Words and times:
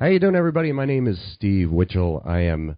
How 0.00 0.06
you 0.06 0.18
doing, 0.18 0.34
everybody? 0.34 0.72
My 0.72 0.86
name 0.86 1.06
is 1.06 1.20
Steve 1.34 1.68
Witschel. 1.68 2.26
I 2.26 2.40
am 2.40 2.76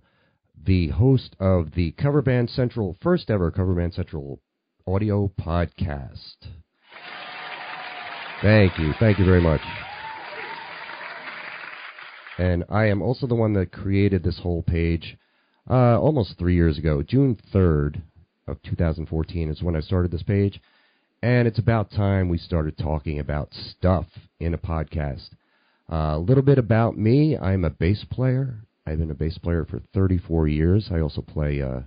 the 0.67 0.89
host 0.89 1.34
of 1.41 1.70
the 1.75 1.92
Cover 1.92 2.20
Band 2.20 2.50
Central, 2.50 2.95
first 3.03 3.31
ever 3.31 3.50
Cover 3.50 3.75
Band 3.75 3.95
Central 3.95 4.39
audio 4.86 5.33
podcast. 5.41 6.36
Thank 8.42 8.78
you. 8.78 8.92
Thank 9.00 9.19
you 9.19 9.25
very 9.25 9.41
much. 9.41 9.62
And 12.36 12.64
I 12.68 12.85
am 12.85 13.01
also 13.01 13.27
the 13.27 13.35
one 13.35 13.55
that 13.55 13.73
created 13.73 14.23
this 14.23 14.41
whole 14.42 14.62
page 14.62 15.17
uh, 15.70 15.98
almost 15.98 16.39
three 16.39 16.55
years 16.55 16.77
ago. 16.77 17.02
June 17.02 17.39
3rd 17.51 18.02
of 18.46 18.62
2014 18.62 19.48
is 19.48 19.62
when 19.62 19.74
I 19.74 19.80
started 19.80 20.11
this 20.11 20.23
page. 20.23 20.61
And 21.23 21.48
it's 21.48 21.58
about 21.58 21.91
time 21.91 22.29
we 22.29 22.36
started 22.36 22.77
talking 22.77 23.18
about 23.18 23.55
stuff 23.55 24.05
in 24.39 24.52
a 24.52 24.58
podcast. 24.58 25.30
A 25.89 26.19
little 26.19 26.42
bit 26.42 26.58
about 26.58 26.97
me. 26.97 27.36
I'm 27.36 27.64
a 27.64 27.70
bass 27.70 28.05
player. 28.11 28.61
I've 28.86 28.98
been 28.98 29.11
a 29.11 29.14
bass 29.14 29.39
player 29.39 29.64
for 29.64 29.80
34 29.95 30.48
years. 30.48 30.89
I 30.91 31.01
also 31.01 31.20
play 31.20 31.63
uh, 31.63 31.80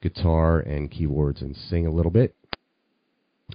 guitar 0.00 0.60
and 0.60 0.90
keyboards 0.90 1.42
and 1.42 1.56
sing 1.56 1.86
a 1.86 1.92
little 1.92 2.10
bit. 2.10 2.34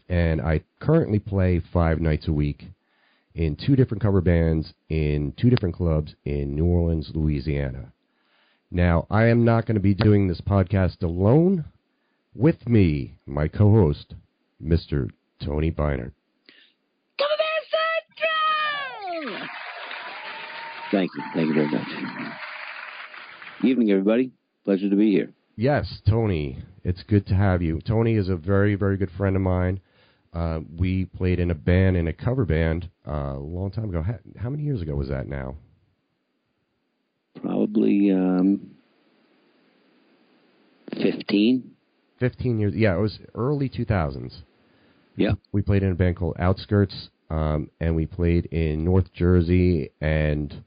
And 0.10 0.42
I 0.42 0.62
currently 0.80 1.20
play 1.20 1.62
five 1.74 2.00
nights 2.00 2.28
a 2.28 2.34
week 2.34 2.66
in 3.36 3.56
two 3.56 3.76
different 3.76 4.04
cover 4.04 4.22
bands 4.22 4.74
in 4.90 5.34
two 5.40 5.50
different 5.50 5.76
clubs 5.76 6.16
in 6.26 6.56
New 6.56 6.66
Orleans, 6.66 7.12
Louisiana. 7.14 7.92
Now, 8.70 9.06
I 9.10 9.26
am 9.26 9.44
not 9.44 9.66
going 9.66 9.76
to 9.76 9.82
be 9.82 9.94
doing 9.94 10.28
this 10.28 10.42
podcast 10.42 11.04
alone. 11.04 11.66
With 12.34 12.68
me, 12.70 13.18
my 13.26 13.50
co 13.50 13.72
host, 13.72 14.16
Mr. 14.64 15.10
Tony 15.44 15.72
Bienert. 15.72 16.14
Thank 20.92 21.12
you. 21.16 21.24
Thank 21.34 21.48
you 21.48 21.54
very 21.54 21.70
much. 21.70 21.88
Evening, 23.64 23.92
everybody. 23.92 24.32
Pleasure 24.66 24.90
to 24.90 24.96
be 24.96 25.12
here. 25.12 25.32
Yes, 25.56 26.02
Tony. 26.08 26.60
It's 26.84 27.04
good 27.04 27.26
to 27.28 27.34
have 27.34 27.62
you. 27.62 27.80
Tony 27.82 28.16
is 28.16 28.30
a 28.30 28.36
very, 28.36 28.76
very 28.76 28.98
good 28.98 29.12
friend 29.18 29.36
of 29.36 29.42
mine. 29.42 29.80
Uh, 30.34 30.62
we 30.78 31.06
played 31.06 31.40
in 31.40 31.52
a 31.52 31.56
band, 31.56 31.98
in 31.98 32.08
a 32.08 32.14
cover 32.14 32.46
band, 32.46 32.90
uh, 33.08 33.36
a 33.36 33.40
long 33.40 33.72
time 33.72 33.90
ago. 33.90 34.02
How, 34.02 34.16
how 34.38 34.50
many 34.50 34.64
years 34.64 34.82
ago 34.82 34.96
was 34.96 35.10
that 35.10 35.28
now? 35.28 35.56
Probably 37.42 38.12
um, 38.12 38.72
15. 40.94 41.72
15 42.20 42.60
years. 42.60 42.74
Yeah, 42.76 42.96
it 42.96 43.00
was 43.00 43.20
early 43.36 43.70
2000s. 43.70 44.34
Yeah. 45.16 45.32
We 45.52 45.62
played 45.62 45.84
in 45.84 45.92
a 45.92 45.96
band 45.96 46.18
called 46.18 46.36
Outskirts, 46.40 47.10
um, 47.30 47.70
and 47.80 47.96
we 47.96 48.06
played 48.06 48.46
in 48.46 48.86
North 48.86 49.12
Jersey 49.14 49.92
and 50.02 50.64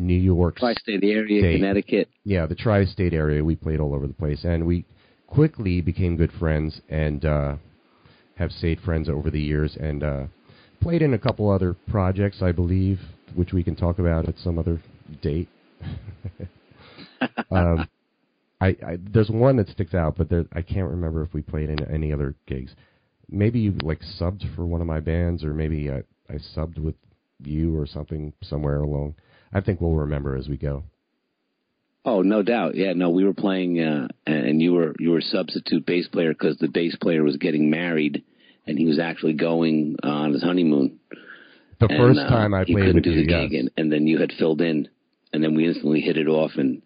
New 0.00 0.18
York. 0.18 0.56
Tri-state 0.56 1.04
area, 1.04 1.40
State. 1.40 1.56
Connecticut. 1.56 2.08
Yeah, 2.24 2.46
the 2.46 2.54
tri-state 2.54 3.12
area. 3.12 3.44
We 3.44 3.56
played 3.56 3.80
all 3.80 3.94
over 3.94 4.06
the 4.06 4.14
place, 4.14 4.44
and 4.44 4.66
we 4.66 4.84
quickly 5.26 5.80
became 5.80 6.16
good 6.16 6.32
friends 6.32 6.80
and 6.88 7.24
uh, 7.24 7.56
have 8.36 8.50
stayed 8.50 8.80
friends 8.80 9.08
over 9.08 9.30
the 9.30 9.40
years. 9.40 9.76
And 9.78 10.02
uh, 10.02 10.24
played 10.80 11.02
in 11.02 11.14
a 11.14 11.18
couple 11.18 11.50
other 11.50 11.74
projects, 11.88 12.42
I 12.42 12.52
believe, 12.52 12.98
which 13.34 13.52
we 13.52 13.62
can 13.62 13.76
talk 13.76 13.98
about 13.98 14.28
at 14.28 14.38
some 14.38 14.58
other 14.58 14.82
date. 15.22 15.48
um, 17.50 17.88
I, 18.60 18.68
I 18.68 18.98
there's 19.12 19.30
one 19.30 19.56
that 19.56 19.68
sticks 19.68 19.94
out, 19.94 20.16
but 20.16 20.28
there, 20.28 20.44
I 20.52 20.62
can't 20.62 20.90
remember 20.90 21.22
if 21.22 21.32
we 21.32 21.42
played 21.42 21.70
in 21.70 21.78
any 21.92 22.12
other 22.12 22.34
gigs. 22.46 22.74
Maybe 23.28 23.60
you 23.60 23.74
like 23.82 24.00
subbed 24.20 24.54
for 24.54 24.66
one 24.66 24.80
of 24.80 24.86
my 24.86 25.00
bands, 25.00 25.44
or 25.44 25.54
maybe 25.54 25.90
I, 25.90 26.02
I 26.28 26.38
subbed 26.56 26.78
with 26.78 26.96
you 27.42 27.78
or 27.78 27.86
something 27.86 28.32
somewhere 28.42 28.80
along. 28.80 29.14
I 29.52 29.60
think 29.60 29.80
we'll 29.80 29.92
remember 29.92 30.36
as 30.36 30.48
we 30.48 30.56
go. 30.56 30.84
Oh, 32.04 32.22
no 32.22 32.42
doubt. 32.42 32.76
Yeah, 32.76 32.92
no, 32.94 33.10
we 33.10 33.24
were 33.24 33.34
playing, 33.34 33.78
uh, 33.80 34.08
and 34.26 34.60
you 34.62 34.72
were 34.72 34.94
you 34.98 35.10
were 35.10 35.20
substitute 35.20 35.84
bass 35.84 36.08
player 36.08 36.32
because 36.32 36.56
the 36.56 36.68
bass 36.68 36.96
player 36.96 37.22
was 37.22 37.36
getting 37.36 37.68
married, 37.70 38.24
and 38.66 38.78
he 38.78 38.86
was 38.86 38.98
actually 38.98 39.34
going 39.34 39.96
uh, 40.02 40.08
on 40.08 40.32
his 40.32 40.42
honeymoon. 40.42 40.98
The 41.78 41.88
And, 41.88 41.98
first 41.98 42.20
uh, 42.20 42.28
time 42.28 42.54
I 42.54 42.64
played 42.64 42.76
couldn't 42.76 42.94
with 42.94 43.04
do 43.04 43.10
you, 43.10 43.26
the 43.26 43.30
yes. 43.30 43.50
gig, 43.50 43.58
and, 43.60 43.70
and 43.76 43.92
then 43.92 44.06
you 44.06 44.18
had 44.18 44.32
filled 44.38 44.62
in, 44.62 44.88
and 45.32 45.44
then 45.44 45.54
we 45.54 45.66
instantly 45.66 46.00
hit 46.00 46.16
it 46.16 46.26
off 46.26 46.52
and 46.56 46.80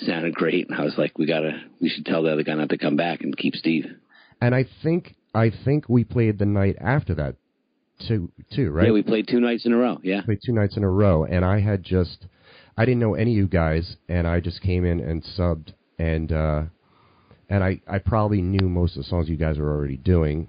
sounded 0.00 0.34
great. 0.34 0.68
And 0.70 0.78
I 0.80 0.84
was 0.84 0.94
like, 0.96 1.18
we 1.18 1.26
gotta, 1.26 1.60
we 1.80 1.88
should 1.88 2.06
tell 2.06 2.22
the 2.22 2.32
other 2.32 2.44
guy 2.44 2.54
not 2.54 2.68
to 2.70 2.78
come 2.78 2.96
back 2.96 3.22
and 3.22 3.36
keep 3.36 3.54
Steve. 3.56 3.86
and 4.40 4.54
I 4.54 4.66
think 4.82 5.16
I 5.34 5.50
think 5.64 5.88
we 5.88 6.04
played 6.04 6.38
the 6.38 6.46
night 6.46 6.76
after 6.80 7.14
that 7.14 7.34
too 8.06 8.30
too 8.54 8.70
right 8.70 8.86
Yeah, 8.86 8.92
we 8.92 9.02
played 9.02 9.28
two 9.28 9.40
nights 9.40 9.66
in 9.66 9.72
a 9.72 9.76
row. 9.76 9.98
Yeah. 10.02 10.22
played 10.22 10.40
two 10.44 10.52
nights 10.52 10.76
in 10.76 10.84
a 10.84 10.90
row 10.90 11.24
and 11.24 11.44
I 11.44 11.60
had 11.60 11.82
just 11.82 12.26
I 12.76 12.84
didn't 12.84 13.00
know 13.00 13.14
any 13.14 13.32
of 13.32 13.36
you 13.36 13.46
guys 13.46 13.96
and 14.08 14.26
I 14.26 14.40
just 14.40 14.60
came 14.62 14.84
in 14.84 15.00
and 15.00 15.22
subbed 15.22 15.72
and 15.98 16.32
uh 16.32 16.62
and 17.48 17.62
I 17.64 17.80
I 17.86 17.98
probably 17.98 18.40
knew 18.42 18.68
most 18.68 18.96
of 18.96 19.02
the 19.02 19.08
songs 19.08 19.28
you 19.28 19.36
guys 19.36 19.58
were 19.58 19.70
already 19.70 19.96
doing 19.96 20.48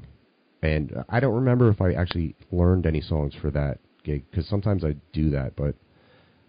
and 0.61 1.03
I 1.09 1.19
don't 1.19 1.33
remember 1.35 1.69
if 1.69 1.81
I 1.81 1.93
actually 1.93 2.35
learned 2.51 2.85
any 2.85 3.01
songs 3.01 3.33
for 3.41 3.51
that 3.51 3.79
gig 4.03 4.23
cuz 4.31 4.47
sometimes 4.47 4.83
I 4.83 4.95
do 5.13 5.29
that 5.31 5.55
but 5.55 5.75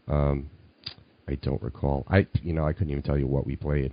um 0.08 0.50
I 1.28 1.36
don't 1.36 1.62
recall 1.62 2.04
I 2.08 2.26
you 2.42 2.52
know 2.52 2.66
I 2.66 2.72
couldn't 2.72 2.90
even 2.90 3.02
tell 3.02 3.18
you 3.18 3.26
what 3.26 3.46
we 3.46 3.56
played 3.56 3.92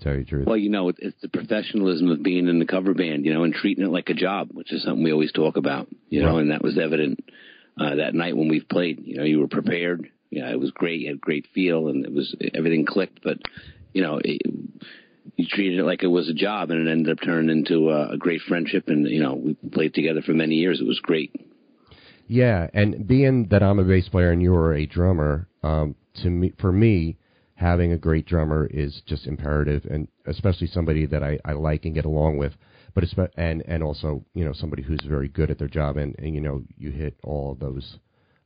tell 0.00 0.14
you 0.14 0.20
the 0.20 0.24
truth 0.24 0.46
Well, 0.46 0.56
you 0.56 0.70
know, 0.70 0.88
it's 0.88 1.20
the 1.22 1.28
professionalism 1.28 2.10
of 2.10 2.22
being 2.22 2.48
in 2.48 2.58
the 2.58 2.66
cover 2.66 2.94
band, 2.94 3.24
you 3.24 3.34
know, 3.34 3.44
and 3.44 3.54
treating 3.54 3.84
it 3.84 3.90
like 3.90 4.08
a 4.08 4.14
job, 4.14 4.48
which 4.52 4.72
is 4.72 4.82
something 4.82 5.04
we 5.04 5.12
always 5.12 5.32
talk 5.32 5.56
about, 5.56 5.88
you 6.08 6.22
know, 6.22 6.34
Right. 6.34 6.42
and 6.42 6.50
that 6.50 6.62
was 6.62 6.78
evident 6.78 7.20
uh, 7.78 7.96
that 7.96 8.14
night 8.14 8.36
when 8.36 8.48
we 8.48 8.60
played. 8.60 9.00
You 9.04 9.16
know, 9.18 9.24
you 9.24 9.38
were 9.38 9.48
prepared. 9.48 10.10
Yeah, 10.30 10.50
it 10.50 10.60
was 10.60 10.70
great. 10.70 11.00
You 11.00 11.08
had 11.08 11.20
great 11.20 11.46
feel, 11.54 11.88
and 11.88 12.04
it 12.04 12.12
was 12.12 12.34
everything 12.54 12.86
clicked. 12.86 13.20
But 13.22 13.38
you 13.92 14.02
know, 14.02 14.20
it, 14.22 14.42
you 15.36 15.46
treated 15.48 15.78
it 15.80 15.84
like 15.84 16.02
it 16.02 16.08
was 16.08 16.28
a 16.28 16.34
job, 16.34 16.70
and 16.70 16.86
it 16.86 16.90
ended 16.90 17.10
up 17.12 17.24
turning 17.24 17.50
into 17.50 17.90
a, 17.90 18.10
a 18.12 18.16
great 18.16 18.40
friendship. 18.42 18.84
And 18.88 19.08
you 19.08 19.22
know, 19.22 19.34
we 19.34 19.54
played 19.72 19.94
together 19.94 20.22
for 20.22 20.32
many 20.32 20.56
years. 20.56 20.80
It 20.80 20.86
was 20.86 21.00
great. 21.00 21.34
Yeah, 22.26 22.68
and 22.72 23.08
being 23.08 23.48
that 23.48 23.62
I'm 23.62 23.80
a 23.80 23.84
bass 23.84 24.08
player 24.08 24.30
and 24.30 24.40
you're 24.40 24.72
a 24.74 24.86
drummer, 24.86 25.48
um, 25.64 25.96
to 26.22 26.30
me, 26.30 26.52
for 26.60 26.70
me, 26.70 27.16
having 27.60 27.92
a 27.92 27.98
great 27.98 28.24
drummer 28.24 28.66
is 28.70 29.02
just 29.04 29.26
imperative, 29.26 29.84
and 29.84 30.08
especially 30.26 30.66
somebody 30.66 31.04
that 31.04 31.22
I, 31.22 31.38
I 31.44 31.52
like 31.52 31.84
and 31.84 31.94
get 31.94 32.06
along 32.06 32.38
with. 32.38 32.54
But 32.94 33.04
it's, 33.04 33.14
and 33.36 33.62
and 33.68 33.82
also 33.82 34.24
you 34.34 34.44
know 34.44 34.52
somebody 34.52 34.82
who's 34.82 35.00
very 35.06 35.28
good 35.28 35.50
at 35.50 35.58
their 35.58 35.68
job, 35.68 35.98
and, 35.98 36.16
and 36.18 36.34
you 36.34 36.40
know 36.40 36.62
you 36.76 36.90
hit 36.90 37.16
all 37.22 37.56
those 37.60 37.98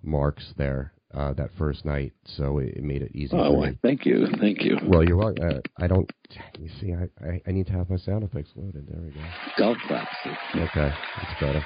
marks 0.02 0.52
there 0.58 0.93
uh, 1.14 1.32
that 1.34 1.50
first 1.56 1.84
night, 1.84 2.12
so 2.25 2.58
it, 2.58 2.75
it 2.76 2.82
made 2.82 3.02
it 3.02 3.12
easy. 3.14 3.31
Oh, 3.34 3.55
for 3.55 3.70
me. 3.70 3.78
thank 3.82 4.05
you, 4.05 4.26
thank 4.40 4.62
you. 4.62 4.76
Well, 4.84 5.05
you're 5.05 5.17
welcome. 5.17 5.49
Uh, 5.49 5.60
I 5.78 5.87
don't. 5.87 6.10
You 6.58 6.69
see, 6.81 6.93
I, 6.93 7.08
I 7.25 7.40
I 7.46 7.52
need 7.52 7.69
to 7.69 7.72
have 7.72 7.88
my 7.88 7.96
sound 7.96 8.25
effects 8.25 8.50
loaded. 8.56 8.88
There 8.88 9.00
we 9.00 9.12
go. 9.12 9.20
Golf 9.56 9.78
claps. 9.87 10.10
Okay, 10.26 10.90
that's 11.17 11.40
better. 11.40 11.64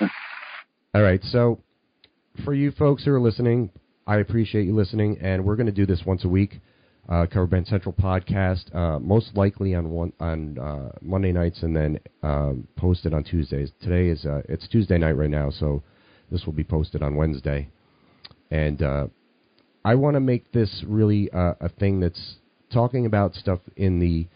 All 0.94 1.02
right, 1.02 1.22
so 1.24 1.60
for 2.44 2.52
you 2.52 2.70
folks 2.72 3.04
who 3.04 3.12
are 3.12 3.20
listening, 3.20 3.70
I 4.08 4.18
appreciate 4.18 4.66
you 4.66 4.74
listening, 4.74 5.18
and 5.20 5.44
we're 5.44 5.56
going 5.56 5.66
to 5.66 5.72
do 5.72 5.84
this 5.84 6.02
once 6.06 6.24
a 6.24 6.28
week. 6.28 6.60
Uh, 7.08 7.26
Cover 7.26 7.48
Band 7.48 7.66
Central 7.66 7.92
podcast, 7.92 8.72
uh, 8.74 9.00
most 9.00 9.36
likely 9.36 9.74
on 9.74 9.90
one 9.90 10.12
on 10.20 10.58
uh, 10.58 10.92
Monday 11.02 11.32
nights, 11.32 11.62
and 11.62 11.74
then 11.74 11.98
um, 12.22 12.68
posted 12.76 13.12
on 13.12 13.24
Tuesdays. 13.24 13.72
Today 13.82 14.06
is 14.08 14.24
uh, 14.24 14.42
it's 14.48 14.68
Tuesday 14.68 14.96
night 14.96 15.12
right 15.12 15.30
now, 15.30 15.50
so 15.50 15.82
this 16.30 16.46
will 16.46 16.52
be 16.52 16.62
posted 16.62 17.02
on 17.02 17.16
Wednesday. 17.16 17.68
And 18.52 18.80
uh, 18.80 19.06
I 19.84 19.96
want 19.96 20.14
to 20.14 20.20
make 20.20 20.52
this 20.52 20.84
really 20.86 21.28
uh, 21.32 21.54
a 21.60 21.68
thing 21.68 21.98
that's 21.98 22.36
talking 22.72 23.06
about 23.06 23.34
stuff 23.34 23.58
in 23.76 23.98
the 23.98 24.26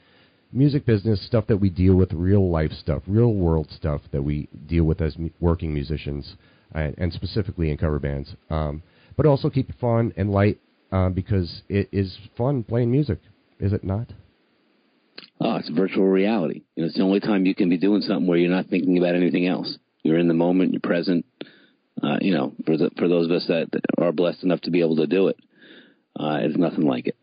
music 0.52 0.84
business, 0.84 1.24
stuff 1.24 1.46
that 1.46 1.58
we 1.58 1.70
deal 1.70 1.94
with, 1.94 2.12
real 2.12 2.50
life 2.50 2.72
stuff, 2.72 3.02
real 3.06 3.34
world 3.34 3.68
stuff 3.70 4.00
that 4.10 4.22
we 4.22 4.48
deal 4.66 4.82
with 4.82 5.00
as 5.00 5.16
working 5.38 5.72
musicians, 5.72 6.34
and, 6.72 6.92
and 6.98 7.12
specifically 7.12 7.70
in 7.70 7.76
cover 7.76 8.00
bands. 8.00 8.34
Um, 8.50 8.82
but 9.16 9.26
also 9.26 9.50
keep 9.50 9.70
it 9.70 9.76
fun 9.80 10.12
and 10.16 10.30
light 10.30 10.60
uh, 10.92 11.08
because 11.08 11.62
it 11.68 11.88
is 11.92 12.16
fun 12.36 12.62
playing 12.62 12.90
music, 12.90 13.18
is 13.58 13.72
it 13.72 13.84
not? 13.84 14.12
Oh, 15.40 15.56
it's 15.56 15.68
virtual 15.70 16.06
reality. 16.06 16.62
You 16.76 16.82
know, 16.82 16.86
it's 16.86 16.96
the 16.96 17.02
only 17.02 17.20
time 17.20 17.46
you 17.46 17.54
can 17.54 17.68
be 17.68 17.78
doing 17.78 18.02
something 18.02 18.26
where 18.26 18.38
you're 18.38 18.50
not 18.50 18.66
thinking 18.66 18.98
about 18.98 19.14
anything 19.14 19.46
else. 19.46 19.78
You're 20.02 20.18
in 20.18 20.28
the 20.28 20.34
moment. 20.34 20.72
You're 20.72 20.80
present. 20.80 21.24
Uh, 22.02 22.16
you 22.20 22.34
know, 22.34 22.54
for 22.64 22.76
the, 22.76 22.90
for 22.98 23.08
those 23.08 23.26
of 23.26 23.32
us 23.32 23.46
that 23.48 23.68
are 23.98 24.12
blessed 24.12 24.42
enough 24.42 24.60
to 24.62 24.70
be 24.70 24.80
able 24.80 24.96
to 24.96 25.06
do 25.06 25.28
it, 25.28 25.36
uh, 26.18 26.38
it's 26.40 26.56
nothing 26.56 26.86
like 26.86 27.06
it. 27.06 27.16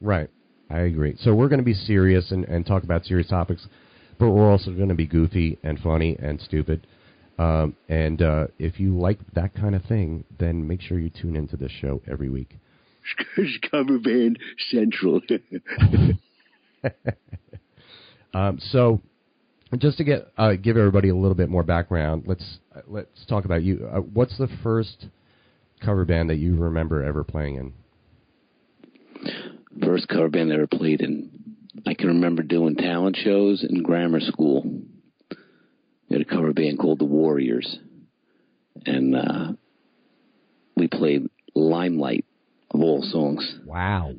Right. 0.00 0.28
I 0.70 0.80
agree. 0.80 1.16
So 1.20 1.34
we're 1.34 1.48
going 1.48 1.60
to 1.60 1.64
be 1.64 1.74
serious 1.74 2.30
and, 2.30 2.44
and 2.44 2.66
talk 2.66 2.82
about 2.82 3.04
serious 3.04 3.28
topics, 3.28 3.66
but 4.18 4.30
we're 4.30 4.50
also 4.50 4.72
going 4.72 4.88
to 4.88 4.94
be 4.94 5.06
goofy 5.06 5.58
and 5.62 5.78
funny 5.78 6.16
and 6.20 6.40
stupid. 6.40 6.86
Um, 7.38 7.76
and 7.88 8.22
uh, 8.22 8.46
if 8.58 8.78
you 8.78 8.96
like 8.98 9.18
that 9.34 9.54
kind 9.54 9.74
of 9.74 9.84
thing, 9.84 10.24
then 10.38 10.66
make 10.66 10.80
sure 10.80 10.98
you 10.98 11.10
tune 11.10 11.36
into 11.36 11.56
this 11.56 11.72
show 11.72 12.00
every 12.10 12.28
week. 12.28 12.58
Cover 13.70 13.98
band 13.98 14.38
central. 14.70 15.20
Um, 18.34 18.58
so, 18.60 19.00
just 19.78 19.96
to 19.98 20.04
get 20.04 20.28
uh, 20.36 20.54
give 20.54 20.76
everybody 20.76 21.08
a 21.08 21.14
little 21.14 21.36
bit 21.36 21.48
more 21.48 21.62
background, 21.62 22.24
let's 22.26 22.58
uh, 22.74 22.80
let's 22.88 23.24
talk 23.26 23.44
about 23.44 23.62
you. 23.62 23.88
Uh, 23.90 24.00
what's 24.00 24.36
the 24.38 24.48
first 24.62 25.06
cover 25.80 26.04
band 26.04 26.30
that 26.30 26.36
you 26.36 26.56
remember 26.56 27.02
ever 27.02 27.22
playing 27.24 27.56
in? 27.56 27.72
First 29.82 30.08
cover 30.08 30.28
band 30.28 30.52
I 30.52 30.56
ever 30.56 30.66
played 30.66 31.00
in. 31.00 31.30
I 31.86 31.94
can 31.94 32.08
remember 32.08 32.42
doing 32.42 32.74
talent 32.76 33.16
shows 33.22 33.64
in 33.68 33.82
grammar 33.82 34.20
school. 34.20 34.64
We 36.08 36.18
had 36.18 36.26
a 36.26 36.30
cover 36.30 36.52
band 36.52 36.78
called 36.78 36.98
the 36.98 37.04
Warriors, 37.04 37.78
and 38.84 39.16
uh, 39.16 39.52
we 40.76 40.88
played 40.88 41.28
Limelight 41.54 42.24
of 42.70 42.80
all 42.80 43.02
songs. 43.02 43.58
Wow. 43.64 44.12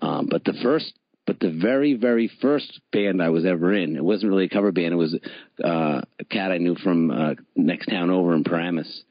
Um, 0.00 0.28
but 0.30 0.44
the 0.44 0.54
first, 0.62 0.92
but 1.26 1.38
the 1.40 1.50
very, 1.50 1.94
very 1.94 2.30
first 2.40 2.80
band 2.92 3.22
I 3.22 3.28
was 3.28 3.44
ever 3.44 3.72
in, 3.72 3.96
it 3.96 4.04
wasn't 4.04 4.30
really 4.30 4.46
a 4.46 4.50
cover 4.50 4.72
band. 4.72 4.92
It 4.92 4.96
was 4.96 5.16
uh, 5.62 6.00
a 6.18 6.24
cat 6.30 6.50
I 6.50 6.58
knew 6.58 6.74
from 6.76 7.10
uh, 7.10 7.34
next 7.54 7.86
town 7.86 8.10
over 8.10 8.34
in 8.34 8.44
Paramus, 8.44 9.04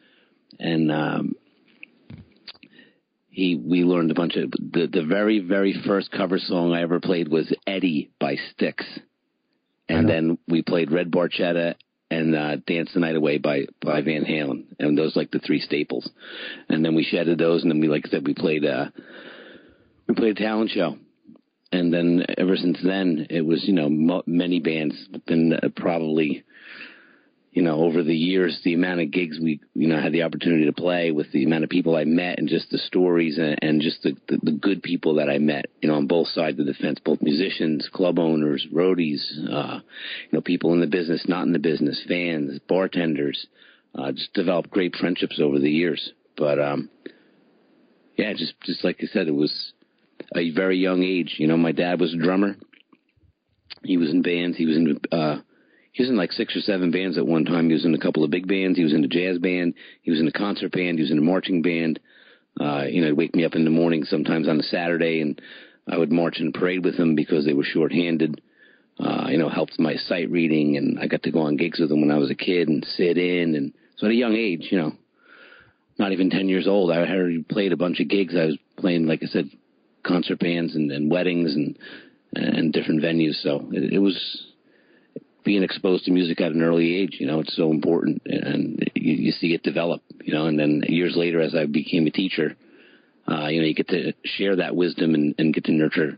and 0.60 0.92
um, 0.92 1.36
he 3.30 3.56
we 3.56 3.84
learned 3.84 4.12
a 4.12 4.16
bunch 4.16 4.36
of 4.36 4.52
the 4.52 4.88
the 4.92 5.04
very, 5.04 5.40
very 5.40 5.74
first 5.86 6.12
cover 6.12 6.38
song 6.38 6.74
I 6.74 6.82
ever 6.82 7.00
played 7.00 7.30
was 7.30 7.52
Eddie 7.66 8.12
by 8.20 8.36
Styx, 8.52 8.86
and 9.88 10.08
then 10.08 10.38
we 10.48 10.62
played 10.62 10.92
Red 10.92 11.10
Barchetta 11.10 11.76
and 12.13 12.36
uh, 12.36 12.56
Dance 12.68 12.92
the 12.94 13.00
Night 13.00 13.15
Away 13.15 13.38
by 13.38 13.65
by 13.81 14.01
Van 14.01 14.25
Halen, 14.25 14.65
and 14.80 14.98
those 14.98 15.15
like 15.15 15.31
the 15.31 15.39
three 15.39 15.60
staples. 15.60 16.10
And 16.69 16.83
then 16.83 16.95
we 16.95 17.04
shedded 17.04 17.39
those, 17.39 17.63
and 17.63 17.71
then 17.71 17.80
we 17.80 17.88
like 17.88 18.04
I 18.06 18.10
said 18.10 18.25
we 18.25 18.33
played 18.33 18.65
uh 18.65 18.86
we 20.07 20.15
played 20.15 20.38
a 20.38 20.44
talent 20.44 20.71
show, 20.71 20.98
and 21.71 21.94
then 21.94 22.25
ever 22.38 22.56
since 22.56 22.77
then 22.83 23.27
it 23.30 23.42
was 23.42 23.63
you 23.65 23.74
know 23.74 23.89
mo- 23.89 24.24
many 24.25 24.60
bands 24.60 24.95
been 25.25 25.54
uh, 25.54 25.69
probably 25.75 26.44
you 27.54 27.62
know 27.62 27.84
over 27.84 28.04
the 28.04 28.16
years 28.16 28.60
the 28.64 28.74
amount 28.74 29.00
of 29.00 29.12
gigs 29.12 29.40
we 29.40 29.62
you 29.76 29.88
know 29.88 30.02
had 30.02 30.12
the 30.12 30.24
opportunity 30.24 30.66
to 30.66 30.74
play 30.74 31.12
with 31.12 31.32
the 31.32 31.46
amount 31.46 31.64
of 31.64 31.70
people 31.70 31.96
I 31.96 32.04
met 32.04 32.40
and 32.40 32.50
just 32.50 32.70
the 32.72 32.80
stories 32.80 33.38
and, 33.38 33.58
and 33.62 33.82
just 33.82 34.02
the, 34.02 34.18
the 34.28 34.40
the 34.42 34.52
good 34.52 34.82
people 34.82 35.16
that 35.16 35.30
I 35.30 35.38
met 35.38 35.68
you 35.82 35.90
know 35.90 35.96
on 35.96 36.08
both 36.08 36.28
sides 36.28 36.60
of 36.60 36.66
the 36.66 36.74
fence 36.74 37.00
both 37.04 37.22
musicians 37.22 37.88
club 37.94 38.20
owners 38.20 38.66
roadies 38.74 39.22
uh 39.52 39.80
you 39.80 40.30
know 40.32 40.42
people 40.42 40.74
in 40.74 40.82
the 40.82 40.88
business 40.88 41.26
not 41.28 41.46
in 41.46 41.54
the 41.54 41.60
business 41.60 42.04
fans 42.08 42.60
bartenders 42.68 43.46
uh 43.96 44.12
just 44.12 44.34
developed 44.34 44.72
great 44.72 44.96
friendships 44.96 45.40
over 45.40 45.60
the 45.60 45.72
years. 45.72 46.12
But 46.36 46.60
um 46.60 46.90
yeah 48.18 48.34
just 48.34 48.54
just 48.64 48.84
like 48.84 48.98
I 49.02 49.06
said 49.06 49.28
it 49.28 49.36
was 49.36 49.74
a 50.36 50.50
very 50.52 50.80
young 50.80 51.04
age. 51.04 51.36
You 51.38 51.48
know 51.48 51.58
my 51.58 51.72
dad 51.72 52.02
was 52.02 52.14
a 52.14 52.18
drummer. 52.18 52.56
He 53.84 53.98
was 53.98 54.12
in 54.12 54.22
bands. 54.22 54.58
He 54.58 54.66
was 54.66 54.78
in 54.78 55.00
uh 55.12 55.16
he 55.94 56.01
was 56.01 56.10
in 56.10 56.18
like 56.18 56.31
six 56.31 56.56
or 56.56 56.62
seven 56.62 56.90
bands 56.90 57.19
at 57.19 57.25
one 57.25 57.45
time. 57.45 57.68
He 57.68 57.74
was 57.74 57.86
in 57.86 57.94
a 57.94 58.00
couple 58.00 58.24
of 58.24 58.31
big 58.31 58.48
bands. 58.48 58.78
He 58.78 58.84
was 58.84 58.94
in 58.94 59.04
a 59.04 59.07
jazz 59.07 59.38
band. 59.38 59.75
He 60.01 60.10
was 60.10 60.19
in 60.19 60.28
a 60.28 60.31
concert 60.31 60.72
band. 60.72 60.98
He 60.98 61.04
was 61.04 61.12
in 61.12 61.19
a 61.19 61.22
marching 61.22 61.62
band. 61.62 62.00
Uh, 62.60 62.86
you 62.90 63.01
know, 63.01 63.07
he'd 63.07 63.18
wake 63.18 63.36
me 63.36 63.45
up 63.45 63.54
in 63.54 63.63
the 63.63 63.69
morning 63.69 64.04
sometimes 64.04 64.50
on 64.50 64.60
a 64.60 64.63
Saturday, 64.63 65.22
and 65.22 65.40
I 65.88 65.98
would 65.98 66.12
march 66.12 66.40
in 66.40 66.51
parade 66.51 66.84
with 66.84 66.95
him 66.95 67.13
because 67.16 67.45
they 67.45 67.54
were 67.54 67.63
shorthanded. 67.63 68.42
Uh, 69.00 69.28
you 69.30 69.38
know, 69.38 69.50
helped 69.50 69.80
my 69.80 69.95
sight 69.95 70.30
reading, 70.31 70.77
and 70.77 71.00
I 71.00 71.08
got 71.08 71.24
to 71.24 71.32
go 71.32 71.41
on 71.41 71.58
gigs 71.58 71.79
with 71.79 71.91
him 71.91 72.01
when 72.01 72.12
I 72.12 72.18
was 72.18 72.32
a 72.32 72.36
kid 72.36 72.70
and 72.70 72.86
sit 72.86 73.18
in. 73.18 73.56
And 73.56 73.74
so 73.98 74.08
at 74.08 74.12
a 74.12 74.15
young 74.15 74.36
age, 74.36 74.70
you 74.72 74.79
know, 74.79 74.94
not 76.00 76.12
even 76.12 76.32
ten 76.32 76.50
years 76.50 76.68
old, 76.68 76.91
I 76.91 77.00
had 77.00 77.10
already 77.10 77.44
played 77.44 77.72
a 77.72 77.77
bunch 77.77 78.00
of 78.00 78.08
gigs. 78.08 78.36
I 78.36 78.46
was 78.46 78.58
playing, 78.77 79.06
like 79.06 79.22
I 79.22 79.27
said, 79.27 79.50
concert 80.03 80.39
bands 80.39 80.75
and, 80.75 80.91
and 80.91 81.12
weddings 81.12 81.53
and 81.53 81.77
and 82.36 82.74
different 82.74 83.03
venues. 83.03 83.41
So 83.44 83.70
it, 83.72 83.94
it 83.94 84.00
was 84.00 84.48
being 85.44 85.64
exposed 85.64 86.06
to 86.06 86.12
music 86.12 86.42
at 86.42 86.52
an 86.52 86.62
early 86.62 86.96
age, 86.96 87.18
you 87.20 87.28
know, 87.28 87.40
it's 87.40 87.56
so 87.56 87.72
important, 87.72 88.22
and 88.26 88.80
you, 88.96 89.14
you 89.16 89.32
see 89.32 89.54
it 89.54 89.64
develop, 89.64 90.02
you 90.24 90.34
know. 90.34 90.46
And 90.48 90.58
then 90.60 90.84
years 90.88 91.16
later, 91.16 91.42
as 91.42 91.56
I 91.56 91.66
became 91.66 92.08
a 92.08 92.12
teacher, 92.12 92.56
uh, 93.28 93.48
you 93.48 93.62
know, 93.62 93.68
you 93.68 93.74
get 93.74 93.88
to 93.90 94.14
share 94.24 94.58
that 94.58 94.76
wisdom 94.76 95.16
and, 95.16 95.36
and 95.38 95.54
get 95.54 95.66
to 95.66 95.72
nurture, 95.72 96.18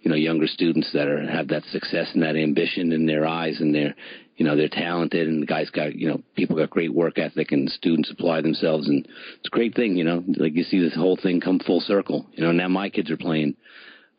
you 0.00 0.10
know, 0.10 0.16
younger 0.16 0.46
students 0.46 0.90
that 0.92 1.08
are 1.08 1.26
have 1.26 1.48
that 1.48 1.64
success 1.64 2.10
and 2.14 2.22
that 2.22 2.36
ambition 2.36 2.92
in 2.92 3.06
their 3.06 3.26
eyes, 3.26 3.60
and 3.60 3.74
they're, 3.74 3.94
you 4.36 4.44
know, 4.44 4.56
they're 4.56 4.68
talented, 4.68 5.28
and 5.28 5.42
the 5.42 5.46
guys 5.46 5.70
got, 5.70 5.94
you 5.94 6.08
know, 6.08 6.20
people 6.34 6.56
got 6.56 6.70
great 6.70 6.92
work 6.92 7.18
ethic, 7.18 7.52
and 7.52 7.70
students 7.70 8.10
apply 8.10 8.40
themselves, 8.40 8.88
and 8.88 9.04
it's 9.38 9.46
a 9.46 9.50
great 9.50 9.74
thing, 9.74 9.96
you 9.96 10.04
know. 10.04 10.22
Like 10.36 10.54
you 10.54 10.64
see 10.64 10.80
this 10.80 10.94
whole 10.96 11.16
thing 11.16 11.40
come 11.40 11.60
full 11.60 11.80
circle, 11.80 12.26
you 12.32 12.44
know. 12.44 12.52
Now 12.52 12.68
my 12.68 12.90
kids 12.90 13.10
are 13.10 13.16
playing 13.16 13.56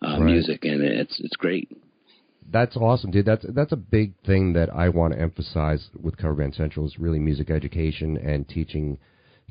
uh, 0.01 0.19
Right. 0.19 0.25
music, 0.25 0.63
and 0.63 0.81
it's 0.81 1.19
it's 1.19 1.35
great. 1.35 1.69
That's 2.55 2.77
awesome, 2.77 3.11
dude. 3.11 3.25
That's 3.25 3.45
that's 3.49 3.73
a 3.73 3.75
big 3.75 4.13
thing 4.25 4.53
that 4.53 4.73
I 4.73 4.87
want 4.87 5.11
to 5.13 5.19
emphasize 5.19 5.89
with 6.01 6.15
Cover 6.15 6.35
Band 6.35 6.55
Central 6.55 6.85
is 6.85 6.97
really 6.97 7.19
music 7.19 7.49
education 7.49 8.15
and 8.15 8.47
teaching 8.47 8.97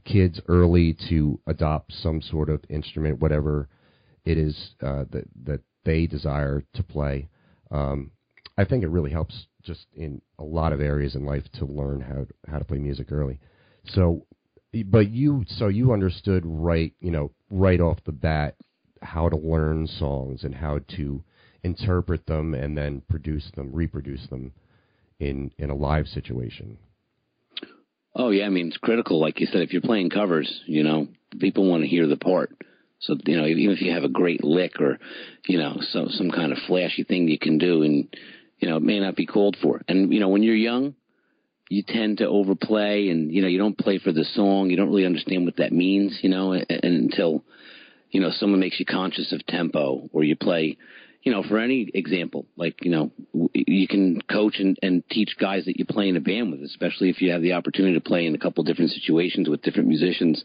kids 0.07 0.41
early 0.49 0.97
to 1.11 1.39
adopt 1.47 1.93
some 1.93 2.23
sort 2.23 2.49
of 2.49 2.65
instrument, 2.71 3.21
whatever 3.21 3.69
it 4.25 4.39
is 4.39 4.71
uh, 4.83 5.05
that 5.11 5.25
that 5.45 5.61
they 5.85 6.07
desire 6.07 6.65
to 6.73 6.83
play. 6.83 7.29
Um, 7.71 8.11
I 8.57 8.65
think 8.65 8.83
it 8.83 8.89
really 8.89 9.11
helps 9.11 9.49
just 9.63 9.85
in 9.95 10.23
a 10.39 10.45
lot 10.45 10.73
of 10.73 10.81
areas 10.81 11.15
in 11.15 11.27
life 11.27 11.45
to 11.59 11.67
learn 11.67 12.01
how 12.01 12.25
how 12.51 12.59
to 12.59 12.65
play 12.65 12.79
music 12.79 13.13
early. 13.13 13.39
So, 13.85 14.25
but 14.87 15.11
you 15.11 15.45
so 15.47 15.69
you 15.69 15.93
understood 15.93 16.43
right, 16.47 16.95
you 17.01 17.11
know, 17.11 17.33
right 17.51 17.83
off 17.83 17.99
the 18.07 18.13
bat 18.13 18.55
how 19.03 19.29
to 19.29 19.37
learn 19.37 19.87
songs 19.87 20.43
and 20.43 20.55
how 20.55 20.81
to 20.97 21.23
interpret 21.65 22.27
them 22.27 22.55
and 22.55 22.77
then 22.77 23.03
produce 23.09 23.51
them, 23.57 23.71
reproduce 23.73 24.27
them 24.29 24.53
in 25.19 25.51
in 25.59 25.71
a 25.71 25.75
live 25.75 26.07
situation. 26.07 26.79
Oh 28.15 28.31
yeah, 28.31 28.47
I 28.47 28.51
mean 28.51 28.69
it's 28.69 28.77
critical. 28.77 29.21
Like 29.21 29.41
you 29.41 29.47
said, 29.47 29.63
if 29.63 29.73
you're 29.73 29.83
playing 29.83 30.11
covers, 30.11 30.63
you 30.67 30.85
know, 30.85 31.09
people 31.39 31.69
want 31.69 31.83
to 31.83 31.89
hear 31.89 32.07
the 32.07 32.17
part. 32.17 32.51
So 33.01 33.17
you 33.27 33.37
know, 33.37 33.47
even 33.47 33.75
if 33.75 33.83
you 33.83 33.93
have 33.93 34.05
a 34.05 34.09
great 34.09 34.45
lick 34.45 34.81
or 34.81 34.99
you 35.47 35.59
know 35.59 35.79
some 35.91 36.09
some 36.11 36.31
kind 36.31 36.53
of 36.53 36.59
flashy 36.67 37.05
thing 37.05 37.29
you 37.29 37.39
can 37.39 37.59
do, 37.59 37.83
and 37.83 38.15
you 38.59 38.69
know 38.69 38.77
it 38.77 38.83
may 38.83 39.01
not 39.01 39.17
be 39.17 39.27
called 39.27 39.57
for. 39.61 39.83
And 39.89 40.13
you 40.13 40.21
know 40.21 40.29
when 40.29 40.43
you're 40.43 40.55
young, 40.55 40.95
you 41.69 41.83
tend 41.87 42.19
to 42.19 42.29
overplay, 42.29 43.09
and 43.09 43.33
you 43.33 43.43
know 43.43 43.49
you 43.49 43.59
don't 43.59 43.77
play 43.77 43.99
for 43.99 44.13
the 44.13 44.25
song. 44.25 44.71
You 44.71 44.77
don't 44.77 44.89
really 44.89 45.07
understand 45.07 45.45
what 45.45 45.57
that 45.57 45.73
means, 45.73 46.19
you 46.23 46.29
know, 46.29 46.53
and, 46.53 46.67
and 46.69 47.11
until 47.11 47.43
you 48.11 48.21
know 48.21 48.31
someone 48.31 48.61
makes 48.61 48.79
you 48.79 48.87
conscious 48.87 49.33
of 49.33 49.45
tempo, 49.47 50.09
or 50.13 50.23
you 50.23 50.37
play 50.37 50.77
you 51.25 51.33
know, 51.33 51.43
for 51.43 51.59
any 51.59 51.91
example, 51.95 52.45
like, 52.55 52.85
you 52.85 52.91
know, 52.91 53.11
you 53.55 53.89
can 53.89 54.21
coach 54.31 54.57
and, 54.59 54.79
and 54.83 55.03
teach 55.09 55.37
guys 55.41 55.65
that 55.65 55.79
you 55.79 55.87
play 55.87 56.11
in 56.11 56.19
a 56.19 56.21
band 56.21 56.53
with, 56.53 56.63
especially 56.63 57.09
if 57.09 57.23
you 57.23 57.33
have 57.33 57.41
the 57.41 57.55
opportunity 57.55 57.95
to 57.95 58.01
play 58.01 58.27
in 58.27 58.35
a 58.35 58.39
couple 58.39 58.63
different 58.63 58.91
situations 58.91 59.49
with 59.49 59.63
different 59.63 59.89
musicians. 59.89 60.45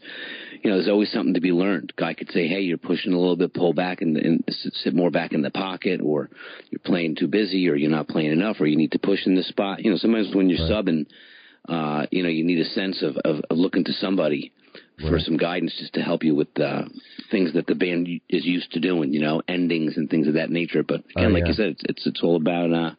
You 0.62 0.70
know, 0.70 0.76
there's 0.76 0.88
always 0.88 1.12
something 1.12 1.34
to 1.34 1.40
be 1.40 1.52
learned. 1.52 1.92
Guy 1.96 2.14
could 2.14 2.30
say, 2.30 2.48
hey, 2.48 2.60
you're 2.60 2.78
pushing 2.78 3.12
a 3.12 3.18
little 3.18 3.36
bit, 3.36 3.52
pull 3.52 3.74
back 3.74 4.00
and, 4.00 4.16
and 4.16 4.44
sit 4.48 4.94
more 4.94 5.10
back 5.10 5.32
in 5.32 5.42
the 5.42 5.50
pocket, 5.50 6.00
or 6.02 6.30
you're 6.70 6.80
playing 6.82 7.14
too 7.14 7.28
busy, 7.28 7.68
or 7.68 7.76
you're 7.76 7.90
not 7.90 8.08
playing 8.08 8.32
enough, 8.32 8.56
or 8.58 8.66
you 8.66 8.78
need 8.78 8.92
to 8.92 8.98
push 8.98 9.26
in 9.26 9.34
this 9.34 9.48
spot. 9.48 9.84
You 9.84 9.90
know, 9.90 9.98
sometimes 9.98 10.34
when 10.34 10.48
you're 10.48 10.66
right. 10.66 10.84
subbing, 10.86 11.06
uh, 11.68 12.06
you 12.10 12.22
know, 12.22 12.30
you 12.30 12.42
need 12.42 12.58
a 12.58 12.64
sense 12.64 13.02
of, 13.02 13.18
of, 13.18 13.44
of 13.50 13.58
looking 13.58 13.84
to 13.84 13.92
somebody 13.92 14.54
for 15.08 15.18
some 15.18 15.36
guidance 15.36 15.74
just 15.78 15.94
to 15.94 16.02
help 16.02 16.22
you 16.22 16.34
with 16.34 16.48
uh, 16.60 16.82
things 17.30 17.54
that 17.54 17.66
the 17.66 17.74
band 17.74 18.08
is 18.28 18.44
used 18.44 18.72
to 18.72 18.80
doing, 18.80 19.12
you 19.12 19.20
know, 19.20 19.42
endings 19.48 19.96
and 19.96 20.10
things 20.10 20.26
of 20.26 20.34
that 20.34 20.50
nature. 20.50 20.82
But 20.82 21.00
again, 21.00 21.12
oh, 21.16 21.28
yeah. 21.28 21.34
like 21.34 21.46
you 21.46 21.54
said, 21.54 21.68
it's, 21.68 21.82
it's 21.88 22.06
it's 22.06 22.22
all 22.22 22.36
about 22.36 22.72
uh, 22.72 22.94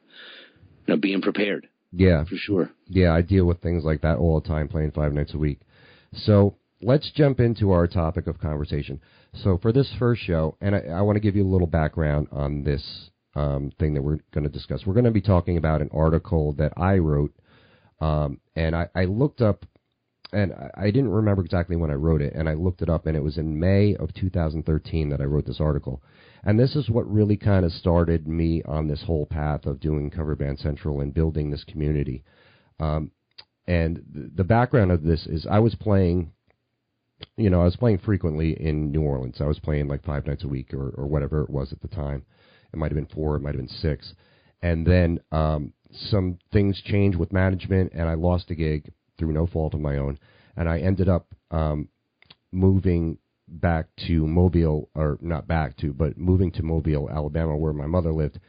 you 0.85 0.95
know 0.95 0.97
being 0.97 1.21
prepared. 1.21 1.67
Yeah, 1.91 2.23
for 2.23 2.35
sure. 2.35 2.71
Yeah, 2.87 3.13
I 3.13 3.21
deal 3.21 3.45
with 3.45 3.61
things 3.61 3.83
like 3.83 4.01
that 4.01 4.17
all 4.17 4.39
the 4.39 4.47
time, 4.47 4.67
playing 4.67 4.91
five 4.91 5.13
nights 5.13 5.33
a 5.33 5.37
week. 5.37 5.61
So 6.13 6.55
let's 6.81 7.11
jump 7.11 7.39
into 7.39 7.71
our 7.71 7.87
topic 7.87 8.27
of 8.27 8.39
conversation. 8.39 9.01
So 9.33 9.57
for 9.61 9.71
this 9.71 9.93
first 9.99 10.21
show, 10.21 10.57
and 10.61 10.75
I, 10.75 10.79
I 10.79 11.01
want 11.01 11.17
to 11.17 11.19
give 11.19 11.35
you 11.35 11.43
a 11.45 11.51
little 11.51 11.67
background 11.67 12.27
on 12.31 12.63
this 12.63 13.09
um, 13.35 13.71
thing 13.79 13.93
that 13.93 14.01
we're 14.01 14.19
going 14.33 14.43
to 14.43 14.49
discuss. 14.49 14.85
We're 14.85 14.93
going 14.93 15.05
to 15.05 15.11
be 15.11 15.21
talking 15.21 15.57
about 15.57 15.81
an 15.81 15.89
article 15.93 16.53
that 16.53 16.73
I 16.77 16.97
wrote, 16.97 17.33
um, 17.99 18.39
and 18.55 18.75
I, 18.75 18.87
I 18.95 19.05
looked 19.05 19.41
up 19.41 19.65
and 20.33 20.53
I 20.75 20.85
didn't 20.85 21.09
remember 21.09 21.43
exactly 21.43 21.75
when 21.75 21.91
I 21.91 21.95
wrote 21.95 22.21
it, 22.21 22.33
and 22.33 22.47
I 22.47 22.53
looked 22.53 22.81
it 22.81 22.89
up, 22.89 23.05
and 23.05 23.17
it 23.17 23.23
was 23.23 23.37
in 23.37 23.59
May 23.59 23.95
of 23.95 24.13
2013 24.13 25.09
that 25.09 25.19
I 25.19 25.25
wrote 25.25 25.45
this 25.45 25.59
article. 25.59 26.01
And 26.43 26.59
this 26.59 26.75
is 26.75 26.89
what 26.89 27.11
really 27.11 27.37
kind 27.37 27.65
of 27.65 27.71
started 27.73 28.27
me 28.27 28.63
on 28.63 28.87
this 28.87 29.03
whole 29.03 29.25
path 29.25 29.65
of 29.65 29.79
doing 29.79 30.09
Cover 30.09 30.35
Band 30.35 30.59
Central 30.59 31.01
and 31.01 31.13
building 31.13 31.51
this 31.51 31.63
community. 31.65 32.23
Um, 32.79 33.11
and 33.67 34.03
the 34.35 34.43
background 34.43 34.91
of 34.91 35.03
this 35.03 35.27
is 35.27 35.45
I 35.49 35.59
was 35.59 35.75
playing, 35.75 36.31
you 37.37 37.49
know, 37.49 37.61
I 37.61 37.65
was 37.65 37.75
playing 37.75 37.99
frequently 37.99 38.53
in 38.53 38.91
New 38.91 39.01
Orleans. 39.01 39.37
I 39.39 39.45
was 39.45 39.59
playing 39.59 39.87
like 39.87 40.03
five 40.03 40.25
nights 40.25 40.43
a 40.43 40.47
week 40.47 40.73
or, 40.73 40.89
or 40.91 41.07
whatever 41.07 41.43
it 41.43 41.49
was 41.49 41.71
at 41.71 41.81
the 41.81 41.87
time. 41.87 42.25
It 42.73 42.77
might 42.79 42.91
have 42.91 42.95
been 42.95 43.13
four, 43.13 43.35
it 43.35 43.41
might 43.41 43.53
have 43.53 43.65
been 43.65 43.67
six. 43.67 44.13
And 44.61 44.87
then 44.87 45.19
um, 45.31 45.73
some 45.91 46.39
things 46.53 46.81
changed 46.81 47.17
with 47.17 47.33
management, 47.33 47.91
and 47.93 48.07
I 48.07 48.13
lost 48.13 48.49
a 48.49 48.55
gig 48.55 48.91
through 49.21 49.33
no 49.33 49.45
fault 49.45 49.75
of 49.75 49.79
my 49.79 49.97
own, 49.97 50.17
and 50.57 50.67
I 50.67 50.79
ended 50.79 51.07
up 51.07 51.27
um, 51.51 51.89
moving 52.51 53.19
back 53.47 53.85
to 54.07 54.25
Mobile, 54.25 54.89
or 54.95 55.19
not 55.21 55.47
back 55.47 55.77
to, 55.77 55.93
but 55.93 56.17
moving 56.17 56.51
to 56.53 56.63
Mobile, 56.63 57.07
Alabama, 57.07 57.55
where 57.55 57.71
my 57.71 57.85
mother 57.85 58.11
lived, 58.11 58.39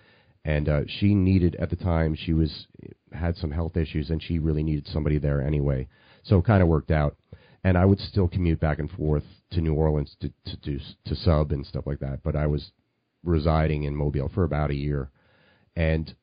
and 0.46 0.68
uh, 0.70 0.80
she 0.86 1.14
needed 1.14 1.56
at 1.56 1.68
the 1.68 1.76
time 1.76 2.14
she 2.14 2.32
was 2.32 2.66
had 3.12 3.36
some 3.36 3.50
health 3.50 3.76
issues, 3.76 4.08
and 4.08 4.22
she 4.22 4.38
really 4.38 4.62
needed 4.62 4.86
somebody 4.86 5.18
there 5.18 5.42
anyway, 5.42 5.86
so 6.22 6.38
it 6.38 6.46
kind 6.46 6.62
of 6.62 6.68
worked 6.68 6.90
out. 6.90 7.16
And 7.64 7.76
I 7.76 7.84
would 7.84 8.00
still 8.00 8.26
commute 8.26 8.58
back 8.58 8.78
and 8.78 8.90
forth 8.90 9.24
to 9.50 9.60
New 9.60 9.74
Orleans 9.74 10.16
to 10.20 10.32
to 10.46 10.56
to, 10.62 10.80
to 11.04 11.14
sub 11.14 11.52
and 11.52 11.66
stuff 11.66 11.86
like 11.86 12.00
that, 12.00 12.22
but 12.22 12.34
I 12.34 12.46
was 12.46 12.72
residing 13.22 13.82
in 13.82 13.94
Mobile 13.94 14.30
for 14.34 14.44
about 14.44 14.70
a 14.70 14.74
year, 14.74 15.10
and 15.76 16.14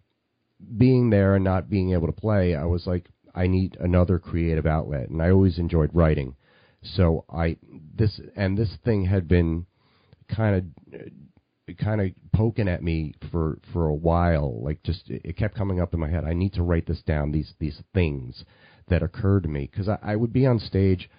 being 0.78 1.12
there 1.12 1.36
and 1.36 1.44
not 1.44 1.70
being 1.70 1.94
able 1.94 2.08
to 2.08 2.14
play, 2.14 2.56
I 2.56 2.66
was 2.66 2.86
like, 2.88 3.10
I 3.36 3.48
need 3.48 3.78
another 3.80 4.20
creative 4.20 4.66
outlet, 4.66 5.10
and 5.10 5.22
I 5.22 5.32
always 5.32 5.58
enjoyed 5.60 5.92
writing. 5.94 6.36
So 6.82 7.26
I 7.30 7.58
this 7.96 8.20
and 8.36 8.58
this 8.58 8.78
thing 8.84 9.06
had 9.06 9.28
been 9.28 9.66
kind 10.28 10.56
of 10.94 11.78
kind 11.78 12.02
of 12.02 12.12
poking 12.34 12.68
at 12.68 12.84
me 12.84 13.14
for 13.32 13.60
for 13.74 13.88
a 13.88 13.94
while. 13.94 14.62
Like 14.64 14.82
just 14.84 15.04
it 15.10 15.38
kept 15.38 15.56
coming 15.56 15.82
up 15.82 15.94
in 15.94 16.00
my 16.00 16.10
head. 16.10 16.24
I 16.26 16.34
need 16.34 16.54
to 16.54 16.64
write 16.64 16.88
this 16.88 17.02
down. 17.02 17.32
These 17.32 17.54
these 17.60 17.82
things 17.94 18.44
that 18.88 19.04
occurred 19.04 19.44
to 19.44 19.50
me 19.50 19.70
because 19.72 19.90
I, 19.90 20.00
I 20.02 20.16
would 20.16 20.34
be 20.34 20.46
on 20.46 20.60
stage 20.60 21.10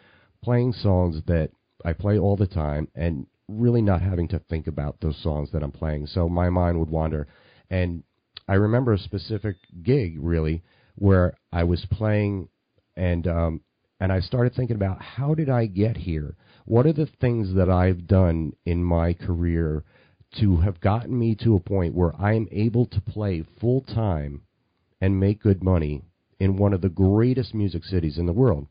playing 0.43 0.73
songs 0.73 1.23
that 1.27 1.51
I 1.85 1.93
play 1.93 2.19
all 2.19 2.37
the 2.37 2.47
time 2.47 2.89
and 2.95 3.27
really 3.49 3.83
not 3.83 4.03
having 4.03 4.29
to 4.29 4.39
think 4.39 4.67
about 4.67 5.01
those 5.01 5.21
songs 5.23 5.51
that 5.53 5.63
I'm 5.63 5.73
playing. 5.73 6.07
So 6.07 6.29
my 6.29 6.51
mind 6.51 6.79
would 6.79 6.91
wander. 6.91 7.27
And 7.69 8.03
I 8.49 8.55
remember 8.55 8.93
a 8.93 8.99
specific 8.99 9.57
gig 9.83 10.17
really 10.19 10.63
where 11.01 11.33
I 11.51 11.65
was 11.65 11.87
playing 11.91 12.49
and 12.95 13.27
um, 13.27 13.63
and 13.99 14.13
I 14.13 14.21
started 14.21 14.55
thinking 14.55 14.77
about 14.77 15.01
how 15.01 15.35
did 15.35 15.49
I 15.49 15.67
get 15.67 15.97
here? 15.97 16.37
What 16.67 16.87
are 16.87 16.93
the 16.93 17.09
things 17.21 17.55
that 17.55 17.71
I've 17.71 18.07
done 18.07 18.53
in 18.65 18.85
my 18.85 19.15
career 19.15 19.83
to 20.39 20.59
have 20.59 20.81
gotten 20.81 21.19
me 21.19 21.35
to 21.37 21.57
a 21.57 21.61
point 21.61 21.95
where 21.95 22.15
I 22.21 22.35
am 22.35 22.47
able 22.53 22.87
to 22.87 23.01
play 23.01 23.43
full 23.61 23.81
time 23.81 24.43
and 25.01 25.19
make 25.19 25.43
good 25.43 25.65
money 25.65 26.03
in 26.39 26.57
one 26.57 26.73
of 26.73 26.83
the 26.83 26.89
greatest 26.89 27.55
music 27.55 27.85
cities 27.85 28.19
in 28.19 28.27
the 28.27 28.33
world? 28.33 28.67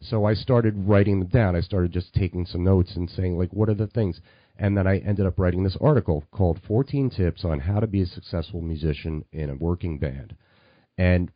So 0.00 0.26
I 0.26 0.34
started 0.34 0.86
writing 0.86 1.18
them 1.18 1.28
down. 1.28 1.56
I 1.56 1.60
started 1.60 1.92
just 1.92 2.12
taking 2.12 2.44
some 2.44 2.62
notes 2.62 2.94
and 2.94 3.08
saying 3.08 3.38
like 3.38 3.54
what 3.54 3.70
are 3.70 3.74
the 3.74 3.86
things? 3.86 4.20
And 4.58 4.76
then 4.76 4.86
I 4.86 4.98
ended 4.98 5.24
up 5.24 5.38
writing 5.38 5.64
this 5.64 5.78
article 5.80 6.24
called 6.30 6.60
14 6.68 7.08
Tips 7.08 7.42
on 7.42 7.60
How 7.60 7.80
to 7.80 7.86
Be 7.86 8.02
a 8.02 8.06
Successful 8.06 8.60
Musician 8.60 9.24
in 9.32 9.48
a 9.48 9.54
Working 9.54 9.98
Band. 9.98 10.36
And 10.98 11.32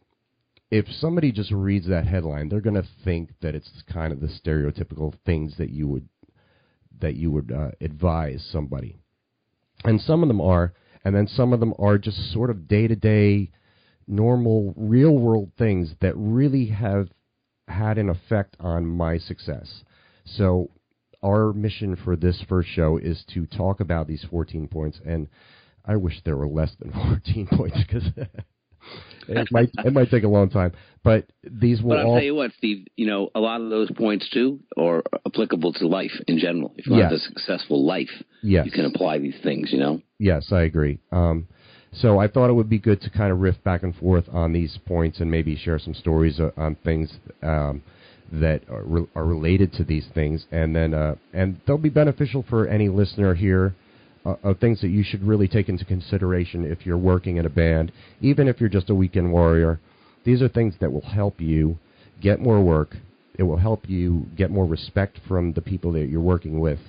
if 0.70 0.86
somebody 1.00 1.32
just 1.32 1.50
reads 1.50 1.88
that 1.88 2.06
headline, 2.06 2.48
they're 2.48 2.60
going 2.60 2.74
to 2.74 2.88
think 3.04 3.30
that 3.40 3.54
it's 3.54 3.70
kind 3.92 4.12
of 4.12 4.20
the 4.20 4.28
stereotypical 4.28 5.14
things 5.24 5.56
that 5.58 5.70
you 5.70 5.88
would 5.88 6.08
that 7.00 7.14
you 7.14 7.30
would 7.30 7.52
uh, 7.52 7.70
advise 7.80 8.46
somebody. 8.50 8.96
And 9.84 10.00
some 10.00 10.22
of 10.22 10.28
them 10.28 10.40
are, 10.40 10.74
and 11.04 11.14
then 11.14 11.28
some 11.28 11.52
of 11.52 11.60
them 11.60 11.72
are 11.78 11.96
just 11.96 12.32
sort 12.32 12.50
of 12.50 12.66
day 12.66 12.88
to 12.88 12.96
day, 12.96 13.52
normal, 14.08 14.74
real 14.76 15.16
world 15.16 15.52
things 15.56 15.94
that 16.00 16.14
really 16.16 16.66
have 16.66 17.08
had 17.68 17.98
an 17.98 18.08
effect 18.08 18.56
on 18.58 18.84
my 18.84 19.18
success. 19.18 19.84
So, 20.24 20.70
our 21.22 21.52
mission 21.52 21.96
for 21.96 22.16
this 22.16 22.42
first 22.48 22.68
show 22.68 22.96
is 22.96 23.24
to 23.34 23.46
talk 23.46 23.80
about 23.80 24.06
these 24.06 24.24
14 24.30 24.68
points, 24.68 25.00
and 25.04 25.28
I 25.84 25.96
wish 25.96 26.20
there 26.24 26.36
were 26.36 26.48
less 26.48 26.74
than 26.80 26.92
14 27.24 27.48
points 27.52 27.78
because 27.86 28.04
it 29.28 29.48
might 29.50 29.70
it 29.84 29.92
might 29.92 30.10
take 30.10 30.24
a 30.24 30.28
long 30.28 30.48
time, 30.48 30.72
but 31.04 31.26
these 31.44 31.82
will. 31.82 31.90
But 31.90 31.98
I'll 32.00 32.06
all... 32.06 32.14
tell 32.16 32.24
you 32.24 32.34
what, 32.34 32.52
Steve. 32.56 32.86
You 32.96 33.06
know, 33.06 33.30
a 33.34 33.40
lot 33.40 33.60
of 33.60 33.70
those 33.70 33.90
points 33.92 34.28
too 34.30 34.60
are 34.76 35.02
applicable 35.26 35.72
to 35.74 35.86
life 35.86 36.12
in 36.26 36.38
general. 36.38 36.74
If 36.76 36.86
you 36.86 36.96
yes. 36.96 37.10
want 37.10 37.14
a 37.14 37.18
successful 37.18 37.86
life, 37.86 38.10
yes. 38.42 38.64
you 38.66 38.72
can 38.72 38.86
apply 38.86 39.18
these 39.18 39.36
things. 39.42 39.70
You 39.72 39.78
know. 39.78 40.02
Yes, 40.18 40.50
I 40.52 40.62
agree. 40.62 40.98
Um, 41.12 41.46
so 41.92 42.18
I 42.18 42.28
thought 42.28 42.50
it 42.50 42.54
would 42.54 42.68
be 42.68 42.78
good 42.78 43.00
to 43.02 43.10
kind 43.10 43.32
of 43.32 43.40
riff 43.40 43.62
back 43.64 43.82
and 43.82 43.94
forth 43.96 44.24
on 44.30 44.52
these 44.52 44.78
points 44.86 45.20
and 45.20 45.30
maybe 45.30 45.56
share 45.56 45.78
some 45.78 45.94
stories 45.94 46.38
uh, 46.40 46.50
on 46.56 46.76
things 46.84 47.12
um, 47.42 47.82
that 48.30 48.62
are, 48.68 48.82
re- 48.82 49.08
are, 49.14 49.24
related 49.24 49.72
to 49.74 49.84
these 49.84 50.06
things, 50.14 50.46
and 50.50 50.74
then 50.74 50.94
uh, 50.94 51.16
and 51.32 51.60
they'll 51.66 51.78
be 51.78 51.88
beneficial 51.88 52.44
for 52.48 52.66
any 52.66 52.88
listener 52.88 53.34
here 53.34 53.74
uh, 54.28 54.36
of 54.42 54.58
things 54.58 54.80
that 54.80 54.88
you 54.88 55.02
should 55.02 55.22
really 55.22 55.48
take 55.48 55.68
into 55.68 55.84
consideration 55.84 56.70
if 56.70 56.84
you're 56.84 56.98
working 56.98 57.38
in 57.38 57.46
a 57.46 57.50
band, 57.50 57.90
even 58.20 58.46
if 58.46 58.60
you're 58.60 58.68
just 58.68 58.90
a 58.90 58.94
weekend 58.94 59.32
warrior. 59.32 59.80
These 60.24 60.42
are 60.42 60.48
things 60.48 60.74
that 60.80 60.92
will 60.92 61.00
help 61.00 61.40
you 61.40 61.78
get 62.20 62.40
more 62.40 62.62
work. 62.62 62.96
It 63.38 63.44
will 63.44 63.56
help 63.56 63.88
you 63.88 64.26
get 64.36 64.50
more 64.50 64.66
respect 64.66 65.18
from 65.26 65.52
the 65.52 65.62
people 65.62 65.92
that 65.92 66.08
you're 66.08 66.20
working 66.20 66.60
with, 66.60 66.80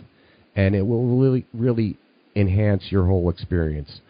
and 0.56 0.76
it 0.76 0.82
will 0.82 1.18
really, 1.18 1.46
really 1.54 1.98
enhance 2.36 2.84
your 2.90 3.06
whole 3.06 3.30
experience. 3.30 4.02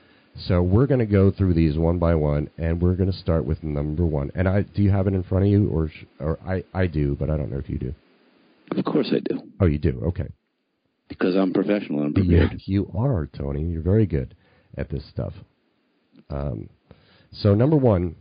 So 0.48 0.62
we're 0.62 0.88
going 0.88 1.02
to 1.02 1.06
go 1.06 1.32
through 1.32 1.54
these 1.54 1.78
one 1.78 2.00
by 2.00 2.16
one, 2.16 2.50
and 2.58 2.82
we're 2.82 2.96
going 2.96 3.12
to 3.12 3.18
start 3.18 3.46
with 3.46 3.62
number 3.62 4.06
one. 4.06 4.32
And 4.34 4.48
I, 4.48 4.62
do 4.62 4.82
you 4.82 4.90
have 4.92 5.06
it 5.06 5.14
in 5.14 5.24
front 5.24 5.44
of 5.46 5.52
you, 5.52 5.70
or, 5.70 5.92
or 6.20 6.40
I, 6.48 6.64
I 6.74 6.88
do, 6.88 7.16
but 7.20 7.30
I 7.30 7.38
don't 7.38 7.52
know 7.52 7.60
if 7.60 7.70
you 7.70 7.78
do. 7.78 7.94
Of 8.72 8.86
course 8.86 9.12
I 9.14 9.20
do. 9.20 9.42
Oh, 9.60 9.66
you 9.66 9.78
do. 9.78 10.02
Okay 10.08 10.30
because 11.10 11.36
I'm 11.36 11.52
professional 11.52 12.04
and 12.04 12.16
prepared. 12.16 12.52
Yeah, 12.52 12.58
you 12.66 12.92
are, 12.98 13.28
Tony. 13.38 13.64
You're 13.64 13.82
very 13.82 14.06
good 14.06 14.36
at 14.78 14.90
this 14.90 15.04
stuff. 15.10 15.34
Um, 16.30 16.70
so 17.34 17.54
number 17.54 17.76
one, 17.76 18.16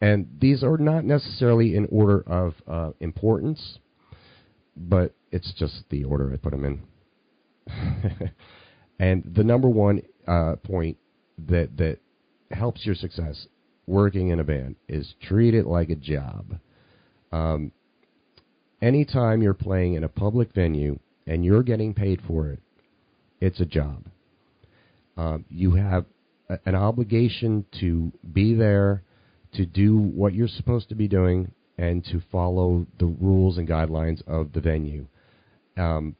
and 0.00 0.26
these 0.40 0.62
are 0.62 0.78
not 0.78 1.04
necessarily 1.04 1.76
in 1.76 1.86
order 1.90 2.20
of 2.26 2.54
uh, 2.66 2.90
importance, 3.00 3.78
but 4.76 5.14
it's 5.30 5.52
just 5.58 5.84
the 5.90 6.04
order 6.04 6.32
I 6.32 6.36
put 6.36 6.52
them 6.52 6.64
in. 6.64 6.82
and 8.98 9.30
the 9.34 9.44
number 9.44 9.68
one 9.68 10.02
uh, 10.26 10.56
point 10.62 10.96
that 11.48 11.76
that 11.76 11.98
helps 12.50 12.86
your 12.86 12.94
success 12.94 13.46
working 13.86 14.28
in 14.28 14.40
a 14.40 14.44
band 14.44 14.76
is 14.88 15.14
treat 15.22 15.54
it 15.54 15.66
like 15.66 15.90
a 15.90 15.96
job. 15.96 16.58
Um, 17.32 17.72
anytime 18.80 19.42
you're 19.42 19.54
playing 19.54 19.94
in 19.94 20.04
a 20.04 20.08
public 20.08 20.52
venue 20.54 20.98
and 21.26 21.44
you're 21.44 21.62
getting 21.62 21.94
paid 21.94 22.20
for 22.26 22.48
it, 22.48 22.60
it's 23.40 23.60
a 23.60 23.66
job. 23.66 24.04
Um, 25.16 25.44
you 25.48 25.72
have 25.72 26.06
a, 26.48 26.58
an 26.66 26.74
obligation 26.74 27.64
to 27.80 28.12
be 28.32 28.54
there, 28.54 29.02
to 29.54 29.66
do 29.66 29.96
what 29.96 30.34
you're 30.34 30.48
supposed 30.48 30.88
to 30.88 30.94
be 30.94 31.08
doing, 31.08 31.52
and 31.78 32.04
to 32.06 32.22
follow 32.30 32.86
the 32.98 33.06
rules 33.06 33.58
and 33.58 33.68
guidelines 33.68 34.26
of 34.26 34.52
the 34.52 34.60
venue. 34.60 35.06
Um, 35.76 36.16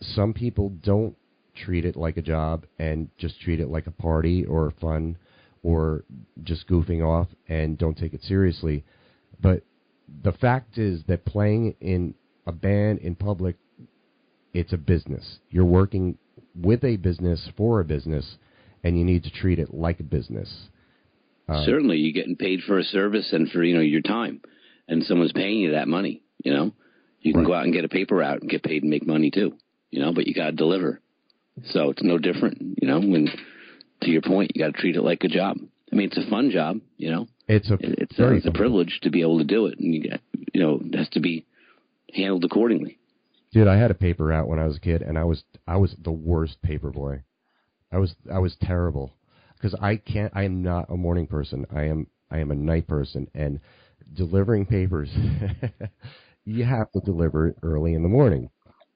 some 0.00 0.32
people 0.32 0.70
don't 0.82 1.16
treat 1.54 1.84
it 1.84 1.96
like 1.96 2.16
a 2.16 2.22
job 2.22 2.64
and 2.78 3.08
just 3.18 3.40
treat 3.40 3.60
it 3.60 3.68
like 3.68 3.86
a 3.86 3.90
party 3.90 4.44
or 4.44 4.72
fun 4.80 5.16
or 5.62 6.04
just 6.42 6.66
goofing 6.68 7.04
off 7.04 7.28
and 7.48 7.76
don't 7.76 7.98
take 7.98 8.14
it 8.14 8.22
seriously. 8.22 8.84
But 9.42 9.62
the 10.22 10.32
fact 10.32 10.78
is 10.78 11.02
that 11.06 11.24
playing 11.24 11.74
in 11.80 12.14
a 12.46 12.52
band 12.52 13.00
in 13.00 13.14
public, 13.14 13.56
it's 14.52 14.72
a 14.72 14.78
business. 14.78 15.38
You're 15.50 15.64
working 15.64 16.18
with 16.54 16.84
a 16.84 16.96
business 16.96 17.48
for 17.56 17.80
a 17.80 17.84
business, 17.84 18.36
and 18.82 18.98
you 18.98 19.04
need 19.04 19.24
to 19.24 19.30
treat 19.30 19.58
it 19.58 19.72
like 19.72 20.00
a 20.00 20.04
business. 20.04 20.68
Uh, 21.48 21.64
Certainly, 21.64 21.98
you're 21.98 22.12
getting 22.12 22.36
paid 22.36 22.60
for 22.66 22.78
a 22.78 22.84
service 22.84 23.32
and 23.32 23.50
for 23.50 23.62
you 23.62 23.74
know 23.74 23.80
your 23.80 24.02
time, 24.02 24.40
and 24.88 25.02
someone's 25.04 25.32
paying 25.32 25.58
you 25.58 25.72
that 25.72 25.88
money. 25.88 26.22
You 26.44 26.52
know, 26.52 26.72
you 27.20 27.32
can 27.32 27.42
right. 27.42 27.48
go 27.48 27.54
out 27.54 27.64
and 27.64 27.72
get 27.72 27.84
a 27.84 27.88
paper 27.88 28.16
route 28.16 28.40
and 28.40 28.50
get 28.50 28.62
paid 28.62 28.82
and 28.82 28.90
make 28.90 29.06
money 29.06 29.30
too. 29.30 29.54
You 29.90 30.00
know, 30.00 30.12
but 30.12 30.26
you 30.26 30.34
got 30.34 30.46
to 30.46 30.52
deliver. 30.52 31.00
So 31.66 31.90
it's 31.90 32.02
no 32.02 32.18
different. 32.18 32.78
You 32.80 32.88
know, 32.88 33.00
when 33.00 33.28
to 34.02 34.10
your 34.10 34.22
point, 34.22 34.52
you 34.54 34.62
got 34.62 34.74
to 34.74 34.80
treat 34.80 34.96
it 34.96 35.02
like 35.02 35.24
a 35.24 35.28
job. 35.28 35.58
I 35.92 35.96
mean, 35.96 36.08
it's 36.08 36.24
a 36.24 36.30
fun 36.30 36.50
job. 36.50 36.80
You 36.96 37.10
know, 37.10 37.26
it's 37.48 37.70
a 37.70 37.78
it's 37.80 38.18
a, 38.18 38.32
it's 38.34 38.46
a 38.46 38.52
privilege 38.52 39.00
to 39.02 39.10
be 39.10 39.22
able 39.22 39.38
to 39.38 39.44
do 39.44 39.66
it, 39.66 39.78
and 39.78 39.92
you 39.92 40.02
get 40.02 40.20
you 40.54 40.62
know 40.62 40.80
it 40.84 40.96
has 40.96 41.08
to 41.10 41.20
be 41.20 41.46
handled 42.14 42.44
accordingly. 42.44 42.99
Dude, 43.52 43.66
I 43.66 43.76
had 43.76 43.90
a 43.90 43.94
paper 43.94 44.26
route 44.26 44.46
when 44.46 44.60
I 44.60 44.66
was 44.66 44.76
a 44.76 44.80
kid, 44.80 45.02
and 45.02 45.18
I 45.18 45.24
was 45.24 45.42
I 45.66 45.76
was 45.76 45.94
the 46.02 46.12
worst 46.12 46.62
paper 46.62 46.90
boy. 46.90 47.22
I 47.92 47.98
was 47.98 48.14
I 48.32 48.38
was 48.38 48.56
terrible 48.62 49.12
because 49.56 49.74
I 49.80 49.96
can't. 49.96 50.32
I 50.36 50.44
am 50.44 50.62
not 50.62 50.90
a 50.90 50.96
morning 50.96 51.26
person. 51.26 51.66
I 51.74 51.84
am 51.84 52.06
I 52.30 52.38
am 52.38 52.52
a 52.52 52.54
night 52.54 52.86
person, 52.86 53.28
and 53.34 53.60
delivering 54.14 54.66
papers, 54.66 55.10
you 56.44 56.64
have 56.64 56.90
to 56.92 57.00
deliver 57.00 57.48
it 57.48 57.56
early 57.62 57.94
in 57.94 58.02
the 58.02 58.08
morning. 58.08 58.50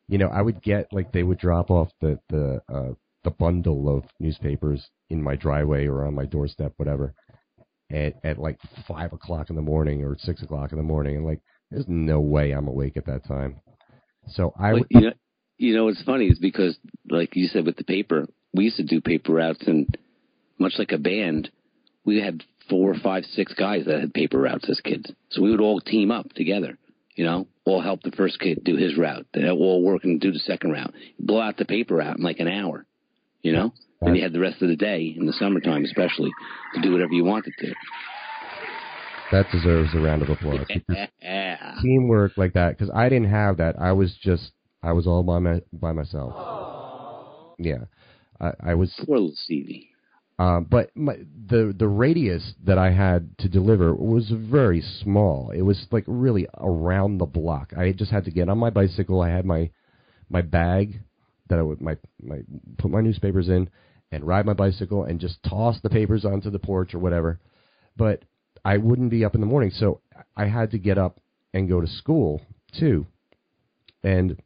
You 0.08 0.18
know, 0.18 0.28
I 0.28 0.42
would 0.42 0.62
get 0.62 0.92
like 0.92 1.12
they 1.12 1.23
would 1.25 1.38
drop 1.38 1.70
off 1.70 1.90
the 2.00 2.20
the 2.28 2.62
uh, 2.73 2.94
the 3.25 3.30
bundle 3.30 3.88
of 3.88 4.04
newspapers 4.20 4.88
in 5.11 5.23
my 5.23 5.34
driveway 5.34 5.87
or 5.87 6.04
on 6.06 6.14
my 6.14 6.26
doorstep, 6.26 6.75
whatever, 6.76 7.14
at 7.90 8.14
at 8.23 8.38
like 8.38 8.58
five 8.87 9.12
o'clock 9.12 9.50
in 9.50 9.56
the 9.56 9.62
morning 9.62 10.04
or 10.04 10.16
six 10.18 10.42
o'clock 10.42 10.70
in 10.73 10.78
the 10.78 10.84
morning, 10.84 11.16
and 11.16 11.26
like 11.26 11.40
there's 11.70 11.88
no 11.88 12.20
way 12.20 12.52
I'm 12.52 12.68
awake 12.68 12.96
at 12.96 13.06
that 13.06 13.26
time. 13.26 13.56
So 14.28 14.54
I 14.58 14.72
would. 14.72 14.86
You 14.90 15.00
know, 15.00 15.12
you 15.56 15.76
know 15.76 15.84
what's 15.84 16.02
funny 16.02 16.26
is 16.26 16.38
because, 16.38 16.76
like 17.08 17.36
you 17.36 17.46
said, 17.46 17.66
with 17.66 17.76
the 17.76 17.84
paper, 17.84 18.26
we 18.52 18.64
used 18.64 18.76
to 18.76 18.82
do 18.82 19.00
paper 19.00 19.32
routes, 19.32 19.66
and 19.66 19.96
much 20.58 20.74
like 20.78 20.92
a 20.92 20.98
band, 20.98 21.50
we 22.04 22.20
had 22.20 22.42
four, 22.68 22.94
five, 22.94 23.24
six 23.24 23.54
guys 23.54 23.84
that 23.86 24.00
had 24.00 24.14
paper 24.14 24.38
routes 24.40 24.68
as 24.68 24.80
kids. 24.80 25.10
So 25.30 25.42
we 25.42 25.50
would 25.50 25.60
all 25.60 25.80
team 25.80 26.10
up 26.10 26.32
together. 26.32 26.78
You 27.14 27.24
know, 27.24 27.46
all 27.64 27.80
help 27.80 28.02
the 28.02 28.10
first 28.10 28.40
kid 28.40 28.64
do 28.64 28.76
his 28.76 28.96
route. 28.98 29.26
They 29.32 29.48
all 29.48 29.82
work 29.82 30.04
and 30.04 30.20
do 30.20 30.32
the 30.32 30.40
second 30.40 30.72
route. 30.72 30.92
Blow 31.18 31.40
out 31.40 31.56
the 31.56 31.64
paper 31.64 31.96
route 31.96 32.16
in 32.16 32.24
like 32.24 32.40
an 32.40 32.48
hour. 32.48 32.84
You 33.42 33.52
know, 33.52 33.74
and 34.00 34.16
you 34.16 34.22
had 34.22 34.32
the 34.32 34.40
rest 34.40 34.62
of 34.62 34.68
the 34.68 34.76
day 34.76 35.14
in 35.16 35.26
the 35.26 35.32
summertime, 35.34 35.84
especially, 35.84 36.30
to 36.74 36.80
do 36.80 36.92
whatever 36.92 37.12
you 37.12 37.24
wanted 37.24 37.52
to. 37.58 37.74
That 39.34 39.50
deserves 39.50 39.92
a 39.94 39.98
round 39.98 40.22
of 40.22 40.28
applause. 40.30 40.64
Teamwork 41.82 42.36
like 42.36 42.52
that, 42.52 42.78
because 42.78 42.88
I 42.94 43.08
didn't 43.08 43.30
have 43.30 43.56
that. 43.56 43.74
I 43.80 43.90
was 43.90 44.16
just, 44.22 44.52
I 44.80 44.92
was 44.92 45.08
all 45.08 45.24
by 45.24 45.40
my 45.40 45.60
by 45.72 45.90
myself. 45.90 47.56
Yeah, 47.58 47.86
I, 48.40 48.52
I 48.70 48.74
was. 48.74 48.94
Poor 49.04 49.16
little 49.16 49.32
Stevie. 49.34 49.90
Uh, 50.38 50.60
but 50.60 50.96
my, 50.96 51.16
the 51.48 51.74
the 51.76 51.88
radius 51.88 52.54
that 52.62 52.78
I 52.78 52.92
had 52.92 53.36
to 53.38 53.48
deliver 53.48 53.92
was 53.92 54.30
very 54.32 54.80
small. 54.80 55.50
It 55.50 55.62
was 55.62 55.84
like 55.90 56.04
really 56.06 56.46
around 56.59 57.18
the 57.18 57.26
block. 57.26 57.72
I 57.76 57.90
just 57.90 58.12
had 58.12 58.26
to 58.26 58.30
get 58.30 58.48
on 58.48 58.59
my 58.59 58.70
bicycle. 58.70 59.20
I 59.20 59.30
had 59.30 59.44
my 59.44 59.68
my 60.30 60.42
bag 60.42 61.00
that 61.48 61.59
I 61.59 61.62
would 61.62 61.80
my 61.80 61.96
my 62.22 62.38
put 62.78 62.92
my 62.92 63.00
newspapers 63.00 63.48
in 63.48 63.68
and 64.12 64.24
ride 64.24 64.46
my 64.46 64.54
bicycle 64.54 65.02
and 65.02 65.18
just 65.18 65.42
toss 65.42 65.80
the 65.82 65.90
papers 65.90 66.24
onto 66.24 66.50
the 66.50 66.61
porch 66.61 66.94
or 66.94 67.00
whatever. 67.00 67.40
But 67.96 68.22
I 68.64 68.79
wouldn't 68.79 69.11
be 69.11 69.24
up 69.24 69.35
in 69.35 69.40
the 69.40 69.46
morning, 69.46 69.70
so 69.70 70.00
I 70.37 70.46
had 70.46 70.70
to 70.70 70.79
get 70.79 70.98
up 70.98 71.20
and 71.53 71.68
go 71.68 71.81
to 71.81 71.87
school 71.87 72.40
too. 72.79 73.07
And 74.03 74.40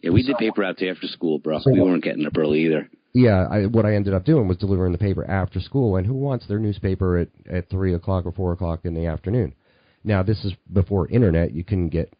yeah, 0.00 0.10
we 0.10 0.22
did 0.22 0.36
paper 0.36 0.62
out 0.62 0.82
after 0.82 1.06
school, 1.06 1.38
bro. 1.38 1.60
So, 1.60 1.72
we 1.72 1.80
weren't 1.80 2.04
getting 2.04 2.26
up 2.26 2.36
early 2.36 2.66
either. 2.66 2.90
Yeah, 3.14 3.46
I, 3.50 3.66
what 3.66 3.86
I 3.86 3.94
ended 3.94 4.12
up 4.12 4.24
doing 4.24 4.48
was 4.48 4.56
delivering 4.56 4.92
the 4.92 4.98
paper 4.98 5.24
after 5.28 5.60
school. 5.60 5.96
And 5.96 6.06
who 6.06 6.14
wants 6.14 6.46
their 6.46 6.58
newspaper 6.58 7.18
at 7.18 7.28
at 7.50 7.70
three 7.70 7.94
o'clock 7.94 8.26
or 8.26 8.32
four 8.32 8.52
o'clock 8.52 8.80
in 8.84 8.94
the 8.94 9.06
afternoon? 9.06 9.54
Now 10.02 10.22
this 10.22 10.44
is 10.44 10.52
before 10.72 11.08
internet. 11.08 11.52
You 11.52 11.64
couldn't 11.64 11.88
get 11.88 12.12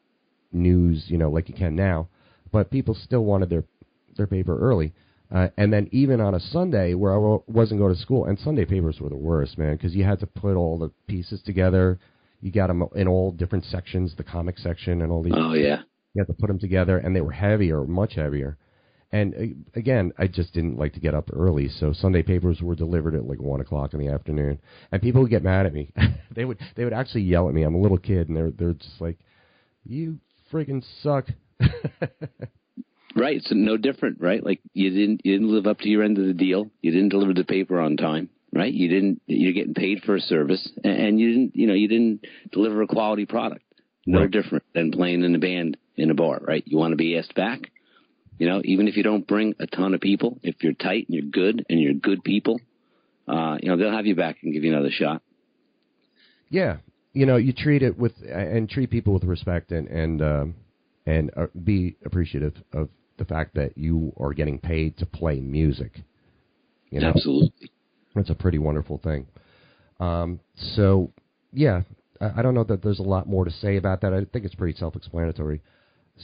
news, 0.53 1.05
you 1.09 1.19
know, 1.19 1.31
like 1.31 1.49
you 1.49 1.55
can 1.55 1.75
now, 1.75 2.09
but 2.53 2.71
people 2.71 2.95
still 2.95 3.25
wanted 3.25 3.51
their 3.51 3.65
their 4.17 4.27
paper 4.27 4.59
early. 4.59 4.95
Uh, 5.35 5.49
and 5.57 5.73
then 5.73 5.89
even 5.91 6.21
on 6.21 6.35
a 6.35 6.41
Sunday 6.41 6.95
where 6.95 7.13
I 7.13 7.39
wasn't 7.49 7.81
going 7.81 7.93
to 7.93 8.01
school, 8.01 8.27
and 8.27 8.39
Sunday 8.39 8.65
papers 8.65 9.01
were 9.01 9.09
the 9.09 9.17
worst, 9.17 9.59
man, 9.59 9.77
because 9.77 9.93
you 9.93 10.05
had 10.05 10.21
to 10.21 10.29
put 10.29 10.55
all 10.55 10.79
the 10.79 10.93
pieces 11.09 11.43
together. 11.43 11.99
You 12.41 12.53
got 12.53 12.69
them 12.69 12.85
in 12.95 13.09
all 13.09 13.33
different 13.33 13.65
sections, 13.65 14.15
the 14.17 14.23
comic 14.23 14.59
section 14.59 15.03
and 15.03 15.11
all 15.11 15.25
these. 15.25 15.35
Oh 15.37 15.55
yeah. 15.55 15.83
You 16.15 16.21
had 16.21 16.29
to 16.29 16.35
put 16.35 16.47
them 16.47 16.61
together, 16.61 16.99
and 16.99 17.17
they 17.17 17.21
were 17.21 17.33
heavier, 17.33 17.85
much 17.85 18.15
heavier. 18.15 18.59
And 19.11 19.35
uh, 19.35 19.79
again, 19.79 20.13
I 20.19 20.29
just 20.29 20.55
didn't 20.55 20.79
like 20.79 20.93
to 20.93 21.01
get 21.01 21.15
up 21.15 21.31
early, 21.33 21.69
so 21.69 21.93
Sunday 21.93 22.23
papers 22.23 22.63
were 22.63 22.77
delivered 22.77 23.17
at 23.17 23.27
like 23.27 23.41
one 23.41 23.61
o'clock 23.61 23.93
in 23.93 23.99
the 23.99 24.09
afternoon, 24.09 24.61
and 24.93 25.03
people 25.03 25.21
would 25.23 25.31
get 25.31 25.43
mad 25.43 25.67
at 25.67 25.75
me. 25.75 25.91
they 26.31 26.45
would 26.45 26.61
they 26.77 26.85
would 26.85 26.93
actually 26.93 27.23
yell 27.23 27.49
at 27.49 27.55
me. 27.55 27.65
I'm 27.65 27.75
a 27.75 27.81
little 27.81 27.99
kid, 27.99 28.29
and 28.29 28.37
they're 28.37 28.53
they're 28.53 28.75
just 28.75 29.01
like, 29.01 29.19
"You 29.85 30.21
freaking 30.53 30.85
suck." 31.03 31.27
Right. 33.17 33.41
So 33.45 33.55
no 33.55 33.77
different, 33.77 34.21
right? 34.21 34.45
Like 34.45 34.61
you 34.73 34.91
didn't 34.91 35.21
you 35.25 35.35
didn't 35.35 35.55
live 35.55 35.67
up 35.67 35.79
to 35.81 35.89
your 35.89 36.03
end 36.03 36.19
of 36.19 36.27
the 36.27 36.35
deal. 36.35 36.71
You 36.83 36.91
didn't 36.91 37.11
deliver 37.11 37.33
the 37.33 37.45
paper 37.45 37.81
on 37.81 37.97
time, 37.97 38.29
right? 38.53 38.73
You 38.73 38.89
didn't. 38.89 39.23
You're 39.27 39.53
getting 39.53 39.75
paid 39.75 40.03
for 40.03 40.17
a 40.17 40.21
service, 40.21 40.69
and 40.83 41.21
you 41.21 41.31
didn't. 41.31 41.57
You 41.57 41.67
know, 41.69 41.75
you 41.75 41.87
didn't 41.87 42.27
deliver 42.51 42.83
a 42.83 42.89
quality 42.89 43.25
product. 43.25 43.63
No 44.07 44.23
right. 44.23 44.31
different 44.31 44.65
than 44.75 44.91
playing 44.91 45.23
in 45.23 45.35
a 45.35 45.39
band 45.39 45.77
in 45.97 46.11
a 46.11 46.15
bar, 46.15 46.41
right? 46.43 46.65
You 46.67 46.77
want 46.77 46.93
to 46.93 46.97
be 46.97 47.17
asked 47.17 47.35
back. 47.35 47.71
You 48.39 48.49
know, 48.49 48.61
even 48.65 48.89
if 48.89 48.97
you 48.97 49.05
don't 49.05 49.27
bring 49.27 49.55
a 49.61 49.67
ton 49.67 49.95
of 49.95 50.01
people, 50.01 50.41
if 50.43 50.57
you're 50.63 50.73
tight 50.73 51.07
and 51.09 51.15
you're 51.15 51.31
good 51.31 51.65
and 51.71 51.81
you're 51.81 51.95
good 51.95 52.25
people, 52.25 52.61
uh, 53.29 53.59
you 53.63 53.69
know, 53.69 53.77
they'll 53.77 53.93
have 53.93 54.07
you 54.07 54.17
back 54.17 54.39
and 54.43 54.53
give 54.53 54.65
you 54.65 54.73
another 54.73 54.91
shot. 54.91 55.23
Yeah, 56.51 56.79
you 57.13 57.27
know, 57.27 57.37
you 57.37 57.53
treat 57.53 57.83
it 57.83 57.97
with 57.97 58.13
and 58.29 58.69
treat 58.69 58.91
people 58.91 59.15
with 59.15 59.25
respect 59.25 59.71
and 59.71 59.87
and 59.89 60.21
um, 60.21 60.55
and 61.07 61.31
uh, 61.37 61.47
be 61.63 61.97
appreciative 62.05 62.55
of 62.73 62.89
the 63.17 63.25
fact 63.25 63.55
that 63.55 63.77
you 63.77 64.13
are 64.19 64.33
getting 64.33 64.59
paid 64.59 64.97
to 64.99 65.07
play 65.07 65.41
music. 65.41 66.01
You 66.91 67.01
know? 67.01 67.09
Absolutely. 67.09 67.71
That's 68.15 68.31
a 68.31 68.35
pretty 68.35 68.59
wonderful 68.59 68.99
thing. 68.99 69.27
Um, 70.01 70.41
so, 70.57 71.13
yeah, 71.53 71.83
I, 72.21 72.41
I, 72.41 72.43
don't 72.43 72.55
know 72.55 72.65
that 72.65 72.83
there's 72.83 72.99
a 72.99 73.05
lot 73.05 73.29
more 73.29 73.45
to 73.45 73.51
say 73.51 73.77
about 73.77 74.01
that. 74.01 74.13
I 74.13 74.25
think 74.25 74.45
it's 74.45 74.55
pretty 74.55 74.77
self-explanatory. 74.79 75.63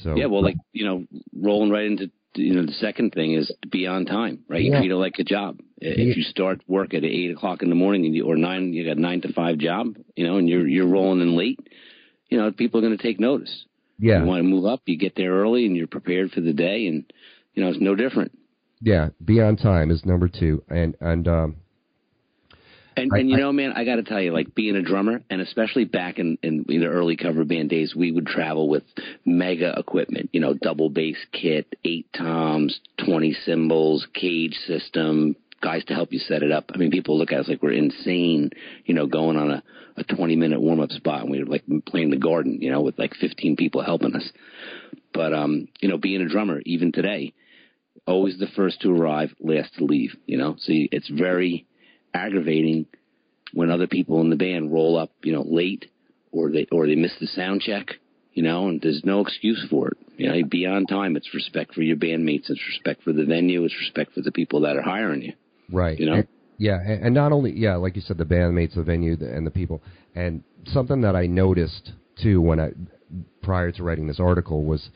So 0.03 0.17
yeah, 0.17 0.27
well, 0.27 0.43
like 0.43 0.57
you 0.73 0.85
know, 0.85 1.07
rolling 1.37 1.71
right 1.71 1.85
into 1.85 2.11
you 2.35 2.55
know 2.55 2.65
the 2.65 2.73
second 2.73 3.13
thing 3.13 3.35
is 3.35 3.53
to 3.63 3.69
be 3.69 3.87
on 3.87 4.07
time, 4.07 4.45
right? 4.49 4.63
You 4.63 4.71
yeah. 4.73 4.79
treat 4.79 4.91
it 4.91 4.97
like 4.97 5.19
a 5.19 5.25
job. 5.25 5.59
If 5.79 6.17
you 6.17 6.23
start 6.23 6.61
work 6.69 6.95
at 6.95 7.05
eight 7.05 7.33
o'clock 7.33 7.63
in 7.63 7.71
the 7.71 7.75
morning 7.75 8.21
or 8.25 8.37
nine, 8.37 8.73
you 8.73 8.85
got 8.85 8.99
a 8.99 9.01
nine 9.01 9.23
to 9.23 9.33
five 9.33 9.59
job, 9.59 9.97
you 10.15 10.27
know, 10.27 10.37
and 10.37 10.49
you're 10.49 10.67
you're 10.67 10.87
rolling 10.87 11.21
in 11.21 11.37
late, 11.37 11.59
you 12.29 12.39
know, 12.39 12.53
people 12.53 12.79
are 12.79 12.83
going 12.83 12.97
to 12.97 13.03
take 13.03 13.19
notice. 13.19 13.65
Yeah. 14.01 14.21
You 14.21 14.27
want 14.27 14.41
to 14.41 14.49
move 14.49 14.65
up, 14.65 14.81
you 14.87 14.97
get 14.97 15.15
there 15.15 15.33
early 15.33 15.67
and 15.67 15.77
you're 15.77 15.87
prepared 15.87 16.31
for 16.33 16.41
the 16.41 16.53
day 16.53 16.87
and 16.87 17.05
you 17.55 17.63
know, 17.63 17.71
it's 17.71 17.81
no 17.81 17.95
different. 17.95 18.33
Yeah, 18.81 19.11
be 19.23 19.41
on 19.43 19.57
time 19.57 19.91
is 19.91 20.05
number 20.07 20.29
2 20.29 20.65
and 20.69 20.97
and 21.01 21.29
um 21.29 21.57
and, 22.97 23.13
and 23.13 23.31
you 23.31 23.37
know, 23.37 23.53
man, 23.53 23.73
I 23.75 23.85
got 23.85 23.97
to 23.97 24.03
tell 24.03 24.21
you, 24.21 24.33
like 24.33 24.55
being 24.55 24.77
a 24.77 24.83
drummer, 24.83 25.23
and 25.31 25.41
especially 25.41 25.85
back 25.85 26.19
in, 26.19 26.39
in 26.43 26.65
the 26.67 26.87
early 26.87 27.17
cover 27.17 27.45
band 27.45 27.71
days, 27.71 27.95
we 27.95 28.11
would 28.11 28.27
travel 28.27 28.69
with 28.69 28.83
mega 29.25 29.75
equipment. 29.79 30.31
You 30.33 30.41
know, 30.41 30.55
double 30.55 30.91
bass 30.91 31.17
kit, 31.33 31.77
eight 31.85 32.13
toms, 32.13 32.81
twenty 32.99 33.33
cymbals, 33.45 34.07
cage 34.13 34.55
system, 34.67 35.37
guys 35.61 35.85
to 35.87 35.95
help 35.95 36.13
you 36.13 36.19
set 36.19 36.43
it 36.43 36.53
up. 36.53 36.71
I 36.75 36.79
mean, 36.79 36.91
people 36.91 37.19
look 37.19 37.33
at 37.33 37.41
us 37.41 37.49
like 37.49 37.63
we're 37.63 37.73
insane. 37.73 38.51
You 38.85 38.95
know, 38.95 39.07
going 39.07 39.37
on 39.37 39.51
a 39.51 39.63
a 40.01 40.05
20 40.05 40.37
minute 40.37 40.61
warm 40.61 40.81
up 40.81 40.91
spot 40.91 41.23
and 41.23 41.31
we 41.31 41.39
were 41.39 41.51
like 41.51 41.65
playing 41.87 42.11
the 42.11 42.17
garden, 42.17 42.59
you 42.61 42.71
know, 42.71 42.81
with 42.81 42.99
like 42.99 43.15
15 43.15 43.57
people 43.57 43.83
helping 43.83 44.15
us. 44.15 44.29
But, 45.13 45.35
um, 45.35 45.69
you 45.81 45.89
know, 45.89 45.99
being 45.99 46.23
a 46.23 46.29
drummer, 46.29 46.61
even 46.65 46.93
today, 46.93 47.35
always 48.07 48.39
the 48.39 48.47
first 48.57 48.81
to 48.81 48.91
arrive, 48.91 49.35
last 49.41 49.75
to 49.77 49.85
leave, 49.85 50.17
you 50.27 50.39
know, 50.39 50.57
so 50.59 50.73
it's 50.73 51.09
very 51.09 51.67
aggravating 52.15 52.87
when 53.53 53.71
other 53.71 53.87
people 53.87 54.21
in 54.21 54.31
the 54.31 54.37
band 54.37 54.73
roll 54.73 54.97
up, 54.97 55.11
you 55.23 55.33
know, 55.33 55.45
late 55.47 55.87
or 56.33 56.51
they, 56.51 56.67
or 56.71 56.87
they 56.87 56.95
miss 56.95 57.13
the 57.21 57.27
sound 57.27 57.61
check, 57.61 57.89
you 58.33 58.43
know, 58.43 58.69
and 58.69 58.81
there's 58.81 59.03
no 59.05 59.21
excuse 59.21 59.67
for 59.69 59.89
it. 59.89 59.99
You 60.17 60.29
know, 60.29 60.49
be 60.49 60.67
on 60.67 60.87
time. 60.87 61.17
It's 61.17 61.35
respect 61.35 61.75
for 61.75 61.83
your 61.83 61.97
bandmates. 61.97 62.49
It's 62.49 62.69
respect 62.69 63.03
for 63.03 63.13
the 63.13 63.25
venue. 63.25 63.65
It's 63.65 63.79
respect 63.79 64.13
for 64.13 64.21
the 64.21 64.33
people 64.33 64.61
that 64.61 64.77
are 64.77 64.83
hiring 64.83 65.23
you. 65.23 65.33
Right. 65.73 65.99
You 65.99 66.07
know? 66.07 66.15
And, 66.15 66.29
yeah, 66.59 66.79
and, 66.79 67.15
not 67.15 67.33
only 67.33 67.53
yeah, 67.53 67.77
like 67.77 67.97
you 67.97 68.03
said, 68.03 68.19
the 68.19 68.27
bandmates, 68.27 68.75
the 68.75 68.83
venue, 68.83 69.17
the, 69.17 69.35
and 69.35 69.47
the 69.47 69.51
people, 69.51 69.83
and 70.15 70.45
something 70.67 71.01
that 71.01 71.17
I 71.17 71.27
noticed 71.27 71.93
too 72.23 72.43
when 72.43 72.61
I 72.61 72.73
prior 73.43 73.73
to 73.73 73.83
writing 73.83 74.07
this 74.07 74.21
article 74.21 74.65
was 74.65 74.91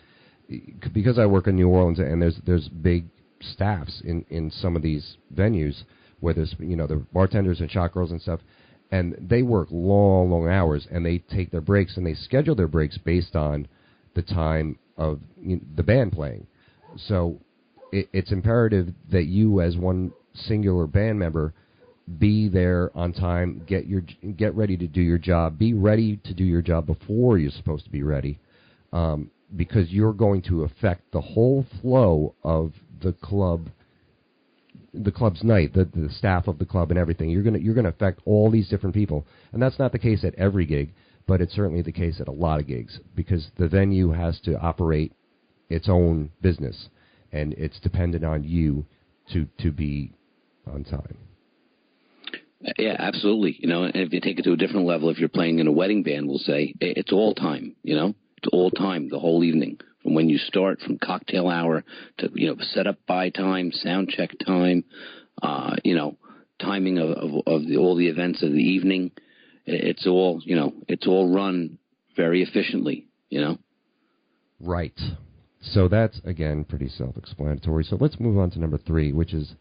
because 0.93 1.19
I 1.19 1.27
work 1.27 1.47
in 1.47 1.57
New 1.57 1.69
Orleans 1.69 1.99
and 1.99 2.21
there's 2.21 2.39
there's 2.45 2.69
big 2.69 3.07
staffs 3.41 4.03
in 4.05 4.25
in 4.29 4.51
some 4.51 4.77
of 4.77 4.83
these 4.83 5.17
venues 5.35 5.83
where 6.21 6.35
there's 6.35 6.55
you 6.59 6.77
know 6.77 6.87
the 6.87 6.97
bartenders 7.13 7.61
and 7.61 7.71
shot 7.71 7.93
girls 7.93 8.11
and 8.11 8.21
stuff 8.21 8.41
and 8.91 9.17
they 9.19 9.43
work 9.43 9.69
long 9.71 10.31
long 10.31 10.49
hours 10.49 10.87
and 10.91 11.05
they 11.05 11.19
take 11.19 11.51
their 11.51 11.61
breaks 11.61 11.97
and 11.97 12.07
they 12.07 12.15
schedule 12.15 12.55
their 12.55 12.69
breaks 12.69 12.99
based 12.99 13.35
on 13.35 13.67
the 14.15 14.23
time 14.23 14.79
of 14.97 15.21
you 15.41 15.57
know, 15.57 15.63
the 15.77 15.83
band 15.83 16.13
playing 16.13 16.47
so 16.97 17.41
it, 17.91 18.09
it's 18.13 18.33
imperative 18.33 18.89
that 19.11 19.25
you 19.25 19.61
as 19.61 19.77
one 19.77 20.13
singular 20.35 20.87
band 20.87 21.19
member 21.19 21.53
be 22.19 22.49
there 22.49 22.91
on 22.95 23.13
time 23.13 23.63
get 23.67 23.87
your 23.87 24.03
get 24.37 24.55
ready 24.55 24.77
to 24.77 24.87
do 24.87 25.01
your 25.01 25.19
job 25.19 25.59
be 25.59 25.73
ready 25.73 26.19
to 26.19 26.35
do 26.35 26.45
your 26.45 26.61
job 26.61 26.87
before 26.87 27.39
you're 27.39 27.51
supposed 27.51 27.85
to 27.85 27.91
be 27.91 28.03
ready 28.03 28.39
um, 28.93 29.31
because 29.57 29.91
you're 29.91 30.13
going 30.13 30.43
to 30.43 30.65
affect 30.65 31.11
the 31.13 31.21
whole 31.21 31.65
flow 31.81 32.35
of 32.45 32.73
the 33.03 33.13
club 33.13 33.69
the 34.95 35.11
club's 35.11 35.43
night, 35.43 35.75
the, 35.75 35.85
the 35.85 36.09
staff 36.11 36.47
of 36.47 36.59
the 36.59 36.65
club 36.65 36.91
and 36.91 36.99
everything. 36.99 37.29
You're 37.29 37.43
gonna 37.43 37.59
you're 37.59 37.75
gonna 37.75 37.89
affect 37.89 38.21
all 38.25 38.51
these 38.51 38.69
different 38.69 38.95
people, 38.95 39.27
and 39.53 39.61
that's 39.61 39.79
not 39.79 39.93
the 39.93 39.99
case 39.99 40.25
at 40.25 40.35
every 40.37 40.67
gig, 40.67 40.93
but 41.27 41.41
it's 41.41 41.55
certainly 41.55 41.83
the 41.83 41.93
case 41.93 42.21
at 42.21 42.29
a 42.29 42.33
lot 42.33 42.61
of 42.61 42.67
gigs 42.67 43.01
because 43.15 43.49
the 43.59 43.69
venue 43.69 44.11
has 44.11 44.39
to 44.41 44.59
operate 44.59 45.13
its 45.69 45.89
own 45.89 46.31
business, 46.41 46.89
and 47.33 47.53
it's 47.55 47.81
dependent 47.81 48.25
on 48.25 48.45
you 48.45 48.87
to 49.33 49.47
to 49.59 49.73
be 49.73 50.13
on 50.67 50.85
time. 50.85 51.19
Yeah, 52.79 52.97
absolutely. 52.99 53.57
You 53.59 53.69
know, 53.69 53.85
and 53.85 53.95
if 53.95 54.13
you 54.13 54.21
take 54.21 54.39
it 54.39 54.43
to 54.43 54.53
a 54.53 54.57
different 54.57 54.87
level, 54.87 55.11
if 55.11 55.19
you're 55.19 55.29
playing 55.29 55.59
in 55.59 55.67
a 55.67 55.73
wedding 55.73 56.03
band, 56.03 56.27
we'll 56.27 56.39
say 56.39 56.75
it's 56.81 57.13
all 57.13 57.35
time. 57.35 57.77
You 57.83 57.95
know, 57.95 58.15
it's 58.39 58.49
all 58.53 58.71
time 58.71 59.09
the 59.09 59.19
whole 59.19 59.45
evening 59.45 59.79
from 60.03 60.15
when 60.15 60.29
you 60.29 60.39
start, 60.39 60.81
from 60.81 60.99
cocktail 60.99 61.49
hour 61.49 61.85
to 62.19 62.31
you 62.35 62.49
know 62.49 62.57
set 62.61 62.87
up 62.87 62.99
by 63.07 63.31
time, 63.31 63.73
sound 63.73 64.09
check 64.09 64.31
time, 64.47 64.85
uh, 65.43 65.77
you 65.83 65.95
know, 65.95 66.17
timing 66.61 66.99
of 66.99 67.11
of, 67.11 67.31
of 67.47 67.67
the, 67.67 67.77
all 67.77 67.97
the 67.97 68.09
events 68.09 68.43
of 68.43 68.53
the 68.53 68.63
evening. 68.63 69.11
It's 69.67 70.07
all 70.07 70.41
you 70.45 70.57
know. 70.57 70.73
It's 70.89 71.07
all 71.07 71.35
run 71.35 71.79
very 72.17 72.43
efficiently. 72.43 73.09
You 73.29 73.41
know. 73.41 73.59
Right. 74.61 74.99
So 75.61 75.89
that's 75.89 76.21
again 76.25 76.65
pretty 76.65 76.89
self-explanatory. 76.89 77.85
So 77.85 77.97
let's 77.99 78.21
move 78.21 78.39
on 78.39 78.51
to 78.53 78.59
number 78.59 78.79
three, 78.79 79.13
which 79.13 79.33
is 79.33 79.55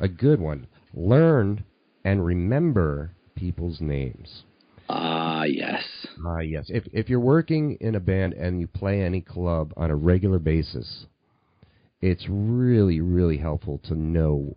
a 0.00 0.08
good 0.08 0.40
one. 0.40 0.66
Learn 0.94 1.64
and 2.04 2.24
remember 2.24 3.12
people's 3.34 3.80
names. 3.80 4.44
Ah, 4.88 5.44
yes. 5.44 5.84
Ah, 6.26 6.40
yes. 6.40 6.66
If 6.68 6.84
if 6.92 7.08
you're 7.08 7.20
working 7.20 7.76
in 7.80 7.94
a 7.94 8.00
band 8.00 8.34
and 8.34 8.60
you 8.60 8.66
play 8.66 9.02
any 9.02 9.20
club 9.20 9.72
on 9.76 9.90
a 9.90 9.96
regular 9.96 10.38
basis, 10.38 11.06
it's 12.00 12.26
really 12.28 13.00
really 13.00 13.36
helpful 13.36 13.78
to 13.84 13.94
know 13.94 14.56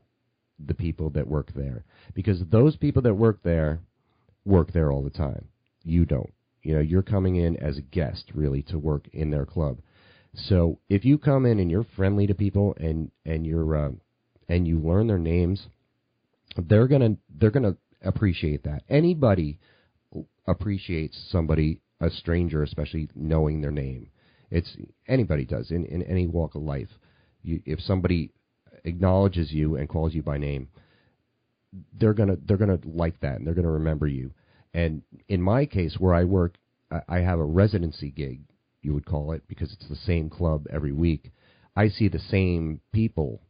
the 0.65 0.73
people 0.73 1.09
that 1.11 1.27
work 1.27 1.51
there 1.53 1.83
because 2.13 2.41
those 2.49 2.75
people 2.77 3.01
that 3.03 3.13
work 3.13 3.43
there 3.43 3.79
work 4.45 4.71
there 4.73 4.91
all 4.91 5.03
the 5.03 5.09
time. 5.09 5.47
You 5.83 6.05
don't. 6.05 6.33
You 6.63 6.75
know, 6.75 6.81
you're 6.81 7.03
coming 7.03 7.35
in 7.35 7.57
as 7.57 7.77
a 7.77 7.81
guest 7.81 8.31
really 8.33 8.61
to 8.63 8.79
work 8.79 9.07
in 9.11 9.29
their 9.29 9.45
club. 9.45 9.79
So 10.33 10.79
if 10.89 11.05
you 11.05 11.17
come 11.17 11.45
in 11.45 11.59
and 11.59 11.69
you're 11.69 11.85
friendly 11.95 12.25
to 12.27 12.33
people 12.33 12.75
and 12.79 13.11
and 13.25 13.45
you're 13.45 13.75
uh, 13.75 13.91
and 14.47 14.67
you 14.67 14.79
learn 14.79 15.07
their 15.07 15.17
names, 15.17 15.67
they're 16.57 16.87
gonna 16.87 17.17
they're 17.29 17.51
gonna 17.51 17.75
appreciate 18.03 18.63
that. 18.63 18.83
Anybody 18.89 19.59
appreciates 20.47 21.17
somebody, 21.31 21.79
a 21.99 22.09
stranger, 22.09 22.63
especially 22.63 23.09
knowing 23.15 23.61
their 23.61 23.71
name. 23.71 24.09
It's 24.51 24.75
anybody 25.07 25.45
does 25.45 25.71
in, 25.71 25.85
in 25.85 26.03
any 26.03 26.27
walk 26.27 26.55
of 26.55 26.61
life. 26.61 26.89
You, 27.41 27.61
if 27.65 27.79
somebody 27.79 28.31
acknowledges 28.83 29.51
you 29.51 29.75
and 29.77 29.89
calls 29.89 30.13
you 30.13 30.21
by 30.21 30.37
name, 30.37 30.67
they're 31.99 32.13
gonna 32.13 32.37
they're 32.45 32.57
gonna 32.57 32.79
like 32.85 33.19
that 33.21 33.37
and 33.37 33.47
they're 33.47 33.53
gonna 33.53 33.71
remember 33.71 34.07
you. 34.07 34.33
And 34.73 35.03
in 35.27 35.41
my 35.41 35.65
case, 35.65 35.95
where 35.99 36.13
I 36.13 36.23
work, 36.23 36.55
I, 36.91 37.01
I 37.07 37.19
have 37.19 37.39
a 37.39 37.45
residency 37.45 38.09
gig, 38.09 38.41
you 38.81 38.93
would 38.93 39.05
call 39.05 39.31
it, 39.31 39.43
because 39.47 39.71
it's 39.71 39.87
the 39.87 39.95
same 39.95 40.29
club 40.29 40.65
every 40.71 40.91
week. 40.91 41.31
I 41.75 41.89
see 41.89 42.07
the 42.07 42.19
same 42.19 42.81
people, 42.91 43.41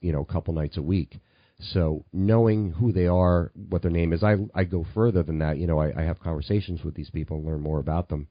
you 0.00 0.12
know, 0.12 0.20
a 0.20 0.32
couple 0.32 0.54
nights 0.54 0.76
a 0.76 0.82
week 0.82 1.20
so 1.62 2.04
knowing 2.12 2.72
who 2.72 2.92
they 2.92 3.06
are, 3.06 3.52
what 3.68 3.82
their 3.82 3.90
name 3.90 4.12
is, 4.12 4.22
I 4.22 4.36
I 4.54 4.64
go 4.64 4.86
further 4.94 5.22
than 5.22 5.38
that. 5.40 5.58
You 5.58 5.66
know, 5.66 5.78
I, 5.78 5.92
I 5.96 6.02
have 6.04 6.20
conversations 6.20 6.82
with 6.82 6.94
these 6.94 7.10
people 7.10 7.36
and 7.36 7.46
learn 7.46 7.60
more 7.60 7.78
about 7.78 8.08
them. 8.08 8.28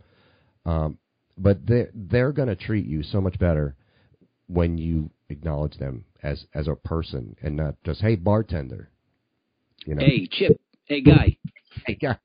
Um, 0.65 0.97
but 1.37 1.65
they 1.65 1.87
they're 1.93 2.31
going 2.31 2.49
to 2.49 2.55
treat 2.55 2.85
you 2.85 3.03
so 3.03 3.21
much 3.21 3.37
better 3.39 3.75
when 4.47 4.77
you 4.77 5.11
acknowledge 5.29 5.77
them 5.77 6.05
as 6.23 6.45
as 6.53 6.67
a 6.67 6.75
person 6.75 7.35
and 7.41 7.55
not 7.55 7.75
just 7.83 8.01
hey 8.01 8.15
bartender. 8.15 8.89
You 9.85 9.95
know, 9.95 10.05
hey 10.05 10.27
Chip, 10.29 10.59
hey 10.85 11.01
guy, 11.01 11.37
hey 11.85 11.95
guy. 11.95 12.17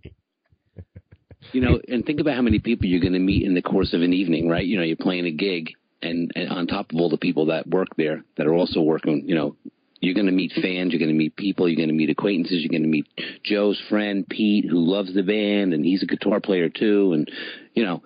you 1.53 1.61
know, 1.61 1.81
and 1.87 2.05
think 2.05 2.21
about 2.21 2.37
how 2.37 2.43
many 2.43 2.61
people 2.61 2.87
you're 2.87 3.01
going 3.01 3.13
to 3.13 3.19
meet 3.19 3.45
in 3.45 3.55
the 3.55 3.63
course 3.63 3.93
of 3.93 4.01
an 4.01 4.15
evening, 4.15 4.49
right? 4.49 4.65
You 4.65 4.79
know, 4.79 4.85
you're 4.85 4.97
playing 4.97 5.27
a 5.27 5.31
gig, 5.31 5.73
and, 6.05 6.33
and 6.35 6.51
on 6.51 6.67
top 6.67 6.93
of 6.93 7.01
all 7.01 7.09
the 7.09 7.17
people 7.17 7.47
that 7.47 7.67
work 7.67 7.89
there 7.97 8.25
that 8.37 8.47
are 8.47 8.55
also 8.55 8.81
working, 8.81 9.25
you 9.27 9.35
know, 9.35 9.57
you're 10.01 10.15
going 10.15 10.27
to 10.27 10.33
meet 10.33 10.53
fans, 10.53 10.93
you're 10.93 10.99
going 10.99 11.11
to 11.11 11.17
meet 11.17 11.35
people, 11.35 11.69
you're 11.69 11.77
going 11.77 11.89
to 11.89 11.95
meet 11.95 12.11
acquaintances, 12.11 12.61
you're 12.61 12.71
going 12.71 12.83
to 12.83 12.89
meet 12.89 13.07
Joe's 13.43 13.81
friend 13.89 14.27
Pete, 14.29 14.67
who 14.69 14.79
loves 14.79 15.15
the 15.15 15.23
band, 15.23 15.73
and 15.73 15.85
he's 15.85 16.03
a 16.03 16.07
guitar 16.07 16.41
player 16.41 16.69
too. 16.69 17.13
And 17.15 17.31
you 17.75 17.85
know, 17.85 18.03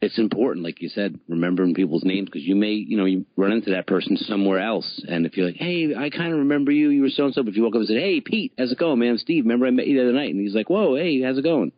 it's 0.00 0.18
important, 0.18 0.64
like 0.64 0.80
you 0.82 0.88
said, 0.88 1.18
remembering 1.28 1.74
people's 1.74 2.04
names 2.04 2.26
because 2.26 2.46
you 2.46 2.54
may, 2.54 2.72
you 2.72 2.96
know, 2.96 3.06
you 3.06 3.24
run 3.36 3.52
into 3.52 3.70
that 3.70 3.86
person 3.86 4.16
somewhere 4.16 4.60
else, 4.60 5.04
and 5.08 5.26
if 5.26 5.36
you're 5.36 5.46
like, 5.46 5.56
hey, 5.56 5.94
I 5.96 6.10
kind 6.10 6.32
of 6.32 6.38
remember 6.40 6.70
you, 6.70 6.90
you 6.90 7.02
were 7.02 7.08
so 7.08 7.24
and 7.24 7.34
so. 7.34 7.42
But 7.42 7.50
if 7.50 7.56
you 7.56 7.64
walk 7.64 7.74
up 7.74 7.80
and 7.80 7.88
say, 7.88 8.00
hey, 8.00 8.20
Pete, 8.20 8.52
how's 8.58 8.72
it 8.72 8.78
going, 8.78 8.98
man? 8.98 9.18
Steve, 9.18 9.44
remember 9.44 9.66
I 9.66 9.70
met 9.70 9.86
you 9.86 9.96
the 9.96 10.02
other 10.02 10.12
night, 10.12 10.32
and 10.32 10.40
he's 10.40 10.54
like, 10.54 10.70
whoa, 10.70 10.96
hey, 10.96 11.22
how's 11.22 11.38
it 11.38 11.42
going? 11.42 11.72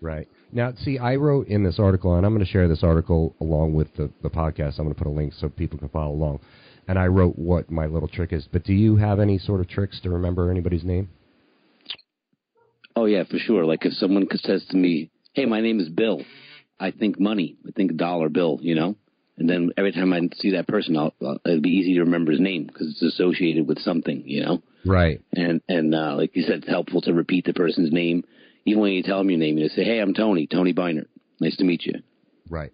Right. 0.00 0.28
Now, 0.52 0.72
see, 0.76 0.98
I 0.98 1.16
wrote 1.16 1.48
in 1.48 1.64
this 1.64 1.78
article, 1.78 2.14
and 2.16 2.26
I'm 2.26 2.34
going 2.34 2.44
to 2.44 2.50
share 2.50 2.68
this 2.68 2.82
article 2.82 3.34
along 3.40 3.74
with 3.74 3.88
the, 3.96 4.10
the 4.22 4.28
podcast. 4.28 4.78
I'm 4.78 4.84
going 4.84 4.94
to 4.94 4.98
put 4.98 5.06
a 5.06 5.10
link 5.10 5.32
so 5.32 5.48
people 5.48 5.78
can 5.78 5.88
follow 5.88 6.12
along 6.12 6.40
and 6.88 6.98
I 6.98 7.06
wrote 7.06 7.38
what 7.38 7.70
my 7.70 7.86
little 7.86 8.08
trick 8.08 8.32
is. 8.32 8.46
But 8.50 8.64
do 8.64 8.72
you 8.72 8.96
have 8.96 9.20
any 9.20 9.38
sort 9.38 9.60
of 9.60 9.68
tricks 9.68 10.00
to 10.02 10.10
remember 10.10 10.50
anybody's 10.50 10.84
name? 10.84 11.08
Oh 12.94 13.06
yeah, 13.06 13.24
for 13.24 13.38
sure. 13.38 13.64
Like 13.64 13.84
if 13.84 13.94
someone 13.94 14.26
says 14.34 14.64
to 14.70 14.76
me, 14.76 15.10
"Hey, 15.32 15.46
my 15.46 15.60
name 15.60 15.80
is 15.80 15.88
Bill," 15.88 16.22
I 16.78 16.90
think 16.90 17.18
money. 17.18 17.56
I 17.66 17.70
think 17.70 17.96
dollar 17.96 18.28
bill. 18.28 18.58
You 18.60 18.74
know. 18.74 18.96
And 19.38 19.48
then 19.48 19.70
every 19.78 19.92
time 19.92 20.12
I 20.12 20.20
see 20.34 20.50
that 20.52 20.68
person, 20.68 20.94
I'll, 20.94 21.14
I'll, 21.22 21.40
it'll 21.46 21.62
be 21.62 21.70
easy 21.70 21.94
to 21.94 22.00
remember 22.00 22.32
his 22.32 22.40
name 22.40 22.66
because 22.66 22.88
it's 22.90 23.14
associated 23.14 23.66
with 23.66 23.78
something, 23.78 24.24
you 24.26 24.42
know. 24.42 24.62
Right. 24.84 25.22
And 25.32 25.62
and 25.68 25.94
uh, 25.94 26.16
like 26.16 26.36
you 26.36 26.42
said, 26.42 26.58
it's 26.58 26.68
helpful 26.68 27.00
to 27.02 27.14
repeat 27.14 27.46
the 27.46 27.54
person's 27.54 27.92
name, 27.92 28.24
even 28.64 28.82
when 28.82 28.92
you 28.92 29.02
tell 29.02 29.18
them 29.18 29.30
your 29.30 29.38
name. 29.38 29.58
You 29.58 29.68
say, 29.68 29.84
"Hey, 29.84 29.98
I'm 29.98 30.14
Tony. 30.14 30.46
Tony 30.46 30.72
Bienert. 30.72 31.08
Nice 31.40 31.56
to 31.56 31.64
meet 31.64 31.84
you." 31.84 32.02
Right. 32.48 32.72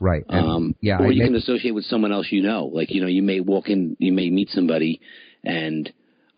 Right. 0.00 0.24
And, 0.28 0.46
um, 0.46 0.76
yeah. 0.80 0.98
Or 0.98 1.06
I 1.06 1.10
you 1.10 1.24
can 1.24 1.34
associate 1.34 1.74
with 1.74 1.84
someone 1.84 2.12
else 2.12 2.28
you 2.30 2.42
know. 2.42 2.66
Like, 2.66 2.90
you 2.90 3.00
know, 3.00 3.06
you 3.06 3.22
may 3.22 3.40
walk 3.40 3.68
in, 3.68 3.96
you 3.98 4.12
may 4.12 4.30
meet 4.30 4.50
somebody 4.50 5.00
and, 5.42 5.90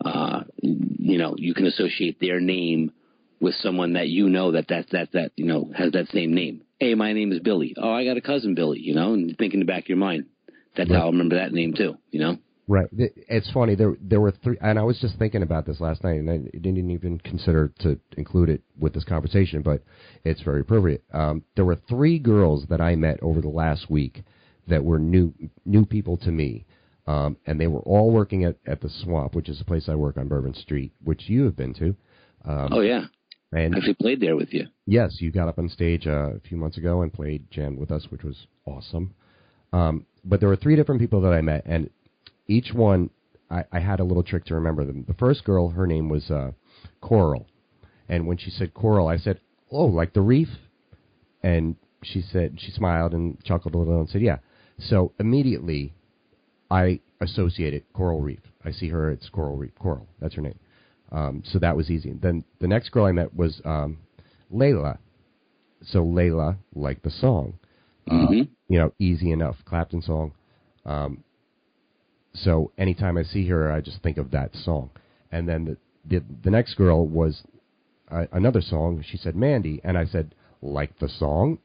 uh, 0.05 0.45
you 0.63 1.19
know, 1.19 1.35
you 1.37 1.55
can 1.55 1.67
associate 1.67 2.21
their 2.21 2.41
name 2.41 2.93
with 3.41 3.55
someone 3.57 3.95
that 3.95 4.09
you 4.09 4.29
know 4.29 4.53
that 4.53 4.69
that, 4.69 4.87
that, 4.93 5.13
that, 5.13 5.33
you 5.37 5.47
know, 5.47 5.71
has 5.77 5.93
that 5.93 6.09
same 6.09 6.35
name. 6.35 6.63
Hey, 6.79 6.95
my 6.95 7.13
name 7.13 7.33
is 7.33 7.41
Billy. 7.41 7.75
Oh, 7.77 7.91
I 7.91 8.05
got 8.05 8.17
a 8.17 8.21
cousin 8.21 8.55
Billy, 8.55 8.81
you 8.81 8.95
know, 8.95 9.15
and 9.15 9.37
think 9.37 9.55
in 9.55 9.61
the 9.61 9.67
back 9.67 9.85
of 9.85 9.89
your 9.89 9.99
mind. 9.99 10.27
That's 10.77 10.91
right. 10.91 10.99
how 10.99 11.07
I 11.07 11.11
remember 11.11 11.37
that 11.37 11.53
name 11.53 11.75
too, 11.75 11.97
you 12.11 12.21
know? 12.21 12.39
Right. 12.71 12.87
It's 12.93 13.51
funny. 13.51 13.75
There 13.75 13.97
there 13.99 14.21
were 14.21 14.31
three, 14.31 14.59
and 14.61 14.79
I 14.79 14.83
was 14.83 14.99
just 15.01 15.19
thinking 15.19 15.43
about 15.43 15.65
this 15.65 15.81
last 15.81 16.05
night, 16.05 16.19
and 16.19 16.29
I 16.31 16.37
didn't 16.37 16.91
even 16.91 17.19
consider 17.19 17.73
to 17.81 17.99
include 18.19 18.51
it 18.51 18.63
with 18.79 18.93
this 18.93 19.05
conversation, 19.05 19.63
but 19.63 19.83
it's 20.23 20.43
very 20.43 20.61
appropriate. 20.61 21.03
Um, 21.15 21.43
there 21.57 21.65
were 21.65 21.79
three 21.89 22.19
girls 22.19 22.67
that 22.69 22.83
I 22.83 22.95
met 22.95 23.23
over 23.23 23.41
the 23.41 23.49
last 23.49 23.91
week 23.91 24.23
that 24.69 24.85
were 24.85 24.99
new 24.99 25.33
new 25.65 25.87
people 25.87 26.19
to 26.19 26.31
me, 26.31 26.67
um, 27.07 27.39
and 27.47 27.59
they 27.59 27.69
were 27.69 27.81
all 27.81 28.11
working 28.11 28.45
at 28.45 28.57
at 28.67 28.83
the 28.83 28.91
Swamp, 29.03 29.35
which 29.35 29.49
is 29.49 29.63
a 29.63 29.65
place 29.65 29.89
I 29.89 29.95
work 29.95 30.19
on 30.19 30.29
Bourbon 30.29 30.53
Street, 30.53 30.93
which 31.03 31.23
you 31.31 31.45
have 31.45 31.57
been 31.57 31.73
to. 31.73 31.97
Um, 32.45 32.69
oh 32.71 32.81
yeah. 32.81 33.07
And 33.51 33.75
I 33.75 33.79
actually 33.79 33.95
played 33.95 34.21
there 34.21 34.37
with 34.37 34.53
you. 34.53 34.67
Yes, 34.85 35.17
you 35.21 35.33
got 35.33 35.49
up 35.49 35.59
on 35.59 35.71
stage 35.71 36.07
uh, 36.07 36.35
a 36.35 36.41
few 36.41 36.59
months 36.59 36.77
ago 36.77 37.01
and 37.01 37.11
played 37.11 37.51
jammed 37.51 37.79
with 37.79 37.91
us, 37.91 38.09
which 38.11 38.25
was 38.25 38.47
awesome. 38.67 39.15
Um, 39.73 40.05
but 40.23 40.41
there 40.41 40.51
were 40.51 40.57
three 40.57 40.77
different 40.77 41.01
people 41.01 41.23
that 41.23 41.33
I 41.33 41.41
met, 41.41 41.63
and 41.65 41.89
each 42.49 42.73
one 42.73 43.11
I, 43.51 43.65
I 43.73 43.81
had 43.81 44.01
a 44.01 44.05
little 44.05 44.23
trick 44.23 44.45
to 44.47 44.55
remember 44.55 44.85
them. 44.85 45.05
The 45.07 45.15
first 45.15 45.45
girl, 45.45 45.69
her 45.71 45.87
name 45.87 46.09
was 46.09 46.31
uh, 46.31 46.53
Coral, 47.01 47.47
and 48.09 48.27
when 48.27 48.37
she 48.37 48.51
said 48.51 48.75
Coral, 48.75 49.09
I 49.09 49.17
said, 49.17 49.41
"Oh, 49.71 49.87
like 49.87 50.13
the 50.13 50.21
reef," 50.21 50.49
and 51.43 51.77
she 52.03 52.21
said 52.21 52.59
she 52.61 52.71
smiled 52.71 53.13
and 53.15 53.43
chuckled 53.45 53.75
a 53.75 53.79
little 53.79 54.01
and 54.01 54.09
said, 54.09 54.23
"Yeah." 54.23 54.39
So 54.79 55.13
immediately, 55.19 55.95
I 56.71 57.01
associated 57.21 57.85
Coral 57.95 58.21
Reef. 58.21 58.41
I 58.65 58.71
see 58.71 58.89
her. 58.89 59.11
It's 59.11 59.29
Coral 59.29 59.57
Reef. 59.57 59.75
Coral. 59.79 60.07
That's 60.21 60.35
her 60.35 60.43
name. 60.43 60.59
Um, 61.11 61.43
so 61.45 61.59
that 61.59 61.77
was 61.77 61.91
easy. 61.91 62.13
Then 62.13 62.45
the 62.61 62.69
next 62.69 62.91
girl 62.91 63.07
I 63.07 63.13
met 63.13 63.35
was 63.35 63.63
um, 63.65 63.99
Layla. 64.53 64.99
So 65.83 66.05
Layla, 66.05 66.57
like 66.75 67.03
the 67.03 67.11
song, 67.11 67.55
Mhm. 68.09 68.43
uh, 68.43 68.47
you 68.69 68.79
know, 68.79 68.93
easy 68.99 69.31
enough, 69.33 69.57
Clapton 69.65 70.03
song. 70.03 70.33
Um, 70.85 71.25
so 72.35 72.73
anytime 72.79 73.17
I 73.17 73.23
see 73.23 73.49
her, 73.49 73.73
I 73.73 73.81
just 73.81 74.03
think 74.03 74.19
of 74.19 74.31
that 74.33 74.55
song. 74.55 74.91
And 75.31 75.49
then 75.49 75.65
the 75.65 75.77
the, 76.05 76.25
the 76.43 76.51
next 76.51 76.75
girl 76.75 77.07
was 77.07 77.43
uh, 78.11 78.27
another 78.33 78.63
song. 78.63 79.05
She 79.07 79.19
said 79.19 79.37
Mandy, 79.37 79.81
and 79.85 79.99
I 79.99 80.07
said 80.07 80.35
like 80.63 80.99
the 80.99 81.09
song, 81.09 81.59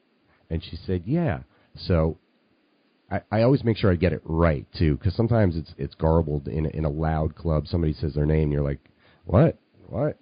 and 0.50 0.62
she 0.62 0.76
said 0.76 1.02
yeah. 1.06 1.40
So 1.76 2.18
I, 3.10 3.20
I 3.30 3.42
always 3.42 3.64
make 3.64 3.76
sure 3.76 3.90
I 3.90 3.96
get 3.96 4.12
it 4.12 4.22
right 4.24 4.66
too, 4.76 4.96
because 4.96 5.14
sometimes 5.14 5.56
it's 5.56 5.72
it's 5.78 5.94
garbled 5.94 6.48
in 6.48 6.66
in 6.66 6.84
a 6.84 6.90
loud 6.90 7.34
club. 7.34 7.66
Somebody 7.66 7.92
says 7.94 8.14
their 8.14 8.26
name, 8.26 8.44
and 8.44 8.52
you're 8.52 8.62
like, 8.62 8.80
what, 9.24 9.58
what? 9.88 10.18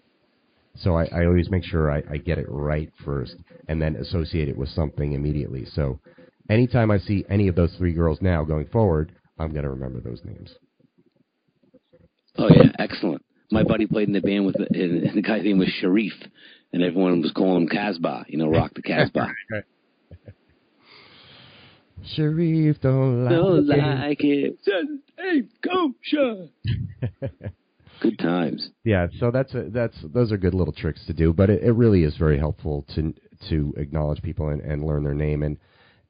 So 0.77 0.97
I, 0.97 1.05
I 1.13 1.27
always 1.27 1.51
make 1.51 1.65
sure 1.65 1.91
I, 1.91 2.03
I 2.11 2.17
get 2.17 2.39
it 2.39 2.47
right 2.49 2.91
first, 3.05 3.37
and 3.69 3.81
then 3.81 3.97
associate 3.97 4.49
it 4.49 4.57
with 4.57 4.71
something 4.71 5.13
immediately. 5.13 5.67
So 5.75 6.01
anytime 6.49 6.91
I 6.91 6.99
see 6.99 7.25
any 7.29 7.49
of 7.49 7.55
those 7.55 7.75
three 7.77 7.93
girls 7.93 8.19
now 8.23 8.45
going 8.45 8.67
forward, 8.67 9.13
I'm 9.39 9.51
going 9.53 9.65
to 9.65 9.71
remember 9.71 10.01
those 10.01 10.21
names. 10.25 10.55
Oh 12.37 12.49
yeah, 12.49 12.71
excellent. 12.79 13.25
My 13.51 13.63
buddy 13.63 13.87
played 13.87 14.09
in 14.09 14.15
the 14.15 14.21
band 14.21 14.47
with 14.47 14.57
and 14.57 15.15
the 15.15 15.23
guy's 15.23 15.45
name 15.45 15.59
was 15.59 15.69
Sharif, 15.69 16.15
and 16.73 16.83
everyone 16.83 17.21
was 17.21 17.33
calling 17.33 17.63
him 17.63 17.69
Casbah. 17.69 18.25
You 18.29 18.39
know, 18.39 18.49
Rock 18.49 18.73
the 18.75 18.83
Casbah. 18.83 19.29
Sharif 22.15 22.81
don't 22.81 23.25
like 23.25 23.35
Don't 23.35 23.71
it. 23.71 23.79
like 23.79 24.25
it. 24.25 24.59
Hey, 25.17 25.43
kosher. 25.63 26.49
Good 28.01 28.19
times. 28.19 28.69
Yeah, 28.83 29.07
so 29.21 29.31
that's 29.31 29.55
a, 29.55 29.67
that's 29.69 29.97
those 30.03 30.33
are 30.33 30.37
good 30.37 30.55
little 30.55 30.73
tricks 30.73 31.05
to 31.07 31.13
do, 31.13 31.33
but 31.33 31.51
it, 31.51 31.63
it 31.63 31.71
really 31.73 32.03
is 32.03 32.17
very 32.17 32.37
helpful 32.37 32.85
to 32.97 33.15
to 33.49 33.75
acknowledge 33.77 34.21
people 34.23 34.49
and, 34.49 34.61
and 34.61 34.85
learn 34.85 35.05
their 35.05 35.15
name 35.15 35.45
and 35.45 35.57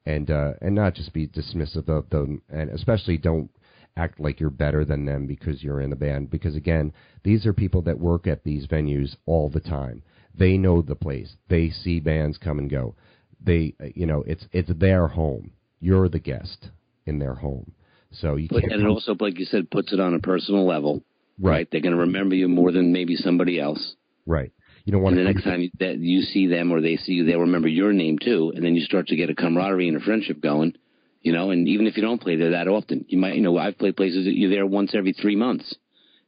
and 0.05 0.29
uh, 0.29 0.53
and 0.61 0.75
not 0.75 0.95
just 0.95 1.13
be 1.13 1.27
dismissive 1.27 1.89
of 1.89 2.09
them, 2.09 2.41
and 2.49 2.69
especially 2.69 3.17
don't 3.17 3.49
act 3.95 4.19
like 4.19 4.39
you're 4.39 4.49
better 4.49 4.83
than 4.83 5.05
them 5.05 5.27
because 5.27 5.63
you're 5.63 5.81
in 5.81 5.89
the 5.89 5.95
band. 5.95 6.29
Because 6.29 6.55
again, 6.55 6.93
these 7.23 7.45
are 7.45 7.53
people 7.53 7.81
that 7.83 7.99
work 7.99 8.27
at 8.27 8.43
these 8.43 8.67
venues 8.67 9.15
all 9.25 9.49
the 9.49 9.59
time. 9.59 10.03
They 10.35 10.57
know 10.57 10.81
the 10.81 10.95
place. 10.95 11.35
They 11.47 11.69
see 11.69 11.99
bands 11.99 12.37
come 12.37 12.57
and 12.59 12.69
go. 12.69 12.95
They, 13.43 13.75
you 13.93 14.05
know, 14.05 14.23
it's 14.25 14.47
it's 14.51 14.71
their 14.77 15.07
home. 15.07 15.51
You're 15.79 16.09
the 16.09 16.19
guest 16.19 16.69
in 17.05 17.19
their 17.19 17.35
home, 17.35 17.73
so 18.11 18.35
you 18.35 18.47
can't. 18.47 18.71
and 18.71 18.81
it 18.81 18.87
also, 18.87 19.15
like 19.19 19.37
you 19.37 19.45
said, 19.45 19.69
puts 19.69 19.93
it 19.93 19.99
on 19.99 20.13
a 20.13 20.19
personal 20.19 20.65
level. 20.65 21.03
Right. 21.39 21.67
They're 21.71 21.81
going 21.81 21.95
to 21.95 22.01
remember 22.01 22.35
you 22.35 22.47
more 22.47 22.71
than 22.71 22.93
maybe 22.93 23.15
somebody 23.15 23.59
else. 23.59 23.95
right. 24.25 24.51
You 24.85 24.91
don't 24.91 25.01
want 25.01 25.17
And 25.17 25.25
the 25.25 25.31
next 25.31 25.43
time 25.43 25.69
that 25.79 25.99
you 25.99 26.21
see 26.21 26.47
them 26.47 26.71
or 26.71 26.81
they 26.81 26.97
see 26.97 27.13
you, 27.13 27.25
they'll 27.25 27.39
remember 27.39 27.69
your 27.69 27.93
name 27.93 28.19
too. 28.19 28.51
And 28.53 28.63
then 28.63 28.75
you 28.75 28.81
start 28.81 29.07
to 29.07 29.15
get 29.15 29.29
a 29.29 29.35
camaraderie 29.35 29.87
and 29.87 29.97
a 29.97 30.01
friendship 30.01 30.41
going. 30.41 30.75
You 31.21 31.31
know, 31.31 31.51
and 31.51 31.69
even 31.69 31.87
if 31.87 31.95
you 31.95 32.03
don't 32.03 32.21
play 32.21 32.35
there 32.35 32.51
that 32.51 32.67
often, 32.67 33.05
you 33.07 33.17
might, 33.17 33.35
you 33.35 33.41
know, 33.41 33.57
I've 33.57 33.77
played 33.77 33.95
places 33.95 34.25
that 34.25 34.35
you're 34.35 34.49
there 34.49 34.65
once 34.65 34.93
every 34.93 35.13
three 35.13 35.37
months, 35.37 35.73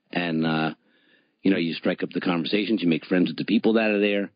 and 0.10 0.46
uh, 0.46 0.74
you 1.44 1.52
know, 1.52 1.58
you 1.58 1.74
strike 1.74 2.02
up 2.02 2.12
the 2.12 2.22
conversations, 2.22 2.82
you 2.82 2.88
make 2.88 3.06
friends 3.06 3.28
with 3.28 3.38
the 3.38 3.44
people 3.44 3.74
that 3.74 3.92
are 3.92 4.00
there. 4.00 4.32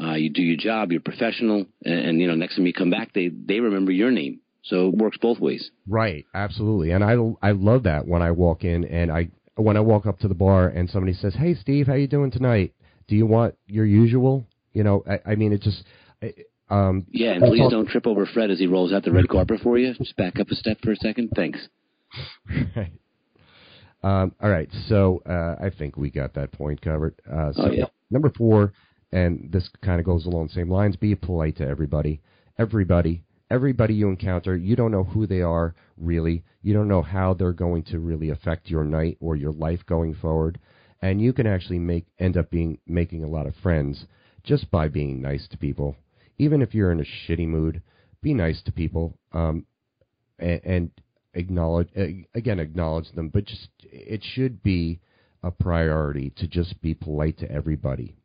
Uh, 0.00 0.14
you 0.14 0.30
do 0.30 0.40
your 0.40 0.56
job, 0.56 0.92
you're 0.92 1.00
professional, 1.02 1.66
and, 1.84 2.00
and 2.00 2.20
you 2.20 2.26
know, 2.26 2.34
next 2.34 2.56
time 2.56 2.64
you 2.64 2.72
come 2.72 2.88
back, 2.90 3.12
they 3.12 3.28
they 3.28 3.60
remember 3.60 3.92
your 3.92 4.10
name. 4.10 4.40
So 4.62 4.88
it 4.88 4.94
works 4.94 5.18
both 5.20 5.40
ways. 5.40 5.70
Right, 5.86 6.24
absolutely, 6.32 6.92
and 6.92 7.04
I 7.04 7.16
I 7.46 7.52
love 7.52 7.82
that 7.82 8.06
when 8.06 8.22
I 8.22 8.30
walk 8.30 8.64
in 8.64 8.84
and 8.84 9.12
I 9.12 9.28
when 9.56 9.76
I 9.76 9.80
walk 9.80 10.06
up 10.06 10.20
to 10.20 10.28
the 10.28 10.34
bar 10.34 10.68
and 10.68 10.88
somebody 10.88 11.12
says, 11.12 11.34
"Hey, 11.34 11.54
Steve, 11.54 11.86
how 11.86 11.94
you 11.94 12.06
doing 12.06 12.30
tonight? 12.30 12.72
Do 13.08 13.16
you 13.16 13.26
want 13.26 13.56
your 13.66 13.84
usual?" 13.84 14.46
You 14.72 14.84
know, 14.84 15.02
I, 15.10 15.32
I 15.32 15.34
mean, 15.34 15.52
it 15.52 15.62
just, 15.62 15.82
I- 16.22 16.34
um, 16.70 17.06
Yeah, 17.10 17.32
and 17.32 17.42
please 17.44 17.68
don't 17.70 17.88
trip 17.88 18.06
over 18.06 18.26
Fred 18.26 18.50
as 18.50 18.58
he 18.58 18.66
rolls 18.66 18.92
out 18.92 19.02
the 19.02 19.10
red 19.10 19.28
carpet 19.28 19.60
for 19.62 19.78
you. 19.78 19.94
Just 19.94 20.14
back 20.16 20.38
up 20.38 20.50
a 20.50 20.54
step 20.54 20.78
for 20.82 20.92
a 20.92 20.96
second. 20.96 21.30
Thanks. 21.34 21.58
Right. 22.76 22.92
Um, 24.00 24.32
all 24.40 24.48
right, 24.48 24.68
so 24.86 25.20
uh, 25.26 25.56
I 25.60 25.70
think 25.76 25.96
we 25.96 26.08
got 26.10 26.34
that 26.34 26.52
point 26.52 26.80
covered. 26.80 27.16
Uh, 27.28 27.52
so 27.52 27.62
Oh, 27.64 27.70
yeah. 27.72 27.86
number 28.12 28.30
four, 28.30 28.72
and 29.10 29.50
this 29.50 29.68
kind 29.82 29.98
of 29.98 30.06
goes 30.06 30.24
along 30.24 30.46
the 30.46 30.52
same 30.52 30.70
lines: 30.70 30.94
be 30.94 31.16
polite 31.16 31.56
to 31.56 31.66
everybody. 31.66 32.20
Everybody, 32.58 33.24
everybody 33.50 33.94
you 33.94 34.08
encounter, 34.08 34.56
you 34.56 34.76
don't 34.76 34.92
know 34.92 35.02
who 35.02 35.26
they 35.26 35.40
are 35.42 35.74
really. 35.96 36.44
You 36.62 36.74
don't 36.74 36.86
know 36.86 37.02
how 37.02 37.34
they're 37.34 37.52
going 37.52 37.82
to 37.90 37.98
really 37.98 38.30
affect 38.30 38.70
your 38.70 38.84
night 38.84 39.16
or 39.20 39.34
your 39.34 39.52
life 39.52 39.80
going 39.84 40.14
forward, 40.14 40.60
and 41.02 41.20
you 41.20 41.32
can 41.32 41.46
actually 41.46 41.78
make 41.78 42.06
end 42.18 42.36
up 42.36 42.50
being 42.50 42.78
making 42.86 43.24
a 43.24 43.28
lot 43.28 43.46
of 43.46 43.54
friends 43.62 44.04
just 44.42 44.70
by 44.70 44.88
being 44.88 45.20
nice 45.20 45.46
to 45.48 45.58
people. 45.58 45.96
Even 46.38 46.62
if 46.62 46.74
you're 46.74 46.92
in 46.92 47.00
a 47.00 47.04
shitty 47.04 47.46
mood, 47.46 47.82
be 48.22 48.32
nice 48.32 48.62
to 48.62 48.72
people. 48.72 49.18
Um, 49.32 49.66
and, 50.38 50.60
and 50.64 50.90
acknowledge 51.34 51.88
again 52.34 52.58
acknowledge 52.58 53.10
them 53.12 53.28
but 53.28 53.44
just 53.44 53.68
it 53.82 54.22
should 54.34 54.62
be 54.62 54.98
a 55.42 55.50
priority 55.50 56.32
to 56.36 56.46
just 56.46 56.80
be 56.80 56.94
polite 56.94 57.38
to 57.38 57.50
everybody 57.50 58.16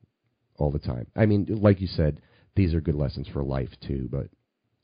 all 0.58 0.72
the 0.72 0.80
time 0.80 1.06
i 1.16 1.26
mean 1.26 1.46
like 1.62 1.82
you 1.82 1.88
said 1.88 2.22
these 2.56 2.74
are 2.74 2.82
good 2.82 2.96
lessons 2.96 3.28
for 3.28 3.44
life 3.44 3.70
too 3.86 4.08
but 4.12 4.28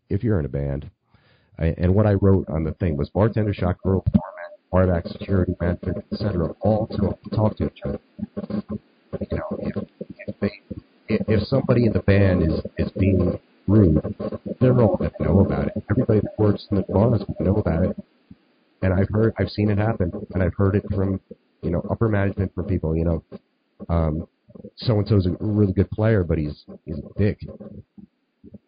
if 0.10 0.23
you're 0.23 0.39
in 0.39 0.45
a 0.45 0.49
band 0.49 0.89
I, 1.58 1.73
and 1.78 1.95
what 1.95 2.06
i 2.06 2.13
wrote 2.13 2.49
on 2.49 2.63
the 2.63 2.73
thing 2.73 2.97
was 2.97 3.10
bartender 3.10 3.54
shot 3.54 3.78
girl 3.82 4.04
barback 4.71 5.08
security 5.08 5.55
manager 5.60 6.03
etc 6.12 6.49
all 6.62 6.88
to 6.88 7.17
talk 7.36 7.55
to 7.58 7.65
each 7.65 7.82
other 7.86 7.99
you 9.19 9.38
know 9.38 9.58
if, 9.60 9.75
if 10.27 10.39
they 10.39 10.51
if, 11.08 11.43
somebody 11.47 11.86
in 11.86 11.93
the 11.93 11.99
band 11.99 12.43
is 12.43 12.62
is 12.77 12.91
being 12.99 13.39
rude 13.67 14.01
they're 14.60 14.79
all 14.82 14.95
going 14.97 15.12
to 15.17 15.23
know 15.23 15.39
about 15.39 15.67
it 15.67 15.84
everybody 15.89 16.19
that 16.19 16.38
works 16.38 16.67
in 16.71 16.77
the 16.77 16.84
bar 16.84 17.15
is 17.15 17.23
going 17.23 17.36
to 17.38 17.43
know 17.43 17.55
about 17.58 17.84
it 17.84 17.95
and 18.82 18.93
I've 18.93 19.10
heard, 19.10 19.34
I've 19.38 19.49
seen 19.49 19.69
it 19.69 19.77
happen, 19.77 20.12
and 20.34 20.43
I've 20.43 20.53
heard 20.55 20.75
it 20.75 20.86
from, 20.93 21.19
you 21.62 21.69
know, 21.69 21.86
upper 21.89 22.08
management 22.08 22.53
from 22.55 22.65
people. 22.65 22.95
You 22.95 23.05
know, 23.05 23.23
um, 23.89 24.27
so 24.77 24.97
and 24.97 25.08
so's 25.08 25.25
a 25.25 25.36
really 25.39 25.73
good 25.73 25.89
player, 25.91 26.23
but 26.23 26.38
he's 26.38 26.63
he's 26.86 26.97
a 26.97 27.19
dick. 27.19 27.39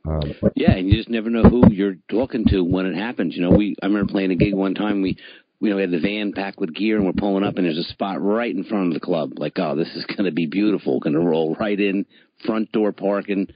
Um, 0.05 0.33
Yeah, 0.55 0.71
and 0.71 0.89
you 0.89 0.95
just 0.95 1.09
never 1.09 1.29
know 1.29 1.43
who 1.43 1.71
you're 1.71 1.95
talking 2.09 2.45
to 2.49 2.63
when 2.63 2.85
it 2.85 2.95
happens. 2.95 3.35
You 3.35 3.43
know, 3.43 3.55
we 3.55 3.75
I 3.81 3.85
remember 3.85 4.11
playing 4.11 4.31
a 4.31 4.35
gig 4.35 4.53
one 4.53 4.73
time. 4.73 5.01
We 5.01 5.17
you 5.61 5.69
know 5.69 5.75
we 5.75 5.81
had 5.83 5.91
the 5.91 5.99
van 5.99 6.33
packed 6.33 6.59
with 6.59 6.73
gear, 6.73 6.97
and 6.97 7.05
we're 7.05 7.13
pulling 7.13 7.43
up, 7.43 7.55
and 7.55 7.65
there's 7.65 7.77
a 7.77 7.83
spot 7.83 8.21
right 8.21 8.53
in 8.53 8.63
front 8.63 8.87
of 8.87 8.93
the 8.93 8.99
club. 8.99 9.33
Like, 9.37 9.57
oh, 9.57 9.75
this 9.75 9.89
is 9.95 10.05
going 10.17 10.25
to 10.25 10.31
be 10.31 10.47
beautiful. 10.47 10.99
Going 10.99 11.13
to 11.13 11.19
roll 11.19 11.55
right 11.55 11.79
in, 11.79 12.05
front 12.45 12.71
door 12.71 12.91
parking. 12.91 13.47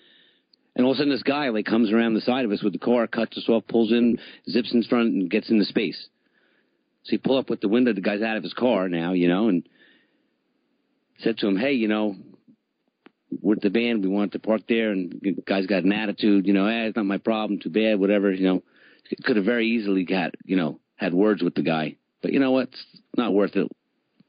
And 0.75 0.85
all 0.85 0.91
of 0.91 0.95
a 0.95 0.97
sudden, 0.99 1.13
this 1.13 1.23
guy 1.23 1.49
like 1.49 1.65
comes 1.65 1.91
around 1.91 2.13
the 2.13 2.21
side 2.21 2.45
of 2.45 2.51
us 2.51 2.61
with 2.61 2.73
the 2.73 2.79
car, 2.79 3.07
cuts 3.07 3.37
us 3.37 3.49
off, 3.49 3.63
pulls 3.67 3.91
in, 3.91 4.19
zips 4.47 4.73
in 4.73 4.83
front, 4.83 5.13
and 5.13 5.29
gets 5.29 5.49
into 5.49 5.65
space. 5.65 6.09
So 7.03 7.11
he 7.11 7.17
pull 7.17 7.37
up 7.37 7.49
with 7.49 7.61
the 7.61 7.69
window. 7.69 7.93
The 7.93 8.01
guy's 8.01 8.21
out 8.21 8.37
of 8.37 8.43
his 8.43 8.53
car 8.53 8.87
now, 8.89 9.13
you 9.13 9.27
know, 9.27 9.47
and 9.47 9.67
said 11.19 11.37
to 11.39 11.47
him, 11.47 11.57
"Hey, 11.57 11.73
you 11.73 11.87
know, 11.87 12.15
we're 13.41 13.55
the 13.55 13.69
band. 13.69 14.03
We 14.03 14.09
want 14.09 14.33
to 14.33 14.39
park 14.39 14.61
there, 14.67 14.91
and 14.91 15.11
the 15.21 15.43
guy's 15.47 15.65
got 15.65 15.83
an 15.83 15.93
attitude. 15.93 16.45
You 16.45 16.53
know, 16.53 16.67
eh, 16.67 16.87
it's 16.87 16.95
not 16.95 17.05
my 17.05 17.17
problem. 17.17 17.59
Too 17.59 17.69
bad. 17.69 17.99
Whatever. 17.99 18.31
You 18.31 18.45
know, 18.45 18.63
could 19.23 19.37
have 19.37 19.45
very 19.45 19.67
easily 19.67 20.03
got 20.03 20.35
you 20.43 20.55
know 20.55 20.79
had 20.95 21.13
words 21.13 21.43
with 21.43 21.55
the 21.55 21.62
guy, 21.62 21.97
but 22.21 22.31
you 22.34 22.39
know 22.39 22.51
what? 22.51 22.69
It's 22.69 22.86
not 23.17 23.34
worth 23.34 23.55
it. 23.55 23.71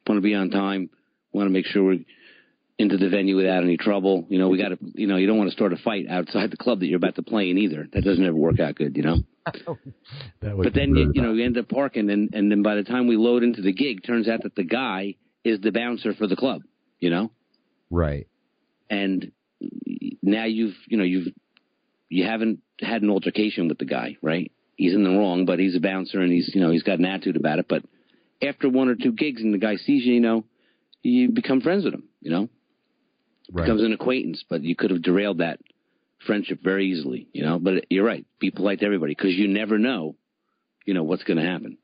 Want 0.06 0.18
to 0.18 0.22
be 0.22 0.34
on 0.34 0.50
time. 0.50 0.90
Want 1.32 1.46
to 1.46 1.52
make 1.52 1.66
sure 1.66 1.84
we're 1.84 2.04
into 2.78 2.96
the 2.96 3.08
venue 3.08 3.36
without 3.36 3.62
any 3.62 3.76
trouble. 3.76 4.26
You 4.28 4.38
know, 4.38 4.48
we 4.48 4.58
got 4.58 4.68
to. 4.68 4.78
You 4.94 5.06
know, 5.06 5.16
you 5.16 5.26
don't 5.26 5.38
want 5.38 5.50
to 5.50 5.56
start 5.56 5.72
a 5.72 5.76
fight 5.76 6.06
outside 6.08 6.50
the 6.50 6.56
club 6.56 6.80
that 6.80 6.86
you're 6.86 6.98
about 6.98 7.16
to 7.16 7.22
play 7.22 7.50
in 7.50 7.58
either. 7.58 7.86
That 7.92 8.04
doesn't 8.04 8.24
ever 8.24 8.36
work 8.36 8.60
out 8.60 8.74
good. 8.76 8.96
You 8.96 9.02
know. 9.02 9.16
that 10.40 10.56
would 10.56 10.64
But 10.64 10.74
then 10.74 10.94
you, 10.94 11.12
you 11.14 11.22
know 11.22 11.32
you 11.32 11.44
end 11.44 11.58
up 11.58 11.68
parking, 11.68 12.10
and 12.10 12.34
and 12.34 12.50
then 12.50 12.62
by 12.62 12.74
the 12.74 12.82
time 12.82 13.06
we 13.06 13.16
load 13.16 13.42
into 13.42 13.62
the 13.62 13.72
gig, 13.72 14.04
turns 14.04 14.28
out 14.28 14.42
that 14.42 14.54
the 14.54 14.64
guy 14.64 15.14
is 15.44 15.60
the 15.60 15.70
bouncer 15.70 16.14
for 16.14 16.26
the 16.26 16.36
club. 16.36 16.62
You 16.98 17.10
know 17.10 17.30
right, 17.90 18.26
and 18.90 19.32
now 20.22 20.44
you've 20.44 20.74
you 20.88 20.96
know 20.98 21.04
you've 21.04 21.28
you 22.08 22.24
haven't 22.24 22.60
had 22.80 23.02
an 23.02 23.10
altercation 23.10 23.68
with 23.68 23.78
the 23.78 23.84
guy, 23.84 24.16
right? 24.22 24.52
He's 24.76 24.94
in 24.94 25.04
the 25.04 25.10
wrong, 25.10 25.46
but 25.46 25.58
he's 25.58 25.74
a 25.74 25.80
bouncer 25.80 26.20
and 26.20 26.32
he's 26.32 26.50
you 26.54 26.60
know 26.60 26.70
he's 26.70 26.82
got 26.82 26.98
an 26.98 27.06
attitude 27.06 27.36
about 27.36 27.58
it. 27.58 27.66
But 27.68 27.82
after 28.42 28.68
one 28.68 28.88
or 28.88 28.94
two 28.94 29.12
gigs 29.12 29.42
and 29.42 29.52
the 29.52 29.58
guy 29.58 29.76
sees 29.76 30.04
you, 30.04 30.14
you 30.14 30.20
know, 30.20 30.44
you 31.02 31.30
become 31.30 31.60
friends 31.60 31.84
with 31.84 31.94
him. 31.94 32.04
You 32.20 32.30
know, 32.30 32.48
right. 33.52 33.64
becomes 33.64 33.82
an 33.82 33.92
acquaintance. 33.92 34.44
But 34.48 34.62
you 34.62 34.76
could 34.76 34.90
have 34.90 35.02
derailed 35.02 35.38
that 35.38 35.60
friendship 36.26 36.62
very 36.62 36.90
easily. 36.90 37.28
You 37.32 37.44
know, 37.44 37.58
but 37.58 37.86
you're 37.90 38.04
right. 38.04 38.26
Be 38.38 38.50
polite 38.50 38.80
to 38.80 38.86
everybody 38.86 39.14
because 39.14 39.34
you 39.34 39.48
never 39.48 39.78
know, 39.78 40.14
you 40.84 40.94
know, 40.94 41.02
what's 41.02 41.24
going 41.24 41.38
to 41.38 41.44
happen. 41.44 41.78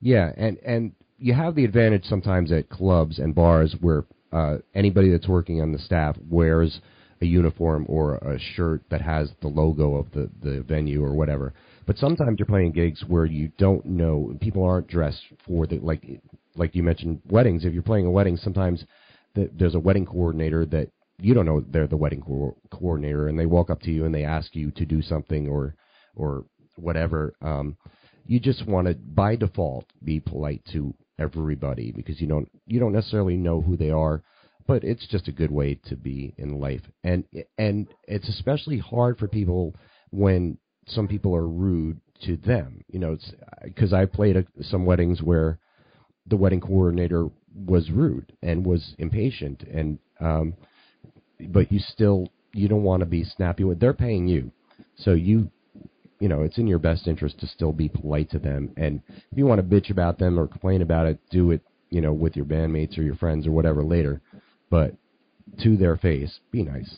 Yeah, 0.00 0.32
and 0.36 0.58
and 0.64 0.92
you 1.18 1.34
have 1.34 1.54
the 1.54 1.64
advantage 1.64 2.04
sometimes 2.04 2.50
at 2.52 2.70
clubs 2.70 3.18
and 3.18 3.34
bars 3.34 3.76
where 3.80 4.04
uh, 4.32 4.58
anybody 4.74 5.10
that's 5.10 5.28
working 5.28 5.60
on 5.60 5.72
the 5.72 5.78
staff 5.78 6.16
wears 6.28 6.80
a 7.20 7.26
uniform 7.26 7.84
or 7.88 8.16
a 8.16 8.38
shirt 8.38 8.82
that 8.90 9.02
has 9.02 9.30
the 9.42 9.48
logo 9.48 9.96
of 9.96 10.10
the 10.12 10.30
the 10.42 10.62
venue 10.62 11.04
or 11.04 11.12
whatever. 11.14 11.52
But 11.88 11.96
sometimes 11.96 12.38
you're 12.38 12.44
playing 12.44 12.72
gigs 12.72 13.02
where 13.08 13.24
you 13.24 13.50
don't 13.56 13.82
know 13.86 14.36
people 14.42 14.62
aren't 14.62 14.88
dressed 14.88 15.22
for 15.46 15.66
the 15.66 15.78
like 15.78 16.04
like 16.54 16.74
you 16.74 16.82
mentioned 16.82 17.22
weddings. 17.30 17.64
If 17.64 17.72
you're 17.72 17.82
playing 17.82 18.04
a 18.04 18.10
wedding, 18.10 18.36
sometimes 18.36 18.84
the, 19.34 19.48
there's 19.58 19.74
a 19.74 19.80
wedding 19.80 20.04
coordinator 20.04 20.66
that 20.66 20.90
you 21.18 21.32
don't 21.32 21.46
know 21.46 21.64
they're 21.66 21.86
the 21.86 21.96
wedding 21.96 22.20
co- 22.20 22.58
coordinator, 22.70 23.28
and 23.28 23.38
they 23.38 23.46
walk 23.46 23.70
up 23.70 23.80
to 23.82 23.90
you 23.90 24.04
and 24.04 24.14
they 24.14 24.24
ask 24.24 24.54
you 24.54 24.70
to 24.72 24.84
do 24.84 25.00
something 25.00 25.48
or 25.48 25.76
or 26.14 26.44
whatever. 26.76 27.32
Um, 27.40 27.78
you 28.26 28.38
just 28.38 28.66
want 28.66 28.86
to 28.86 28.94
by 28.94 29.36
default 29.36 29.86
be 30.04 30.20
polite 30.20 30.62
to 30.74 30.92
everybody 31.18 31.90
because 31.90 32.20
you 32.20 32.26
don't 32.26 32.50
you 32.66 32.78
don't 32.78 32.92
necessarily 32.92 33.38
know 33.38 33.62
who 33.62 33.78
they 33.78 33.90
are 33.90 34.22
but 34.66 34.84
it's 34.84 35.06
just 35.08 35.26
a 35.26 35.32
good 35.32 35.50
way 35.50 35.80
to 35.86 35.96
be 35.96 36.34
in 36.36 36.60
life 36.60 36.82
and 37.02 37.24
and 37.56 37.88
it's 38.06 38.28
especially 38.28 38.78
hard 38.78 39.18
for 39.18 39.26
people 39.26 39.74
when 40.10 40.56
some 40.88 41.08
people 41.08 41.34
are 41.34 41.46
rude 41.46 42.00
to 42.24 42.36
them 42.36 42.84
you 42.90 42.98
know 42.98 43.12
it's 43.12 43.32
because 43.64 43.92
i 43.92 44.04
played 44.04 44.36
a, 44.36 44.44
some 44.60 44.84
weddings 44.84 45.22
where 45.22 45.58
the 46.26 46.36
wedding 46.36 46.60
coordinator 46.60 47.28
was 47.66 47.90
rude 47.90 48.32
and 48.42 48.64
was 48.64 48.94
impatient 48.98 49.62
and 49.62 49.98
um 50.20 50.54
but 51.48 51.70
you 51.70 51.78
still 51.78 52.28
you 52.52 52.68
don't 52.68 52.82
want 52.82 53.00
to 53.00 53.06
be 53.06 53.24
snappy 53.24 53.64
with 53.64 53.78
they're 53.78 53.94
paying 53.94 54.26
you 54.26 54.50
so 54.96 55.12
you 55.12 55.50
you 56.20 56.28
know, 56.28 56.42
it's 56.42 56.58
in 56.58 56.66
your 56.66 56.78
best 56.78 57.06
interest 57.06 57.38
to 57.40 57.46
still 57.46 57.72
be 57.72 57.88
polite 57.88 58.30
to 58.30 58.38
them. 58.38 58.72
And 58.76 59.02
if 59.08 59.38
you 59.38 59.46
want 59.46 59.60
to 59.60 59.76
bitch 59.76 59.90
about 59.90 60.18
them 60.18 60.38
or 60.38 60.46
complain 60.46 60.82
about 60.82 61.06
it, 61.06 61.18
do 61.30 61.52
it, 61.52 61.62
you 61.90 62.00
know, 62.00 62.12
with 62.12 62.36
your 62.36 62.44
bandmates 62.44 62.98
or 62.98 63.02
your 63.02 63.14
friends 63.14 63.46
or 63.46 63.52
whatever 63.52 63.84
later. 63.84 64.20
But 64.70 64.94
to 65.62 65.76
their 65.76 65.96
face, 65.96 66.40
be 66.50 66.62
nice. 66.62 66.96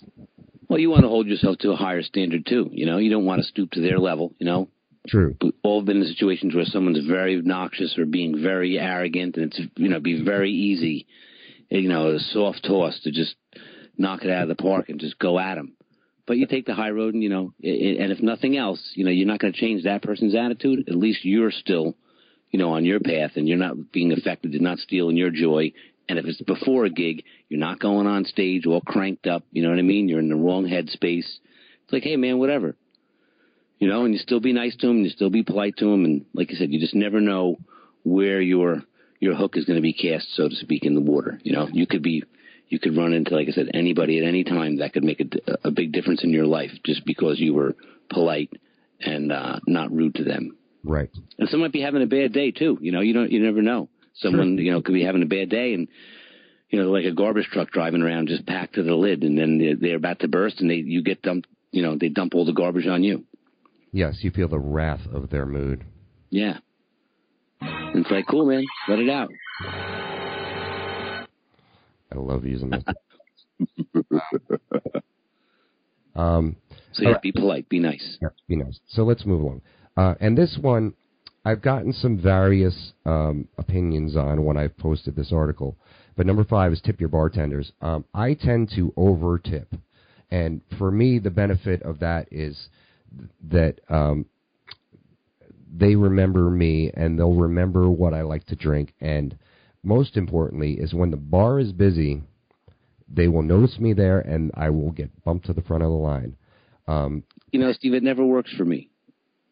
Well, 0.70 0.78
you 0.78 0.88
want 0.88 1.02
to 1.02 1.09
hold 1.09 1.26
yourself 1.26 1.59
to 1.59 1.72
a 1.72 1.76
higher 1.76 2.02
standard 2.02 2.46
too. 2.46 2.70
You 2.72 2.87
know, 2.87 2.98
you 2.98 3.11
don't 3.11 3.26
want 3.26 3.42
to 3.42 3.48
stoop 3.48 3.72
to 3.72 3.80
their 3.80 3.98
level. 3.98 4.33
You 4.38 4.46
know. 4.46 4.68
True. 5.06 5.35
We've 5.42 5.52
all 5.62 5.83
been 5.83 5.96
in 5.96 6.06
situations 6.06 6.54
where 6.54 6.64
someone's 6.64 7.06
very 7.06 7.37
obnoxious 7.37 7.98
or 7.98 8.06
being 8.06 8.40
very 8.40 8.78
arrogant, 8.78 9.37
and 9.37 9.46
it's 9.46 9.61
you 9.76 9.88
know 9.88 9.98
be 9.98 10.22
very 10.22 10.52
easy, 10.52 11.06
you 11.70 11.88
know, 11.88 12.14
a 12.14 12.18
soft 12.18 12.64
toss 12.64 13.00
to 13.00 13.11
just 13.11 13.35
knock 13.98 14.22
it 14.22 14.30
out 14.30 14.48
of 14.48 14.48
the 14.48 14.62
park 14.62 14.88
and 14.88 15.00
just 15.00 15.18
go 15.18 15.38
at 15.38 15.56
them 15.56 15.74
but 16.30 16.38
you 16.38 16.46
take 16.46 16.64
the 16.64 16.76
high 16.76 16.90
road, 16.90 17.12
and 17.12 17.24
you 17.24 17.28
know, 17.28 17.52
and 17.61 18.12
if 18.12 18.22
nothing 18.22 18.56
else, 18.56 18.80
you 18.94 19.04
know, 19.04 19.11
you're 19.11 19.26
not 19.26 19.40
going 19.40 19.52
to 19.52 19.59
change 19.59 19.83
that 19.83 20.00
person's 20.00 20.37
attitude. 20.37 20.88
At 20.88 20.94
least 20.94 21.24
you're 21.24 21.50
still, 21.50 21.96
you 22.52 22.59
know, 22.61 22.74
on 22.74 22.85
your 22.85 23.00
path, 23.00 23.33
and 23.35 23.48
you're 23.48 23.59
not 23.59 23.90
being 23.90 24.12
affected. 24.12 24.52
You're 24.52 24.62
not 24.62 24.78
stealing 24.78 25.16
your 25.16 25.30
joy. 25.30 25.72
And 26.11 26.18
if 26.18 26.25
it's 26.25 26.42
before 26.42 26.87
a 26.87 26.90
gig, 26.90 27.23
you're 27.49 27.61
not 27.61 27.79
going 27.79 28.09
on 28.09 28.25
stage 28.25 28.66
all 28.66 28.81
cranked 28.81 29.29
up. 29.29 29.44
You 29.53 29.62
know 29.62 29.70
what 29.70 29.79
I 29.79 29.83
mean? 29.83 30.09
You're 30.09 30.18
in 30.18 30.29
the 30.29 30.35
wrong 30.35 30.64
headspace. 30.64 31.18
It's 31.20 31.92
like, 31.92 32.03
hey, 32.03 32.16
man, 32.16 32.40
whatever. 32.40 32.75
You 33.79 33.87
know, 33.87 34.05
and 34.05 34.12
you 34.12 34.18
still 34.18 34.40
be 34.40 34.53
nice 34.53 34.75
to 34.79 34.88
them, 34.88 34.96
and 34.96 35.05
you 35.05 35.11
still 35.12 35.31
be 35.31 35.44
polite 35.44 35.77
to 35.77 35.85
them, 35.85 36.05
and 36.05 36.27
like 36.35 36.51
I 36.51 36.55
said, 36.55 36.73
you 36.73 36.81
just 36.81 36.96
never 36.96 37.20
know 37.20 37.59
where 38.03 38.40
your 38.40 38.83
your 39.20 39.37
hook 39.37 39.57
is 39.57 39.66
going 39.66 39.77
to 39.77 39.83
be 39.83 39.92
cast, 39.92 40.35
so 40.35 40.49
to 40.49 40.55
speak, 40.57 40.85
in 40.85 40.96
the 40.96 41.01
water. 41.01 41.38
You 41.44 41.53
know, 41.53 41.68
you 41.70 41.87
could 41.87 42.03
be 42.03 42.25
you 42.68 42.81
could 42.81 42.96
run 42.96 43.12
into, 43.12 43.37
like 43.37 43.46
I 43.46 43.53
said, 43.53 43.70
anybody 43.73 44.18
at 44.18 44.25
any 44.25 44.42
time 44.42 44.79
that 44.79 44.92
could 44.92 45.05
make 45.05 45.20
a, 45.20 45.68
a 45.68 45.70
big 45.70 45.92
difference 45.92 46.25
in 46.25 46.31
your 46.31 46.46
life 46.46 46.73
just 46.85 47.07
because 47.07 47.38
you 47.38 47.55
were 47.55 47.77
polite 48.09 48.51
and 48.99 49.31
uh, 49.31 49.61
not 49.68 49.92
rude 49.92 50.16
to 50.16 50.25
them. 50.25 50.57
Right. 50.83 51.11
And 51.38 51.49
some 51.49 51.61
might 51.61 51.73
be 51.73 51.83
having 51.83 52.03
a 52.03 52.07
bad 52.07 52.33
day 52.33 52.51
too. 52.51 52.79
You 52.81 52.90
know, 52.90 53.01
you 53.01 53.14
don't, 53.14 53.31
you 53.31 53.40
never 53.40 53.62
know. 53.62 53.88
Someone, 54.20 54.56
sure. 54.56 54.64
you 54.64 54.72
know, 54.72 54.83
could 54.83 54.94
be 54.94 55.04
having 55.04 55.22
a 55.22 55.26
bad 55.26 55.48
day 55.48 55.74
and, 55.74 55.88
you 56.68 56.80
know, 56.80 56.90
like 56.90 57.04
a 57.04 57.12
garbage 57.12 57.48
truck 57.52 57.70
driving 57.70 58.02
around 58.02 58.28
just 58.28 58.46
packed 58.46 58.74
to 58.74 58.83
the 58.83 58.94
lid 58.94 59.22
and 59.22 59.38
then 59.38 59.59
they're, 59.59 59.76
they're 59.76 59.96
about 59.96 60.20
to 60.20 60.28
burst 60.28 60.61
and 60.61 60.70
they, 60.70 60.76
you 60.76 61.02
get 61.02 61.22
dumped, 61.22 61.48
you 61.72 61.83
know, 61.83 61.96
they 61.98 62.09
dump 62.09 62.35
all 62.35 62.44
the 62.44 62.52
garbage 62.52 62.87
on 62.87 63.02
you. 63.02 63.24
Yes, 63.92 64.18
you 64.20 64.30
feel 64.30 64.48
the 64.48 64.59
wrath 64.59 65.06
of 65.12 65.30
their 65.30 65.46
mood. 65.46 65.85
Yeah. 66.30 66.59
And 67.61 68.04
it's 68.04 68.11
like, 68.11 68.26
cool, 68.28 68.46
man, 68.46 68.64
let 68.88 68.98
it 68.98 69.11
out. 69.11 69.30
I 72.12 72.16
love 72.16 72.44
using 72.44 72.70
that. 72.70 72.96
um, 76.14 76.56
so 76.92 77.02
yeah, 77.02 77.11
right. 77.11 77.22
be 77.22 77.33
polite, 77.33 77.68
be 77.68 77.78
nice. 77.78 78.18
Yeah, 78.20 78.28
be 78.48 78.56
nice. 78.56 78.78
So 78.88 79.02
let's 79.02 79.24
move 79.24 79.42
along. 79.42 79.62
Uh, 79.96 80.14
and 80.20 80.37
this 80.37 80.56
one, 80.61 80.94
I've 81.44 81.62
gotten 81.62 81.92
some 81.92 82.20
various 82.20 82.92
um, 83.07 83.48
opinions 83.57 84.16
on 84.16 84.44
when 84.44 84.57
I've 84.57 84.76
posted 84.76 85.16
this 85.16 85.33
article. 85.33 85.76
But 86.16 86.26
number 86.26 86.44
five 86.44 86.72
is 86.72 86.81
tip 86.81 87.00
your 87.00 87.09
bartenders. 87.09 87.72
Um, 87.81 88.05
I 88.12 88.35
tend 88.35 88.70
to 88.76 88.92
over 88.96 89.38
tip, 89.38 89.74
and 90.31 90.61
for 90.79 90.90
me, 90.90 91.18
the 91.18 91.31
benefit 91.31 91.83
of 91.83 92.00
that 92.00 92.29
is 92.31 92.68
that 93.50 93.81
um, 93.88 94.26
they 95.72 95.94
remember 95.94 96.50
me 96.50 96.90
and 96.92 97.18
they'll 97.18 97.33
remember 97.33 97.90
what 97.90 98.12
I 98.12 98.22
like 98.22 98.44
to 98.46 98.57
drink 98.57 98.92
and 99.00 99.37
most 99.83 100.16
importantly 100.16 100.72
is 100.72 100.92
when 100.92 101.11
the 101.11 101.16
bar 101.16 101.59
is 101.59 101.72
busy, 101.72 102.22
they 103.09 103.29
will 103.29 103.42
notice 103.42 103.79
me 103.79 103.92
there, 103.92 104.20
and 104.20 104.50
I 104.55 104.70
will 104.70 104.92
get 104.92 105.24
bumped 105.24 105.46
to 105.46 105.53
the 105.53 105.62
front 105.62 105.83
of 105.83 105.90
the 105.90 105.96
line. 105.96 106.37
Um, 106.87 107.24
you 107.50 107.61
know, 107.61 107.72
Steve, 107.72 107.94
it 107.94 108.03
never 108.03 108.24
works 108.24 108.53
for 108.57 108.64
me. 108.64 108.89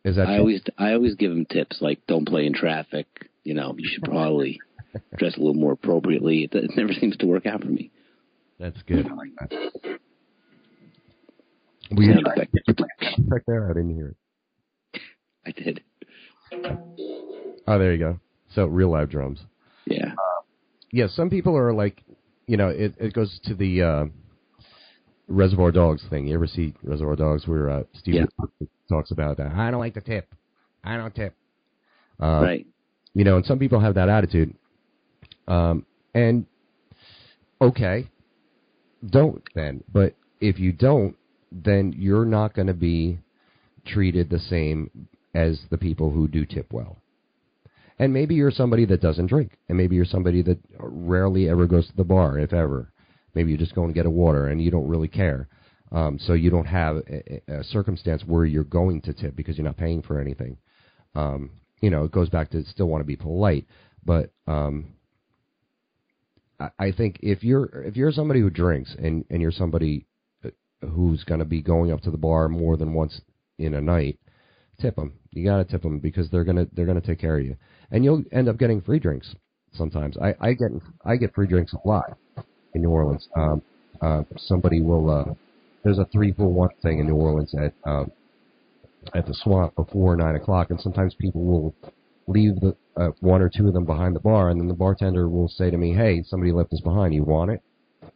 Is 0.09 0.17
that? 0.17 0.23
I 0.23 0.37
true? 0.37 0.39
always 0.39 0.63
I 0.79 0.93
always 0.93 1.15
give 1.17 1.31
them 1.31 1.45
tips 1.45 1.83
like 1.83 2.07
don't 2.07 2.27
play 2.27 2.47
in 2.47 2.55
traffic. 2.55 3.07
You 3.45 3.53
know, 3.53 3.75
you 3.77 3.89
should 3.93 4.05
probably 4.05 4.59
dress 5.19 5.37
a 5.37 5.39
little 5.39 5.55
more 5.55 5.73
appropriately. 5.73 6.45
It, 6.45 6.55
it 6.55 6.71
never 6.77 6.93
seems 6.99 7.17
to 7.19 7.27
work 7.27 7.45
out 7.45 7.61
for 7.61 7.69
me. 7.69 7.91
That's 8.59 8.81
good. 8.83 9.07
I 9.07 9.15
like 9.15 9.31
that. 9.39 9.99
Were 11.91 12.03
you 12.03 12.15
back, 12.23 12.51
back 13.19 13.43
there? 13.47 13.71
I 13.71 13.75
didn't 13.75 13.95
hear 13.95 14.15
it. 14.95 15.01
I 15.47 15.53
did. 15.53 15.83
Oh, 17.67 17.79
there 17.79 17.93
you 17.93 17.99
go. 17.99 18.21
So 18.55 18.65
real 18.67 18.91
live 18.91 19.11
drums. 19.11 19.41
Yeah. 19.87 20.13
Uh, 20.13 20.43
yeah, 20.91 21.07
some 21.09 21.31
people 21.31 21.57
are 21.57 21.73
like, 21.73 22.03
you 22.47 22.57
know, 22.57 22.69
it, 22.69 22.95
it 22.99 23.13
goes 23.15 23.41
to 23.45 23.55
the 23.55 23.83
uh, 23.83 24.05
Reservoir 25.29 25.71
Dogs 25.71 26.03
thing. 26.09 26.27
You 26.27 26.35
ever 26.35 26.47
see 26.47 26.75
Reservoir 26.83 27.17
Dogs 27.17 27.47
where 27.47 27.71
uh, 27.71 27.83
Steve 27.95 28.15
yeah. 28.15 28.67
talks 28.89 29.11
about 29.11 29.37
that? 29.37 29.53
I 29.53 29.71
don't 29.71 29.81
like 29.81 29.95
the 29.95 30.01
tip. 30.01 30.35
I 30.83 30.97
don't 30.97 31.15
tip. 31.15 31.35
Uh, 32.21 32.41
right. 32.43 32.67
You 33.15 33.25
know, 33.25 33.37
and 33.37 33.45
some 33.45 33.59
people 33.59 33.81
have 33.81 33.95
that 33.95 34.09
attitude. 34.09 34.55
Um, 35.47 35.85
and 36.15 36.47
okay, 37.61 38.09
don't 39.09 39.43
then. 39.55 39.85
But 39.93 40.15
if 40.41 40.59
you 40.59 40.73
don't, 40.73 41.17
then 41.53 41.95
you're 41.97 42.25
not 42.25 42.55
going 42.55 42.67
to 42.67 42.75
be 42.75 43.19
treated 43.87 44.31
the 44.31 44.39
same 44.39 45.09
as 45.35 45.61
the 45.71 45.79
people 45.79 46.11
who 46.11 46.29
do 46.29 46.45
tip 46.45 46.73
well. 46.73 46.97
And 47.99 48.13
maybe 48.13 48.35
you're 48.35 48.51
somebody 48.51 48.85
that 48.87 49.01
doesn't 49.01 49.27
drink, 49.27 49.59
and 49.69 49.77
maybe 49.77 49.97
you're 49.97 50.05
somebody 50.05 50.43
that 50.43 50.59
rarely 50.79 51.49
ever 51.49 51.67
goes 51.67 51.89
to 51.89 51.97
the 51.97 52.05
bar, 52.05 52.39
if 52.39 52.53
ever. 52.53 52.93
Maybe 53.35 53.51
you're 53.51 53.59
just 53.59 53.75
go 53.75 53.85
and 53.85 53.95
get 53.95 54.07
a 54.07 54.11
water, 54.11 54.49
and 54.49 54.63
you 54.63 54.71
don't 54.71 54.89
really 54.89 55.09
care. 55.09 55.49
Um, 55.91 56.19
so 56.19 56.35
you 56.35 56.51
don't 56.51 56.67
have 56.67 56.97
a, 56.97 57.41
a, 57.49 57.65
circumstance 57.65 58.23
where 58.27 58.45
you're 58.45 58.65
going 58.65 59.01
to 59.03 59.15
tip 59.15 59.35
because 59.35 59.57
you're 59.57 59.65
not 59.65 59.79
paying 59.79 60.03
for 60.03 60.21
anything. 60.21 60.59
Um, 61.15 61.51
you 61.81 61.89
know, 61.89 62.05
it 62.05 62.13
goes 62.13 62.29
back 62.29 62.51
to 62.51 62.63
still 62.65 62.89
want 62.89 63.01
to 63.01 63.07
be 63.07 63.17
polite, 63.17 63.67
but 64.05 64.31
um, 64.47 64.89
I, 66.61 66.69
I 66.79 66.93
think 66.93 67.21
if 67.23 67.43
you're 67.43 67.85
if 67.85 67.97
you're 67.97 68.13
somebody 68.13 68.41
who 68.41 68.51
drinks 68.51 68.95
and 68.99 69.25
and 69.31 69.41
you're 69.41 69.51
somebody 69.51 70.07
uh, 70.45 70.51
who's 70.87 71.25
going 71.25 71.41
to 71.41 71.47
be 71.47 71.63
going 71.63 71.91
up 71.91 72.03
to 72.03 72.11
the 72.11 72.19
bar 72.19 72.49
more 72.49 72.77
than 72.77 72.93
once 72.93 73.23
in 73.59 73.73
a 73.73 73.81
night, 73.81 74.19
tip 74.81 74.97
them. 74.97 75.15
You 75.31 75.45
got 75.45 75.57
to 75.57 75.65
tip 75.65 75.83
them 75.83 76.01
because 76.01 76.29
they're 76.31 76.45
gonna 76.45 76.67
they're 76.73 76.87
gonna 76.87 77.01
take 77.01 77.21
care 77.21 77.39
of 77.39 77.47
you 77.47 77.57
and 77.91 78.05
you'll 78.05 78.25
end 78.33 78.49
up 78.49 78.59
getting 78.59 78.81
free 78.81 78.99
drinks 78.99 79.35
sometimes. 79.73 80.17
I, 80.19 80.35
I 80.41 80.53
get 80.53 80.71
I 81.05 81.17
get 81.17 81.35
free 81.35 81.47
drinks 81.47 81.73
a 81.73 81.89
lot 81.89 82.19
in 82.75 82.83
New 82.83 82.91
Orleans. 82.91 83.29
Um, 83.37 83.63
uh, 84.01 84.23
somebody 84.37 84.81
will 84.81 85.11
uh, 85.11 85.35
there's 85.85 85.99
a 85.99 86.07
three 86.07 86.33
for 86.33 86.47
one 86.47 86.71
thing 86.83 86.99
in 86.99 87.07
New 87.07 87.17
Orleans 87.17 87.55
at 87.55 87.73
uh, 87.85 88.05
at 89.15 89.27
the 89.27 89.35
Swamp 89.35 89.75
before 89.77 90.17
nine 90.17 90.37
o'clock, 90.37 90.71
and 90.71 90.81
sometimes 90.81 91.15
people 91.15 91.43
will 91.43 91.75
leave 92.27 92.61
the 92.61 92.77
uh, 92.97 93.11
one 93.21 93.41
or 93.41 93.49
two 93.49 93.67
of 93.67 93.75
them 93.75 93.85
behind 93.85 94.15
the 94.15 94.21
bar, 94.21 94.51
and 94.51 94.61
then 94.61 94.69
the 94.69 94.75
bartender 94.75 95.29
will 95.29 95.49
say 95.49 95.71
to 95.71 95.79
me, 95.79 95.95
"Hey, 95.95 96.23
somebody 96.23 96.53
left 96.53 96.71
this 96.71 96.81
behind. 96.81 97.15
You 97.15 97.25
want 97.25 97.51
it?" 97.51 97.63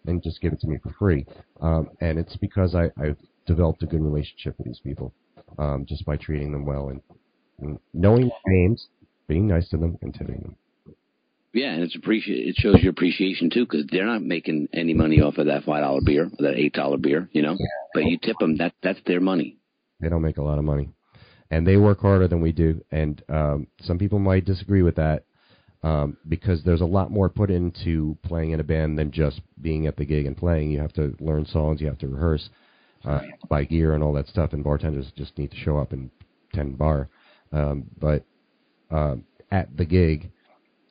And 0.07 0.23
just 0.23 0.41
give 0.41 0.53
it 0.53 0.61
to 0.61 0.67
me 0.67 0.79
for 0.83 0.93
free. 0.99 1.27
Um, 1.61 1.91
and 2.01 2.19
it's 2.19 2.37
because 2.37 2.75
I, 2.75 2.91
I've 3.01 3.19
developed 3.47 3.83
a 3.83 3.87
good 3.87 4.03
relationship 4.03 4.57
with 4.59 4.67
these 4.67 4.81
people 4.81 5.13
um, 5.59 5.85
just 5.87 6.05
by 6.05 6.17
treating 6.17 6.53
them 6.53 6.65
well 6.65 6.89
and, 6.89 7.01
and 7.61 7.79
knowing 7.93 8.31
names 8.47 8.89
being 9.29 9.47
nice 9.47 9.69
to 9.71 9.77
them 9.77 9.99
and 10.03 10.13
tipping 10.15 10.41
them. 10.41 10.57
Yeah, 11.55 11.73
and 11.73 11.83
it's 11.83 11.95
appreciate. 11.95 12.49
It 12.49 12.57
shows 12.57 12.83
your 12.83 12.91
appreciation 12.91 13.51
too, 13.51 13.67
because 13.67 13.87
they're 13.91 14.07
not 14.07 14.23
making 14.23 14.69
any 14.73 14.95
money 14.95 15.21
off 15.21 15.37
of 15.37 15.47
that 15.47 15.65
five 15.65 15.83
dollar 15.83 16.01
beer, 16.03 16.25
or 16.25 16.43
that 16.43 16.57
eight 16.57 16.73
dollar 16.73 16.97
beer, 16.97 17.29
you 17.33 17.43
know. 17.43 17.53
Yeah. 17.53 17.67
But 17.93 18.05
you 18.05 18.19
tip 18.19 18.37
them, 18.41 18.57
that 18.57 18.73
that's 18.83 19.01
their 19.07 19.21
money. 19.21 19.59
They 20.01 20.09
don't 20.09 20.23
make 20.23 20.39
a 20.39 20.43
lot 20.43 20.59
of 20.59 20.65
money, 20.65 20.89
and 21.51 21.67
they 21.67 21.77
work 21.77 22.01
harder 22.01 22.27
than 22.27 22.41
we 22.41 22.53
do. 22.53 22.83
And 22.91 23.23
um, 23.29 23.67
some 23.83 23.99
people 23.99 24.19
might 24.19 24.47
disagree 24.47 24.83
with 24.83 24.97
that, 24.97 25.25
um, 25.83 26.17
because 26.27 26.63
there's 26.65 26.81
a 26.81 26.87
lot 26.87 27.11
more 27.11 27.29
put 27.29 27.51
into 27.51 28.17
playing 28.23 28.53
in 28.53 28.61
a 28.61 28.65
band 28.65 28.99
than 28.99 29.11
just 29.11 29.43
being 29.61 29.87
at 29.87 29.97
the 29.97 30.07
gig 30.07 30.25
and 30.25 30.37
playing. 30.37 30.71
You 30.71 30.81
have 30.81 30.95
to 30.95 31.15
learn 31.21 31.45
songs, 31.45 31.83
you 31.83 31.87
have 31.87 31.99
to 31.99 32.09
rehearse, 32.09 32.49
uh, 33.05 33.21
buy 33.51 33.65
gear 33.65 33.93
and 33.93 34.03
all 34.03 34.15
that 34.15 34.27
stuff, 34.29 34.55
and 34.55 34.65
bartenders 34.65 35.13
just 35.17 35.37
need 35.37 35.51
to 35.51 35.57
show 35.59 35.77
up 35.77 35.93
and 35.93 36.11
tend 36.55 36.79
bar. 36.79 37.11
Um, 37.53 37.85
but 38.01 38.25
um, 38.91 39.25
at 39.51 39.77
the 39.77 39.85
gig, 39.85 40.31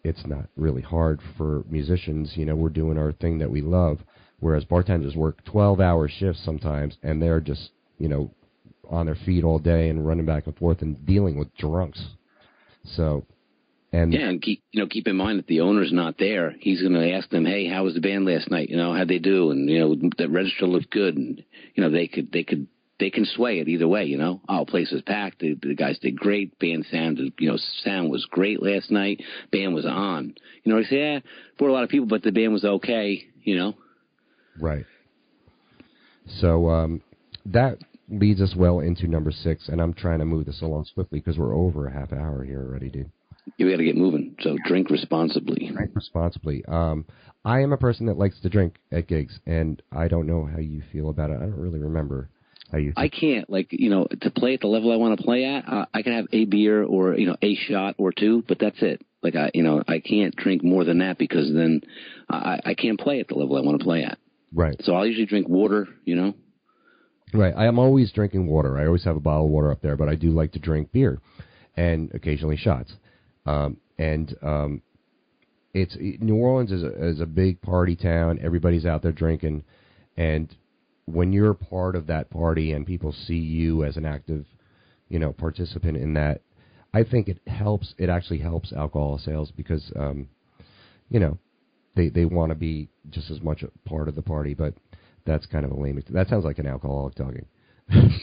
it's 0.04 0.26
not 0.26 0.48
really 0.56 0.82
hard 0.82 1.20
for 1.38 1.64
musicians. 1.70 2.34
You 2.36 2.46
know, 2.46 2.56
we're 2.56 2.70
doing 2.70 2.98
our 2.98 3.12
thing 3.14 3.40
that 3.40 3.52
we 3.52 3.62
love, 3.62 4.00
whereas 4.40 4.66
bartenders 4.66 5.16
work 5.16 5.44
12-hour 5.46 6.10
shifts 6.10 6.44
sometimes, 6.44 6.98
and 7.04 7.22
they're 7.22 7.42
just 7.42 7.72
you 7.98 8.08
know 8.08 8.32
on 8.90 9.06
their 9.06 9.16
feet 9.16 9.44
all 9.44 9.60
day 9.60 9.90
and 9.90 10.06
running 10.06 10.26
back 10.26 10.48
and 10.48 10.58
forth 10.58 10.82
and 10.82 11.06
dealing 11.06 11.38
with 11.38 11.56
drunks. 11.56 12.04
So 12.84 13.26
and 13.94 14.14
yeah, 14.14 14.30
and 14.30 14.42
keep 14.42 14.64
you 14.72 14.82
know 14.82 14.88
keep 14.88 15.08
in 15.08 15.16
mind 15.16 15.40
that 15.40 15.48
the 15.48 15.62
owner's 15.62 15.92
not 15.92 16.18
there. 16.18 16.56
He's 16.60 16.82
going 16.82 16.94
to 16.94 17.12
ask 17.14 17.30
them, 17.30 17.46
"Hey, 17.46 17.68
how 17.68 17.84
was 17.84 17.94
the 17.94 18.02
band 18.02 18.26
last 18.26 18.50
night? 18.50 18.70
You 18.70 18.78
know, 18.78 18.94
how'd 18.94 19.08
they 19.08 19.20
do? 19.20 19.52
And 19.52 19.70
you 19.70 19.80
know, 19.80 19.96
the 20.18 20.30
register 20.30 20.66
looked 20.66 20.90
good, 20.90 21.18
and 21.18 21.44
you 21.76 21.84
know 21.84 21.90
they 21.90 22.08
could 22.08 22.32
they 22.32 22.44
could 22.44 22.68
they 23.02 23.10
can 23.10 23.26
sway 23.26 23.60
it 23.60 23.68
either 23.68 23.88
way. 23.88 24.06
You 24.06 24.18
know, 24.18 24.40
oh, 24.48 24.64
place 24.64 24.92
was 24.92 25.02
packed. 25.02 25.40
The, 25.40 25.58
the 25.62 25.76
guys 25.76 26.00
did 26.00 26.18
great. 26.18 26.58
Band 26.60 26.86
sounded 26.90 27.34
you 27.40 27.50
know 27.50 27.58
sound 27.84 28.10
was 28.10 28.26
great 28.30 28.64
last 28.64 28.90
night. 28.90 29.22
Band 29.52 29.74
was 29.74 29.86
on. 29.86 30.36
You 30.64 30.72
know, 30.72 30.80
I 30.80 30.84
say, 30.84 31.00
yeah, 31.00 31.20
brought 31.58 31.72
a 31.72 31.74
lot 31.74 31.84
of 31.84 31.90
people, 31.90 32.08
but 32.08 32.24
the 32.24 32.32
band 32.32 32.54
was 32.54 32.64
okay. 32.64 33.26
You 33.44 33.58
know, 33.58 33.74
right. 34.60 34.86
So 36.40 36.70
um, 36.70 37.02
that 37.48 37.80
leads 38.08 38.42
us 38.42 38.54
well 38.56 38.80
into 38.80 39.08
number 39.08 39.32
six, 39.32 39.68
and 39.68 39.82
I'm 39.82 39.94
trying 39.94 40.20
to 40.20 40.26
move 40.26 40.46
this 40.46 40.62
along 40.62 40.86
swiftly 40.94 41.20
because 41.20 41.38
we're 41.38 41.56
over 41.56 41.88
a 41.88 41.92
half 41.92 42.14
hour 42.14 42.44
here 42.44 42.62
already, 42.62 42.90
dude 42.90 43.12
you 43.58 43.70
got 43.70 43.78
to 43.78 43.84
get 43.84 43.98
moving. 43.98 44.36
So 44.42 44.58
drink 44.68 44.90
responsibly. 44.90 45.72
Drink 45.74 45.92
responsibly. 45.96 46.64
Um, 46.66 47.06
I 47.44 47.62
am 47.62 47.74
a 47.74 47.78
person 47.78 48.06
that 48.06 48.18
likes 48.18 48.40
to 48.42 48.50
drink 48.50 48.76
at 48.92 49.08
gigs, 49.08 49.40
and 49.46 49.82
I 49.92 50.08
don't 50.08 50.28
know 50.28 50.46
how 50.46 50.60
you 50.60 50.84
feel 50.92 51.10
about 51.10 51.32
it. 51.32 51.38
I 51.38 51.42
don't 51.42 51.60
really 51.60 51.80
remember. 51.80 52.30
I 52.96 53.10
can't 53.10 53.50
like 53.50 53.68
you 53.72 53.90
know 53.90 54.08
to 54.22 54.32
play 54.32 54.54
at 54.54 54.62
the 54.62 54.68
level 54.68 54.92
I 54.92 54.96
want 54.96 55.18
to 55.18 55.24
play 55.24 55.46
at. 55.46 55.68
Uh, 55.68 55.86
I 55.94 56.02
can 56.02 56.14
have 56.14 56.28
a 56.32 56.46
beer 56.46 56.84
or 56.84 57.16
you 57.18 57.28
know 57.28 57.36
a 57.42 57.56
shot 57.56 57.96
or 57.98 58.12
two, 58.12 58.44
but 58.48 58.60
that's 58.60 58.82
it. 58.82 59.04
Like 59.22 59.36
I 59.36 59.52
you 59.54 59.64
know 59.64 59.84
I 59.88 60.00
can't 60.00 60.36
drink 60.36 60.64
more 60.64 60.84
than 60.84 61.00
that 61.00 61.18
because 61.18 61.52
then 61.54 61.82
I 62.30 62.60
I 62.66 62.74
can't 62.74 63.00
play 63.00 63.20
at 63.20 63.28
the 63.28 63.36
level 63.36 63.58
I 63.58 63.62
want 63.62 63.80
to 63.80 63.84
play 63.84 64.04
at. 64.04 64.18
Right. 64.54 64.76
So 64.82 64.94
I'll 64.94 65.06
usually 65.06 65.26
drink 65.26 65.48
water. 65.48 65.88
You 66.06 66.16
know. 66.16 66.34
Right. 67.34 67.54
I 67.56 67.68
am 67.68 67.80
always 67.80 68.12
drinking 68.12 68.48
water. 68.48 68.78
I 68.78 68.86
always 68.86 69.06
have 69.06 69.16
a 69.16 69.22
bottle 69.22 69.46
of 69.46 69.52
water 69.52 69.72
up 69.72 69.82
there, 69.82 69.96
but 69.96 70.10
I 70.10 70.16
do 70.16 70.32
like 70.32 70.52
to 70.54 70.60
drink 70.60 70.92
beer 70.92 71.22
and 71.78 72.12
occasionally 72.14 72.58
shots. 72.58 72.94
Um, 73.46 73.78
and 73.98 74.36
um, 74.42 74.82
it's 75.74 75.96
New 75.98 76.36
Orleans 76.36 76.72
is 76.72 76.84
a, 76.84 77.08
is 77.08 77.20
a 77.22 77.26
big 77.26 77.62
party 77.62 77.96
town. 77.96 78.40
Everybody's 78.44 78.86
out 78.86 79.02
there 79.02 79.12
drinking, 79.12 79.64
and 80.18 80.54
when 81.14 81.34
you're 81.34 81.54
part 81.54 81.96
of 81.96 82.08
that 82.08 82.30
party 82.30 82.72
and 82.72 82.86
people 82.86 83.12
see 83.12 83.36
you 83.36 83.84
as 83.84 83.98
an 83.98 84.06
active, 84.06 84.46
you 85.10 85.20
know, 85.20 85.32
participant 85.32 85.98
in 85.98 86.14
that, 86.14 86.42
I 86.94 87.04
think 87.04 87.28
it 87.28 87.40
helps. 87.48 87.94
It 87.98 88.10
actually 88.10 88.40
helps 88.40 88.74
alcohol 88.74 89.18
sales 89.18 89.52
because, 89.52 89.92
um, 89.96 90.28
you 91.10 91.20
know, 91.20 91.38
they 91.96 92.10
they 92.10 92.26
want 92.26 92.50
to 92.50 92.56
be 92.56 92.90
just 93.10 93.32
as 93.32 93.42
much 93.42 93.64
a 93.64 93.90
part 93.90 94.08
of 94.08 94.16
the 94.16 94.22
party. 94.22 94.54
But 94.54 94.76
that's 95.26 95.46
kind 95.46 95.66
of 95.66 95.72
a 95.72 95.80
lame. 95.80 96.02
That 96.10 96.30
sounds 96.30 96.46
like 96.46 96.60
an 96.60 96.68
alcoholic 96.68 97.16
talking. 97.16 97.46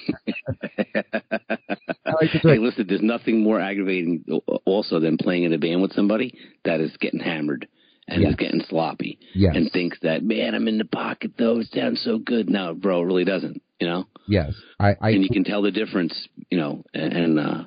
Like 2.20 2.30
hey, 2.30 2.58
listen, 2.58 2.86
there's 2.88 3.02
nothing 3.02 3.42
more 3.42 3.60
aggravating 3.60 4.24
also 4.64 4.98
than 4.98 5.18
playing 5.18 5.44
in 5.44 5.52
a 5.52 5.58
band 5.58 5.82
with 5.82 5.92
somebody 5.92 6.34
that 6.64 6.80
is 6.80 6.96
getting 6.96 7.20
hammered 7.20 7.68
and 8.08 8.22
yes. 8.22 8.30
is 8.30 8.36
getting 8.36 8.62
sloppy 8.68 9.18
yes. 9.34 9.54
and 9.54 9.70
thinks 9.70 9.98
that, 10.02 10.22
man, 10.22 10.54
I'm 10.54 10.68
in 10.68 10.78
the 10.78 10.84
pocket 10.84 11.32
though. 11.38 11.60
It 11.60 11.68
sounds 11.72 12.02
so 12.02 12.18
good. 12.18 12.48
No, 12.48 12.74
bro, 12.74 13.02
it 13.02 13.06
really 13.06 13.24
doesn't, 13.24 13.62
you 13.80 13.86
know? 13.86 14.08
Yes. 14.26 14.52
I, 14.80 14.96
I 15.00 15.10
and 15.10 15.22
you 15.22 15.28
can 15.30 15.44
tell 15.44 15.62
the 15.62 15.70
difference, 15.70 16.28
you 16.50 16.58
know, 16.58 16.84
and, 16.92 17.12
and 17.12 17.38
uh, 17.38 17.64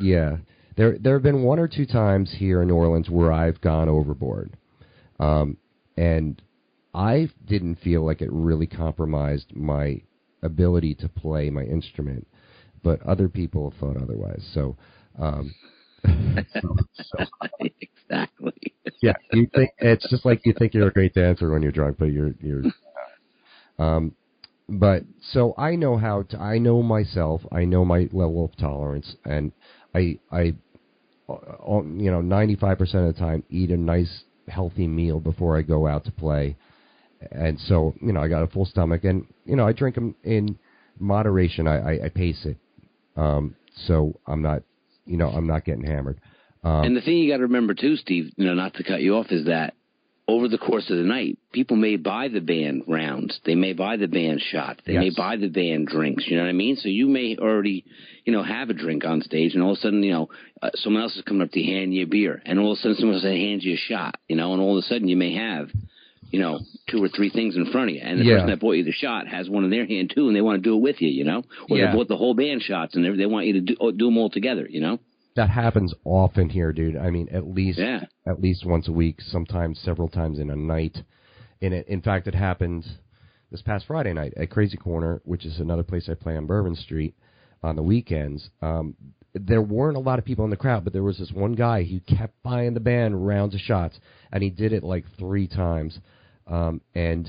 yeah. 0.00 0.36
There, 0.76 0.96
there 0.98 1.14
have 1.14 1.22
been 1.22 1.42
one 1.42 1.58
or 1.58 1.68
two 1.68 1.84
times 1.84 2.34
here 2.36 2.62
in 2.62 2.68
New 2.68 2.74
Orleans 2.74 3.10
where 3.10 3.30
I've 3.30 3.60
gone 3.60 3.90
overboard. 3.90 4.56
Um, 5.20 5.58
and 5.96 6.40
I 6.94 7.28
didn't 7.44 7.76
feel 7.76 8.06
like 8.06 8.22
it 8.22 8.30
really 8.32 8.66
compromised 8.66 9.54
my 9.54 10.00
ability 10.42 10.94
to 10.96 11.08
play 11.08 11.50
my 11.50 11.62
instrument 11.62 12.26
but 12.82 13.00
other 13.02 13.28
people 13.28 13.72
thought 13.78 13.96
otherwise. 13.96 14.44
So, 14.54 14.76
um, 15.18 15.54
so, 16.04 16.76
exactly. 17.80 18.71
Yeah, 19.02 19.14
you 19.32 19.48
think 19.54 19.70
it's 19.78 20.08
just 20.08 20.24
like 20.24 20.40
you 20.46 20.54
think 20.58 20.74
you're 20.74 20.88
a 20.88 20.92
great 20.92 21.14
dancer 21.14 21.50
when 21.50 21.62
you're 21.62 21.72
drunk, 21.72 21.96
but 21.98 22.06
you're 22.06 22.34
you're. 22.40 22.62
Um, 23.78 24.14
but 24.68 25.02
so 25.32 25.54
I 25.58 25.76
know 25.76 25.96
how 25.96 26.22
to. 26.22 26.38
I 26.38 26.58
know 26.58 26.82
myself. 26.82 27.42
I 27.52 27.64
know 27.64 27.84
my 27.84 28.08
level 28.12 28.44
of 28.44 28.56
tolerance, 28.56 29.16
and 29.24 29.52
I 29.94 30.18
I, 30.30 30.54
uh, 31.28 31.82
you 31.82 32.10
know, 32.10 32.20
ninety 32.20 32.56
five 32.56 32.78
percent 32.78 33.08
of 33.08 33.14
the 33.14 33.20
time 33.20 33.42
eat 33.50 33.70
a 33.70 33.76
nice 33.76 34.24
healthy 34.48 34.86
meal 34.86 35.20
before 35.20 35.58
I 35.58 35.62
go 35.62 35.86
out 35.86 36.04
to 36.04 36.12
play, 36.12 36.56
and 37.32 37.58
so 37.60 37.94
you 38.00 38.12
know 38.12 38.20
I 38.20 38.28
got 38.28 38.42
a 38.42 38.46
full 38.46 38.66
stomach, 38.66 39.04
and 39.04 39.26
you 39.44 39.56
know 39.56 39.66
I 39.66 39.72
drink 39.72 39.96
them 39.96 40.14
in 40.24 40.58
moderation. 41.00 41.66
I, 41.66 41.94
I, 41.96 42.06
I 42.06 42.08
pace 42.08 42.44
it. 42.46 42.56
Um, 43.16 43.56
so 43.86 44.18
I'm 44.26 44.42
not, 44.42 44.62
you 45.06 45.16
know, 45.16 45.28
I'm 45.28 45.46
not 45.46 45.64
getting 45.64 45.84
hammered. 45.84 46.20
Um, 46.64 46.84
and 46.84 46.96
the 46.96 47.00
thing 47.00 47.16
you 47.16 47.30
got 47.30 47.38
to 47.38 47.44
remember 47.44 47.74
too, 47.74 47.96
Steve, 47.96 48.32
you 48.36 48.46
know, 48.46 48.54
not 48.54 48.74
to 48.74 48.84
cut 48.84 49.00
you 49.00 49.16
off, 49.16 49.26
is 49.30 49.46
that 49.46 49.74
over 50.28 50.46
the 50.46 50.58
course 50.58 50.88
of 50.88 50.96
the 50.96 51.02
night, 51.02 51.38
people 51.52 51.76
may 51.76 51.96
buy 51.96 52.28
the 52.28 52.40
band 52.40 52.84
rounds. 52.86 53.40
They 53.44 53.56
may 53.56 53.72
buy 53.72 53.96
the 53.96 54.06
band 54.06 54.40
shots. 54.40 54.80
They 54.86 54.92
yes. 54.92 55.00
may 55.00 55.10
buy 55.16 55.36
the 55.36 55.48
band 55.48 55.88
drinks. 55.88 56.24
You 56.28 56.36
know 56.36 56.44
what 56.44 56.50
I 56.50 56.52
mean? 56.52 56.76
So 56.76 56.88
you 56.88 57.08
may 57.08 57.36
already, 57.36 57.84
you 58.24 58.32
know, 58.32 58.42
have 58.44 58.70
a 58.70 58.74
drink 58.74 59.04
on 59.04 59.22
stage, 59.22 59.54
and 59.54 59.62
all 59.62 59.72
of 59.72 59.78
a 59.78 59.80
sudden, 59.80 60.02
you 60.02 60.12
know, 60.12 60.28
uh, 60.62 60.70
someone 60.74 61.02
else 61.02 61.16
is 61.16 61.22
coming 61.22 61.42
up 61.42 61.50
to 61.52 61.62
hand 61.62 61.92
you 61.92 62.04
a 62.04 62.06
beer, 62.06 62.40
and 62.46 62.58
all 62.60 62.72
of 62.72 62.78
a 62.78 62.80
sudden, 62.80 62.96
someone 62.96 63.16
else 63.16 63.24
hands 63.24 63.64
you 63.64 63.74
a 63.74 63.76
shot. 63.76 64.16
You 64.28 64.36
know, 64.36 64.52
and 64.52 64.62
all 64.62 64.78
of 64.78 64.84
a 64.84 64.86
sudden, 64.86 65.08
you 65.08 65.16
may 65.16 65.34
have 65.34 65.70
you 66.30 66.40
know, 66.40 66.60
two 66.88 67.02
or 67.04 67.08
three 67.08 67.28
things 67.28 67.56
in 67.56 67.70
front 67.70 67.90
of 67.90 67.94
you. 67.94 68.00
And 68.02 68.18
the 68.18 68.24
yeah. 68.24 68.36
person 68.36 68.48
that 68.48 68.60
bought 68.60 68.72
you 68.72 68.84
the 68.84 68.92
shot 68.92 69.28
has 69.28 69.50
one 69.50 69.64
in 69.64 69.70
their 69.70 69.86
hand 69.86 70.12
too, 70.14 70.28
and 70.28 70.34
they 70.34 70.40
want 70.40 70.62
to 70.62 70.66
do 70.66 70.74
it 70.74 70.80
with 70.80 71.02
you, 71.02 71.10
you 71.10 71.24
know? 71.24 71.44
Or 71.68 71.76
yeah. 71.76 71.90
they 71.90 71.96
bought 71.96 72.08
the 72.08 72.16
whole 72.16 72.32
band 72.32 72.62
shots 72.62 72.96
and 72.96 73.04
they 73.04 73.26
want 73.26 73.46
you 73.46 73.52
to 73.52 73.60
do, 73.60 73.74
do 73.92 74.06
them 74.06 74.16
all 74.16 74.30
together, 74.30 74.66
you 74.68 74.80
know? 74.80 74.98
That 75.34 75.48
happens 75.48 75.94
often 76.04 76.50
here, 76.50 76.72
dude. 76.72 76.96
I 76.96 77.10
mean, 77.10 77.28
at 77.30 77.46
least 77.46 77.78
yeah. 77.78 78.04
at 78.26 78.40
least 78.40 78.66
once 78.66 78.88
a 78.88 78.92
week, 78.92 79.20
sometimes 79.20 79.80
several 79.80 80.08
times 80.08 80.38
in 80.38 80.50
a 80.50 80.56
night. 80.56 80.98
In 81.60 81.72
it, 81.72 81.88
in 81.88 82.02
fact, 82.02 82.26
it 82.26 82.34
happened 82.34 82.84
this 83.50 83.62
past 83.62 83.86
Friday 83.86 84.12
night 84.12 84.34
at 84.36 84.50
Krazy 84.50 84.76
Korner, 84.76 85.20
which 85.24 85.46
is 85.46 85.60
another 85.60 85.82
place 85.82 86.08
I 86.08 86.14
play 86.14 86.36
on 86.36 86.46
Bourbon 86.46 86.76
Street 86.76 87.14
on 87.62 87.76
the 87.76 87.82
weekends. 87.82 88.50
Um, 88.60 88.94
there 89.34 89.62
weren't 89.62 89.96
a 89.96 90.00
lot 90.00 90.18
of 90.18 90.24
people 90.24 90.44
in 90.44 90.50
the 90.50 90.56
crowd, 90.56 90.84
but 90.84 90.92
there 90.92 91.02
was 91.02 91.18
this 91.18 91.32
one 91.32 91.54
guy 91.54 91.84
who 91.84 92.00
kept 92.00 92.42
buying 92.42 92.74
the 92.74 92.80
band 92.80 93.26
rounds 93.26 93.54
of 93.54 93.60
shots, 93.60 93.98
and 94.32 94.42
he 94.42 94.50
did 94.50 94.72
it 94.72 94.82
like 94.82 95.04
three 95.18 95.46
times. 95.46 95.98
Um, 96.46 96.80
and 96.94 97.28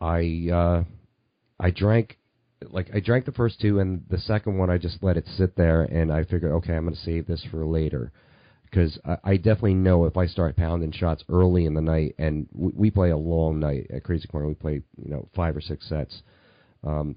I 0.00 0.48
uh, 0.52 0.84
I 1.58 1.70
drank 1.70 2.18
like 2.70 2.90
I 2.94 3.00
drank 3.00 3.24
the 3.24 3.32
first 3.32 3.60
two, 3.60 3.78
and 3.80 4.04
the 4.08 4.18
second 4.18 4.58
one 4.58 4.70
I 4.70 4.78
just 4.78 5.02
let 5.02 5.16
it 5.16 5.26
sit 5.36 5.56
there, 5.56 5.82
and 5.82 6.12
I 6.12 6.24
figured, 6.24 6.52
okay, 6.52 6.74
I'm 6.74 6.84
going 6.84 6.94
to 6.94 7.00
save 7.00 7.26
this 7.26 7.44
for 7.50 7.64
later 7.64 8.12
because 8.64 8.98
I, 9.04 9.16
I 9.24 9.36
definitely 9.36 9.74
know 9.74 10.04
if 10.06 10.16
I 10.16 10.26
start 10.26 10.56
pounding 10.56 10.92
shots 10.92 11.24
early 11.28 11.66
in 11.66 11.74
the 11.74 11.80
night, 11.80 12.14
and 12.18 12.46
we, 12.52 12.72
we 12.74 12.90
play 12.90 13.10
a 13.10 13.16
long 13.16 13.60
night 13.60 13.88
at 13.94 14.02
Krazy 14.02 14.26
Korner, 14.26 14.48
we 14.48 14.54
play 14.54 14.82
you 15.02 15.10
know 15.10 15.28
five 15.34 15.56
or 15.56 15.60
six 15.60 15.88
sets. 15.88 16.22
Um, 16.84 17.16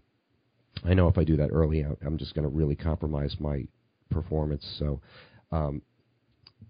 I 0.83 0.93
know 0.93 1.07
if 1.07 1.17
I 1.17 1.23
do 1.23 1.37
that 1.37 1.49
early, 1.51 1.81
I'm 1.81 2.17
just 2.17 2.35
going 2.35 2.43
to 2.43 2.53
really 2.53 2.75
compromise 2.75 3.35
my 3.39 3.65
performance. 4.09 4.65
So 4.77 5.01
um, 5.51 5.81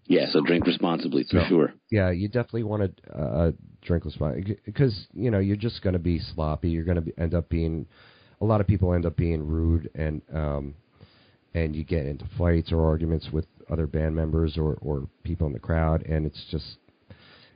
yeah, 0.07 0.27
so 0.29 0.41
drink 0.41 0.65
responsibly 0.67 1.23
for 1.23 1.41
so, 1.41 1.47
sure. 1.47 1.73
Yeah, 1.91 2.11
you 2.11 2.27
definitely 2.27 2.63
want 2.63 2.95
to 2.97 3.11
uh, 3.11 3.51
drink 3.81 4.05
responsibly 4.05 4.57
because 4.65 5.07
you 5.13 5.31
know 5.31 5.39
you're 5.39 5.55
just 5.55 5.81
going 5.81 5.93
to 5.93 5.99
be 5.99 6.19
sloppy. 6.19 6.69
You're 6.69 6.83
going 6.83 7.03
to 7.03 7.19
end 7.19 7.33
up 7.33 7.49
being 7.49 7.87
a 8.45 8.47
lot 8.47 8.61
of 8.61 8.67
people 8.67 8.93
end 8.93 9.05
up 9.05 9.15
being 9.17 9.45
rude 9.45 9.89
and 9.95 10.21
um, 10.33 10.75
and 11.55 11.75
you 11.75 11.83
get 11.83 12.05
into 12.05 12.25
fights 12.37 12.71
or 12.71 12.85
arguments 12.85 13.29
with 13.31 13.45
other 13.71 13.87
band 13.87 14.15
members 14.15 14.57
or 14.57 14.77
or 14.81 15.07
people 15.23 15.47
in 15.47 15.53
the 15.53 15.59
crowd, 15.59 16.03
and 16.03 16.25
it's 16.25 16.45
just 16.51 16.77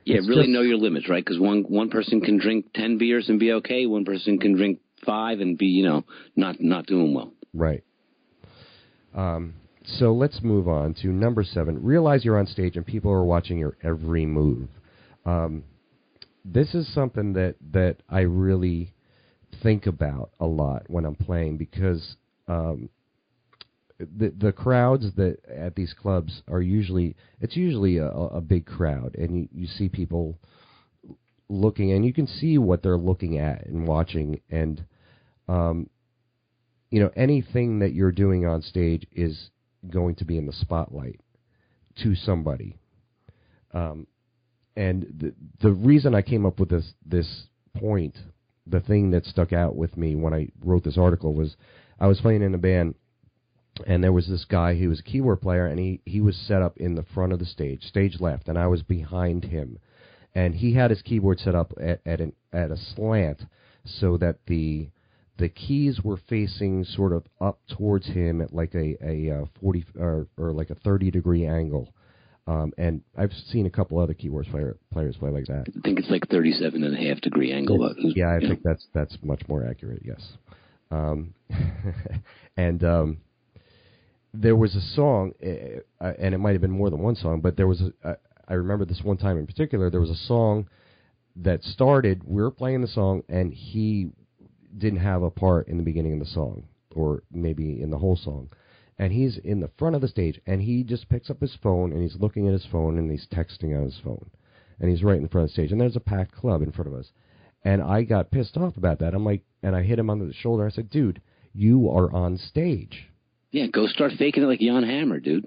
yeah, 0.04 0.16
it's 0.16 0.28
really 0.28 0.42
just, 0.42 0.50
know 0.50 0.62
your 0.62 0.78
limits, 0.78 1.08
right? 1.08 1.24
Because 1.24 1.38
one 1.38 1.62
one 1.68 1.90
person 1.90 2.20
can 2.20 2.38
drink 2.38 2.72
ten 2.74 2.98
beers 2.98 3.28
and 3.28 3.38
be 3.38 3.52
okay. 3.52 3.86
One 3.86 4.04
person 4.04 4.38
can 4.38 4.56
drink 4.56 4.80
five 5.06 5.40
and 5.40 5.56
be 5.56 5.66
you 5.66 5.84
know 5.84 6.04
not 6.34 6.60
not 6.60 6.86
doing 6.86 7.14
well. 7.14 7.32
Right. 7.54 7.84
Um, 9.14 9.54
so 9.84 10.12
let's 10.12 10.40
move 10.42 10.68
on 10.68 10.94
to 11.02 11.08
number 11.08 11.44
seven. 11.44 11.82
Realize 11.82 12.24
you're 12.24 12.38
on 12.38 12.46
stage 12.46 12.76
and 12.76 12.86
people 12.86 13.10
are 13.10 13.24
watching 13.24 13.58
your 13.58 13.76
every 13.82 14.26
move. 14.26 14.68
Um, 15.24 15.64
this 16.44 16.74
is 16.74 16.92
something 16.94 17.34
that 17.34 17.56
that 17.72 17.96
I 18.08 18.20
really 18.20 18.92
think 19.62 19.86
about 19.86 20.30
a 20.40 20.46
lot 20.46 20.84
when 20.88 21.04
I'm 21.04 21.14
playing 21.14 21.56
because 21.56 22.16
um, 22.48 22.88
the 23.98 24.32
the 24.36 24.52
crowds 24.52 25.06
that 25.16 25.38
at 25.46 25.74
these 25.74 25.92
clubs 25.92 26.42
are 26.48 26.62
usually 26.62 27.16
it's 27.40 27.56
usually 27.56 27.98
a, 27.98 28.08
a 28.08 28.40
big 28.40 28.66
crowd, 28.66 29.14
and 29.16 29.36
you, 29.36 29.48
you 29.52 29.66
see 29.66 29.88
people 29.88 30.38
looking, 31.48 31.92
and 31.92 32.04
you 32.04 32.12
can 32.12 32.26
see 32.26 32.58
what 32.58 32.82
they're 32.82 32.96
looking 32.96 33.38
at 33.38 33.66
and 33.66 33.86
watching, 33.86 34.40
and 34.50 34.84
um, 35.48 35.88
you 36.90 37.00
know 37.00 37.10
anything 37.16 37.80
that 37.80 37.92
you're 37.92 38.12
doing 38.12 38.46
on 38.46 38.62
stage 38.62 39.06
is 39.12 39.50
going 39.88 40.14
to 40.14 40.24
be 40.24 40.38
in 40.38 40.46
the 40.46 40.52
spotlight 40.52 41.20
to 42.02 42.14
somebody. 42.14 42.76
Um, 43.72 44.06
and 44.76 45.02
the 45.18 45.34
the 45.60 45.72
reason 45.72 46.14
I 46.14 46.22
came 46.22 46.46
up 46.46 46.58
with 46.58 46.70
this 46.70 46.92
this 47.04 47.44
point, 47.74 48.16
the 48.66 48.80
thing 48.80 49.10
that 49.10 49.24
stuck 49.24 49.52
out 49.52 49.76
with 49.76 49.96
me 49.96 50.14
when 50.14 50.34
I 50.34 50.48
wrote 50.64 50.84
this 50.84 50.98
article 50.98 51.34
was 51.34 51.56
I 51.98 52.06
was 52.06 52.20
playing 52.20 52.42
in 52.42 52.54
a 52.54 52.58
band 52.58 52.94
and 53.86 54.02
there 54.02 54.12
was 54.12 54.28
this 54.28 54.44
guy 54.44 54.74
he 54.74 54.86
was 54.86 55.00
a 55.00 55.04
keyboard 55.04 55.40
player 55.40 55.66
and 55.66 55.78
he 55.78 56.00
he 56.04 56.20
was 56.20 56.36
set 56.36 56.62
up 56.62 56.76
in 56.76 56.94
the 56.94 57.02
front 57.02 57.32
of 57.32 57.38
the 57.38 57.44
stage 57.44 57.82
stage 57.84 58.20
left 58.20 58.48
and 58.48 58.58
i 58.58 58.66
was 58.66 58.82
behind 58.82 59.44
him. 59.44 59.78
And 60.32 60.54
he 60.54 60.74
had 60.74 60.90
his 60.90 61.02
keyboard 61.02 61.40
set 61.40 61.56
up 61.56 61.72
at 61.80 62.00
at, 62.06 62.20
an, 62.20 62.32
at 62.52 62.70
a 62.70 62.76
slant 62.76 63.42
so 63.84 64.16
that 64.18 64.38
the 64.46 64.90
the 65.38 65.48
keys 65.48 66.02
were 66.04 66.18
facing 66.28 66.84
sort 66.84 67.12
of 67.12 67.26
up 67.40 67.60
towards 67.66 68.06
him 68.06 68.40
at 68.40 68.52
like 68.52 68.74
a 68.74 68.96
a 69.02 69.42
uh, 69.42 69.44
40 69.60 69.84
or, 69.98 70.28
or 70.36 70.52
like 70.52 70.70
a 70.70 70.74
30 70.74 71.10
degree 71.10 71.46
angle 71.46 71.92
um, 72.50 72.72
and 72.76 73.02
I've 73.16 73.32
seen 73.52 73.66
a 73.66 73.70
couple 73.70 74.00
other 74.00 74.12
keyboard 74.12 74.46
player, 74.50 74.76
players 74.92 75.16
play 75.16 75.30
like 75.30 75.46
that. 75.46 75.66
I 75.68 75.80
think 75.82 76.00
it's 76.00 76.10
like 76.10 76.26
37 76.28 76.82
and 76.82 76.96
a 76.96 77.08
half 77.08 77.20
degree 77.20 77.52
angle. 77.52 77.94
Yeah, 78.16 78.36
I 78.36 78.40
think 78.40 78.62
that's 78.64 78.84
that's 78.92 79.16
much 79.22 79.42
more 79.46 79.64
accurate. 79.64 80.02
Yes, 80.04 80.20
um, 80.90 81.32
and 82.56 82.82
um, 82.82 83.18
there 84.34 84.56
was 84.56 84.74
a 84.74 84.80
song, 84.80 85.32
uh, 85.40 86.04
uh, 86.04 86.12
and 86.18 86.34
it 86.34 86.38
might 86.38 86.52
have 86.52 86.60
been 86.60 86.72
more 86.72 86.90
than 86.90 86.98
one 86.98 87.14
song, 87.14 87.40
but 87.40 87.56
there 87.56 87.68
was 87.68 87.82
a. 87.82 88.08
Uh, 88.08 88.14
I 88.48 88.54
remember 88.54 88.84
this 88.84 89.00
one 89.04 89.16
time 89.16 89.38
in 89.38 89.46
particular. 89.46 89.88
There 89.88 90.00
was 90.00 90.10
a 90.10 90.26
song 90.26 90.68
that 91.36 91.62
started. 91.62 92.22
We 92.24 92.42
were 92.42 92.50
playing 92.50 92.80
the 92.80 92.88
song, 92.88 93.22
and 93.28 93.54
he 93.54 94.10
didn't 94.76 94.98
have 94.98 95.22
a 95.22 95.30
part 95.30 95.68
in 95.68 95.76
the 95.76 95.84
beginning 95.84 96.14
of 96.14 96.18
the 96.18 96.26
song, 96.26 96.64
or 96.96 97.22
maybe 97.30 97.80
in 97.80 97.90
the 97.90 97.98
whole 97.98 98.16
song. 98.16 98.50
And 99.00 99.14
he's 99.14 99.38
in 99.38 99.60
the 99.60 99.70
front 99.78 99.94
of 99.94 100.02
the 100.02 100.08
stage, 100.08 100.42
and 100.46 100.60
he 100.60 100.84
just 100.84 101.08
picks 101.08 101.30
up 101.30 101.40
his 101.40 101.56
phone, 101.62 101.90
and 101.90 102.02
he's 102.02 102.20
looking 102.20 102.46
at 102.46 102.52
his 102.52 102.66
phone, 102.66 102.98
and 102.98 103.10
he's 103.10 103.26
texting 103.32 103.74
on 103.74 103.84
his 103.84 103.98
phone, 104.04 104.30
and 104.78 104.90
he's 104.90 105.02
right 105.02 105.16
in 105.16 105.26
front 105.26 105.44
of 105.44 105.48
the 105.48 105.54
stage. 105.54 105.72
And 105.72 105.80
there's 105.80 105.96
a 105.96 106.00
packed 106.00 106.32
club 106.32 106.60
in 106.60 106.70
front 106.70 106.92
of 106.92 106.98
us, 106.98 107.10
and 107.64 107.80
I 107.80 108.02
got 108.02 108.30
pissed 108.30 108.58
off 108.58 108.76
about 108.76 108.98
that. 108.98 109.14
I'm 109.14 109.24
like, 109.24 109.40
and 109.62 109.74
I 109.74 109.84
hit 109.84 109.98
him 109.98 110.10
on 110.10 110.18
the 110.18 110.34
shoulder. 110.34 110.66
I 110.66 110.70
said, 110.70 110.90
"Dude, 110.90 111.22
you 111.54 111.88
are 111.88 112.12
on 112.12 112.36
stage." 112.36 113.08
Yeah, 113.52 113.68
go 113.68 113.86
start 113.86 114.12
faking 114.18 114.42
it 114.42 114.46
like 114.46 114.60
Jan 114.60 114.82
Hammer, 114.82 115.18
dude. 115.18 115.46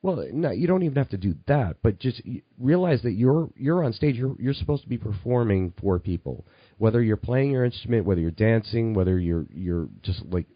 Well, 0.00 0.26
no, 0.32 0.50
you 0.50 0.66
don't 0.66 0.82
even 0.82 0.96
have 0.96 1.10
to 1.10 1.18
do 1.18 1.34
that, 1.48 1.76
but 1.82 1.98
just 1.98 2.22
realize 2.58 3.02
that 3.02 3.12
you're 3.12 3.50
you're 3.56 3.84
on 3.84 3.92
stage. 3.92 4.16
You're 4.16 4.36
you're 4.40 4.54
supposed 4.54 4.84
to 4.84 4.88
be 4.88 4.96
performing 4.96 5.74
for 5.78 5.98
people, 5.98 6.46
whether 6.78 7.02
you're 7.02 7.18
playing 7.18 7.50
your 7.50 7.66
instrument, 7.66 8.06
whether 8.06 8.22
you're 8.22 8.30
dancing, 8.30 8.94
whether 8.94 9.18
you're 9.18 9.46
you're 9.50 9.90
just 10.00 10.24
like 10.24 10.46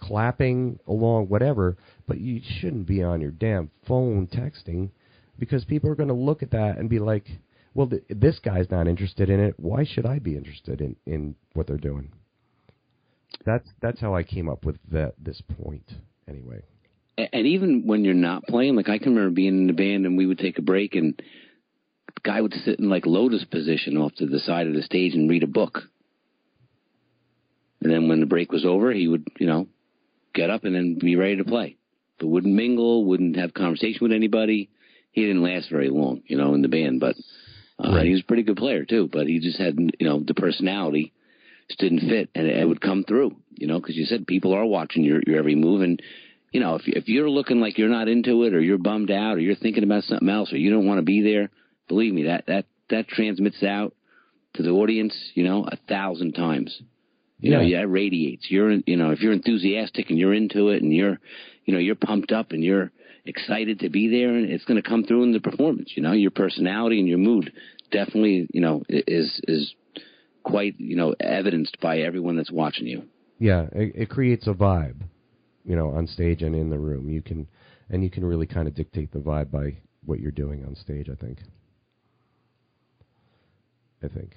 clapping 0.00 0.78
along, 0.86 1.28
whatever. 1.28 1.76
But 2.06 2.20
you 2.20 2.40
shouldn't 2.42 2.86
be 2.86 3.02
on 3.02 3.20
your 3.20 3.30
damn 3.30 3.70
phone 3.86 4.26
texting, 4.26 4.90
because 5.38 5.64
people 5.64 5.90
are 5.90 5.96
going 5.96 6.08
to 6.08 6.14
look 6.14 6.42
at 6.42 6.50
that 6.52 6.78
and 6.78 6.88
be 6.88 6.98
like, 6.98 7.28
"Well, 7.74 7.88
th- 7.88 8.04
this 8.08 8.38
guy's 8.38 8.70
not 8.70 8.88
interested 8.88 9.30
in 9.30 9.40
it. 9.40 9.54
Why 9.58 9.84
should 9.84 10.06
I 10.06 10.18
be 10.18 10.36
interested 10.36 10.80
in 10.80 10.96
in 11.06 11.34
what 11.54 11.66
they're 11.66 11.76
doing?" 11.76 12.12
That's 13.44 13.68
that's 13.80 14.00
how 14.00 14.14
I 14.14 14.22
came 14.22 14.48
up 14.48 14.64
with 14.64 14.76
that 14.90 15.14
this 15.18 15.40
point 15.62 15.92
anyway. 16.28 16.62
And 17.32 17.46
even 17.46 17.86
when 17.86 18.04
you're 18.04 18.14
not 18.14 18.46
playing, 18.46 18.76
like 18.76 18.88
I 18.88 18.98
can 18.98 19.14
remember 19.14 19.34
being 19.34 19.58
in 19.58 19.66
the 19.66 19.72
band 19.72 20.06
and 20.06 20.16
we 20.16 20.26
would 20.26 20.38
take 20.38 20.58
a 20.58 20.62
break 20.62 20.94
and 20.94 21.20
the 22.14 22.20
guy 22.22 22.40
would 22.40 22.54
sit 22.54 22.78
in 22.78 22.88
like 22.88 23.06
lotus 23.06 23.44
position 23.44 23.96
off 23.96 24.14
to 24.16 24.26
the 24.26 24.38
side 24.38 24.66
of 24.66 24.74
the 24.74 24.82
stage 24.82 25.14
and 25.14 25.28
read 25.28 25.42
a 25.42 25.48
book. 25.48 25.80
And 27.82 27.92
then 27.92 28.08
when 28.08 28.20
the 28.20 28.26
break 28.26 28.52
was 28.52 28.64
over, 28.64 28.92
he 28.92 29.08
would, 29.08 29.26
you 29.38 29.46
know, 29.46 29.66
get 30.34 30.50
up 30.50 30.64
and 30.64 30.74
then 30.74 30.98
be 30.98 31.16
ready 31.16 31.36
to 31.36 31.44
play. 31.44 31.76
But 32.18 32.28
wouldn't 32.28 32.54
mingle, 32.54 33.04
wouldn't 33.04 33.36
have 33.36 33.54
conversation 33.54 33.98
with 34.02 34.12
anybody. 34.12 34.70
He 35.12 35.22
didn't 35.26 35.42
last 35.42 35.70
very 35.70 35.88
long, 35.88 36.22
you 36.26 36.36
know, 36.36 36.54
in 36.54 36.62
the 36.62 36.68
band, 36.68 37.00
but 37.00 37.16
uh, 37.82 37.96
right. 37.96 38.06
he 38.06 38.12
was 38.12 38.20
a 38.20 38.26
pretty 38.26 38.42
good 38.42 38.56
player 38.56 38.84
too. 38.84 39.08
But 39.10 39.26
he 39.26 39.40
just 39.40 39.58
had, 39.58 39.78
you 39.78 40.06
know, 40.06 40.20
the 40.20 40.34
personality 40.34 41.12
just 41.68 41.80
didn't 41.80 42.08
fit, 42.08 42.30
and 42.34 42.46
it, 42.46 42.58
it 42.58 42.68
would 42.68 42.80
come 42.80 43.04
through, 43.04 43.36
you 43.54 43.66
know, 43.66 43.80
because 43.80 43.96
you 43.96 44.04
said 44.04 44.26
people 44.26 44.52
are 44.52 44.66
watching 44.66 45.02
your 45.02 45.20
your 45.26 45.38
every 45.38 45.54
move, 45.54 45.82
and 45.82 46.00
you 46.52 46.60
know, 46.60 46.76
if 46.76 46.82
if 46.86 47.08
you're 47.08 47.30
looking 47.30 47.60
like 47.60 47.78
you're 47.78 47.88
not 47.88 48.08
into 48.08 48.44
it, 48.44 48.54
or 48.54 48.60
you're 48.60 48.78
bummed 48.78 49.10
out, 49.10 49.36
or 49.36 49.40
you're 49.40 49.54
thinking 49.54 49.84
about 49.84 50.04
something 50.04 50.28
else, 50.28 50.52
or 50.52 50.56
you 50.56 50.70
don't 50.70 50.86
want 50.86 50.98
to 50.98 51.04
be 51.04 51.22
there, 51.22 51.50
believe 51.88 52.12
me, 52.12 52.24
that 52.24 52.46
that 52.46 52.66
that 52.90 53.08
transmits 53.08 53.62
out 53.62 53.94
to 54.54 54.62
the 54.62 54.70
audience, 54.70 55.14
you 55.34 55.44
know, 55.44 55.64
a 55.64 55.76
thousand 55.88 56.32
times. 56.32 56.82
You 57.40 57.52
yeah. 57.52 57.56
know, 57.56 57.62
yeah, 57.62 57.80
it 57.80 57.84
radiates. 57.84 58.50
You're, 58.50 58.72
you 58.86 58.96
know, 58.96 59.10
if 59.10 59.20
you're 59.20 59.32
enthusiastic 59.32 60.10
and 60.10 60.18
you're 60.18 60.34
into 60.34 60.68
it, 60.68 60.82
and 60.82 60.92
you're, 60.92 61.18
you 61.64 61.72
know, 61.72 61.80
you're 61.80 61.94
pumped 61.94 62.32
up 62.32 62.52
and 62.52 62.62
you're 62.62 62.90
excited 63.24 63.80
to 63.80 63.88
be 63.88 64.08
there, 64.08 64.34
and 64.34 64.50
it's 64.50 64.64
going 64.64 64.80
to 64.80 64.88
come 64.88 65.04
through 65.04 65.22
in 65.22 65.32
the 65.32 65.40
performance. 65.40 65.92
You 65.94 66.02
know, 66.02 66.12
your 66.12 66.30
personality 66.30 66.98
and 66.98 67.08
your 67.08 67.18
mood 67.18 67.52
definitely, 67.90 68.46
you 68.52 68.60
know, 68.60 68.82
is 68.88 69.40
is 69.44 69.74
quite 70.42 70.74
you 70.78 70.96
know 70.96 71.14
evidenced 71.20 71.80
by 71.80 72.00
everyone 72.00 72.36
that's 72.36 72.50
watching 72.50 72.86
you. 72.86 73.04
Yeah, 73.38 73.66
it, 73.72 73.92
it 73.94 74.10
creates 74.10 74.46
a 74.46 74.52
vibe, 74.52 75.00
you 75.64 75.76
know, 75.76 75.90
on 75.90 76.06
stage 76.06 76.42
and 76.42 76.54
in 76.54 76.68
the 76.70 76.78
room. 76.78 77.08
You 77.08 77.22
can 77.22 77.46
and 77.88 78.04
you 78.04 78.10
can 78.10 78.24
really 78.24 78.46
kind 78.46 78.68
of 78.68 78.74
dictate 78.74 79.12
the 79.12 79.18
vibe 79.18 79.50
by 79.50 79.78
what 80.04 80.20
you're 80.20 80.30
doing 80.30 80.64
on 80.64 80.76
stage. 80.76 81.08
I 81.10 81.14
think. 81.14 81.38
I 84.02 84.08
think. 84.08 84.36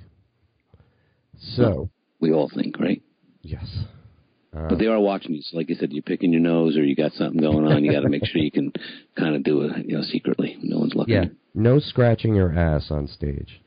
So 1.55 1.89
we 2.23 2.31
all 2.31 2.49
think, 2.53 2.79
right? 2.79 3.01
Yes. 3.41 3.65
Uh, 4.55 4.69
but 4.69 4.79
they 4.79 4.87
are 4.87 4.99
watching 4.99 5.35
you. 5.35 5.41
So, 5.41 5.57
like 5.57 5.67
you 5.67 5.75
said, 5.75 5.91
you're 5.91 6.01
picking 6.01 6.31
your 6.31 6.41
nose, 6.41 6.77
or 6.77 6.83
you 6.83 6.95
got 6.95 7.11
something 7.13 7.41
going 7.41 7.67
on. 7.67 7.83
You 7.83 7.91
got 7.91 8.01
to 8.01 8.09
make 8.09 8.25
sure 8.25 8.41
you 8.41 8.51
can 8.51 8.71
kind 9.19 9.35
of 9.35 9.43
do 9.43 9.61
it, 9.61 9.85
you 9.85 9.97
know, 9.97 10.03
secretly. 10.03 10.57
No 10.61 10.79
one's 10.79 10.95
looking. 10.95 11.13
Yeah. 11.15 11.25
No 11.53 11.79
scratching 11.79 12.33
your 12.33 12.57
ass 12.57 12.87
on 12.89 13.07
stage. 13.07 13.61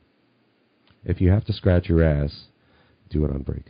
If 1.05 1.21
you 1.21 1.31
have 1.31 1.45
to 1.45 1.53
scratch 1.53 1.89
your 1.89 2.03
ass, 2.03 2.47
do 3.11 3.25
it 3.27 3.31
on 3.31 3.43
break. 3.43 3.65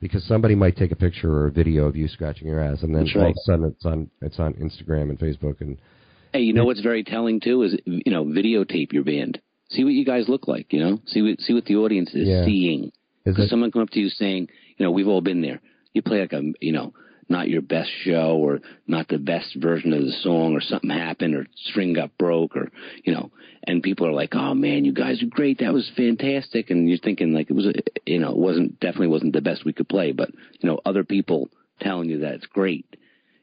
Because 0.00 0.24
somebody 0.26 0.54
might 0.54 0.76
take 0.76 0.92
a 0.92 0.96
picture 0.96 1.32
or 1.32 1.46
a 1.46 1.50
video 1.50 1.86
of 1.86 1.96
you 1.96 2.08
scratching 2.08 2.48
your 2.48 2.60
ass, 2.60 2.82
and 2.82 2.94
then 2.94 3.04
That's 3.04 3.16
all 3.16 3.22
right. 3.22 3.30
of 3.30 3.36
a 3.36 3.40
sudden 3.44 3.64
it's 3.66 3.86
on 3.86 4.10
it's 4.20 4.38
on 4.38 4.54
Instagram 4.54 5.10
and 5.10 5.18
Facebook 5.18 5.60
and. 5.60 5.78
Hey, 6.32 6.40
you 6.40 6.52
know 6.52 6.64
what's 6.64 6.82
very 6.82 7.04
telling 7.04 7.40
too 7.40 7.62
is 7.62 7.76
you 7.84 8.12
know 8.12 8.24
videotape 8.24 8.92
your 8.92 9.04
band. 9.04 9.40
See 9.70 9.84
what 9.84 9.92
you 9.92 10.04
guys 10.04 10.28
look 10.28 10.48
like. 10.48 10.72
You 10.72 10.80
know, 10.80 11.00
see 11.06 11.22
what 11.22 11.40
see 11.40 11.54
what 11.54 11.64
the 11.66 11.76
audience 11.76 12.14
is 12.14 12.28
Yeah. 12.28 12.44
seeing. 12.44 12.90
Because 13.24 13.46
it- 13.46 13.50
someone 13.50 13.70
come 13.70 13.82
up 13.82 13.90
to 13.90 14.00
you 14.00 14.08
saying, 14.08 14.48
you 14.78 14.84
know, 14.84 14.90
we've 14.90 15.08
all 15.08 15.20
been 15.20 15.42
there. 15.42 15.60
You 15.92 16.02
play 16.02 16.20
like 16.20 16.32
a, 16.32 16.42
you 16.60 16.72
know, 16.72 16.94
not 17.28 17.50
your 17.50 17.60
best 17.60 17.90
show 18.04 18.36
or 18.38 18.62
not 18.86 19.08
the 19.08 19.18
best 19.18 19.54
version 19.56 19.92
of 19.92 20.02
the 20.02 20.12
song 20.12 20.54
or 20.54 20.60
something 20.62 20.88
happened 20.88 21.34
or 21.34 21.46
string 21.66 21.92
got 21.92 22.16
broke 22.16 22.56
or, 22.56 22.70
you 23.04 23.12
know, 23.12 23.30
and 23.64 23.82
people 23.82 24.06
are 24.06 24.12
like, 24.12 24.34
oh 24.34 24.54
man, 24.54 24.86
you 24.86 24.92
guys 24.92 25.22
are 25.22 25.26
great. 25.26 25.58
That 25.58 25.74
was 25.74 25.90
fantastic. 25.94 26.70
And 26.70 26.88
you're 26.88 26.96
thinking 26.98 27.34
like 27.34 27.50
it 27.50 27.54
was, 27.54 27.66
a, 27.66 27.72
you 28.06 28.18
know, 28.18 28.30
it 28.30 28.38
wasn't, 28.38 28.80
definitely 28.80 29.08
wasn't 29.08 29.34
the 29.34 29.42
best 29.42 29.64
we 29.66 29.74
could 29.74 29.88
play, 29.88 30.12
but, 30.12 30.30
you 30.60 30.68
know, 30.70 30.80
other 30.86 31.04
people 31.04 31.50
telling 31.80 32.08
you 32.08 32.20
that 32.20 32.34
it's 32.34 32.46
great. 32.46 32.86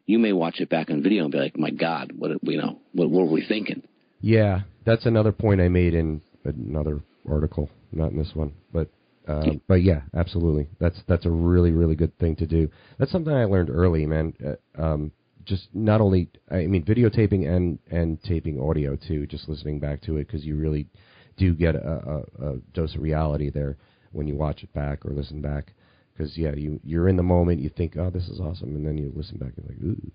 You 0.08 0.18
may 0.18 0.34
watch 0.34 0.60
it 0.60 0.70
back 0.70 0.90
on 0.90 1.04
video 1.04 1.24
and 1.24 1.32
be 1.32 1.38
like, 1.40 1.58
my 1.58 1.70
God, 1.70 2.12
what, 2.18 2.32
you 2.42 2.58
know, 2.58 2.80
what, 2.94 3.12
what 3.12 3.26
were 3.28 3.32
we 3.34 3.46
thinking? 3.46 3.84
Yeah, 4.26 4.62
that's 4.88 5.06
another 5.06 5.32
point 5.32 5.62
I 5.62 5.68
made 5.68 5.94
in 5.94 6.20
another 6.46 7.04
article, 7.30 7.70
not 7.92 8.10
in 8.10 8.18
this 8.18 8.32
one, 8.34 8.54
but 8.74 8.90
uh, 9.28 9.52
but 9.68 9.84
yeah, 9.84 10.02
absolutely. 10.16 10.68
That's 10.80 11.00
that's 11.08 11.28
a 11.28 11.30
really 11.30 11.70
really 11.70 11.94
good 11.94 12.18
thing 12.18 12.36
to 12.38 12.48
do. 12.48 12.68
That's 12.98 13.12
something 13.12 13.32
I 13.32 13.46
learned 13.46 13.70
early, 13.70 14.08
man. 14.08 14.34
Uh, 14.44 14.82
um, 14.82 15.12
just 15.44 15.68
not 15.76 16.02
only 16.02 16.28
I 16.50 16.66
mean 16.66 16.84
videotaping 16.84 17.48
and 17.48 17.78
and 17.92 18.20
taping 18.24 18.60
audio 18.60 18.96
too. 18.96 19.28
Just 19.28 19.48
listening 19.48 19.80
back 19.80 20.02
to 20.08 20.18
it 20.18 20.26
because 20.26 20.44
you 20.44 20.56
really 20.56 20.88
do 21.38 21.54
get 21.54 21.76
a, 21.76 22.24
a, 22.40 22.48
a 22.48 22.58
dose 22.74 22.96
of 22.96 23.04
reality 23.04 23.52
there 23.52 23.78
when 24.12 24.28
you 24.28 24.36
watch 24.36 24.64
it 24.64 24.74
back 24.74 25.06
or 25.06 25.12
listen 25.12 25.40
back. 25.40 25.74
Because 26.18 26.36
yeah, 26.36 26.56
you 26.56 26.80
you're 26.84 27.10
in 27.10 27.18
the 27.18 27.22
moment. 27.22 27.62
You 27.62 27.70
think, 27.70 27.96
oh, 27.96 28.10
this 28.10 28.28
is 28.28 28.40
awesome, 28.40 28.76
and 28.76 28.88
then 28.88 28.98
you 28.98 29.14
listen 29.16 29.38
back 29.38 29.52
and 29.56 29.68
you're 29.68 29.76
like, 29.76 29.98
ooh, 30.00 30.12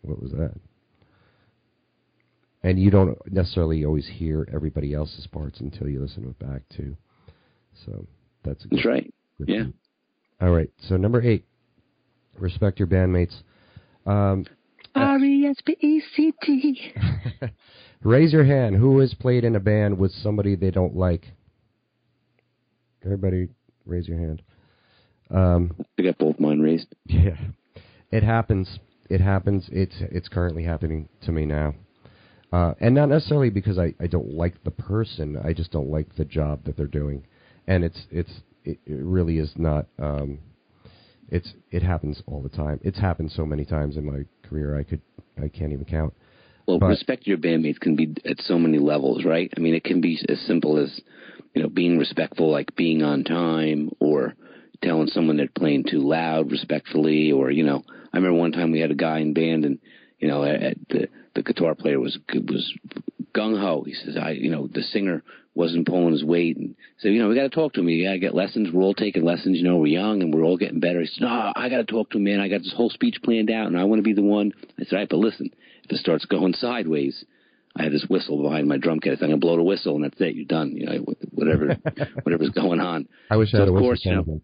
what 0.00 0.22
was 0.22 0.32
that? 0.32 0.54
And 2.62 2.78
you 2.78 2.90
don't 2.90 3.16
necessarily 3.32 3.84
always 3.84 4.06
hear 4.06 4.46
everybody 4.52 4.92
else's 4.94 5.26
parts 5.26 5.60
until 5.60 5.88
you 5.88 6.00
listen 6.00 6.22
to 6.24 6.30
it 6.30 6.38
back 6.38 6.62
too. 6.74 6.96
So 7.86 8.06
that's 8.44 8.64
a 8.64 8.68
good, 8.68 8.78
That's 8.78 8.86
right. 8.86 9.14
good 9.38 9.48
Yeah. 9.48 9.62
thing. 9.64 9.74
All 10.40 10.50
right. 10.50 10.70
So 10.88 10.96
number 10.96 11.22
eight, 11.22 11.44
respect 12.38 12.78
your 12.78 12.88
bandmates. 12.88 13.34
Um, 14.06 14.44
R 14.94 15.18
E 15.18 15.46
S 15.46 15.56
P 15.64 15.76
E 15.80 16.00
C 16.16 16.32
T. 16.42 16.92
raise 18.02 18.32
your 18.32 18.44
hand. 18.44 18.76
Who 18.76 18.98
has 19.00 19.14
played 19.14 19.44
in 19.44 19.54
a 19.56 19.60
band 19.60 19.98
with 19.98 20.10
somebody 20.12 20.56
they 20.56 20.70
don't 20.70 20.96
like? 20.96 21.26
Everybody, 23.04 23.48
raise 23.86 24.08
your 24.08 24.18
hand. 24.18 24.42
Um, 25.30 25.76
I 25.98 26.02
got 26.02 26.18
both 26.18 26.38
mine 26.40 26.60
raised. 26.60 26.88
Yeah. 27.06 27.36
it 28.10 28.22
happens. 28.22 28.78
It 29.08 29.20
happens. 29.20 29.68
It's 29.72 29.94
it's 30.00 30.28
currently 30.28 30.64
happening 30.64 31.08
to 31.22 31.32
me 31.32 31.44
now, 31.46 31.74
uh, 32.52 32.74
and 32.80 32.94
not 32.94 33.08
necessarily 33.08 33.50
because 33.50 33.78
I, 33.78 33.94
I 34.00 34.06
don't 34.06 34.34
like 34.34 34.62
the 34.64 34.70
person. 34.70 35.36
I 35.42 35.52
just 35.52 35.70
don't 35.70 35.88
like 35.88 36.16
the 36.16 36.24
job 36.24 36.64
that 36.64 36.76
they're 36.76 36.86
doing, 36.86 37.24
and 37.66 37.84
it's 37.84 38.06
it's 38.10 38.32
it, 38.64 38.78
it 38.86 38.98
really 39.02 39.38
is 39.38 39.52
not. 39.56 39.86
Um, 39.98 40.40
it's 41.28 41.54
it 41.70 41.82
happens 41.82 42.22
all 42.26 42.42
the 42.42 42.48
time. 42.48 42.80
It's 42.82 42.98
happened 42.98 43.30
so 43.32 43.46
many 43.46 43.64
times 43.64 43.96
in 43.96 44.04
my 44.04 44.24
career. 44.48 44.76
I 44.78 44.82
could 44.82 45.00
I 45.40 45.48
can't 45.48 45.72
even 45.72 45.84
count. 45.84 46.12
Well, 46.66 46.78
But- 46.78 46.88
respect 46.88 47.26
your 47.26 47.38
bandmates 47.38 47.80
can 47.80 47.96
be 47.96 48.14
at 48.24 48.40
so 48.40 48.58
many 48.58 48.78
levels, 48.78 49.24
right? 49.24 49.52
I 49.56 49.60
mean, 49.60 49.74
it 49.74 49.84
can 49.84 50.00
be 50.00 50.20
as 50.28 50.40
simple 50.40 50.76
as 50.78 51.00
you 51.54 51.62
know 51.62 51.68
being 51.68 51.98
respectful, 51.98 52.50
like 52.50 52.74
being 52.76 53.02
on 53.02 53.24
time, 53.24 53.90
or 54.00 54.34
telling 54.82 55.08
someone 55.08 55.36
they're 55.36 55.48
playing 55.54 55.84
too 55.84 56.00
loud 56.00 56.50
respectfully, 56.50 57.30
or 57.32 57.50
you 57.50 57.62
know, 57.62 57.82
I 58.12 58.16
remember 58.16 58.38
one 58.38 58.52
time 58.52 58.72
we 58.72 58.80
had 58.80 58.90
a 58.90 58.96
guy 58.96 59.20
in 59.20 59.34
band, 59.34 59.64
and 59.64 59.78
you 60.20 60.28
know, 60.28 60.44
at, 60.44 60.76
the 60.88 61.08
the 61.34 61.42
guitar 61.42 61.74
player 61.74 61.98
was 61.98 62.18
was 62.32 62.72
gung 63.34 63.58
ho. 63.58 63.82
He 63.84 63.94
says, 63.94 64.16
I, 64.16 64.30
you 64.30 64.50
know, 64.50 64.68
the 64.72 64.82
singer 64.82 65.22
wasn't 65.54 65.86
pulling 65.86 66.12
his 66.12 66.24
weight, 66.24 66.56
and 66.56 66.76
so 66.98 67.08
you 67.08 67.20
know, 67.20 67.28
we 67.28 67.34
got 67.34 67.42
to 67.42 67.48
talk 67.48 67.72
to 67.72 67.80
him. 67.80 67.88
You 67.88 68.06
got 68.06 68.12
to 68.12 68.18
get 68.18 68.34
lessons. 68.34 68.68
We're 68.72 68.82
all 68.82 68.94
taking 68.94 69.24
lessons. 69.24 69.58
You 69.58 69.64
know, 69.64 69.78
we're 69.78 69.86
young 69.86 70.22
and 70.22 70.32
we're 70.32 70.44
all 70.44 70.56
getting 70.56 70.80
better. 70.80 71.00
He 71.00 71.06
said, 71.06 71.22
No, 71.22 71.52
I 71.56 71.68
got 71.68 71.78
to 71.78 71.84
talk 71.84 72.10
to 72.10 72.18
him, 72.18 72.24
man. 72.24 72.40
I 72.40 72.48
got 72.48 72.58
this 72.58 72.74
whole 72.76 72.90
speech 72.90 73.16
planned 73.24 73.50
out, 73.50 73.66
and 73.66 73.78
I 73.78 73.84
want 73.84 74.00
to 74.00 74.04
be 74.04 74.12
the 74.12 74.22
one. 74.22 74.52
I 74.78 74.84
said, 74.84 74.92
All 74.92 74.98
right, 75.00 75.08
but 75.08 75.18
listen, 75.18 75.50
if 75.84 75.90
it 75.90 75.98
starts 75.98 76.24
going 76.26 76.54
sideways. 76.54 77.24
I 77.76 77.84
had 77.84 77.92
this 77.92 78.04
whistle 78.08 78.42
behind 78.42 78.66
my 78.66 78.78
drum 78.78 78.98
kit. 78.98 79.20
I'm 79.22 79.28
gonna 79.28 79.36
blow 79.36 79.54
the 79.54 79.62
whistle, 79.62 79.94
and 79.94 80.02
that's 80.02 80.20
it. 80.20 80.34
You're 80.34 80.44
done. 80.44 80.72
You 80.72 80.86
know, 80.86 81.04
whatever, 81.30 81.76
whatever's 82.24 82.50
going 82.50 82.80
on. 82.80 83.06
I 83.30 83.36
wish 83.36 83.54
I 83.54 83.58
had 83.58 83.68
of 83.68 83.68
a 83.68 83.72
whistle 83.74 83.86
course, 83.86 84.00
you 84.04 84.12
know, 84.16 84.40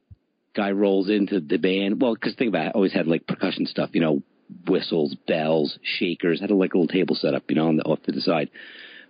guy 0.55 0.71
rolls 0.71 1.11
into 1.11 1.41
the 1.41 1.59
band. 1.59 2.01
Well, 2.01 2.15
because 2.15 2.37
think 2.37 2.51
about 2.51 2.67
it, 2.67 2.69
I 2.69 2.71
always 2.71 2.93
had 2.93 3.09
like 3.09 3.27
percussion 3.27 3.67
stuff, 3.67 3.91
you 3.95 4.01
know, 4.01 4.23
whistles, 4.67 5.15
bells, 5.27 5.79
shakers. 5.83 6.41
had 6.41 6.51
a 6.51 6.55
like 6.55 6.75
a 6.75 6.79
little 6.79 6.93
table 6.93 7.15
set 7.15 7.35
up, 7.35 7.45
you 7.49 7.57
know, 7.57 7.69
on 7.69 7.77
the, 7.77 7.83
off 7.85 8.03
to 8.05 8.13
the 8.13 8.21
side. 8.21 8.51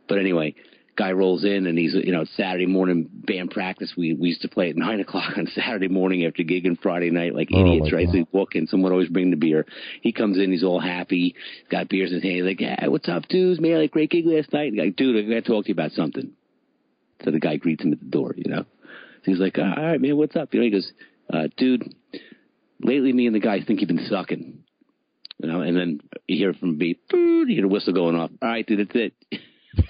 But 0.09 0.18
anyway, 0.18 0.55
guy 0.97 1.12
rolls 1.12 1.45
in 1.45 1.66
and 1.66 1.76
he's, 1.78 1.95
you 1.95 2.12
know, 2.12 2.22
it's 2.22 2.37
Saturday 2.37 2.66
morning 2.66 3.09
band 3.12 3.51
practice. 3.51 3.93
We 3.97 4.14
we 4.14 4.28
used 4.28 4.43
to 4.43 4.49
play 4.49 4.70
at 4.70 4.76
nine 4.87 5.01
o'clock 5.01 5.37
on 5.37 5.47
Saturday 5.49 5.89
morning 5.89 6.24
after 6.24 6.43
gigging 6.43 6.80
Friday 6.80 7.11
night 7.11 7.34
like 7.34 7.49
Oh, 7.53 7.61
idiots, 7.61 7.93
right? 7.93 8.07
God. 8.07 8.12
So 8.12 8.18
we 8.18 8.26
walk 8.32 8.55
in, 8.55 8.66
someone 8.66 8.93
always 8.93 9.09
bring 9.09 9.30
the 9.30 9.37
beer. 9.37 9.66
He 10.01 10.12
comes 10.12 10.39
in, 10.39 10.53
he's 10.53 10.64
all 10.64 10.80
happy, 10.80 11.34
got 11.70 11.89
beers 11.89 12.11
in 12.11 12.16
his 12.16 12.22
hand. 12.22 12.37
He's 12.37 12.45
like, 12.45 12.61
yeah, 12.61 12.87
what's 12.89 13.09
up, 13.09 13.28
dudes? 13.28 13.61
Man, 13.61 13.78
like 13.78 13.91
great 13.91 14.11
gig 14.11 14.26
last 14.26 14.53
night. 14.53 14.76
Guy, 14.76 14.89
dude, 14.91 15.16
I 15.24 15.28
got 15.28 15.45
to 15.45 15.51
talk 15.51 15.64
to 15.64 15.68
you 15.68 15.74
about 15.74 15.93
something. 15.93 16.32
So 17.24 17.30
the 17.30 17.41
guy 17.41 17.57
greets 17.57 17.82
him 17.82 17.93
at 17.93 18.01
the 18.01 18.07
door, 18.07 18.34
you 18.37 18.51
know. 18.51 18.62
So 18.62 19.32
he's 19.32 19.39
like, 19.41 19.59
all 19.59 19.64
right, 19.64 20.01
man, 20.01 20.16
what's 20.16 20.37
up? 20.37 20.53
You 20.55 20.61
know, 20.61 20.64
he 20.64 20.70
goes, 20.70 20.93
uh, 21.32 21.49
dude, 21.57 21.95
lately 22.80 23.12
me 23.12 23.26
and 23.26 23.34
the 23.34 23.41
guys 23.41 23.64
think 23.66 23.80
you've 23.80 23.89
been 23.89 24.07
sucking. 24.09 24.62
You 25.39 25.49
know, 25.49 25.61
and 25.61 25.76
then 25.76 26.01
you 26.26 26.39
hear 26.39 26.55
from 26.55 26.78
beep, 26.78 27.03
you 27.12 27.47
hear 27.47 27.62
the 27.62 27.68
whistle 27.68 27.93
going 27.93 28.16
off. 28.16 28.30
All 28.41 28.49
right, 28.49 28.66
dude, 28.66 28.89
that's 28.89 28.97
it. 28.97 29.14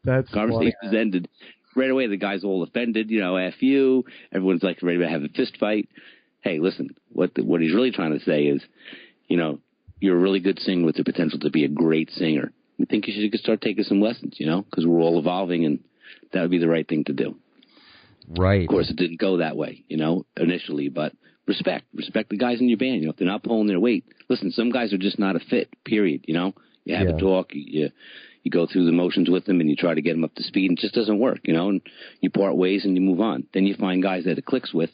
That's 0.03 0.31
Conversation 0.33 0.75
is 0.83 0.95
ended. 0.95 1.29
Right 1.77 1.91
away, 1.91 2.07
the 2.07 2.17
guy's 2.17 2.45
all 2.45 2.63
offended. 2.63 3.11
You 3.11 3.21
know, 3.21 3.37
F 3.37 3.61
you. 3.61 4.05
Everyone's 4.33 4.63
like 4.63 4.83
ready 4.83 4.99
to 4.99 5.09
have 5.09 5.23
a 5.23 5.29
fist 5.29 5.59
fight. 5.59 5.89
Hey, 6.41 6.59
listen, 6.59 6.91
what 7.09 7.35
the, 7.35 7.43
what 7.43 7.61
he's 7.61 7.75
really 7.75 7.91
trying 7.91 8.19
to 8.19 8.25
say 8.25 8.45
is, 8.45 8.63
you 9.29 9.37
know, 9.37 9.61
you're 10.01 10.17
a 10.17 10.21
really 10.21 10.41
good 10.41 10.59
singer 10.59 10.85
with 10.85 10.97
the 10.97 11.05
potential 11.05 11.39
to 11.41 11.51
be 11.51 11.65
a 11.65 11.69
great 11.69 12.11
singer. 12.11 12.53
We 12.79 12.85
think 12.87 13.07
you 13.07 13.15
should 13.15 13.41
start 13.41 13.61
taking 13.61 13.85
some 13.85 14.01
lessons, 14.01 14.35
you 14.39 14.47
know, 14.47 14.63
because 14.63 14.85
we're 14.85 15.01
all 15.01 15.19
evolving, 15.19 15.65
and 15.65 15.81
that 16.33 16.43
would 16.43 16.51
be 16.51 16.59
the 16.59 16.69
right 16.69 16.87
thing 16.87 17.05
to 17.05 17.13
do. 17.13 17.37
right. 18.29 18.63
Of 18.63 18.69
course, 18.69 18.91
it 18.91 18.97
didn't 18.97 19.21
go 19.21 19.39
that 19.39 19.57
way, 19.57 19.85
you 19.89 19.97
know, 19.97 20.27
initially, 20.37 20.89
but 20.89 21.13
respect, 21.47 21.85
respect 21.95 22.31
the 22.31 22.37
guys 22.37 22.61
in 22.61 22.69
your 22.69 22.79
band. 22.79 23.01
You 23.01 23.07
know, 23.07 23.11
if 23.11 23.17
they're 23.17 23.27
not 23.27 23.43
pulling 23.43 23.67
their 23.67 23.81
weight, 23.81 24.05
listen, 24.29 24.51
some 24.51 24.71
guys 24.71 24.93
are 24.93 24.99
just 24.99 25.19
not 25.19 25.37
a 25.37 25.41
fit. 25.41 25.69
Period. 25.85 26.25
You 26.27 26.35
know, 26.35 26.55
you 26.85 26.95
have 26.97 27.09
Yeah. 27.09 27.17
a 27.17 27.19
talk, 27.21 27.51
you 27.53 27.91
you 28.43 28.51
go 28.51 28.67
through 28.67 28.85
the 28.85 28.93
motions 28.93 29.31
with 29.31 29.47
them, 29.47 29.61
and 29.61 29.71
you 29.71 29.77
try 29.77 29.95
to 29.95 30.03
get 30.03 30.13
them 30.13 30.25
up 30.25 30.35
to 30.35 30.43
speed, 30.43 30.71
and 30.71 30.79
it 30.79 30.83
just 30.83 30.95
doesn't 30.95 31.19
work. 31.19 31.41
You 31.45 31.55
know, 31.55 31.71
and 31.71 31.81
you 32.21 32.29
part 32.31 32.57
ways 32.57 32.85
and 32.85 32.95
you 32.95 33.01
move 33.01 33.21
on. 33.21 33.47
Then 33.55 33.67
you 33.67 33.75
find 33.75 34.03
guys 34.03 34.25
that 34.25 34.37
it 34.39 34.45
clicks 34.45 34.73
with, 34.75 34.91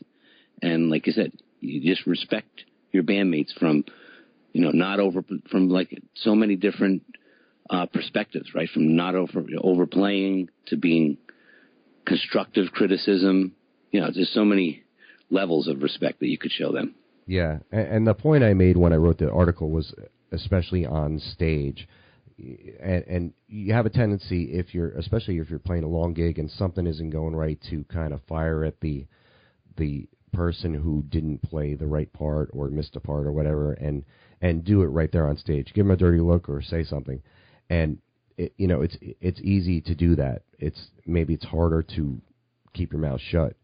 and 0.63 0.89
like 0.91 1.09
I 1.09 1.11
said, 1.13 1.33
you 1.61 1.81
just 1.81 2.07
respect 2.07 2.65
your 2.93 3.03
bandmates 3.03 3.53
from, 3.59 3.85
you 4.53 4.61
know, 4.63 4.71
not 4.71 5.01
over 5.01 5.25
from 5.51 5.69
like 5.69 6.01
so 6.15 6.35
many 6.35 6.55
different 6.57 7.03
uh, 7.69 7.87
perspectives, 7.87 8.55
right? 8.55 8.69
From 8.69 8.95
not 8.97 9.15
over 9.15 9.45
overplaying 9.63 10.49
to 10.67 10.77
being 10.77 11.19
constructive 12.05 12.73
criticism. 12.73 13.55
You 13.93 14.01
know, 14.01 14.11
there's 14.15 14.33
so 14.33 14.45
many 14.45 14.83
levels 15.31 15.69
of 15.69 15.83
respect 15.83 16.21
that 16.21 16.29
you 16.29 16.39
could 16.39 16.53
show 16.53 16.73
them. 16.73 16.95
Yeah, 17.27 17.59
and, 17.71 17.89
and 17.89 18.07
the 18.07 18.15
point 18.15 18.45
I 18.45 18.55
made 18.55 18.77
when 18.77 18.93
I 18.93 18.97
wrote 18.97 19.19
the 19.19 19.31
article 19.31 19.71
was 19.71 19.95
especially 20.33 20.87
on 20.87 21.19
stage, 21.19 21.89
and, 22.39 23.05
and 23.05 23.33
you 23.49 23.73
have 23.73 23.87
a 23.87 23.91
tendency 23.91 24.53
if 24.53 24.75
you're, 24.75 24.91
especially 24.91 25.39
if 25.39 25.51
you're 25.51 25.59
playing 25.59 25.85
a 25.85 25.89
long 25.89 26.15
gig 26.15 26.39
and 26.39 26.51
something 26.51 26.87
isn't 26.87 27.11
going 27.11 27.37
right, 27.37 27.59
to 27.71 27.85
kind 27.85 28.13
of 28.13 28.21
fire 28.29 28.65
at 28.65 28.81
the 28.81 29.07
the 29.77 30.09
person 30.33 30.75
who 30.75 31.03
didn't 31.09 31.43
play 31.43 31.75
the 31.75 31.87
right 31.87 32.13
part 32.13 32.51
or 32.53 32.69
missed 32.69 32.97
a 32.97 33.01
part 33.01 33.27
or 33.27 33.33
whatever, 33.33 33.73
and 33.75 34.05
and 34.41 34.65
do 34.65 34.83
it 34.83 34.87
right 34.87 35.13
there 35.13 35.29
on 35.29 35.37
stage. 35.37 35.73
Give 35.75 35.85
them 35.85 35.93
a 35.93 35.97
dirty 35.97 36.21
look 36.21 36.49
or 36.49 36.63
say 36.63 36.85
something, 36.85 37.23
and 37.69 37.99
it, 38.37 38.53
you 38.57 38.67
know 38.67 38.81
it's 38.81 38.97
it's 39.01 39.41
easy 39.41 39.81
to 39.83 39.95
do 39.95 40.17
that. 40.17 40.43
It's 40.59 40.81
maybe 41.07 41.35
it's 41.35 41.45
harder 41.45 41.83
to 41.97 42.21
keep 42.73 42.93
your 42.93 43.01
mouth 43.01 43.21
shut. 43.21 43.55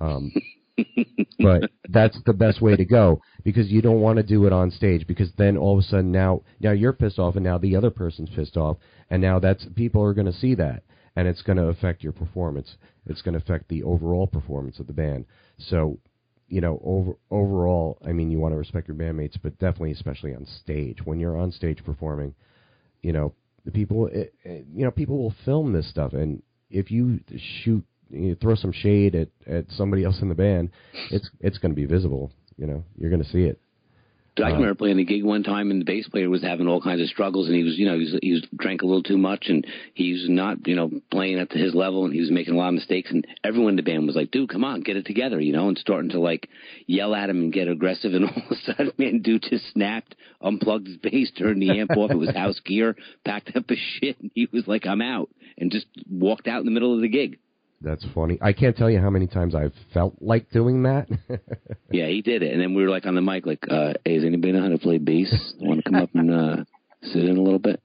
Um, 0.00 0.32
but 1.40 1.64
that's 1.88 2.18
the 2.26 2.32
best 2.32 2.60
way 2.60 2.76
to 2.76 2.84
go 2.84 3.20
because 3.44 3.68
you 3.70 3.80
don't 3.82 4.00
want 4.00 4.16
to 4.16 4.22
do 4.22 4.46
it 4.46 4.52
on 4.52 4.70
stage 4.70 5.06
because 5.06 5.30
then 5.38 5.56
all 5.56 5.72
of 5.78 5.78
a 5.84 5.86
sudden 5.86 6.12
now 6.12 6.42
now 6.60 6.72
you're 6.72 6.92
pissed 6.92 7.18
off 7.18 7.36
and 7.36 7.44
now 7.44 7.58
the 7.58 7.74
other 7.76 7.90
person's 7.90 8.30
pissed 8.30 8.56
off 8.56 8.76
and 9.10 9.22
now 9.22 9.38
that's 9.38 9.66
people 9.74 10.02
are 10.02 10.14
going 10.14 10.26
to 10.26 10.32
see 10.32 10.54
that 10.54 10.82
and 11.16 11.26
it's 11.26 11.42
going 11.42 11.56
to 11.56 11.66
affect 11.66 12.02
your 12.04 12.12
performance. 12.12 12.76
It's 13.06 13.22
going 13.22 13.34
to 13.34 13.40
affect 13.40 13.68
the 13.68 13.82
overall 13.82 14.26
performance 14.26 14.78
of 14.78 14.86
the 14.86 14.92
band. 14.92 15.24
So 15.58 15.98
you 16.48 16.60
know 16.60 16.80
over 16.84 17.12
overall 17.30 17.96
i 18.04 18.10
mean 18.12 18.28
you 18.30 18.38
want 18.40 18.52
to 18.52 18.58
respect 18.58 18.88
your 18.88 18.96
bandmates 18.96 19.36
but 19.40 19.56
definitely 19.58 19.92
especially 19.92 20.34
on 20.34 20.46
stage. 20.46 20.98
When 21.04 21.20
you're 21.20 21.38
on 21.38 21.52
stage 21.52 21.84
performing 21.84 22.34
you 23.02 23.12
know 23.12 23.34
the 23.64 23.70
people 23.70 24.06
it, 24.08 24.34
it- 24.44 24.66
you 24.72 24.84
know 24.84 24.90
people 24.90 25.18
will 25.18 25.34
film 25.44 25.72
this 25.72 25.88
stuff 25.88 26.12
and 26.12 26.42
if 26.70 26.90
you 26.90 27.20
shoot 27.62 27.84
you 28.10 28.34
throw 28.34 28.54
some 28.54 28.72
shade 28.72 29.14
at 29.14 29.28
at 29.46 29.64
somebody 29.70 30.04
else 30.04 30.20
in 30.20 30.28
the 30.28 30.34
band 30.34 30.70
it's 31.10 31.30
it's 31.40 31.58
going 31.58 31.70
to 31.70 31.76
be 31.76 31.86
visible 31.86 32.32
you 32.56 32.66
know 32.66 32.84
you're 32.98 33.10
going 33.10 33.22
to 33.22 33.28
see 33.28 33.44
it 33.44 33.60
I 34.38 34.42
Uh, 34.42 34.54
remember 34.54 34.74
playing 34.74 34.98
a 34.98 35.04
gig 35.04 35.24
one 35.24 35.42
time, 35.42 35.70
and 35.70 35.80
the 35.80 35.84
bass 35.84 36.08
player 36.08 36.30
was 36.30 36.42
having 36.42 36.68
all 36.68 36.80
kinds 36.80 37.00
of 37.00 37.08
struggles, 37.08 37.48
and 37.48 37.56
he 37.56 37.64
was, 37.64 37.78
you 37.78 37.86
know, 37.86 37.94
he 37.98 38.04
was, 38.04 38.18
he 38.22 38.32
was 38.32 38.42
drank 38.56 38.82
a 38.82 38.86
little 38.86 39.02
too 39.02 39.18
much, 39.18 39.46
and 39.48 39.66
he 39.94 40.12
was 40.12 40.28
not, 40.28 40.66
you 40.66 40.76
know, 40.76 40.90
playing 41.10 41.38
up 41.40 41.48
to 41.50 41.58
his 41.58 41.74
level, 41.74 42.04
and 42.04 42.14
he 42.14 42.20
was 42.20 42.30
making 42.30 42.54
a 42.54 42.56
lot 42.56 42.68
of 42.68 42.74
mistakes, 42.74 43.10
and 43.10 43.26
everyone 43.44 43.70
in 43.70 43.76
the 43.76 43.82
band 43.82 44.06
was 44.06 44.16
like, 44.16 44.30
"Dude, 44.30 44.48
come 44.48 44.64
on, 44.64 44.82
get 44.82 44.96
it 44.96 45.04
together," 45.04 45.40
you 45.40 45.52
know, 45.52 45.68
and 45.68 45.76
starting 45.76 46.10
to 46.10 46.20
like 46.20 46.48
yell 46.86 47.14
at 47.14 47.28
him 47.28 47.40
and 47.40 47.52
get 47.52 47.68
aggressive, 47.68 48.14
and 48.14 48.24
all 48.30 48.30
of 48.36 48.50
a 48.50 48.54
sudden, 48.56 48.92
man, 48.98 49.20
dude 49.20 49.42
just 49.42 49.70
snapped, 49.72 50.14
unplugged 50.40 50.86
his 50.86 50.96
bass, 50.96 51.30
turned 51.32 51.60
the 51.60 51.78
amp 51.78 51.90
off. 51.96 52.10
It 52.10 52.16
was 52.16 52.30
house 52.30 52.60
gear, 52.60 52.96
packed 53.24 53.56
up 53.56 53.68
his 53.68 53.78
shit, 54.00 54.20
and 54.20 54.30
he 54.34 54.48
was 54.52 54.66
like, 54.66 54.86
"I'm 54.86 55.02
out," 55.02 55.28
and 55.58 55.72
just 55.72 55.86
walked 56.08 56.46
out 56.46 56.60
in 56.60 56.66
the 56.66 56.72
middle 56.72 56.94
of 56.94 57.00
the 57.00 57.08
gig. 57.08 57.38
That's 57.80 58.04
funny. 58.14 58.38
I 58.42 58.52
can't 58.52 58.76
tell 58.76 58.90
you 58.90 59.00
how 59.00 59.10
many 59.10 59.26
times 59.26 59.54
i've 59.54 59.72
felt 59.94 60.14
like 60.20 60.50
doing 60.50 60.82
that. 60.84 61.08
Yeah, 61.92 62.06
he 62.06 62.22
did 62.22 62.44
it, 62.44 62.52
and 62.52 62.60
then 62.60 62.74
we 62.74 62.84
were 62.84 62.88
like 62.88 63.04
on 63.06 63.16
the 63.16 63.20
mic, 63.20 63.46
like, 63.46 63.64
uh, 63.68 63.94
"Hey, 64.04 64.14
does 64.16 64.24
anybody 64.24 64.52
know 64.52 64.62
how 64.62 64.68
to 64.68 64.78
play 64.78 64.98
bass? 64.98 65.54
Want 65.58 65.82
to 65.84 65.90
come 65.90 66.00
up 66.00 66.10
and 66.14 66.30
uh, 66.32 66.56
sit 67.02 67.24
in 67.24 67.36
a 67.36 67.42
little 67.42 67.58
bit?" 67.58 67.82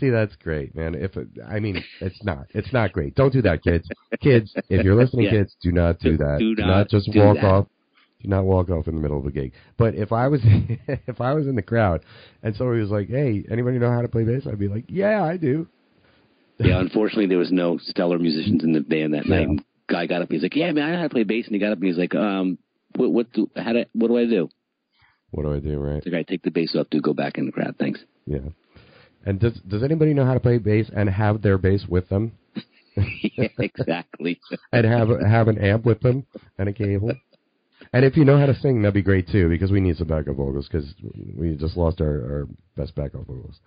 see 0.00 0.08
that's 0.10 0.34
great 0.36 0.74
man. 0.74 0.94
If 0.94 1.16
it, 1.16 1.28
i 1.46 1.60
mean 1.60 1.84
it's 2.00 2.24
not 2.24 2.46
it's 2.50 2.72
not 2.72 2.92
great. 2.92 3.14
Don't 3.14 3.32
do 3.32 3.42
that 3.42 3.62
kids. 3.62 3.86
Kids 4.20 4.52
if 4.70 4.84
you're 4.84 4.94
listening 4.96 5.26
Yeah. 5.26 5.30
kids 5.32 5.54
do 5.62 5.70
not 5.72 5.98
do 6.00 6.16
that. 6.16 6.38
Do 6.40 6.54
not 6.64 6.88
just 6.88 7.10
do 7.12 7.20
walk 7.20 7.36
that. 7.36 7.44
off 7.44 7.66
do 8.22 8.28
not 8.28 8.44
walk 8.44 8.70
off 8.70 8.88
in 8.88 8.94
the 8.96 9.00
middle 9.02 9.18
of 9.18 9.26
a 9.26 9.30
gig. 9.30 9.52
But 9.76 9.94
if 9.94 10.10
i 10.10 10.26
was 10.28 10.40
if 11.06 11.20
i 11.20 11.34
was 11.34 11.46
in 11.46 11.54
the 11.54 11.62
crowd 11.62 12.02
and 12.42 12.56
somebody 12.56 12.80
was 12.80 12.90
like 12.90 13.08
hey 13.08 13.44
anybody 13.50 13.78
know 13.78 13.90
how 13.92 14.00
to 14.02 14.08
play 14.08 14.24
bass? 14.24 14.46
I'd 14.50 14.58
be 14.58 14.68
like 14.68 14.86
yeah 14.88 15.22
i 15.22 15.36
do 15.36 15.68
Yeah, 16.58 16.80
unfortunately, 16.80 17.26
there 17.26 17.38
was 17.38 17.52
no 17.52 17.78
stellar 17.78 18.18
musicians 18.18 18.64
in 18.64 18.72
the 18.72 18.80
band 18.80 19.14
that 19.14 19.26
Yeah. 19.26 19.44
night. 19.44 19.60
Guy 19.86 20.06
got 20.06 20.22
up, 20.22 20.30
he's 20.30 20.42
like, 20.42 20.56
"Yeah, 20.56 20.72
man, 20.72 20.84
I 20.84 20.92
know 20.92 20.96
how 20.96 21.02
to 21.04 21.08
play 21.10 21.24
bass," 21.24 21.46
and 21.46 21.54
he 21.54 21.60
got 21.60 21.72
up 21.72 21.78
and 21.78 21.86
he's 21.86 21.98
like, 21.98 22.14
"Um, 22.14 22.56
what, 22.96 23.12
what 23.12 23.32
do, 23.32 23.50
how 23.54 23.74
do, 23.74 23.84
what 23.92 24.08
do 24.08 24.16
I 24.16 24.24
do?" 24.26 24.48
what 25.30 25.42
do 25.42 25.52
i 25.52 25.58
do 25.58 25.78
right 25.80 26.02
The 26.04 26.10
guy, 26.10 26.22
take 26.22 26.42
the 26.42 26.50
bass 26.52 26.76
off, 26.76 26.88
dude. 26.90 27.02
Go 27.02 27.12
back 27.12 27.38
in 27.38 27.46
the 27.46 27.52
crowd, 27.52 27.74
thanks. 27.78 28.00
Yeah. 28.24 28.38
And 29.26 29.40
does 29.40 29.54
does 29.66 29.82
anybody 29.82 30.14
know 30.14 30.24
how 30.24 30.34
to 30.34 30.40
play 30.40 30.58
bass 30.58 30.88
and 30.94 31.08
have 31.08 31.42
their 31.42 31.58
bass 31.58 31.84
with 31.88 32.08
them 32.08 32.32
yeah, 32.96 33.48
exactly. 33.58 34.40
and 34.72 34.86
have 34.86 35.08
have 35.26 35.48
an 35.48 35.58
amp 35.58 35.84
with 35.84 36.00
them 36.00 36.24
and 36.56 36.68
a 36.68 36.72
cable? 36.72 37.12
And 37.92 38.04
if 38.04 38.16
you 38.16 38.24
know 38.24 38.38
how 38.38 38.46
to 38.46 38.54
sing, 38.54 38.80
that'd 38.82 38.94
be 38.94 39.02
great 39.02 39.28
too 39.28 39.48
because 39.48 39.72
we 39.72 39.80
need 39.80 39.96
some 39.96 40.06
backup 40.06 40.36
vocals 40.36 40.68
because 40.68 40.94
we 41.36 41.56
just 41.56 41.76
lost 41.76 42.00
our, 42.00 42.06
our 42.06 42.48
best 42.76 42.94
backup 42.94 43.26
vocals. 43.26 43.58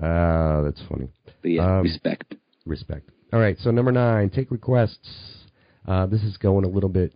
Ah, 0.00 0.60
that's 0.62 0.80
funny. 0.88 1.08
But 1.42 1.50
yeah, 1.50 1.78
Um, 1.78 1.82
respect. 1.82 2.34
Respect. 2.66 3.10
All 3.32 3.40
right, 3.40 3.56
so 3.58 3.70
number 3.70 3.92
nine, 3.92 4.30
take 4.30 4.50
requests. 4.50 5.08
Uh, 5.86 6.06
this 6.06 6.22
is 6.22 6.36
going 6.36 6.64
a 6.64 6.68
little 6.68 6.88
bit 6.88 7.12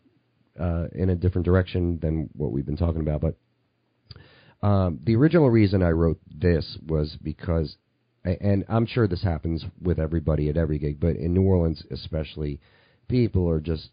uh, 0.59 0.87
in 0.95 1.11
a 1.11 1.15
different 1.17 1.45
direction 1.45 1.99
than 2.01 2.29
what 2.35 2.53
we've 2.53 2.67
been 2.67 2.77
talking 2.77 3.01
about. 3.01 3.21
But 3.21 4.67
um, 4.67 5.01
the 5.05 5.17
original 5.17 5.49
reason 5.51 5.83
I 5.83 5.91
wrote 5.91 6.21
this 6.29 6.77
was 6.87 7.17
because, 7.23 7.77
and 8.25 8.65
I'm 8.69 8.87
sure 8.87 9.07
this 9.07 9.23
happens 9.23 9.65
with 9.81 9.99
everybody 9.99 10.49
at 10.49 10.57
every 10.57 10.79
gig, 10.79 10.99
but 11.01 11.17
in 11.17 11.33
New 11.33 11.43
Orleans 11.43 11.83
especially, 11.91 12.61
people 13.07 13.49
are 13.49 13.61
just 13.61 13.91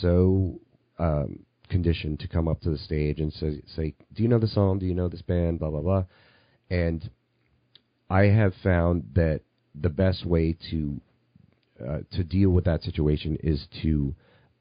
so 0.00 0.60
um, 0.98 1.40
conditioned 1.68 2.20
to 2.20 2.28
come 2.28 2.48
up 2.48 2.60
to 2.62 2.70
the 2.70 2.78
stage 2.78 3.20
and 3.20 3.32
say, 3.32 3.62
say, 3.76 3.94
"Do 4.12 4.22
you 4.22 4.28
know 4.28 4.38
the 4.38 4.48
song? 4.48 4.78
Do 4.78 4.86
you 4.86 4.94
know 4.94 5.08
this 5.08 5.22
band?" 5.22 5.60
Blah 5.60 5.70
blah 5.70 5.80
blah, 5.80 6.04
and 6.70 7.08
I 8.12 8.26
have 8.26 8.52
found 8.62 9.04
that 9.14 9.40
the 9.74 9.88
best 9.88 10.26
way 10.26 10.54
to 10.70 11.00
uh, 11.82 11.98
to 12.12 12.22
deal 12.22 12.50
with 12.50 12.66
that 12.66 12.82
situation 12.82 13.38
is 13.42 13.66
to 13.82 14.14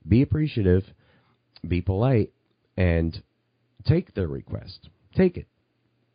be 0.07 0.21
appreciative, 0.21 0.83
be 1.67 1.81
polite, 1.81 2.31
and 2.77 3.21
take 3.85 4.13
their 4.13 4.27
request. 4.27 4.87
Take 5.17 5.35
it. 5.35 5.47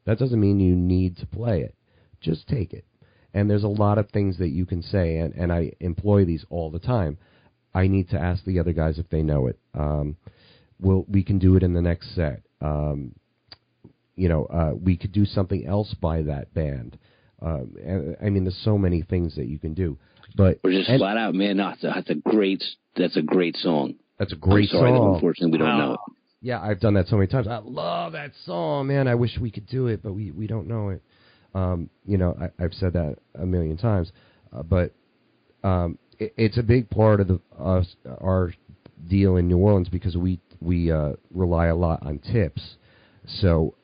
That 0.07 0.19
doesn't 0.19 0.41
mean 0.41 0.61
you 0.61 0.75
need 0.75 1.19
to 1.19 1.27
play 1.27 1.61
it. 1.61 1.75
Just 2.23 2.49
take 2.49 2.73
it. 2.73 2.87
And 3.35 3.51
there's 3.51 3.65
a 3.65 3.69
lot 3.69 3.99
of 3.99 4.09
things 4.09 4.39
that 4.39 4.49
you 4.49 4.65
can 4.65 4.83
say, 4.83 5.19
and, 5.19 5.35
and 5.35 5.53
I 5.53 5.73
employ 5.79 6.25
these 6.25 6.47
all 6.49 6.71
the 6.71 6.79
time. 6.79 7.19
I 7.75 7.87
need 7.87 8.09
to 8.11 8.19
ask 8.19 8.45
the 8.45 8.59
other 8.61 8.73
guys 8.73 8.99
if 8.99 9.11
they 9.11 9.23
know 9.23 9.49
it. 9.49 9.59
Um, 9.75 10.17
we'll, 10.81 11.05
we 11.07 11.23
can 11.23 11.39
do 11.39 11.55
it 11.57 11.63
in 11.63 11.75
the 11.75 11.83
next 11.83 12.15
set. 12.15 12.41
Um, 12.63 13.15
you 14.15 14.31
know, 14.31 14.47
uh, 14.47 14.73
we 14.75 14.97
could 14.97 15.13
do 15.13 15.27
something 15.27 15.67
else 15.67 15.95
by 16.01 16.23
that 16.23 16.55
band. 16.55 16.99
Um, 17.43 17.75
and, 17.85 18.17
I 18.23 18.31
mean, 18.31 18.45
there's 18.45 18.61
so 18.65 18.79
many 18.79 19.03
things 19.03 19.37
that 19.37 19.47
you 19.47 19.59
can 19.59 19.75
do. 19.75 19.99
But 20.37 20.61
or 20.65 20.71
just 20.71 20.89
and, 20.89 20.99
flat 20.99 21.17
out, 21.17 21.35
man, 21.35 21.59
no, 21.59 21.73
that's 21.83 22.11
a 22.11 22.15
great 22.15 22.63
that's 22.97 23.17
a 23.17 23.23
great 23.23 23.57
song. 23.57 23.95
That's 24.19 24.33
a 24.33 24.37
great 24.37 24.71
I'm 24.73 24.79
sorry 24.79 24.91
song. 24.91 25.11
That 25.11 25.15
unfortunately, 25.15 25.59
we 25.59 25.65
don't 25.65 25.79
know 25.79 25.93
it. 25.95 26.01
Yeah, 26.41 26.61
I've 26.61 26.81
done 26.81 26.95
that 26.95 27.09
so 27.09 27.17
many 27.17 27.29
times. 27.29 27.49
I 27.49 27.59
love 27.59 28.13
that 28.13 28.33
song, 28.45 28.89
man. 28.89 29.09
I 29.09 29.15
wish 29.15 29.39
we 29.41 29.51
could 29.51 29.67
do 29.67 29.87
it, 29.89 30.03
but 30.03 30.13
we 30.13 30.31
we 30.31 30.47
don't 30.47 30.67
know 30.67 30.91
it. 30.91 31.03
Um, 31.55 31.91
you 32.05 32.19
know, 32.19 32.37
I, 32.41 32.63
I've 32.63 32.75
said 32.75 32.93
that 32.95 33.17
a 33.35 33.47
million 33.47 33.77
times, 33.77 34.13
uh, 34.53 34.63
but 34.63 34.93
um, 35.65 35.99
it, 36.19 36.35
it's 36.37 36.59
a 36.59 36.63
big 36.63 36.91
part 36.91 37.21
of 37.21 37.29
the 37.29 37.41
us 37.59 37.97
our 38.21 38.53
deal 39.09 39.37
in 39.37 39.49
New 39.49 39.59
Orleans 39.59 39.89
because 39.89 40.17
we 40.17 40.41
we 40.61 40.91
uh, 40.91 41.13
rely 41.33 41.67
a 41.67 41.77
lot 41.77 42.05
on 42.05 42.19
tips. 42.19 42.77
So 43.27 43.75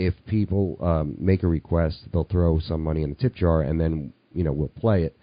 if 0.00 0.14
people 0.26 0.78
um, 0.80 1.14
make 1.18 1.42
a 1.42 1.46
request, 1.46 1.98
they'll 2.10 2.24
throw 2.24 2.58
some 2.58 2.82
money 2.82 3.02
in 3.02 3.10
the 3.10 3.16
tip 3.16 3.34
jar, 3.34 3.60
and 3.60 3.78
then 3.78 4.12
you 4.32 4.42
know 4.42 4.52
we'll 4.52 4.68
play 4.68 5.04
it. 5.04 5.14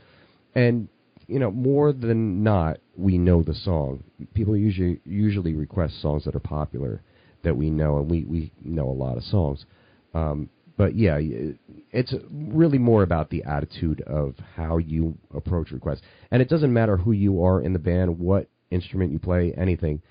And 0.54 0.88
you 1.26 1.40
know, 1.40 1.50
more 1.50 1.92
than 1.92 2.44
not, 2.44 2.78
we 2.96 3.18
know 3.18 3.42
the 3.42 3.56
song. 3.56 4.04
People 4.36 4.56
usually 4.56 5.02
usually 5.04 5.56
request 5.56 6.00
songs 6.00 6.26
that 6.26 6.36
are 6.36 6.40
popular 6.40 7.02
that 7.44 7.58
we 7.58 7.72
know, 7.72 7.98
and 7.98 8.10
we 8.10 8.24
we 8.26 8.52
know 8.64 8.88
a 8.88 8.92
lot 8.92 9.18
of 9.18 9.24
songs. 9.24 9.66
Um, 10.14 10.50
but 10.78 10.96
yeah, 10.96 11.18
it's 11.92 12.14
really 12.32 12.78
more 12.78 13.02
about 13.02 13.32
the 13.32 13.44
attitude 13.46 14.02
of 14.02 14.36
how 14.56 14.78
you 14.78 15.18
approach 15.34 15.72
requests, 15.72 16.02
and 16.30 16.40
it 16.40 16.50
doesn't 16.50 16.72
matter 16.72 16.98
who 16.98 17.14
you 17.14 17.44
are 17.44 17.62
in 17.62 17.74
the 17.74 17.80
band, 17.80 18.20
what 18.20 18.48
instrument 18.70 19.12
you 19.12 19.18
play, 19.18 19.54
anything. 19.58 20.04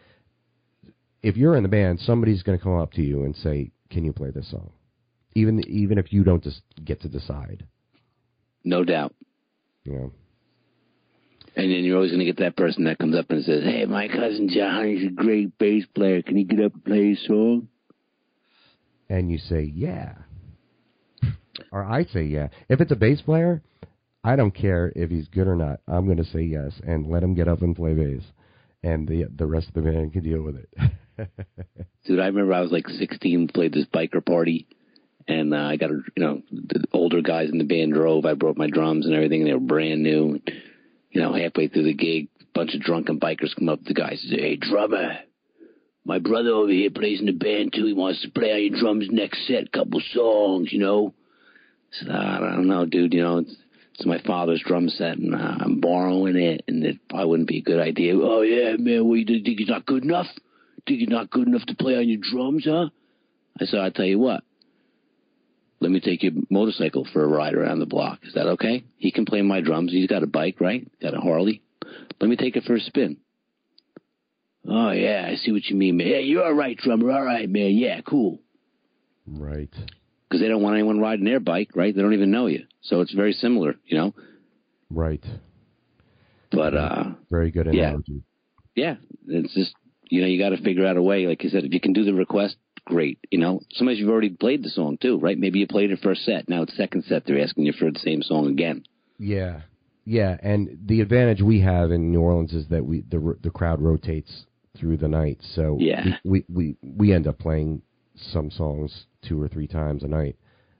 If 1.22 1.36
you're 1.36 1.56
in 1.56 1.62
the 1.62 1.68
band, 1.68 2.00
somebody's 2.00 2.42
going 2.42 2.58
to 2.58 2.62
come 2.62 2.78
up 2.78 2.92
to 2.94 3.02
you 3.02 3.22
and 3.22 3.34
say, 3.36 3.70
"Can 3.90 4.04
you 4.04 4.12
play 4.12 4.30
this 4.30 4.50
song?" 4.50 4.72
Even 5.34 5.60
even 5.68 5.98
if 5.98 6.12
you 6.12 6.24
don't 6.24 6.42
just 6.42 6.62
get 6.84 7.00
to 7.02 7.08
decide. 7.08 7.66
No 8.64 8.84
doubt. 8.84 9.14
You 9.84 9.92
know. 9.92 10.12
And 11.54 11.72
then 11.72 11.84
you're 11.84 11.96
always 11.96 12.10
going 12.10 12.20
to 12.20 12.26
get 12.26 12.38
that 12.38 12.56
person 12.56 12.84
that 12.84 12.98
comes 12.98 13.16
up 13.16 13.30
and 13.30 13.44
says, 13.44 13.62
"Hey, 13.62 13.86
my 13.86 14.08
cousin 14.08 14.48
John, 14.48 14.86
he's 14.86 15.06
a 15.06 15.10
great 15.10 15.56
bass 15.58 15.86
player. 15.94 16.22
Can 16.22 16.36
he 16.36 16.44
get 16.44 16.60
up 16.60 16.74
and 16.74 16.84
play 16.84 17.12
a 17.12 17.16
song?" 17.16 17.68
And 19.08 19.30
you 19.30 19.38
say, 19.38 19.62
"Yeah," 19.62 20.14
or 21.72 21.84
I 21.84 22.04
say, 22.04 22.24
"Yeah." 22.24 22.48
If 22.68 22.80
it's 22.80 22.92
a 22.92 22.96
bass 22.96 23.22
player, 23.22 23.62
I 24.24 24.36
don't 24.36 24.54
care 24.54 24.92
if 24.96 25.10
he's 25.10 25.28
good 25.28 25.46
or 25.46 25.56
not. 25.56 25.80
I'm 25.86 26.06
going 26.06 26.18
to 26.18 26.24
say 26.24 26.42
yes 26.42 26.72
and 26.84 27.06
let 27.06 27.22
him 27.22 27.34
get 27.34 27.48
up 27.48 27.62
and 27.62 27.76
play 27.76 27.94
bass, 27.94 28.22
and 28.82 29.06
the 29.06 29.26
the 29.34 29.46
rest 29.46 29.68
of 29.68 29.74
the 29.74 29.82
band 29.82 30.12
can 30.12 30.24
deal 30.24 30.42
with 30.42 30.56
it. 30.56 30.68
Dude, 32.06 32.20
I 32.20 32.26
remember 32.26 32.52
I 32.52 32.60
was 32.60 32.72
like 32.72 32.88
16, 32.88 33.48
played 33.48 33.72
this 33.72 33.86
biker 33.86 34.24
party, 34.24 34.66
and 35.28 35.54
uh, 35.54 35.58
I 35.58 35.76
got 35.76 35.90
a, 35.90 36.00
you 36.14 36.22
know 36.22 36.42
the 36.50 36.84
older 36.92 37.22
guys 37.22 37.50
in 37.50 37.58
the 37.58 37.64
band 37.64 37.92
drove. 37.92 38.24
I 38.24 38.34
brought 38.34 38.56
my 38.56 38.68
drums 38.68 39.06
and 39.06 39.14
everything, 39.14 39.40
and 39.42 39.50
they 39.50 39.54
were 39.54 39.60
brand 39.60 40.02
new. 40.02 40.40
You 41.10 41.22
know, 41.22 41.32
halfway 41.32 41.68
through 41.68 41.84
the 41.84 41.94
gig, 41.94 42.28
a 42.40 42.44
bunch 42.54 42.74
of 42.74 42.80
drunken 42.80 43.18
bikers 43.18 43.56
come 43.56 43.68
up 43.68 43.78
to 43.80 43.88
the 43.88 43.94
guys 43.94 44.22
and 44.22 44.36
say, 44.36 44.42
Hey, 44.42 44.56
drummer, 44.56 45.18
my 46.04 46.18
brother 46.18 46.50
over 46.50 46.70
here 46.70 46.90
plays 46.90 47.20
in 47.20 47.26
the 47.26 47.32
band 47.32 47.72
too. 47.72 47.86
He 47.86 47.92
wants 47.92 48.22
to 48.22 48.30
play 48.30 48.52
on 48.52 48.62
your 48.62 48.78
drums 48.78 49.08
next 49.10 49.46
set, 49.46 49.72
couple 49.72 50.00
songs, 50.12 50.72
you 50.72 50.78
know. 50.78 51.14
I 51.92 51.96
said, 51.98 52.10
I 52.10 52.38
don't 52.38 52.68
know, 52.68 52.84
dude, 52.84 53.14
you 53.14 53.22
know, 53.22 53.38
it's, 53.38 53.56
it's 53.94 54.06
my 54.06 54.20
father's 54.26 54.62
drum 54.64 54.88
set 54.88 55.16
and 55.16 55.34
uh, 55.34 55.56
I'm 55.60 55.80
borrowing 55.80 56.36
it 56.36 56.64
and 56.68 56.84
it 56.84 56.98
probably 57.08 57.26
wouldn't 57.26 57.48
be 57.48 57.58
a 57.58 57.62
good 57.62 57.80
idea. 57.80 58.14
Oh, 58.14 58.42
yeah, 58.42 58.76
man, 58.76 59.08
what, 59.08 59.14
you 59.14 59.24
think 59.42 59.58
he's 59.58 59.68
not 59.68 59.86
good 59.86 60.04
enough? 60.04 60.26
Think 60.86 61.00
he's 61.00 61.08
not 61.08 61.30
good 61.30 61.48
enough 61.48 61.66
to 61.66 61.74
play 61.74 61.96
on 61.96 62.08
your 62.08 62.20
drums, 62.20 62.64
huh? 62.64 62.88
I 63.60 63.64
said, 63.64 63.80
I'll 63.80 63.90
tell 63.90 64.04
you 64.04 64.18
what. 64.18 64.44
Let 65.80 65.90
me 65.90 66.00
take 66.00 66.22
your 66.22 66.32
motorcycle 66.48 67.06
for 67.12 67.22
a 67.22 67.28
ride 67.28 67.54
around 67.54 67.80
the 67.80 67.86
block. 67.86 68.20
Is 68.22 68.34
that 68.34 68.46
okay? 68.46 68.84
He 68.96 69.10
can 69.10 69.26
play 69.26 69.42
my 69.42 69.60
drums. 69.60 69.92
He's 69.92 70.06
got 70.06 70.22
a 70.22 70.26
bike, 70.26 70.60
right? 70.60 70.90
Got 71.02 71.14
a 71.14 71.20
Harley. 71.20 71.62
Let 72.20 72.30
me 72.30 72.36
take 72.36 72.56
it 72.56 72.64
for 72.64 72.74
a 72.74 72.80
spin. 72.80 73.18
Oh 74.68 74.90
yeah, 74.90 75.28
I 75.30 75.36
see 75.36 75.52
what 75.52 75.66
you 75.66 75.76
mean, 75.76 75.96
man. 75.96 76.08
Yeah, 76.08 76.18
you're 76.18 76.44
all 76.44 76.52
right, 76.52 76.76
drummer. 76.76 77.12
All 77.12 77.22
right, 77.22 77.48
man. 77.48 77.76
Yeah, 77.76 78.00
cool. 78.00 78.40
Right. 79.26 79.70
Because 80.28 80.40
they 80.40 80.48
don't 80.48 80.62
want 80.62 80.74
anyone 80.74 80.98
riding 80.98 81.24
their 81.24 81.40
bike, 81.40 81.70
right? 81.74 81.94
They 81.94 82.02
don't 82.02 82.14
even 82.14 82.32
know 82.32 82.46
you, 82.46 82.64
so 82.80 83.00
it's 83.00 83.12
very 83.12 83.32
similar, 83.32 83.76
you 83.84 83.96
know. 83.96 84.14
Right. 84.90 85.24
But 86.50 86.74
uh, 86.74 87.04
very 87.30 87.50
good 87.50 87.68
analogy. 87.68 88.22
Yeah, 88.74 88.96
yeah. 89.26 89.40
It's 89.40 89.54
just 89.54 89.74
you 90.08 90.20
know 90.20 90.26
you 90.26 90.38
got 90.38 90.56
to 90.56 90.62
figure 90.62 90.86
out 90.86 90.96
a 90.96 91.02
way. 91.02 91.26
Like 91.26 91.42
you 91.42 91.50
said, 91.50 91.64
if 91.64 91.72
you 91.72 91.80
can 91.80 91.92
do 91.92 92.04
the 92.04 92.14
request, 92.14 92.56
great. 92.84 93.18
You 93.30 93.38
know, 93.38 93.60
sometimes 93.72 93.98
you've 93.98 94.10
already 94.10 94.30
played 94.30 94.62
the 94.62 94.70
song 94.70 94.98
too, 95.00 95.18
right? 95.18 95.38
Maybe 95.38 95.58
you 95.58 95.66
played 95.66 95.90
it 95.90 96.00
first 96.02 96.24
set. 96.24 96.48
Now 96.48 96.62
it's 96.62 96.76
second 96.76 97.04
set. 97.04 97.24
They're 97.26 97.40
asking 97.40 97.66
you 97.66 97.72
for 97.72 97.90
the 97.90 97.98
same 97.98 98.22
song 98.22 98.48
again. 98.48 98.84
Yeah, 99.18 99.62
yeah. 100.04 100.36
And 100.42 100.78
the 100.86 101.00
advantage 101.00 101.42
we 101.42 101.60
have 101.60 101.90
in 101.90 102.12
New 102.12 102.20
Orleans 102.20 102.52
is 102.52 102.68
that 102.68 102.84
we 102.84 103.02
the 103.02 103.36
the 103.42 103.50
crowd 103.50 103.80
rotates 103.80 104.46
through 104.78 104.98
the 104.98 105.08
night, 105.08 105.38
so 105.54 105.76
yeah, 105.80 106.18
we 106.24 106.44
we 106.48 106.76
we 106.82 107.12
end 107.12 107.26
up 107.26 107.38
playing 107.38 107.82
some 108.32 108.50
songs 108.50 109.06
two 109.26 109.40
or 109.40 109.48
three 109.48 109.66
times 109.66 110.02
a 110.02 110.08
night, 110.08 110.36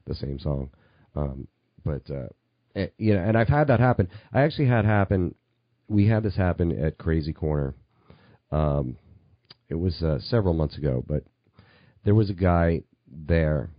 the 0.07 0.15
same 0.15 0.39
song. 0.39 0.71
Um, 1.15 1.49
but 1.85 2.03
uh, 2.11 2.87
you 2.99 3.15
know, 3.15 3.23
and 3.23 3.37
I've 3.37 3.49
had 3.49 3.69
that 3.69 3.81
happen. 3.81 4.09
I 4.33 4.43
actually 4.43 4.69
had 4.69 4.85
happen. 4.85 5.35
We 5.89 6.07
had 6.09 6.23
this 6.23 6.37
happen 6.37 6.73
at 6.83 6.99
Krazy 6.99 7.35
Korner. 7.35 7.75
Um, 8.51 8.97
it 9.69 9.75
was 9.75 10.03
uh, 10.03 10.19
several 10.21 10.55
months 10.55 10.77
ago, 10.77 11.05
but 11.07 11.25
there 12.05 12.15
was 12.15 12.31
a 12.31 12.35
guy 12.35 12.83
there, 13.11 13.71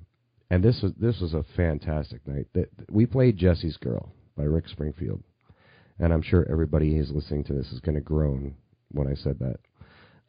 and 0.49 0.63
this 0.63 0.81
was 0.81 0.93
this 0.99 1.19
was 1.19 1.33
a 1.33 1.45
fantastic 1.55 2.25
night. 2.27 2.47
That 2.53 2.69
we 2.89 3.05
played 3.05 3.37
Jesse's 3.37 3.77
Girl 3.77 4.11
by 4.35 4.43
Rick 4.43 4.67
Springfield, 4.67 5.23
and 5.99 6.13
I'm 6.13 6.21
sure 6.21 6.45
everybody 6.49 6.95
who's 6.95 7.11
listening 7.11 7.43
to 7.45 7.53
this 7.53 7.71
is 7.71 7.79
going 7.79 7.95
to 7.95 8.01
groan 8.01 8.55
when 8.91 9.07
I 9.07 9.15
said 9.15 9.39
that. 9.39 9.59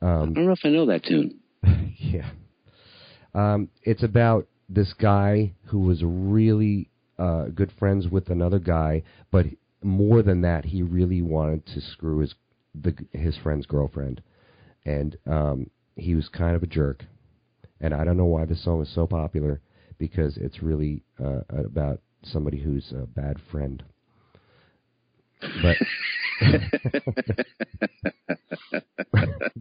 Um, 0.00 0.30
I 0.30 0.34
don't 0.34 0.46
know 0.46 0.52
if 0.52 0.60
I 0.64 0.68
know 0.68 0.86
that 0.86 1.04
tune. 1.04 1.40
yeah, 1.98 2.30
um, 3.34 3.68
it's 3.82 4.02
about 4.02 4.46
this 4.68 4.92
guy 4.92 5.52
who 5.66 5.80
was 5.80 6.02
really 6.04 6.90
uh, 7.18 7.46
good 7.46 7.72
friends 7.78 8.06
with 8.06 8.28
another 8.28 8.58
guy, 8.58 9.02
but 9.32 9.46
more 9.82 10.22
than 10.22 10.42
that, 10.42 10.64
he 10.64 10.82
really 10.82 11.22
wanted 11.22 11.66
to 11.66 11.80
screw 11.80 12.18
his 12.18 12.34
the, 12.74 12.94
his 13.12 13.36
friend's 13.36 13.66
girlfriend, 13.66 14.22
and 14.84 15.16
um, 15.26 15.70
he 15.96 16.14
was 16.14 16.28
kind 16.28 16.54
of 16.56 16.62
a 16.62 16.66
jerk 16.66 17.04
and 17.80 17.94
I 17.94 18.04
don't 18.04 18.16
know 18.16 18.24
why 18.24 18.44
this 18.44 18.64
song 18.64 18.82
is 18.82 18.92
so 18.94 19.06
popular 19.06 19.60
because 19.98 20.36
it's 20.36 20.62
really 20.62 21.02
uh, 21.22 21.40
about 21.50 22.00
somebody 22.24 22.58
who's 22.58 22.92
a 22.92 23.06
bad 23.06 23.36
friend. 23.50 23.82
But 25.62 25.76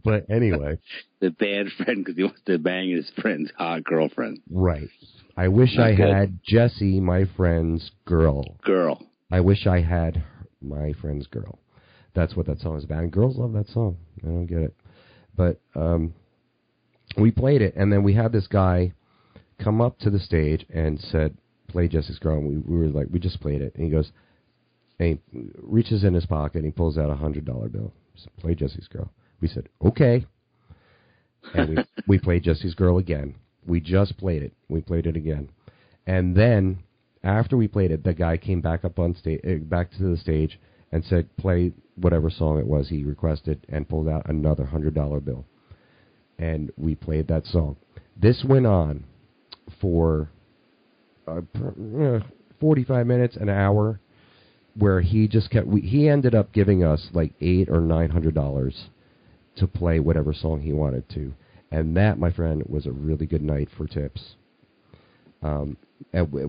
but 0.03 0.26
anyway, 0.30 0.80
the 1.20 1.30
bad 1.30 1.68
friend 1.78 2.03
because 2.03 2.15
he 2.18 2.24
wants 2.24 2.41
to 2.47 2.57
bang 2.57 2.89
his 2.89 3.11
friend's 3.22 3.51
hot 3.55 3.84
girlfriend. 3.84 4.39
Right. 4.49 4.89
I 5.36 5.49
wish 5.49 5.76
Not 5.76 5.86
I 5.88 5.95
good. 5.95 6.09
had 6.09 6.39
Jesse, 6.43 6.99
my 6.99 7.26
friend's 7.38 7.91
girl. 8.05 8.57
Girl. 8.63 9.05
I 9.32 9.41
wish 9.41 9.68
I 9.68 9.82
had 9.82 10.24
my 10.61 10.93
friend's 10.99 11.28
girl. 11.28 11.59
That's 12.15 12.36
what 12.36 12.47
that 12.47 12.59
song 12.59 12.78
is 12.78 12.84
about. 12.84 13.03
And 13.03 13.11
girls 13.11 13.38
love 13.38 13.53
that 13.53 13.68
song. 13.68 13.97
I 14.24 14.28
don't 14.28 14.47
get 14.47 14.59
it. 14.59 14.76
But 15.38 15.59
um 15.75 16.13
we 17.17 17.31
played 17.31 17.61
it, 17.61 17.73
and 17.75 17.91
then 17.91 18.03
we 18.03 18.13
had 18.13 18.31
this 18.33 18.47
guy 18.47 18.93
come 19.59 19.81
up 19.81 19.97
to 19.99 20.09
the 20.09 20.19
stage 20.19 20.65
and 20.69 20.99
said, 20.99 21.38
"Play 21.67 21.88
Jesse's 21.88 22.19
Girl." 22.19 22.38
And 22.38 22.47
we, 22.47 22.57
we 22.57 22.77
were 22.77 22.88
like, 22.88 23.07
"We 23.11 23.19
just 23.19 23.39
played 23.39 23.61
it," 23.61 23.73
and 23.75 23.85
he 23.85 23.89
goes, 23.89 24.11
and 24.99 25.19
he 25.31 25.39
reaches 25.61 26.03
in 26.03 26.13
his 26.13 26.25
pocket 26.25 26.57
and 26.57 26.65
he 26.65 26.71
pulls 26.71 26.97
out 26.97 27.09
a 27.09 27.15
hundred 27.15 27.45
dollar 27.45 27.69
bill. 27.69 27.93
Said, 28.15 28.35
Play 28.38 28.55
Jesse's 28.55 28.88
Girl. 28.88 29.11
We 29.39 29.47
said, 29.47 29.69
"Okay." 29.81 30.25
and 31.53 31.69
we 31.69 31.77
we 32.07 32.19
played 32.19 32.43
Jesse's 32.43 32.75
Girl 32.75 32.97
again. 32.97 33.35
We 33.65 33.79
just 33.79 34.17
played 34.17 34.43
it. 34.43 34.53
We 34.69 34.81
played 34.81 35.05
it 35.05 35.15
again, 35.15 35.49
and 36.05 36.35
then 36.35 36.79
after 37.23 37.57
we 37.57 37.67
played 37.67 37.91
it, 37.91 38.03
the 38.03 38.13
guy 38.13 38.38
came 38.38 38.61
back 38.61 38.85
up 38.85 38.99
on 38.99 39.15
stage, 39.15 39.41
back 39.69 39.91
to 39.91 40.03
the 40.03 40.17
stage, 40.17 40.59
and 40.91 41.03
said, 41.03 41.35
"Play 41.38 41.73
whatever 41.95 42.29
song 42.29 42.59
it 42.59 42.67
was 42.67 42.89
he 42.89 43.03
requested," 43.03 43.65
and 43.69 43.89
pulled 43.89 44.07
out 44.07 44.29
another 44.29 44.65
hundred 44.65 44.93
dollar 44.93 45.19
bill, 45.19 45.45
and 46.38 46.71
we 46.77 46.95
played 46.95 47.27
that 47.27 47.45
song. 47.45 47.75
This 48.15 48.43
went 48.43 48.65
on 48.65 49.03
for 49.81 50.29
uh, 51.27 51.41
uh, 52.01 52.19
forty 52.59 52.83
five 52.83 53.05
minutes, 53.07 53.35
an 53.35 53.49
hour, 53.49 53.99
where 54.75 55.01
he 55.01 55.27
just 55.27 55.49
kept. 55.49 55.67
We, 55.67 55.81
he 55.81 56.07
ended 56.07 56.33
up 56.33 56.53
giving 56.53 56.83
us 56.83 57.09
like 57.13 57.33
eight 57.41 57.69
or 57.69 57.81
nine 57.81 58.09
hundred 58.09 58.33
dollars 58.35 58.89
to 59.57 59.67
play 59.67 59.99
whatever 59.99 60.33
song 60.33 60.61
he 60.61 60.71
wanted 60.71 61.09
to, 61.09 61.33
and 61.71 61.97
that, 61.97 62.17
my 62.17 62.31
friend, 62.31 62.63
was 62.67 62.85
a 62.85 62.91
really 62.91 63.25
good 63.25 63.41
night 63.41 63.69
for 63.75 63.88
tips. 63.88 64.36
Um, 65.41 65.77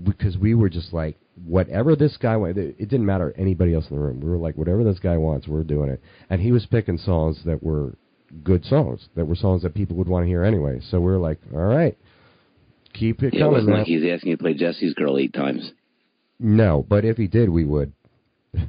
because 0.04 0.36
we 0.36 0.54
were 0.54 0.68
just 0.68 0.92
like, 0.92 1.16
whatever 1.44 1.96
this 1.96 2.16
guy 2.16 2.36
wants, 2.36 2.58
it 2.58 2.78
didn't 2.78 3.06
matter 3.06 3.34
anybody 3.36 3.74
else 3.74 3.86
in 3.90 3.96
the 3.96 4.02
room. 4.02 4.20
We 4.20 4.28
were 4.28 4.36
like, 4.36 4.56
whatever 4.56 4.84
this 4.84 4.98
guy 4.98 5.16
wants, 5.16 5.48
we're 5.48 5.64
doing 5.64 5.90
it. 5.90 6.02
And 6.30 6.40
he 6.40 6.52
was 6.52 6.66
picking 6.66 6.98
songs 6.98 7.40
that 7.44 7.62
were 7.62 7.96
good 8.42 8.64
songs, 8.64 9.08
that 9.14 9.24
were 9.24 9.34
songs 9.34 9.62
that 9.62 9.74
people 9.74 9.96
would 9.96 10.08
want 10.08 10.24
to 10.24 10.28
hear 10.28 10.44
anyway. 10.44 10.80
So 10.90 11.00
we 11.00 11.06
were 11.06 11.18
like, 11.18 11.38
all 11.52 11.60
right, 11.60 11.96
keep 12.92 13.22
it 13.22 13.34
yeah, 13.34 13.40
coming. 13.40 13.52
It 13.52 13.54
wasn't 13.54 13.70
man. 13.70 13.78
like 13.78 13.86
he's 13.86 14.04
asking 14.10 14.30
you 14.30 14.36
to 14.36 14.42
play 14.42 14.54
Jesse's 14.54 14.94
Girl 14.94 15.18
eight 15.18 15.32
times. 15.32 15.72
No, 16.38 16.84
but 16.88 17.04
if 17.04 17.16
he 17.16 17.26
did, 17.26 17.48
we 17.48 17.64
would. 17.64 17.92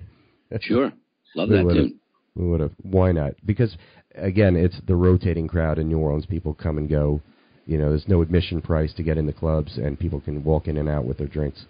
Sure, 0.61 0.91
love 1.35 1.49
that 1.49 1.61
tune. 1.71 1.99
We 2.33 2.47
would 2.47 2.59
have. 2.59 2.71
Why 2.81 3.11
not? 3.11 3.33
Because 3.45 3.77
again, 4.15 4.55
it's 4.55 4.81
the 4.87 4.95
rotating 4.95 5.47
crowd 5.47 5.77
in 5.77 5.87
New 5.87 5.99
Orleans. 5.99 6.25
People 6.25 6.55
come 6.55 6.79
and 6.79 6.89
go. 6.89 7.21
You 7.69 7.77
know, 7.77 7.89
there's 7.89 8.07
no 8.07 8.23
admission 8.23 8.63
price 8.63 8.91
to 8.95 9.03
get 9.03 9.19
in 9.19 9.27
the 9.27 9.33
clubs, 9.33 9.77
and 9.77 9.99
people 9.99 10.19
can 10.19 10.43
walk 10.43 10.67
in 10.67 10.77
and 10.77 10.89
out 10.89 11.05
with 11.05 11.19
their 11.19 11.27
drinks. 11.27 11.65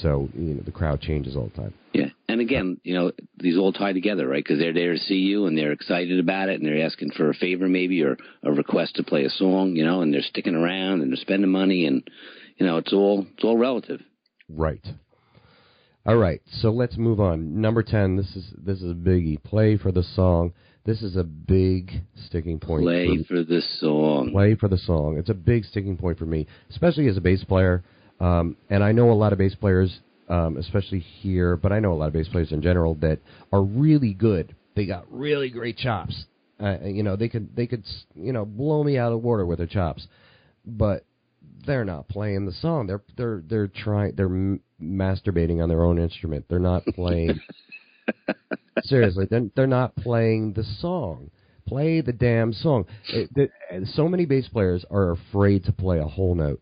So 0.00 0.30
you 0.32 0.54
know, 0.54 0.62
the 0.62 0.72
crowd 0.72 1.02
changes 1.02 1.36
all 1.36 1.50
the 1.54 1.60
time. 1.60 1.74
Yeah, 1.92 2.08
and 2.26 2.40
again, 2.40 2.80
you 2.84 2.94
know, 2.94 3.12
these 3.36 3.58
all 3.58 3.70
tie 3.70 3.92
together, 3.92 4.26
right? 4.26 4.42
Because 4.42 4.58
they're 4.58 4.72
there 4.72 4.94
to 4.94 4.98
see 4.98 5.16
you, 5.16 5.44
and 5.44 5.58
they're 5.58 5.72
excited 5.72 6.18
about 6.18 6.48
it, 6.48 6.58
and 6.58 6.66
they're 6.66 6.86
asking 6.86 7.10
for 7.10 7.28
a 7.28 7.34
favor, 7.34 7.68
maybe, 7.68 8.02
or 8.02 8.16
a 8.42 8.50
request 8.50 8.96
to 8.96 9.02
play 9.02 9.24
a 9.24 9.28
song, 9.28 9.76
you 9.76 9.84
know, 9.84 10.00
and 10.00 10.14
they're 10.14 10.22
sticking 10.22 10.54
around 10.54 11.02
and 11.02 11.12
they're 11.12 11.18
spending 11.18 11.50
money, 11.50 11.84
and 11.84 12.08
you 12.56 12.64
know, 12.64 12.78
it's 12.78 12.94
all 12.94 13.26
it's 13.34 13.44
all 13.44 13.58
relative. 13.58 14.00
Right. 14.48 14.86
All 16.06 16.16
right. 16.16 16.40
So 16.60 16.70
let's 16.70 16.96
move 16.96 17.20
on. 17.20 17.60
Number 17.60 17.82
ten. 17.82 18.16
This 18.16 18.34
is 18.34 18.54
this 18.56 18.80
is 18.80 18.90
a 18.90 18.94
biggie. 18.94 19.42
Play 19.42 19.76
for 19.76 19.92
the 19.92 20.02
song. 20.02 20.54
This 20.84 21.02
is 21.02 21.16
a 21.16 21.22
big 21.22 21.92
sticking 22.26 22.58
point. 22.58 22.82
Play 22.82 23.18
for, 23.22 23.36
for 23.36 23.44
the 23.44 23.62
song. 23.78 24.30
play 24.32 24.56
for 24.56 24.68
the 24.68 24.78
song. 24.78 25.16
It's 25.16 25.30
a 25.30 25.34
big 25.34 25.64
sticking 25.64 25.96
point 25.96 26.18
for 26.18 26.26
me, 26.26 26.46
especially 26.70 27.06
as 27.08 27.16
a 27.16 27.20
bass 27.20 27.44
player. 27.44 27.84
Um, 28.20 28.56
and 28.68 28.82
I 28.82 28.92
know 28.92 29.10
a 29.10 29.14
lot 29.14 29.32
of 29.32 29.38
bass 29.38 29.54
players, 29.54 30.00
um, 30.28 30.56
especially 30.56 30.98
here, 30.98 31.56
but 31.56 31.72
I 31.72 31.78
know 31.78 31.92
a 31.92 31.94
lot 31.94 32.06
of 32.06 32.12
bass 32.12 32.28
players 32.28 32.52
in 32.52 32.62
general 32.62 32.94
that 32.96 33.20
are 33.52 33.62
really 33.62 34.12
good. 34.12 34.56
They 34.74 34.86
got 34.86 35.06
really 35.12 35.50
great 35.50 35.76
chops. 35.76 36.24
Uh, 36.60 36.78
you 36.84 37.02
know, 37.02 37.16
they 37.16 37.28
could 37.28 37.54
they 37.54 37.66
could 37.66 37.84
you 38.14 38.32
know 38.32 38.44
blow 38.44 38.82
me 38.82 38.98
out 38.98 39.12
of 39.12 39.22
water 39.22 39.46
with 39.46 39.58
their 39.58 39.66
chops, 39.66 40.06
but 40.64 41.04
they're 41.66 41.84
not 41.84 42.08
playing 42.08 42.46
the 42.46 42.52
song. 42.52 42.86
They're 42.86 43.02
they're 43.16 43.42
they're 43.48 43.68
trying. 43.68 44.14
They're 44.16 44.26
m- 44.26 44.60
masturbating 44.80 45.62
on 45.62 45.68
their 45.68 45.84
own 45.84 45.98
instrument. 45.98 46.46
They're 46.48 46.58
not 46.58 46.84
playing. 46.86 47.40
Seriously, 48.82 49.26
they're 49.30 49.48
they're 49.54 49.66
not 49.66 49.96
playing 49.96 50.52
the 50.52 50.64
song. 50.64 51.30
Play 51.66 52.00
the 52.00 52.12
damn 52.12 52.52
song. 52.52 52.86
It, 53.08 53.30
it, 53.36 53.88
so 53.94 54.08
many 54.08 54.26
bass 54.26 54.48
players 54.48 54.84
are 54.90 55.12
afraid 55.12 55.64
to 55.64 55.72
play 55.72 55.98
a 55.98 56.04
whole 56.04 56.34
note. 56.34 56.60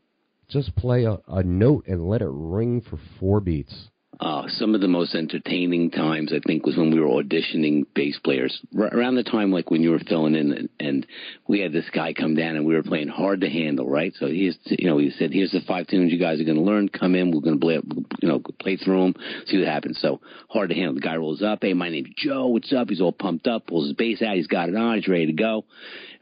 Just 0.49 0.77
play 0.77 1.05
a, 1.05 1.19
a 1.29 1.43
note 1.43 1.87
and 1.87 2.09
let 2.09 2.23
it 2.23 2.29
ring 2.31 2.81
for 2.83 2.99
four 3.19 3.41
beats. 3.41 3.90
Uh, 4.21 4.47
some 4.49 4.75
of 4.75 4.83
the 4.83 4.89
most 4.89 5.15
entertaining 5.15 5.91
times, 5.91 6.31
I 6.31 6.41
think, 6.47 6.67
was 6.67 6.77
when 6.77 6.91
we 6.91 7.01
were 7.01 7.07
auditioning 7.07 7.87
bass 7.95 8.19
players. 8.23 8.61
R- 8.79 8.95
around 8.95 9.15
the 9.15 9.25
time, 9.25 9.51
like 9.51 9.71
when 9.71 9.83
you 9.83 9.93
were 9.93 9.99
filling 9.99 10.35
in, 10.35 10.53
and, 10.53 10.69
and 10.79 11.07
we 11.49 11.61
had 11.61 11.73
this 11.73 11.89
guy 11.91 12.13
come 12.13 12.35
down, 12.35 12.57
and 12.57 12.67
we 12.67 12.75
were 12.75 12.83
playing 12.83 13.09
hard 13.09 13.41
to 13.41 13.49
handle, 13.49 13.89
right? 13.89 14.13
So 14.21 14.27
he's, 14.27 14.59
you 14.67 14.91
know, 14.91 14.99
he 14.99 15.11
said, 15.11 15.33
"Here's 15.33 15.53
the 15.53 15.63
five 15.67 15.87
tunes 15.87 16.13
you 16.13 16.19
guys 16.19 16.39
are 16.39 16.45
going 16.45 16.59
to 16.59 16.63
learn. 16.63 16.91
Come 16.91 17.15
in, 17.15 17.31
we're 17.31 17.41
going 17.41 17.59
to 17.59 17.65
play, 17.65 17.81
you 18.21 18.29
know, 18.29 18.41
play 18.61 18.77
through 18.77 19.01
them, 19.01 19.15
see 19.47 19.57
what 19.57 19.67
happens." 19.67 19.99
So 20.01 20.21
hard 20.51 20.69
to 20.69 20.75
handle. 20.75 20.97
The 20.97 21.01
guy 21.01 21.17
rolls 21.17 21.43
up, 21.43 21.61
"Hey, 21.63 21.73
my 21.73 21.89
name's 21.89 22.11
Joe. 22.15 22.49
What's 22.49 22.75
up?" 22.75 22.91
He's 22.91 23.01
all 23.01 23.13
pumped 23.13 23.47
up, 23.47 23.69
pulls 23.69 23.87
his 23.87 23.97
bass 23.97 24.21
out, 24.21 24.37
he's 24.37 24.47
got 24.47 24.69
it 24.69 24.77
on, 24.77 24.97
he's 24.97 25.09
ready 25.09 25.27
to 25.27 25.33
go, 25.33 25.65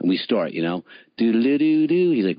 and 0.01 0.09
we 0.09 0.17
start, 0.17 0.53
you 0.53 0.63
know, 0.63 0.85
do 1.17 1.33
do 1.33 1.59
do 1.59 1.87
do. 1.87 2.11
He's 2.13 2.25
like, 2.25 2.39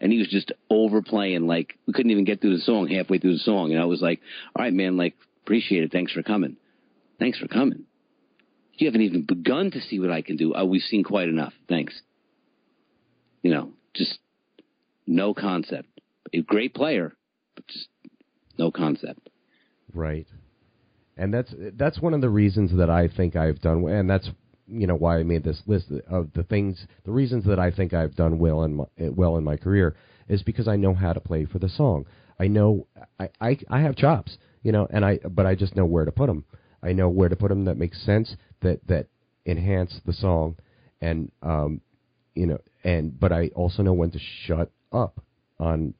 and 0.00 0.12
he 0.12 0.18
was 0.18 0.28
just 0.28 0.52
overplaying 0.70 1.46
like 1.46 1.78
we 1.86 1.92
couldn't 1.92 2.12
even 2.12 2.24
get 2.24 2.40
through 2.40 2.56
the 2.56 2.62
song 2.62 2.88
halfway 2.88 3.18
through 3.18 3.34
the 3.34 3.38
song. 3.38 3.72
and 3.72 3.80
I 3.80 3.86
was 3.86 4.00
like, 4.00 4.20
all 4.54 4.64
right, 4.64 4.72
man, 4.72 4.96
like 4.96 5.14
appreciate 5.44 5.82
it. 5.82 5.92
Thanks 5.92 6.12
for 6.12 6.22
coming. 6.22 6.56
Thanks 7.18 7.38
for 7.38 7.48
coming. 7.48 7.84
You 8.74 8.86
haven't 8.86 9.02
even 9.02 9.22
begun 9.22 9.70
to 9.70 9.80
see 9.80 9.98
what 9.98 10.10
I 10.10 10.22
can 10.22 10.36
do. 10.36 10.54
Oh, 10.54 10.66
we've 10.66 10.82
seen 10.82 11.02
quite 11.02 11.28
enough. 11.28 11.54
Thanks. 11.68 11.98
You 13.42 13.50
know, 13.50 13.70
just 13.94 14.18
no 15.06 15.34
concept. 15.34 15.88
A 16.32 16.42
great 16.42 16.74
player, 16.74 17.14
but 17.54 17.66
just 17.68 17.88
no 18.58 18.70
concept. 18.70 19.28
Right. 19.94 20.26
And 21.16 21.32
that's 21.32 21.54
that's 21.74 22.00
one 22.00 22.14
of 22.14 22.20
the 22.20 22.28
reasons 22.28 22.76
that 22.76 22.90
I 22.90 23.08
think 23.08 23.36
I've 23.36 23.60
done, 23.60 23.82
well 23.82 23.94
and 23.94 24.08
that's 24.08 24.30
you 24.68 24.86
know 24.86 24.96
why 24.96 25.18
I 25.18 25.22
made 25.22 25.44
this 25.44 25.62
list 25.66 25.90
of 26.08 26.32
the 26.34 26.42
things, 26.42 26.86
the 27.04 27.12
reasons 27.12 27.44
that 27.46 27.58
I 27.58 27.70
think 27.70 27.94
I've 27.94 28.14
done 28.16 28.38
well 28.38 28.64
in 28.64 28.74
my, 28.74 28.84
well 28.98 29.36
in 29.36 29.44
my 29.44 29.56
career 29.56 29.96
is 30.28 30.42
because 30.42 30.68
I 30.68 30.76
know 30.76 30.92
how 30.92 31.12
to 31.12 31.20
play 31.20 31.44
for 31.44 31.58
the 31.58 31.68
song. 31.68 32.06
I 32.38 32.48
know 32.48 32.86
I, 33.18 33.30
I 33.40 33.58
I 33.70 33.80
have 33.80 33.96
chops, 33.96 34.36
you 34.62 34.72
know, 34.72 34.86
and 34.90 35.04
I 35.04 35.18
but 35.18 35.46
I 35.46 35.54
just 35.54 35.74
know 35.76 35.86
where 35.86 36.04
to 36.04 36.12
put 36.12 36.26
them. 36.26 36.44
I 36.82 36.92
know 36.92 37.08
where 37.08 37.28
to 37.28 37.36
put 37.36 37.48
them 37.48 37.64
that 37.64 37.78
makes 37.78 38.00
sense, 38.04 38.36
that 38.60 38.86
that 38.86 39.06
enhance 39.46 40.00
the 40.04 40.12
song, 40.12 40.56
and 41.00 41.30
um, 41.42 41.80
you 42.34 42.46
know, 42.46 42.58
and 42.84 43.18
but 43.18 43.32
I 43.32 43.48
also 43.54 43.82
know 43.82 43.94
when 43.94 44.10
to 44.10 44.18
shut 44.18 44.70
up 44.92 45.20
on 45.58 45.94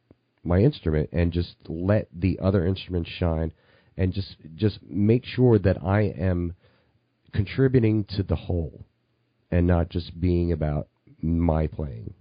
my 0.44 0.58
instrument 0.58 1.08
and 1.12 1.32
just 1.32 1.56
let 1.68 2.08
the 2.14 2.38
other 2.40 2.66
instruments 2.66 3.10
shine 3.10 3.52
and 3.96 4.12
just 4.12 4.36
just 4.54 4.78
make 4.82 5.24
sure 5.24 5.58
that 5.58 5.82
I 5.82 6.02
am 6.02 6.54
contributing 7.32 8.04
to 8.16 8.22
the 8.22 8.36
whole 8.36 8.86
and 9.50 9.66
not 9.66 9.88
just 9.88 10.18
being 10.20 10.52
about 10.52 10.88
my 11.22 11.66
playing. 11.66 12.14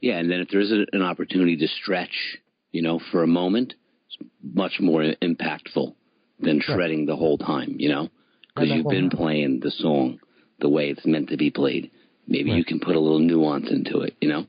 Yeah, 0.00 0.18
and 0.18 0.30
then 0.30 0.40
if 0.40 0.48
there's 0.50 0.72
a, 0.72 0.86
an 0.92 1.02
opportunity 1.02 1.56
to 1.56 1.68
stretch, 1.68 2.38
you 2.72 2.82
know, 2.82 3.00
for 3.12 3.22
a 3.22 3.26
moment, 3.26 3.74
it's 4.06 4.30
much 4.42 4.80
more 4.80 5.02
impactful 5.22 5.94
than 6.38 6.60
shredding 6.60 7.04
the 7.04 7.16
whole 7.16 7.36
time, 7.36 7.76
you 7.78 7.90
know, 7.90 8.08
because 8.54 8.70
you've 8.70 8.88
been 8.88 9.10
playing 9.10 9.60
the 9.60 9.70
song 9.70 10.18
the 10.58 10.68
way 10.68 10.88
it's 10.88 11.04
meant 11.04 11.28
to 11.28 11.36
be 11.36 11.50
played. 11.50 11.90
Maybe 12.26 12.50
you 12.50 12.64
can 12.64 12.80
put 12.80 12.96
a 12.96 13.00
little 13.00 13.18
nuance 13.18 13.70
into 13.70 14.00
it, 14.00 14.16
you 14.20 14.28
know. 14.28 14.46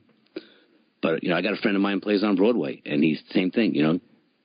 But 1.02 1.22
you 1.22 1.30
know, 1.30 1.36
I 1.36 1.42
got 1.42 1.52
a 1.52 1.56
friend 1.56 1.76
of 1.76 1.82
mine 1.82 1.94
who 1.94 2.00
plays 2.00 2.22
on 2.22 2.36
Broadway, 2.36 2.80
and 2.86 3.02
he's 3.02 3.20
the 3.28 3.34
same 3.34 3.50
thing. 3.50 3.74
You 3.74 3.82
know, 3.82 4.00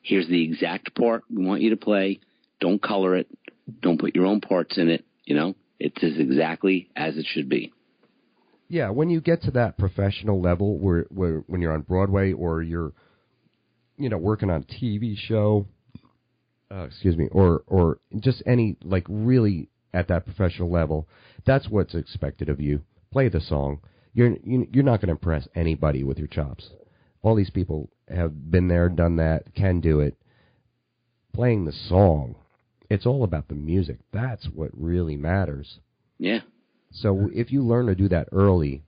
here's 0.08 0.28
the 0.28 0.42
exact 0.44 0.96
part 0.96 1.24
we 1.30 1.46
want 1.46 1.62
you 1.62 1.70
to 1.72 1.78
play. 1.78 2.20
Don't 2.60 2.82
color 2.82 3.16
it. 3.16 3.28
Don't 3.82 4.00
put 4.00 4.16
your 4.16 4.26
own 4.26 4.40
parts 4.42 4.78
in 4.78 4.90
it. 4.90 5.06
You 5.26 5.36
know, 5.36 5.56
it's 5.80 6.02
as 6.02 6.18
exactly 6.18 6.90
as 6.96 7.18
it 7.18 7.26
should 7.28 7.50
be. 7.50 7.74
Yeah, 8.70 8.90
when 8.90 9.10
you 9.10 9.22
get 9.22 9.42
to 9.44 9.52
that 9.52 9.78
professional 9.78 10.42
level 10.42 10.78
where, 10.78 11.06
where 11.10 11.44
when 11.48 11.62
you're 11.62 11.74
on 11.74 11.82
Broadway 11.82 12.32
or 12.34 12.62
you're 12.62 12.94
you 13.98 14.10
know 14.10 14.18
working 14.18 14.50
on 14.50 14.62
a 14.62 14.74
TV 14.74 15.18
show, 15.18 15.68
uh, 16.72 16.84
excuse 16.86 17.18
me, 17.18 17.28
or 17.32 17.64
or 17.68 18.00
just 18.20 18.42
any 18.46 18.78
like 18.84 19.06
really 19.10 19.70
at 19.94 20.08
that 20.08 20.26
professional 20.26 20.72
level, 20.72 21.08
that's 21.46 21.68
what's 21.70 21.96
expected 21.96 22.50
of 22.50 22.60
you. 22.62 22.82
Play 23.12 23.28
the 23.30 23.42
song. 23.42 23.80
You're 24.14 24.36
you- 24.44 24.68
you're 24.72 24.84
not 24.84 25.02
going 25.02 25.08
to 25.08 25.12
impress 25.20 25.48
anybody 25.56 26.04
with 26.04 26.18
your 26.18 26.28
chops. 26.28 26.70
All 27.28 27.36
these 27.36 27.50
people 27.50 27.90
have 28.08 28.50
been 28.50 28.70
there, 28.70 28.88
done 28.88 29.18
that, 29.18 29.54
can 29.54 29.82
do 29.82 30.00
it. 30.00 30.16
Playing 31.34 31.66
the 31.66 31.74
song, 31.74 32.36
it's 32.90 33.06
all 33.06 33.26
about 33.26 33.50
the 33.50 33.54
music. 33.54 33.98
That's 34.14 34.46
what 34.46 34.70
really 34.74 35.18
matters. 35.18 35.80
Yeah. 36.18 36.40
So 36.90 37.30
if 37.34 37.52
you 37.52 37.64
learn 37.64 37.88
to 37.88 37.96
do 37.96 38.08
that 38.08 38.30
early, 38.32 38.82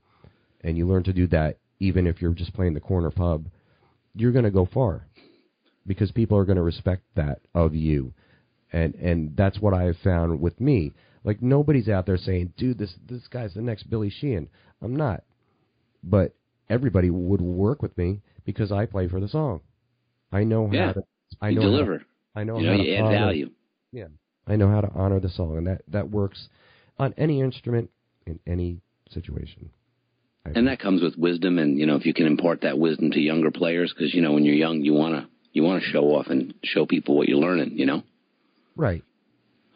and 0.62 0.78
you 0.78 0.88
learn 0.88 1.04
to 1.04 1.12
do 1.12 1.28
that 1.28 1.58
even 1.82 2.08
if 2.08 2.22
you're 2.22 2.32
just 2.32 2.54
playing 2.54 2.76
the 2.76 2.80
corner 2.80 3.12
pub, 3.12 3.48
you're 4.16 4.32
going 4.32 4.46
to 4.46 4.52
go 4.52 4.66
far, 4.74 5.06
because 5.86 6.14
people 6.14 6.38
are 6.38 6.46
going 6.46 6.56
to 6.56 6.62
respect 6.62 7.04
that 7.16 7.42
of 7.54 7.76
you, 7.76 8.14
and 8.72 8.96
and 8.96 9.36
that's 9.36 9.60
what 9.60 9.74
I 9.74 9.84
have 9.84 9.98
found 9.98 10.40
with 10.40 10.62
me. 10.62 10.94
Like 11.26 11.42
nobody's 11.42 11.90
out 11.90 12.06
there 12.06 12.18
saying, 12.18 12.54
"Dude, 12.56 12.78
this 12.78 12.94
this 13.06 13.28
guy's 13.28 13.54
the 13.54 13.62
next 13.62 13.90
Billy 13.90 14.10
Sheehan." 14.10 14.48
I'm 14.82 14.96
not, 14.96 15.26
but 16.02 16.36
everybody 16.70 17.10
would 17.10 17.42
work 17.42 17.82
with 17.82 17.98
me 17.98 18.22
because 18.46 18.72
I 18.72 18.86
play 18.86 19.08
for 19.08 19.20
the 19.20 19.28
song. 19.28 19.62
I 20.32 20.44
know 20.44 20.70
Yeah. 20.72 20.88
how 20.88 20.94
to. 20.94 21.04
I 21.42 21.50
you 21.50 21.56
know 21.56 21.62
how 21.64 21.68
deliver. 21.70 22.04
I 22.36 22.44
know 22.44 22.60
you 22.60 22.68
how 22.70 22.78
know, 22.78 22.84
to 22.84 22.94
add 22.96 23.04
honor- 23.06 23.18
value. 23.18 23.50
yeah, 23.92 24.08
I 24.48 24.56
know 24.56 24.68
how 24.70 24.82
to 24.82 24.92
honor 24.94 25.20
the 25.20 25.30
song, 25.30 25.58
and 25.58 25.68
that 25.68 25.82
that 25.88 26.10
works. 26.10 26.50
on 26.98 27.14
any 27.18 27.40
instrument 27.40 27.90
in 28.26 28.40
any 28.46 28.82
situation. 29.10 29.70
I 30.46 30.50
And 30.50 30.68
that 30.68 30.80
comes 30.80 31.02
with 31.02 31.18
wisdom, 31.18 31.58
and 31.58 31.80
you 31.80 31.86
know 31.86 31.96
if 31.96 32.06
you 32.06 32.14
can 32.14 32.26
impart 32.28 32.62
that 32.62 32.78
wisdom 32.78 33.12
to 33.12 33.20
younger 33.22 33.52
players, 33.52 33.94
because 33.94 34.14
you 34.14 34.22
know 34.22 34.34
when 34.34 34.44
you're 34.44 34.56
young, 34.56 34.82
you 34.82 34.94
wanna 34.94 35.30
you 35.54 35.64
wanna 35.64 35.80
show 35.82 36.04
off 36.16 36.28
and 36.28 36.54
show 36.64 36.86
people 36.86 37.16
what 37.16 37.28
you're 37.30 37.38
learning. 37.40 37.78
You 37.78 37.86
know. 37.86 38.04
right. 38.76 39.04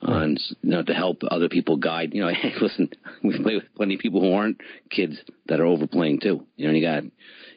And 0.06 0.40
you 0.62 0.70
know 0.72 0.84
to 0.84 0.94
help 0.94 1.22
other 1.32 1.50
people 1.50 1.78
guide. 1.78 2.14
You 2.14 2.22
know, 2.24 2.30
hey, 2.34 2.54
listen, 2.62 2.90
we 3.24 3.38
play 3.42 3.56
with 3.56 3.64
plenty 3.76 3.96
of 3.96 4.02
people 4.02 4.22
who 4.22 4.34
aren't 4.34 4.60
kids 4.90 5.16
that 5.48 5.60
are 5.60 5.66
overplaying 5.66 6.20
too. 6.20 6.46
You 6.58 6.68
know, 6.68 6.74
you 6.74 6.82
got 6.82 7.04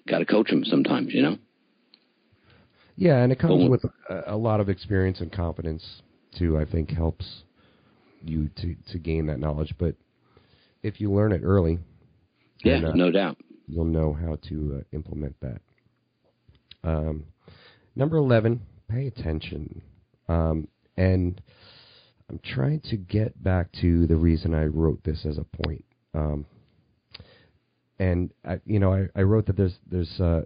got 0.09 0.19
to 0.19 0.27
coach 0.27 0.49
them 0.51 0.65
sometimes. 0.65 1.13
You 1.13 1.23
know. 1.23 1.39
Yeah, 2.97 3.19
and 3.23 3.31
it 3.33 3.39
comes 3.39 3.61
Well- 3.63 3.71
with 3.71 3.85
a, 4.09 4.35
a 4.35 4.37
lot 4.37 4.61
of 4.61 4.69
experience 4.69 5.21
and 5.21 5.31
confidence 5.31 5.85
too. 6.39 6.57
I 6.59 6.65
think 6.65 6.91
helps 6.91 7.43
you 8.23 8.49
to 8.57 8.75
to 8.93 8.99
gain 8.99 9.27
that 9.27 9.39
knowledge. 9.41 9.75
But 9.79 9.95
if 10.83 11.01
you 11.01 11.13
learn 11.13 11.33
it 11.33 11.43
early, 11.45 11.79
Yeah, 12.65 12.81
then, 12.81 12.85
uh, 12.91 12.95
no 12.95 13.11
doubt. 13.11 13.37
you'll 13.69 13.85
know 13.85 14.13
how 14.15 14.37
to 14.49 14.79
uh, 14.81 14.97
implement 14.97 15.35
that. 15.41 15.61
Um, 16.85 17.25
number 17.97 18.17
eleven, 18.17 18.61
pay 18.89 19.07
attention. 19.09 19.83
Um, 20.29 20.69
and 20.97 21.41
I'm 22.29 22.41
trying 22.43 22.81
to 22.91 22.97
get 22.97 23.43
back 23.43 23.71
to 23.81 24.07
the 24.07 24.17
reason 24.17 24.55
I 24.55 24.65
wrote 24.65 25.03
this 25.05 25.25
as 25.25 25.39
a 25.39 25.45
point. 25.63 25.85
Um, 26.13 26.47
and 27.99 28.31
I, 28.45 28.61
you 28.67 28.79
know, 28.79 28.93
I, 28.93 29.07
I 29.15 29.23
wrote 29.23 29.47
that 29.47 29.57
there's 29.57 29.77
there's 29.91 30.21
uh, 30.21 30.43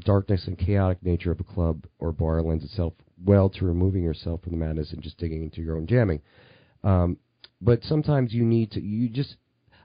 darkness 0.00 0.46
and 0.46 0.58
chaotic 0.58 1.02
nature 1.02 1.32
of 1.32 1.40
a 1.40 1.44
club 1.44 1.84
or 1.98 2.12
bar 2.12 2.40
lends 2.42 2.64
itself 2.64 2.94
well 3.24 3.48
to 3.48 3.64
removing 3.64 4.02
yourself 4.02 4.42
from 4.42 4.52
the 4.52 4.58
madness 4.58 4.92
and 4.92 5.02
just 5.02 5.18
digging 5.18 5.42
into 5.42 5.60
your 5.60 5.76
own 5.76 5.86
jamming. 5.86 6.20
Um, 6.82 7.18
but 7.60 7.82
sometimes 7.82 8.32
you 8.32 8.44
need 8.44 8.70
to 8.72 8.80
you 8.80 9.08
just 9.08 9.36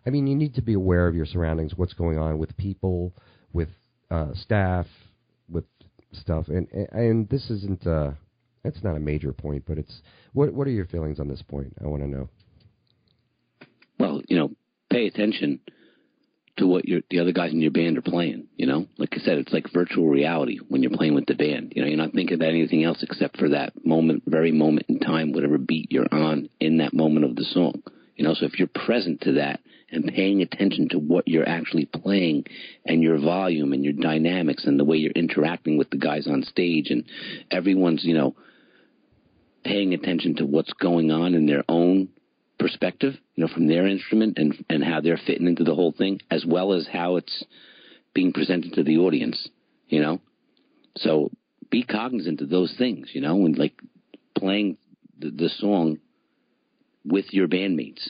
I 0.05 0.11
mean 0.11 0.27
you 0.27 0.35
need 0.35 0.55
to 0.55 0.61
be 0.61 0.73
aware 0.73 1.07
of 1.07 1.15
your 1.15 1.25
surroundings, 1.25 1.73
what's 1.75 1.93
going 1.93 2.17
on 2.17 2.37
with 2.37 2.55
people, 2.57 3.13
with 3.53 3.69
uh, 4.11 4.33
staff, 4.33 4.85
with 5.49 5.65
stuff, 6.13 6.47
and 6.47 6.67
and 6.91 7.27
this 7.29 7.49
isn't 7.49 7.85
uh, 7.85 8.11
it's 8.63 8.83
not 8.83 8.95
a 8.95 8.99
major 8.99 9.33
point, 9.33 9.63
but 9.67 9.77
it's 9.77 10.01
what 10.33 10.53
what 10.53 10.67
are 10.67 10.71
your 10.71 10.85
feelings 10.85 11.19
on 11.19 11.27
this 11.27 11.41
point? 11.41 11.73
I 11.83 11.87
want 11.87 12.03
to 12.03 12.09
know. 12.09 12.29
Well, 13.99 14.21
you 14.27 14.37
know, 14.37 14.51
pay 14.89 15.07
attention 15.07 15.59
to 16.57 16.67
what 16.67 16.85
your 16.85 17.01
the 17.09 17.19
other 17.19 17.31
guys 17.31 17.51
in 17.51 17.61
your 17.61 17.71
band 17.71 17.97
are 17.97 18.01
playing. 18.01 18.47
You 18.55 18.67
know, 18.67 18.85
like 18.97 19.13
I 19.13 19.19
said, 19.19 19.37
it's 19.37 19.53
like 19.53 19.71
virtual 19.73 20.07
reality 20.07 20.59
when 20.67 20.83
you're 20.83 20.95
playing 20.95 21.15
with 21.15 21.25
the 21.25 21.35
band. 21.35 21.73
You 21.75 21.81
know, 21.81 21.87
you're 21.87 21.97
not 21.97 22.13
thinking 22.13 22.35
about 22.35 22.49
anything 22.49 22.83
else 22.83 23.01
except 23.01 23.37
for 23.37 23.49
that 23.49 23.73
moment, 23.85 24.23
very 24.27 24.51
moment 24.51 24.85
in 24.89 24.99
time, 24.99 25.31
whatever 25.31 25.57
beat 25.57 25.91
you're 25.91 26.13
on 26.13 26.49
in 26.59 26.77
that 26.77 26.93
moment 26.93 27.25
of 27.25 27.35
the 27.35 27.45
song. 27.45 27.81
You 28.15 28.25
know, 28.25 28.33
so 28.33 28.45
if 28.45 28.59
you're 28.59 28.67
present 28.67 29.21
to 29.21 29.33
that 29.33 29.61
and 29.91 30.05
paying 30.13 30.41
attention 30.41 30.89
to 30.89 30.99
what 30.99 31.27
you're 31.27 31.47
actually 31.47 31.85
playing 31.85 32.45
and 32.85 33.01
your 33.01 33.17
volume 33.17 33.71
and 33.71 33.83
your 33.83 33.93
dynamics 33.93 34.65
and 34.65 34.77
the 34.77 34.83
way 34.83 34.97
you're 34.97 35.11
interacting 35.11 35.77
with 35.77 35.89
the 35.89 35.97
guys 35.97 36.27
on 36.27 36.43
stage 36.43 36.89
and 36.89 37.05
everyone's, 37.49 38.03
you 38.03 38.13
know, 38.13 38.35
paying 39.69 39.93
attention 39.93 40.35
to 40.35 40.45
what's 40.47 40.73
going 40.73 41.11
on 41.11 41.35
in 41.35 41.45
their 41.45 41.63
own 41.69 42.09
perspective, 42.57 43.13
you 43.35 43.45
know, 43.45 43.53
from 43.53 43.67
their 43.67 43.85
instrument 43.85 44.37
and 44.37 44.65
and 44.67 44.83
how 44.83 44.99
they're 44.99 45.21
fitting 45.27 45.47
into 45.47 45.63
the 45.63 45.75
whole 45.75 45.93
thing, 45.95 46.19
as 46.31 46.43
well 46.43 46.73
as 46.73 46.87
how 46.91 47.17
it's 47.17 47.45
being 48.15 48.33
presented 48.33 48.73
to 48.73 48.83
the 48.83 48.97
audience, 48.97 49.47
you 49.87 50.01
know. 50.01 50.19
So 50.97 51.29
be 51.69 51.83
cognizant 51.83 52.41
of 52.41 52.49
those 52.49 52.73
things, 52.77 53.11
you 53.13 53.21
know, 53.21 53.45
and 53.45 53.55
like 53.57 53.79
playing 54.35 54.77
the, 55.19 55.29
the 55.29 55.49
song 55.49 55.99
with 57.05 57.25
your 57.31 57.47
bandmates, 57.47 58.09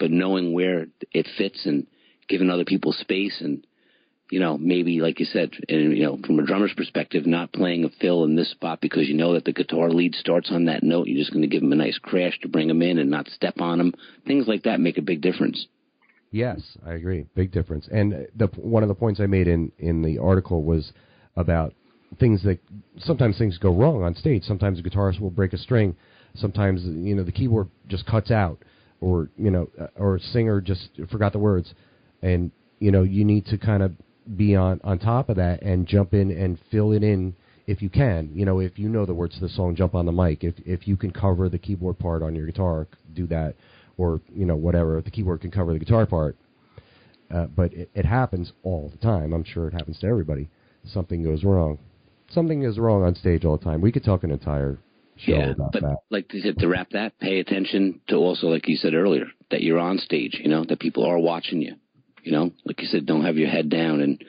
but 0.00 0.10
knowing 0.10 0.52
where 0.52 0.86
it 1.12 1.28
fits 1.38 1.66
and 1.66 1.86
giving 2.28 2.50
other 2.50 2.64
people 2.64 2.92
space 2.92 3.40
and 3.40 3.64
you 4.30 4.38
know, 4.38 4.56
maybe 4.56 5.00
like 5.00 5.18
you 5.18 5.26
said, 5.26 5.50
and 5.68 5.96
you 5.96 6.04
know, 6.04 6.18
from 6.24 6.38
a 6.38 6.46
drummer's 6.46 6.72
perspective, 6.76 7.26
not 7.26 7.52
playing 7.52 7.84
a 7.84 7.88
fill 8.00 8.24
in 8.24 8.36
this 8.36 8.50
spot 8.50 8.80
because 8.80 9.08
you 9.08 9.14
know 9.14 9.34
that 9.34 9.44
the 9.44 9.52
guitar 9.52 9.90
lead 9.90 10.14
starts 10.14 10.50
on 10.52 10.66
that 10.66 10.82
note. 10.82 11.08
You're 11.08 11.18
just 11.18 11.32
going 11.32 11.42
to 11.42 11.48
give 11.48 11.62
them 11.62 11.72
a 11.72 11.76
nice 11.76 11.98
crash 11.98 12.38
to 12.40 12.48
bring 12.48 12.68
them 12.68 12.80
in 12.80 12.98
and 12.98 13.10
not 13.10 13.28
step 13.28 13.60
on 13.60 13.78
them. 13.78 13.92
Things 14.26 14.46
like 14.46 14.62
that 14.62 14.80
make 14.80 14.98
a 14.98 15.02
big 15.02 15.20
difference. 15.20 15.66
Yes, 16.30 16.60
I 16.86 16.92
agree. 16.92 17.26
Big 17.34 17.50
difference. 17.50 17.88
And 17.90 18.28
the 18.36 18.46
one 18.56 18.84
of 18.84 18.88
the 18.88 18.94
points 18.94 19.20
I 19.20 19.26
made 19.26 19.48
in 19.48 19.72
in 19.78 20.02
the 20.02 20.18
article 20.18 20.62
was 20.62 20.92
about 21.34 21.74
things 22.18 22.42
that 22.44 22.60
sometimes 22.98 23.36
things 23.36 23.58
go 23.58 23.74
wrong 23.74 24.04
on 24.04 24.14
stage. 24.14 24.44
Sometimes 24.44 24.78
a 24.78 24.82
guitarist 24.82 25.20
will 25.20 25.30
break 25.30 25.52
a 25.52 25.58
string. 25.58 25.96
Sometimes 26.36 26.82
you 26.84 27.16
know 27.16 27.24
the 27.24 27.32
keyboard 27.32 27.68
just 27.88 28.06
cuts 28.06 28.30
out, 28.30 28.58
or 29.00 29.28
you 29.36 29.50
know, 29.50 29.68
or 29.96 30.16
a 30.16 30.20
singer 30.20 30.60
just 30.60 30.90
forgot 31.10 31.32
the 31.32 31.40
words, 31.40 31.74
and 32.22 32.52
you 32.78 32.92
know 32.92 33.02
you 33.02 33.24
need 33.24 33.46
to 33.46 33.58
kind 33.58 33.82
of 33.82 33.92
be 34.36 34.54
on 34.56 34.80
on 34.84 34.98
top 34.98 35.28
of 35.28 35.36
that 35.36 35.62
and 35.62 35.86
jump 35.86 36.14
in 36.14 36.30
and 36.30 36.58
fill 36.70 36.92
it 36.92 37.02
in 37.02 37.34
if 37.66 37.80
you 37.82 37.88
can. 37.88 38.30
You 38.34 38.44
know, 38.44 38.60
if 38.60 38.78
you 38.78 38.88
know 38.88 39.06
the 39.06 39.14
words 39.14 39.34
to 39.34 39.40
the 39.40 39.48
song, 39.48 39.76
jump 39.76 39.94
on 39.94 40.06
the 40.06 40.12
mic. 40.12 40.44
If 40.44 40.54
if 40.64 40.88
you 40.88 40.96
can 40.96 41.10
cover 41.10 41.48
the 41.48 41.58
keyboard 41.58 41.98
part 41.98 42.22
on 42.22 42.34
your 42.34 42.46
guitar, 42.46 42.86
do 43.14 43.26
that, 43.28 43.54
or 43.96 44.20
you 44.34 44.44
know 44.44 44.56
whatever. 44.56 44.98
If 44.98 45.04
the 45.04 45.10
keyboard 45.10 45.40
can 45.40 45.50
cover 45.50 45.72
the 45.72 45.78
guitar 45.78 46.06
part, 46.06 46.36
uh, 47.32 47.46
but 47.46 47.72
it, 47.72 47.90
it 47.94 48.04
happens 48.04 48.52
all 48.62 48.90
the 48.90 48.98
time. 48.98 49.32
I'm 49.32 49.44
sure 49.44 49.68
it 49.68 49.74
happens 49.74 49.98
to 50.00 50.06
everybody. 50.06 50.48
Something 50.86 51.22
goes 51.22 51.44
wrong. 51.44 51.78
Something 52.30 52.62
is 52.62 52.78
wrong 52.78 53.02
on 53.02 53.14
stage 53.14 53.44
all 53.44 53.56
the 53.56 53.64
time. 53.64 53.80
We 53.80 53.92
could 53.92 54.04
talk 54.04 54.24
an 54.24 54.30
entire 54.30 54.78
show 55.16 55.32
yeah, 55.32 55.50
about 55.50 55.72
but 55.72 55.82
that. 55.82 55.96
like 56.10 56.28
to, 56.28 56.54
to 56.54 56.68
wrap 56.68 56.90
that, 56.90 57.18
pay 57.18 57.40
attention 57.40 58.00
to 58.08 58.16
also, 58.16 58.46
like 58.46 58.68
you 58.68 58.76
said 58.76 58.94
earlier, 58.94 59.26
that 59.50 59.62
you're 59.62 59.78
on 59.78 59.98
stage. 59.98 60.38
You 60.42 60.48
know, 60.48 60.64
that 60.64 60.80
people 60.80 61.04
are 61.04 61.18
watching 61.18 61.60
you. 61.60 61.74
You 62.24 62.32
know, 62.32 62.50
like 62.64 62.80
you 62.80 62.86
said, 62.86 63.06
don't 63.06 63.24
have 63.24 63.36
your 63.36 63.48
head 63.48 63.68
down 63.68 64.00
and 64.00 64.22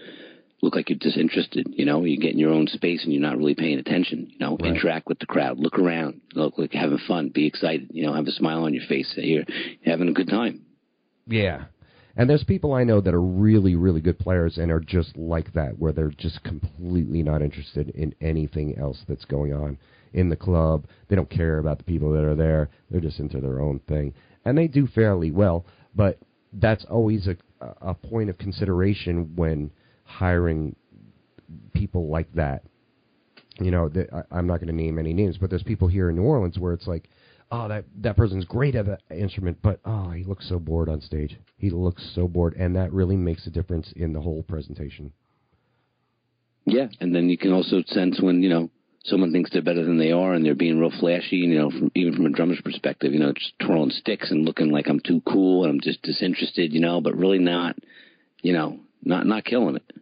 look 0.61 0.75
like 0.75 0.89
you're 0.89 0.99
disinterested. 0.99 1.67
You 1.69 1.85
know, 1.85 2.03
you 2.03 2.19
get 2.19 2.33
in 2.33 2.39
your 2.39 2.53
own 2.53 2.67
space 2.67 3.03
and 3.03 3.11
you're 3.11 3.21
not 3.21 3.37
really 3.37 3.55
paying 3.55 3.79
attention. 3.79 4.27
You 4.31 4.39
know, 4.39 4.57
Right. 4.61 4.75
interact 4.75 5.07
with 5.07 5.19
the 5.19 5.25
crowd, 5.25 5.57
look 5.59 5.79
around, 5.79 6.21
look 6.35 6.57
like 6.57 6.73
you're 6.73 6.83
having 6.83 6.99
fun, 6.99 7.29
be 7.29 7.47
excited. 7.47 7.89
You 7.91 8.05
know, 8.05 8.13
have 8.13 8.27
a 8.27 8.31
smile 8.31 8.63
on 8.63 8.73
your 8.73 8.83
face. 8.85 9.11
That 9.15 9.25
you're 9.25 9.45
having 9.83 10.07
a 10.09 10.13
good 10.13 10.29
time. 10.29 10.61
Yeah. 11.27 11.65
And 12.15 12.29
there's 12.29 12.43
people 12.43 12.73
I 12.73 12.83
know 12.83 12.99
that 13.01 13.13
are 13.13 13.21
really, 13.21 13.75
really 13.75 14.01
good 14.01 14.19
players 14.19 14.57
and 14.57 14.71
are 14.71 14.81
just 14.81 15.15
like 15.15 15.53
that, 15.53 15.79
where 15.79 15.93
they're 15.93 16.09
just 16.09 16.43
completely 16.43 17.23
not 17.23 17.41
interested 17.41 17.89
in 17.91 18.13
anything 18.19 18.77
else 18.77 19.01
that's 19.07 19.25
going 19.25 19.53
on 19.53 19.77
in 20.13 20.27
the 20.29 20.35
club. 20.35 20.85
They 21.07 21.15
don't 21.15 21.29
care 21.29 21.57
about 21.59 21.77
the 21.77 21.85
people 21.85 22.11
that 22.11 22.25
are 22.25 22.35
there. 22.35 22.69
They're 22.89 22.99
just 22.99 23.19
into 23.19 23.39
their 23.39 23.61
own 23.61 23.79
thing. 23.87 24.13
And 24.43 24.57
they 24.57 24.67
do 24.67 24.87
fairly 24.87 25.31
well, 25.31 25.65
but 25.95 26.19
that's 26.51 26.83
always 26.85 27.27
a, 27.27 27.37
a 27.81 27.93
point 27.93 28.29
of 28.29 28.37
consideration 28.37 29.35
when 29.35 29.71
hiring 30.03 30.75
people 31.73 32.09
like 32.09 32.31
that. 32.33 32.63
You 33.59 33.71
know, 33.71 33.91
I, 34.13 34.21
I'm 34.31 34.47
not 34.47 34.57
going 34.59 34.67
to 34.67 34.73
name 34.73 34.97
any 34.97 35.13
names, 35.13 35.37
but 35.37 35.49
there's 35.49 35.63
people 35.63 35.87
here 35.87 36.09
in 36.09 36.15
New 36.15 36.23
Orleans 36.23 36.57
where 36.57 36.73
it's 36.73 36.87
like, 36.87 37.09
oh, 37.51 37.67
that 37.67 37.85
that 38.01 38.15
person's 38.15 38.45
great 38.45 38.75
at 38.75 38.85
that 38.85 39.01
instrument, 39.11 39.57
but 39.61 39.79
oh, 39.85 40.11
he 40.11 40.23
looks 40.23 40.47
so 40.47 40.57
bored 40.57 40.89
on 40.89 41.01
stage. 41.01 41.37
He 41.57 41.69
looks 41.69 42.11
so 42.15 42.27
bored, 42.27 42.55
and 42.55 42.75
that 42.75 42.91
really 42.93 43.17
makes 43.17 43.45
a 43.45 43.49
difference 43.49 43.91
in 43.95 44.13
the 44.13 44.21
whole 44.21 44.43
presentation. 44.43 45.11
Yeah, 46.65 46.87
and 46.99 47.13
then 47.13 47.29
you 47.29 47.37
can 47.37 47.51
also 47.51 47.83
sense 47.87 48.21
when 48.21 48.41
you 48.41 48.49
know 48.49 48.69
someone 49.03 49.31
thinks 49.31 49.51
they're 49.51 49.61
better 49.61 49.85
than 49.85 49.97
they 49.97 50.11
are, 50.11 50.33
and 50.33 50.45
they're 50.45 50.55
being 50.55 50.79
real 50.79 50.91
flashy. 50.99 51.37
You 51.37 51.59
know, 51.59 51.69
from, 51.71 51.91
even 51.95 52.15
from 52.15 52.25
a 52.25 52.29
drummer's 52.29 52.61
perspective, 52.61 53.13
you 53.13 53.19
know, 53.19 53.33
just 53.33 53.53
twirling 53.59 53.91
sticks 53.91 54.31
and 54.31 54.45
looking 54.45 54.71
like 54.71 54.87
I'm 54.87 54.99
too 54.99 55.21
cool 55.21 55.63
and 55.63 55.73
I'm 55.73 55.81
just 55.81 56.01
disinterested. 56.01 56.73
You 56.73 56.81
know, 56.81 57.01
but 57.01 57.15
really 57.15 57.39
not. 57.39 57.77
You 58.41 58.53
know, 58.53 58.79
not 59.03 59.25
not 59.25 59.45
killing 59.45 59.75
it. 59.75 59.93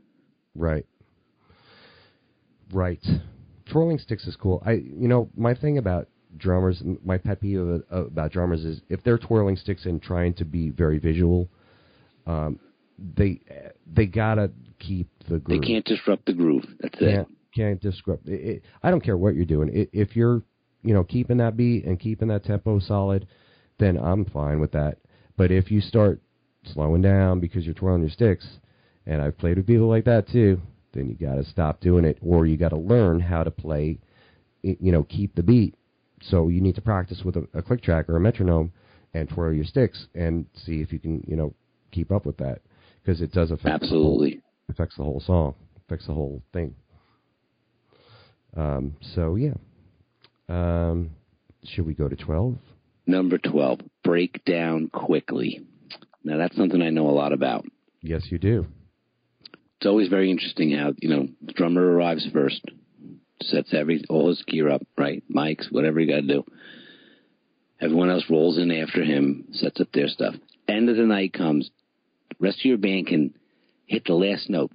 Right. 0.56 0.86
Right. 2.72 3.04
Twirling 3.72 4.00
sticks 4.00 4.26
is 4.28 4.36
cool. 4.36 4.62
I, 4.66 4.74
you 4.74 5.08
know, 5.08 5.30
my 5.36 5.54
thing 5.54 5.78
about 5.78 6.08
drummers, 6.38 6.82
my 7.04 7.18
pet 7.18 7.42
peeve 7.42 7.60
of, 7.60 7.84
about 7.92 8.32
drummers 8.32 8.66
is 8.66 8.82
if 8.90 9.04
they're 9.04 9.18
twirling 9.18 9.56
sticks 9.56 9.86
and 9.86 10.02
trying 10.02 10.34
to 10.36 10.46
be 10.46 10.70
very 10.70 11.00
visual, 11.00 11.50
um, 12.26 12.60
they 13.16 13.42
they 13.92 14.06
gotta 14.06 14.52
keep 14.80 15.08
the 15.30 15.40
groove. 15.40 15.62
They 15.62 15.68
can't 15.68 15.86
disrupt 15.86 16.26
the 16.26 16.34
groove. 16.34 16.66
That's 16.80 16.98
it. 17.00 17.28
Can't 17.54 17.80
disrupt. 17.82 18.28
It, 18.28 18.42
it, 18.42 18.64
I 18.84 18.92
don't 18.92 19.04
care 19.04 19.18
what 19.18 19.36
you're 19.36 19.46
doing. 19.46 19.70
I 19.70 19.88
if 19.94 20.16
you're 20.16 20.44
you 20.84 20.94
know 20.94 21.04
keeping 21.04 21.38
that 21.38 21.58
beat 21.58 21.86
and 21.86 22.00
keeping 22.00 22.28
that 22.30 22.44
tempo 22.44 22.80
solid, 22.80 23.28
then 23.80 23.98
I'm 23.98 24.26
fine 24.26 24.60
with 24.60 24.72
that. 24.74 24.98
But 25.38 25.52
if 25.52 25.72
you 25.72 25.82
start 25.82 26.22
slowing 26.64 27.02
down 27.02 27.40
because 27.40 27.66
you're 27.66 27.74
twirling 27.74 28.02
your 28.02 28.10
sticks, 28.10 28.48
and 29.06 29.22
I've 29.22 29.38
played 29.38 29.58
with 29.58 29.68
people 29.68 29.88
like 29.88 30.06
that 30.06 30.28
too, 30.28 30.62
then 30.94 31.08
you 31.10 31.16
got 31.16 31.36
to 31.36 31.46
stop 31.46 31.80
doing 31.80 32.06
it, 32.06 32.18
or 32.22 32.46
you 32.46 32.58
got 32.58 32.70
to 32.70 32.78
learn 32.78 33.20
how 33.20 33.44
to 33.44 33.52
play. 33.52 34.00
You 34.62 34.92
know, 34.92 35.04
keep 35.04 35.36
the 35.36 35.44
beat. 35.44 35.76
So 36.22 36.50
you 36.50 36.60
need 36.60 36.76
to 36.76 36.82
practice 36.82 37.22
with 37.24 37.38
a, 37.38 37.48
a 37.54 37.62
click 37.62 37.82
track 37.82 38.10
or 38.10 38.18
a 38.18 38.20
metronome 38.20 38.74
and 39.14 39.30
twirl 39.30 39.54
your 39.54 39.64
sticks 39.66 40.08
and 40.14 40.46
see 40.54 40.82
if 40.82 40.92
you 40.92 41.00
can 41.00 41.24
you 41.26 41.36
know 41.36 41.54
keep 41.92 42.12
up 42.12 42.26
with 42.26 42.38
that 42.38 42.60
because 43.02 43.22
it 43.22 43.32
does 43.32 43.52
affect 43.52 43.82
the 43.82 43.88
whole- 43.88 43.98
Absolutely. 43.98 44.42
affects 44.70 44.98
the 44.98 45.04
whole 45.04 45.20
song, 45.22 45.56
affects 45.88 46.06
the 46.08 46.14
whole 46.14 46.44
thing. 46.54 46.76
Um, 48.60 48.96
so 49.16 49.36
yeah, 49.36 49.54
um, 50.50 51.12
should 51.64 51.86
we 51.86 51.94
go 51.94 52.10
to 52.10 52.16
twelve? 52.16 52.58
Number 53.08 53.38
twelve. 53.38 53.80
Break 54.04 54.44
down 54.44 54.90
quickly. 54.90 55.66
Now 56.24 56.38
that's 56.38 56.58
something 56.58 56.82
I 56.82 56.90
know 56.90 57.10
a 57.10 57.12
lot 57.12 57.32
about. 57.32 57.66
Yes, 58.02 58.24
you 58.30 58.38
do. 58.38 58.68
It's 59.78 59.88
always 59.88 60.10
very 60.10 60.30
interesting 60.30 60.72
how 60.72 60.94
you 60.98 61.10
know 61.10 61.28
the 61.42 61.54
drummer 61.54 61.82
arrives 61.82 62.28
first, 62.34 62.62
sets 63.42 63.74
every 63.74 64.04
all 64.10 64.28
his 64.28 64.44
gear 64.46 64.70
up, 64.70 64.82
right? 64.98 65.24
Mics, 65.34 65.72
whatever 65.72 66.00
you 66.00 66.08
got 66.08 66.22
to 66.22 66.34
do. 66.34 66.44
Everyone 67.80 68.10
else 68.10 68.26
rolls 68.30 68.58
in 68.58 68.72
after 68.72 69.04
him, 69.06 69.46
sets 69.54 69.80
up 69.80 69.88
their 69.94 70.10
stuff. 70.10 70.36
End 70.68 70.90
of 70.90 70.98
the 70.98 71.06
night 71.06 71.32
comes. 71.32 71.72
Rest 72.40 72.60
of 72.60 72.66
your 72.66 72.78
band 72.78 73.08
can 73.08 73.34
hit 73.90 74.06
the 74.06 74.14
last 74.14 74.50
note. 74.50 74.72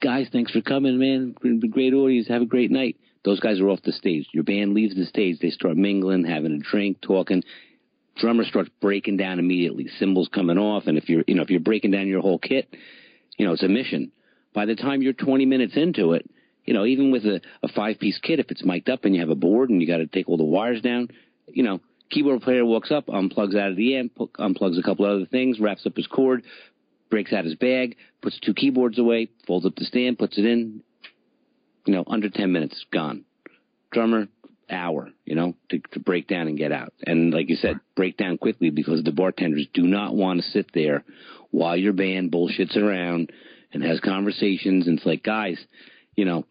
Guys, 0.00 0.28
thanks 0.30 0.52
for 0.52 0.60
coming, 0.60 0.98
man. 0.98 1.34
Great 1.70 1.94
audience. 1.94 2.28
Have 2.28 2.42
a 2.42 2.46
great 2.46 2.70
night. 2.70 2.96
Those 3.24 3.40
guys 3.40 3.58
are 3.58 3.70
off 3.70 3.82
the 3.82 3.92
stage. 3.92 4.28
Your 4.32 4.44
band 4.44 4.74
leaves 4.74 4.94
the 4.94 5.06
stage. 5.06 5.38
They 5.40 5.50
start 5.50 5.76
mingling, 5.76 6.24
having 6.24 6.52
a 6.52 6.58
drink, 6.58 7.00
talking. 7.00 7.42
Drummer 8.16 8.44
starts 8.44 8.70
breaking 8.80 9.16
down 9.16 9.38
immediately. 9.38 9.88
Cymbals 9.98 10.28
coming 10.32 10.58
off, 10.58 10.86
and 10.86 10.98
if 10.98 11.08
you're, 11.08 11.24
you 11.26 11.34
know, 11.34 11.42
if 11.42 11.50
you're 11.50 11.58
breaking 11.58 11.90
down 11.90 12.06
your 12.06 12.20
whole 12.20 12.38
kit, 12.38 12.68
you 13.38 13.46
know, 13.46 13.54
it's 13.54 13.62
a 13.62 13.68
mission. 13.68 14.12
By 14.54 14.66
the 14.66 14.76
time 14.76 15.02
you're 15.02 15.14
20 15.14 15.46
minutes 15.46 15.76
into 15.76 16.12
it, 16.12 16.30
you 16.64 16.74
know, 16.74 16.84
even 16.84 17.10
with 17.10 17.24
a, 17.24 17.40
a 17.62 17.68
five 17.68 17.98
piece 17.98 18.18
kit, 18.18 18.40
if 18.40 18.50
it's 18.50 18.64
mic'd 18.64 18.90
up 18.90 19.04
and 19.06 19.14
you 19.14 19.20
have 19.22 19.30
a 19.30 19.34
board 19.34 19.70
and 19.70 19.80
you 19.80 19.86
got 19.86 19.98
to 19.98 20.06
take 20.06 20.28
all 20.28 20.36
the 20.36 20.44
wires 20.44 20.82
down, 20.82 21.08
you 21.48 21.62
know, 21.62 21.80
keyboard 22.10 22.42
player 22.42 22.64
walks 22.64 22.90
up, 22.90 23.06
unplugs 23.06 23.58
out 23.58 23.70
of 23.70 23.76
the 23.76 23.96
amp, 23.96 24.16
unplugs 24.38 24.78
a 24.78 24.82
couple 24.82 25.06
other 25.06 25.26
things, 25.26 25.58
wraps 25.58 25.86
up 25.86 25.96
his 25.96 26.06
cord, 26.06 26.42
breaks 27.10 27.32
out 27.32 27.44
his 27.44 27.54
bag, 27.54 27.96
puts 28.22 28.38
two 28.40 28.54
keyboards 28.54 28.98
away, 28.98 29.28
folds 29.46 29.66
up 29.66 29.74
the 29.76 29.84
stand, 29.84 30.18
puts 30.18 30.38
it 30.38 30.44
in. 30.44 30.82
You 31.86 31.94
know, 31.94 32.04
under 32.06 32.28
10 32.28 32.50
minutes, 32.52 32.84
gone. 32.92 33.24
Drummer, 33.92 34.26
hour, 34.68 35.10
you 35.24 35.36
know, 35.36 35.54
to, 35.70 35.78
to 35.92 36.00
break 36.00 36.26
down 36.26 36.48
and 36.48 36.58
get 36.58 36.72
out. 36.72 36.92
And 37.06 37.32
like 37.32 37.48
you 37.48 37.54
said, 37.56 37.78
break 37.94 38.16
down 38.16 38.38
quickly 38.38 38.70
because 38.70 39.04
the 39.04 39.12
bartenders 39.12 39.68
do 39.72 39.82
not 39.82 40.14
want 40.14 40.40
to 40.40 40.50
sit 40.50 40.70
there 40.74 41.04
while 41.52 41.76
your 41.76 41.92
band 41.92 42.32
bullshits 42.32 42.76
around 42.76 43.30
and 43.72 43.84
has 43.84 44.00
conversations. 44.00 44.88
And 44.88 44.98
it's 44.98 45.06
like, 45.06 45.22
guys, 45.22 45.58
you 46.16 46.24
know, 46.24 46.44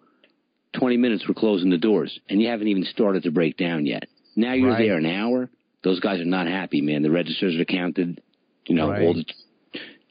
20 0.80 0.95
minutes, 0.97 1.26
we're 1.28 1.34
closing 1.36 1.70
the 1.70 1.78
doors, 1.78 2.18
and 2.30 2.41
you 2.41 2.47
haven't 2.49 2.68
even 2.68 2.84
started 2.86 3.24
to 3.24 3.32
break 3.32 3.58
down 3.58 3.86
yet. 3.86 4.08
Now 4.36 4.53
you're 4.53 4.70
Right. 4.72 4.80
there 4.80 4.97
an 4.97 5.06
hour. 5.06 5.49
Those 5.84 5.99
guys 5.99 6.20
are 6.20 6.26
not 6.26 6.47
happy, 6.47 6.82
man. 6.82 7.01
The 7.01 7.12
registers 7.12 7.58
are 7.58 7.66
counted. 7.66 8.22
You 8.68 8.76
know, 8.76 8.89
Right. 8.89 9.01
all 9.01 9.14
the 9.14 9.26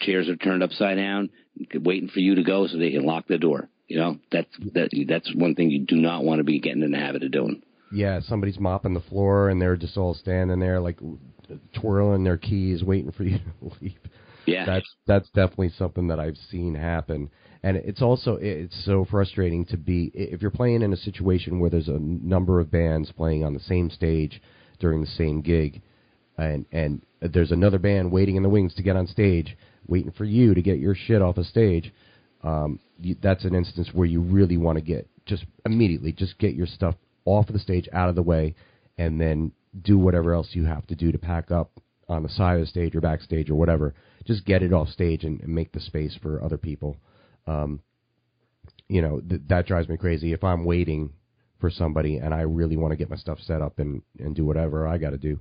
chairs 0.05 0.29
are 0.29 0.37
turned 0.37 0.63
upside 0.63 0.97
down, 0.97 1.31
waiting 1.75 2.09
for 2.09 2.21
you 2.21 2.37
to 2.37 2.43
go 2.43 2.67
so 2.67 2.79
they 2.79 2.91
can 2.91 3.05
lock 3.05 3.27
the 3.29 3.39
door. 3.39 3.69
You 3.89 3.99
know, 3.99 4.19
that's 4.33 4.49
that. 4.73 4.91
That's 5.09 5.35
one 5.35 5.55
thing 5.55 5.71
you 5.71 5.85
do 5.85 5.97
not 5.97 6.25
want 6.25 6.39
to 6.39 6.45
be 6.45 6.59
getting 6.59 6.83
in 6.83 6.93
the 6.93 6.99
habit 6.99 7.23
of 7.23 7.33
doing. 7.33 7.63
Yeah, 7.93 8.21
somebody's 8.21 8.59
mopping 8.59 8.95
the 8.95 9.01
floor 9.01 9.51
and 9.51 9.61
they're 9.61 9.77
just 9.77 9.97
all 9.97 10.15
standing 10.15 10.59
there 10.59 10.81
like 10.81 10.99
twirling 11.79 12.25
their 12.25 12.39
keys, 12.39 12.83
waiting 12.83 13.13
for 13.13 13.25
you 13.25 13.39
to 13.61 13.73
leave. 13.81 13.99
Yeah, 14.47 14.67
That's 14.67 14.95
that's 15.07 15.29
definitely 15.31 15.71
something 15.71 16.09
that 16.09 16.21
I've 16.21 16.37
seen 16.51 16.75
happen, 16.75 17.31
and 17.63 17.79
it's 17.79 18.03
also 18.03 18.37
it's 18.39 18.85
so 18.85 19.07
frustrating 19.11 19.65
to 19.67 19.79
be 19.79 20.11
if 20.13 20.43
you're 20.43 20.51
playing 20.51 20.83
in 20.83 20.93
a 20.93 20.99
situation 20.99 21.61
where 21.61 21.71
there's 21.71 21.89
a 21.89 21.99
number 21.99 22.61
of 22.61 22.71
bands 22.71 23.11
playing 23.13 23.43
on 23.43 23.55
the 23.55 23.61
same 23.61 23.89
stage 23.89 24.43
during 24.81 25.01
the 25.01 25.07
same 25.07 25.41
gig, 25.41 25.81
and 26.37 26.67
and 26.73 27.01
there's 27.23 27.53
another 27.53 27.79
band 27.79 28.13
waiting 28.13 28.37
in 28.37 28.43
the 28.43 28.51
wings 28.51 28.75
to 28.75 28.83
get 28.83 28.97
on 28.97 29.07
stage, 29.07 29.57
waiting 29.87 30.13
for 30.13 30.25
you 30.25 30.55
to 30.55 30.63
get 30.63 30.79
your 30.79 30.95
shit 30.95 31.23
off 31.23 31.39
a 31.39 31.45
stage. 31.45 31.93
Um, 32.43 32.79
you, 33.01 33.17
that's 33.23 33.45
an 33.45 33.55
instance 33.55 33.91
where 33.93 34.07
you 34.07 34.21
really 34.21 34.57
want 34.57 34.77
to 34.77 34.85
get 34.85 35.09
just 35.27 35.45
immediately 35.65 36.13
just 36.13 36.39
get 36.39 36.55
your 36.55 36.67
stuff 36.67 36.95
off 37.25 37.49
of 37.49 37.55
the 37.55 37.59
stage, 37.59 37.89
out 37.93 38.09
of 38.09 38.15
the 38.15 38.23
way, 38.23 38.55
and 38.99 39.21
then 39.21 39.53
do 39.83 39.99
whatever 39.99 40.35
else 40.35 40.51
you 40.53 40.65
have 40.65 40.87
to 40.87 40.95
do 40.95 41.11
to 41.11 41.19
pack 41.19 41.51
up 41.51 41.71
on 42.09 42.23
the 42.23 42.29
side 42.29 42.55
of 42.55 42.61
the 42.61 42.67
stage 42.67 42.95
or 42.95 43.01
backstage 43.01 43.49
or 43.49 43.55
whatever. 43.55 43.95
Just 44.27 44.45
get 44.45 44.63
it 44.63 44.73
off 44.73 44.89
stage 44.89 45.25
and, 45.25 45.41
and 45.41 45.55
make 45.55 45.73
the 45.73 45.81
space 45.81 46.17
for 46.21 46.43
other 46.43 46.59
people. 46.59 46.97
Um, 47.47 47.81
you 48.89 49.03
know 49.03 49.21
th- 49.21 49.43
that 49.49 49.67
drives 49.67 49.89
me 49.89 49.97
crazy. 49.97 50.33
If 50.33 50.45
I'm 50.45 50.65
waiting 50.65 51.11
for 51.61 51.71
somebody 51.71 52.19
and 52.19 52.35
I 52.35 52.43
really 52.43 52.77
want 52.77 52.93
to 52.93 52.97
get 52.97 53.11
my 53.11 53.17
stuff 53.17 53.39
set 53.41 53.63
up 53.63 53.79
and 53.79 54.03
and 54.19 54.35
do 54.35 54.45
whatever 54.45 54.87
I 54.87 54.99
got 54.99 55.11
to 55.11 55.19
do, 55.19 55.41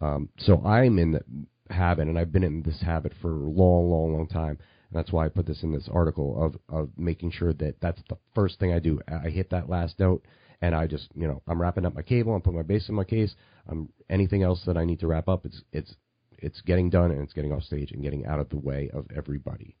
um, 0.00 0.28
so 0.38 0.62
I'm 0.64 0.98
in 0.98 1.12
the 1.12 1.22
habit, 1.70 2.08
and 2.08 2.18
I've 2.18 2.32
been 2.32 2.42
in 2.42 2.62
this 2.62 2.80
habit 2.80 3.12
for 3.20 3.30
a 3.30 3.48
long, 3.48 3.90
long, 3.90 4.12
long 4.14 4.26
time. 4.26 4.58
And 4.90 4.98
that's 4.98 5.12
why 5.12 5.24
I 5.24 5.28
put 5.28 5.46
this 5.46 5.62
in 5.62 5.72
this 5.72 5.88
article 5.92 6.42
of 6.42 6.56
of 6.68 6.90
making 6.96 7.32
sure 7.32 7.52
that 7.54 7.80
that's 7.80 8.00
the 8.08 8.16
first 8.34 8.58
thing 8.58 8.72
I 8.72 8.78
do. 8.78 9.00
I 9.08 9.28
hit 9.28 9.50
that 9.50 9.68
last 9.68 9.98
note, 9.98 10.24
and 10.60 10.74
I 10.74 10.86
just 10.86 11.08
you 11.14 11.26
know 11.26 11.42
I'm 11.46 11.60
wrapping 11.60 11.86
up 11.86 11.94
my 11.94 12.02
cable, 12.02 12.34
I'm 12.34 12.42
putting 12.42 12.58
my 12.58 12.64
bass 12.64 12.88
in 12.88 12.94
my 12.94 13.04
case. 13.04 13.34
I'm 13.68 13.88
anything 14.08 14.42
else 14.42 14.62
that 14.66 14.76
I 14.76 14.84
need 14.84 15.00
to 15.00 15.06
wrap 15.06 15.28
up. 15.28 15.46
It's 15.46 15.62
it's 15.72 15.94
it's 16.38 16.60
getting 16.62 16.90
done 16.90 17.10
and 17.10 17.22
it's 17.22 17.32
getting 17.32 17.52
off 17.52 17.62
stage 17.62 17.92
and 17.92 18.02
getting 18.02 18.26
out 18.26 18.40
of 18.40 18.48
the 18.48 18.58
way 18.58 18.90
of 18.92 19.06
everybody. 19.14 19.76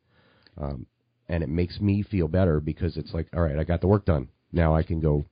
Um, 0.58 0.86
and 1.28 1.42
it 1.42 1.48
makes 1.48 1.80
me 1.80 2.02
feel 2.02 2.28
better 2.28 2.60
because 2.60 2.96
it's 2.96 3.14
like, 3.14 3.28
all 3.34 3.40
right, 3.40 3.58
I 3.58 3.64
got 3.64 3.80
the 3.80 3.86
work 3.86 4.04
done. 4.04 4.28
Now 4.52 4.74
I 4.74 4.82
can 4.82 5.00
go. 5.00 5.24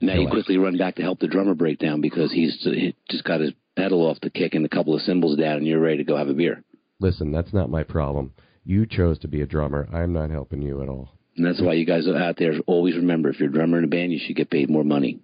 Now 0.00 0.14
you 0.14 0.28
quickly 0.28 0.56
run 0.56 0.76
back 0.76 0.96
to 0.96 1.02
help 1.02 1.20
the 1.20 1.28
drummer 1.28 1.54
break 1.54 1.78
down 1.78 2.00
because 2.00 2.32
he's 2.32 2.56
he 2.62 2.96
just 3.08 3.24
got 3.24 3.40
his 3.40 3.52
pedal 3.76 4.06
off 4.06 4.18
the 4.20 4.30
kick 4.30 4.54
and 4.54 4.64
a 4.64 4.68
couple 4.68 4.94
of 4.94 5.02
cymbals 5.02 5.38
down, 5.38 5.58
and 5.58 5.66
you're 5.66 5.80
ready 5.80 5.98
to 5.98 6.04
go 6.04 6.16
have 6.16 6.28
a 6.28 6.34
beer. 6.34 6.62
Listen, 7.00 7.32
that's 7.32 7.52
not 7.52 7.70
my 7.70 7.82
problem. 7.82 8.32
You 8.64 8.86
chose 8.86 9.18
to 9.20 9.28
be 9.28 9.40
a 9.40 9.46
drummer. 9.46 9.88
I'm 9.92 10.12
not 10.12 10.30
helping 10.30 10.62
you 10.62 10.82
at 10.82 10.88
all. 10.88 11.10
And 11.36 11.46
that's 11.46 11.60
why 11.60 11.72
you 11.74 11.86
guys 11.86 12.06
out 12.06 12.36
there 12.38 12.52
always 12.66 12.96
remember 12.96 13.30
if 13.30 13.40
you're 13.40 13.48
a 13.48 13.52
drummer 13.52 13.78
in 13.78 13.84
a 13.84 13.88
band, 13.88 14.12
you 14.12 14.20
should 14.24 14.36
get 14.36 14.50
paid 14.50 14.68
more 14.68 14.84
money 14.84 15.20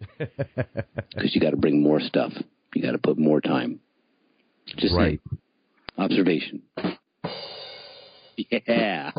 because 0.18 1.34
you 1.34 1.40
got 1.40 1.50
to 1.50 1.56
bring 1.56 1.82
more 1.82 2.00
stuff. 2.00 2.32
You 2.74 2.82
got 2.82 2.92
to 2.92 2.98
put 2.98 3.18
more 3.18 3.40
time. 3.40 3.80
Just 4.76 4.94
right. 4.94 5.20
saying. 5.30 5.40
observation. 5.96 6.62
Yeah. 8.36 9.10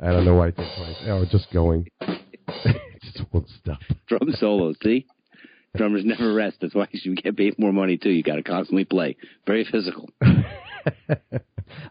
I 0.00 0.06
don't 0.06 0.24
know 0.24 0.34
why 0.34 0.46
I 0.46 0.50
did 0.50 0.68
twice. 0.76 0.96
Oh, 1.06 1.24
just 1.30 1.50
going. 1.52 1.88
just 3.02 3.24
won't 3.32 3.48
stop. 3.48 3.80
Drum 4.06 4.32
solo, 4.38 4.72
see? 4.82 5.06
Drummers 5.76 6.04
never 6.04 6.32
rest. 6.34 6.58
That's 6.60 6.74
why 6.74 6.88
you 6.90 7.00
should 7.02 7.22
get 7.22 7.36
paid 7.36 7.58
more 7.58 7.72
money 7.72 7.96
too. 7.96 8.10
You 8.10 8.22
got 8.22 8.36
to 8.36 8.42
constantly 8.42 8.84
play. 8.84 9.16
Very 9.46 9.64
physical. 9.64 10.08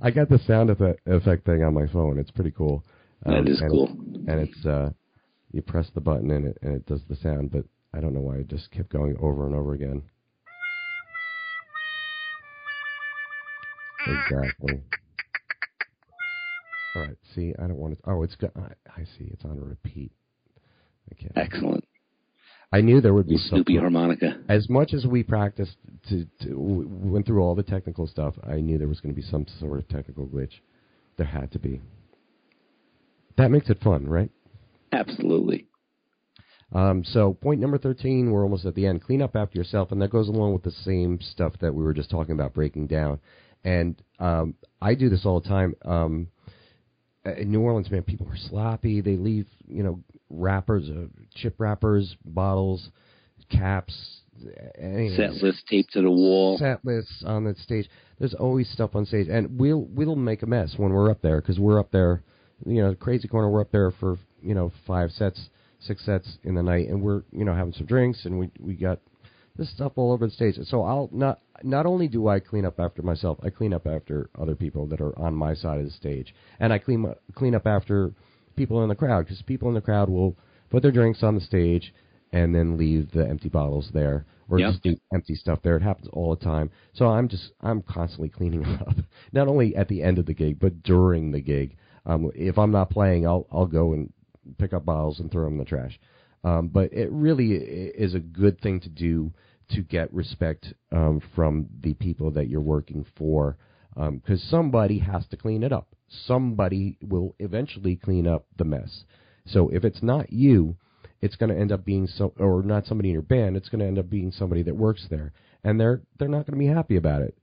I 0.01 0.11
got 0.11 0.29
the 0.29 0.39
sound 0.45 0.69
effect, 0.69 1.01
effect 1.05 1.45
thing 1.45 1.63
on 1.63 1.73
my 1.73 1.87
phone. 1.87 2.19
It's 2.19 2.31
pretty 2.31 2.51
cool. 2.51 2.83
That 3.25 3.47
is 3.47 3.61
and, 3.61 3.69
cool. 3.69 3.87
And 4.27 4.47
it's 4.47 4.65
uh, 4.65 4.91
you 5.51 5.61
press 5.61 5.87
the 5.93 6.01
button 6.01 6.31
and 6.31 6.47
it 6.47 6.57
and 6.61 6.75
it 6.75 6.85
does 6.85 7.01
the 7.07 7.15
sound, 7.15 7.51
but 7.51 7.65
I 7.93 7.99
don't 7.99 8.13
know 8.13 8.21
why 8.21 8.37
it 8.37 8.47
just 8.47 8.71
kept 8.71 8.89
going 8.89 9.15
over 9.19 9.45
and 9.45 9.55
over 9.55 9.73
again. 9.73 10.03
Exactly. 14.07 14.81
All 16.95 17.01
right. 17.03 17.17
See, 17.35 17.53
I 17.57 17.67
don't 17.67 17.77
want 17.77 17.97
to. 17.97 18.09
Oh, 18.09 18.23
it's 18.23 18.35
got. 18.35 18.51
I, 18.55 19.01
I 19.01 19.03
see. 19.03 19.29
It's 19.31 19.45
on 19.45 19.59
repeat. 19.59 20.11
I 21.11 21.15
can't. 21.15 21.31
Excellent. 21.35 21.85
I 22.73 22.81
knew 22.81 23.01
there 23.01 23.13
would 23.13 23.27
be 23.27 23.37
Snoopy 23.37 23.73
something. 23.73 23.77
harmonica. 23.79 24.39
As 24.47 24.69
much 24.69 24.93
as 24.93 25.05
we 25.05 25.23
practiced 25.23 25.75
to, 26.09 26.25
to 26.43 26.49
w- 26.49 26.87
went 26.89 27.25
through 27.25 27.41
all 27.41 27.53
the 27.53 27.63
technical 27.63 28.07
stuff, 28.07 28.35
I 28.47 28.61
knew 28.61 28.77
there 28.77 28.87
was 28.87 29.01
going 29.01 29.13
to 29.13 29.21
be 29.21 29.27
some 29.27 29.45
sort 29.59 29.77
of 29.79 29.87
technical 29.89 30.25
glitch. 30.25 30.53
There 31.17 31.25
had 31.27 31.51
to 31.51 31.59
be. 31.59 31.81
That 33.37 33.51
makes 33.51 33.69
it 33.69 33.81
fun, 33.81 34.07
right? 34.07 34.29
Absolutely. 34.93 35.67
Um, 36.73 37.03
so 37.03 37.33
point 37.33 37.59
number 37.59 37.77
thirteen, 37.77 38.31
we're 38.31 38.43
almost 38.43 38.65
at 38.65 38.75
the 38.75 38.85
end. 38.87 39.03
Clean 39.03 39.21
up 39.21 39.35
after 39.35 39.57
yourself, 39.57 39.91
and 39.91 40.01
that 40.01 40.09
goes 40.09 40.29
along 40.29 40.53
with 40.53 40.63
the 40.63 40.71
same 40.71 41.19
stuff 41.21 41.53
that 41.59 41.73
we 41.73 41.83
were 41.83 41.93
just 41.93 42.09
talking 42.09 42.33
about 42.33 42.53
breaking 42.53 42.87
down. 42.87 43.19
And 43.65 44.01
um, 44.19 44.55
I 44.81 44.95
do 44.95 45.09
this 45.09 45.25
all 45.25 45.41
the 45.41 45.49
time. 45.49 45.75
Um, 45.83 46.27
in 47.25 47.51
New 47.51 47.61
Orleans, 47.61 47.89
man, 47.91 48.03
people 48.03 48.27
are 48.27 48.37
sloppy. 48.37 49.01
They 49.01 49.15
leave, 49.15 49.47
you 49.67 49.83
know, 49.83 49.99
wrappers, 50.29 50.89
uh, 50.89 51.07
chip 51.35 51.55
wrappers, 51.59 52.15
bottles, 52.25 52.89
caps, 53.49 54.21
anything. 54.77 55.15
Set 55.15 55.43
list 55.43 55.63
taped 55.67 55.93
to 55.93 56.01
the 56.01 56.11
wall. 56.11 56.57
set 56.57 56.83
lists 56.83 57.23
on 57.25 57.43
the 57.43 57.55
stage. 57.55 57.89
There's 58.19 58.33
always 58.33 58.69
stuff 58.69 58.95
on 58.95 59.05
stage, 59.05 59.27
and 59.29 59.59
we'll 59.59 59.87
we'll 59.91 60.15
make 60.15 60.43
a 60.43 60.47
mess 60.47 60.73
when 60.77 60.91
we're 60.93 61.11
up 61.11 61.21
there 61.21 61.41
because 61.41 61.59
we're 61.59 61.79
up 61.79 61.91
there, 61.91 62.23
you 62.65 62.81
know, 62.81 62.93
Krazy 62.95 63.29
Korner. 63.29 63.51
We're 63.51 63.61
up 63.61 63.71
there 63.71 63.91
for 63.91 64.17
you 64.41 64.55
know 64.55 64.71
five 64.87 65.11
sets, 65.11 65.49
six 65.79 66.05
sets 66.05 66.37
in 66.43 66.55
the 66.55 66.63
night, 66.63 66.87
and 66.87 67.01
we're 67.01 67.23
you 67.31 67.45
know 67.45 67.53
having 67.53 67.73
some 67.73 67.85
drinks, 67.85 68.25
and 68.25 68.39
we 68.39 68.49
we 68.59 68.73
got 68.73 68.99
this 69.57 69.69
stuff 69.69 69.93
all 69.95 70.11
over 70.11 70.25
the 70.27 70.31
stage. 70.31 70.55
So 70.63 70.83
I'll 70.83 71.09
not 71.11 71.39
not 71.63 71.85
only 71.85 72.07
do 72.07 72.27
I 72.27 72.39
clean 72.39 72.65
up 72.65 72.79
after 72.79 73.01
myself, 73.01 73.37
I 73.43 73.49
clean 73.49 73.73
up 73.73 73.85
after 73.85 74.29
other 74.39 74.55
people 74.55 74.87
that 74.87 75.01
are 75.01 75.17
on 75.19 75.35
my 75.35 75.53
side 75.53 75.79
of 75.79 75.85
the 75.85 75.91
stage, 75.91 76.33
and 76.59 76.71
I 76.73 76.79
clean 76.79 77.05
up- 77.05 77.21
clean 77.35 77.55
up 77.55 77.67
after 77.67 78.13
people 78.55 78.81
in 78.83 78.89
the 78.89 78.95
crowd 78.95 79.25
because 79.25 79.41
people 79.43 79.67
in 79.69 79.75
the 79.75 79.81
crowd 79.81 80.09
will 80.09 80.35
put 80.69 80.81
their 80.83 80.91
drinks 80.91 81.23
on 81.23 81.35
the 81.35 81.41
stage 81.41 81.93
and 82.33 82.53
then 82.55 82.77
leave 82.77 83.11
the 83.11 83.27
empty 83.27 83.49
bottles 83.49 83.89
there 83.93 84.25
or 84.49 84.59
Yep. 84.59 84.73
just 84.83 84.97
empty 85.13 85.35
stuff 85.35 85.61
there. 85.61 85.75
It 85.77 85.81
happens 85.83 86.07
all 86.13 86.35
the 86.35 86.43
time. 86.43 86.69
So 86.93 87.07
I'm 87.07 87.27
just 87.27 87.51
I'm 87.61 87.81
constantly 87.81 88.29
cleaning 88.29 88.65
up, 88.81 88.95
not 89.33 89.47
only 89.47 89.75
at 89.75 89.87
the 89.87 90.01
end 90.01 90.17
of 90.17 90.25
the 90.25 90.33
gig 90.33 90.59
but 90.59 90.81
during 90.83 91.31
the 91.31 91.41
gig. 91.41 91.75
Um, 92.05 92.31
if 92.35 92.57
I'm 92.57 92.71
not 92.71 92.89
playing, 92.89 93.27
I'll 93.27 93.45
I'll 93.51 93.67
go 93.67 93.93
and 93.93 94.11
pick 94.57 94.73
up 94.73 94.85
bottles 94.85 95.19
and 95.19 95.31
throw 95.31 95.43
them 95.45 95.53
in 95.53 95.59
the 95.59 95.65
trash. 95.65 95.99
Um, 96.43 96.69
but 96.69 96.91
it 96.91 97.11
really 97.11 97.51
is 97.53 98.15
a 98.15 98.19
good 98.19 98.59
thing 98.61 98.79
to 98.81 98.89
do 98.89 99.31
to 99.69 99.81
get 99.81 100.13
respect 100.13 100.73
um, 100.91 101.21
from 101.35 101.67
the 101.81 101.93
people 101.93 102.31
that 102.31 102.49
you're 102.49 102.59
working 102.61 103.05
for, 103.15 103.57
because 103.95 104.41
somebody 104.49 104.99
has 104.99 105.25
to 105.27 105.37
clean 105.37 105.63
it 105.63 105.71
up. 105.71 105.95
Somebody 106.25 106.97
will 107.01 107.35
eventually 107.39 107.95
clean 107.95 108.27
up 108.27 108.45
the 108.57 108.65
mess. 108.65 109.05
So 109.45 109.69
if 109.69 109.85
it's 109.85 110.03
not 110.03 110.31
you, 110.33 110.75
it's 111.21 111.35
going 111.35 111.53
to 111.53 111.59
end 111.59 111.71
up 111.71 111.85
being 111.85 112.07
so, 112.07 112.33
or 112.37 112.63
not 112.63 112.85
somebody 112.85 113.09
in 113.09 113.13
your 113.13 113.21
band. 113.21 113.55
It's 113.55 113.69
going 113.69 113.79
to 113.79 113.85
end 113.85 113.99
up 113.99 114.09
being 114.09 114.31
somebody 114.31 114.63
that 114.63 114.75
works 114.75 115.05
there, 115.09 115.31
and 115.63 115.79
they're 115.79 116.01
they're 116.17 116.27
not 116.27 116.45
going 116.47 116.59
to 116.59 116.65
be 116.65 116.73
happy 116.73 116.95
about 116.97 117.21
it. 117.21 117.37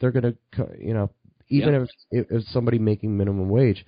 They're 0.00 0.10
going 0.12 0.36
to, 0.54 0.68
you 0.78 0.94
know, 0.94 1.10
even 1.48 1.74
Yeah. 1.74 1.86
if 2.10 2.26
if 2.30 2.44
somebody 2.48 2.78
making 2.78 3.16
minimum 3.16 3.48
wage, 3.48 3.86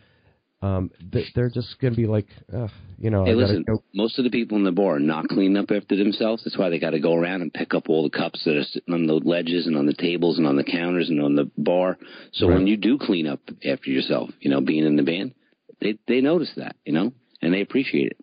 um, 0.62 0.90
th- 1.12 1.32
they're 1.34 1.50
just 1.50 1.78
going 1.80 1.92
to 1.92 1.96
be 1.96 2.06
like, 2.06 2.26
Ugh, 2.56 2.70
you 2.98 3.10
know, 3.10 3.24
Hey, 3.24 3.34
listen. 3.34 3.64
go. 3.64 3.82
Most 3.94 4.18
of 4.18 4.24
the 4.24 4.30
people 4.30 4.56
in 4.56 4.64
the 4.64 4.72
bar 4.72 4.96
are 4.96 5.00
not 5.00 5.28
cleaning 5.28 5.56
up 5.56 5.70
after 5.70 5.96
themselves. 5.96 6.42
That's 6.44 6.56
why 6.56 6.70
they 6.70 6.78
got 6.78 6.90
to 6.90 7.00
go 7.00 7.14
around 7.14 7.42
and 7.42 7.52
pick 7.52 7.74
up 7.74 7.88
all 7.88 8.04
the 8.04 8.16
cups 8.16 8.42
that 8.44 8.56
are 8.56 8.62
sitting 8.64 8.94
on 8.94 9.06
the 9.06 9.14
ledges 9.14 9.66
and 9.66 9.76
on 9.76 9.86
the 9.86 9.92
tables 9.94 10.38
and 10.38 10.46
on 10.46 10.56
the 10.56 10.64
counters 10.64 11.08
and 11.10 11.20
on 11.20 11.34
the 11.34 11.50
bar. 11.58 11.98
So 12.32 12.46
Right. 12.46 12.54
when 12.54 12.66
you 12.66 12.76
do 12.76 12.98
clean 12.98 13.26
up 13.26 13.40
after 13.68 13.90
yourself, 13.90 14.30
you 14.40 14.50
know, 14.50 14.60
being 14.60 14.84
in 14.86 14.96
the 14.96 15.02
band, 15.02 15.34
they 15.80 15.98
they 16.06 16.20
notice 16.20 16.52
that, 16.56 16.76
you 16.84 16.92
know, 16.92 17.12
and 17.42 17.52
they 17.52 17.60
appreciate 17.60 18.12
it. 18.12 18.18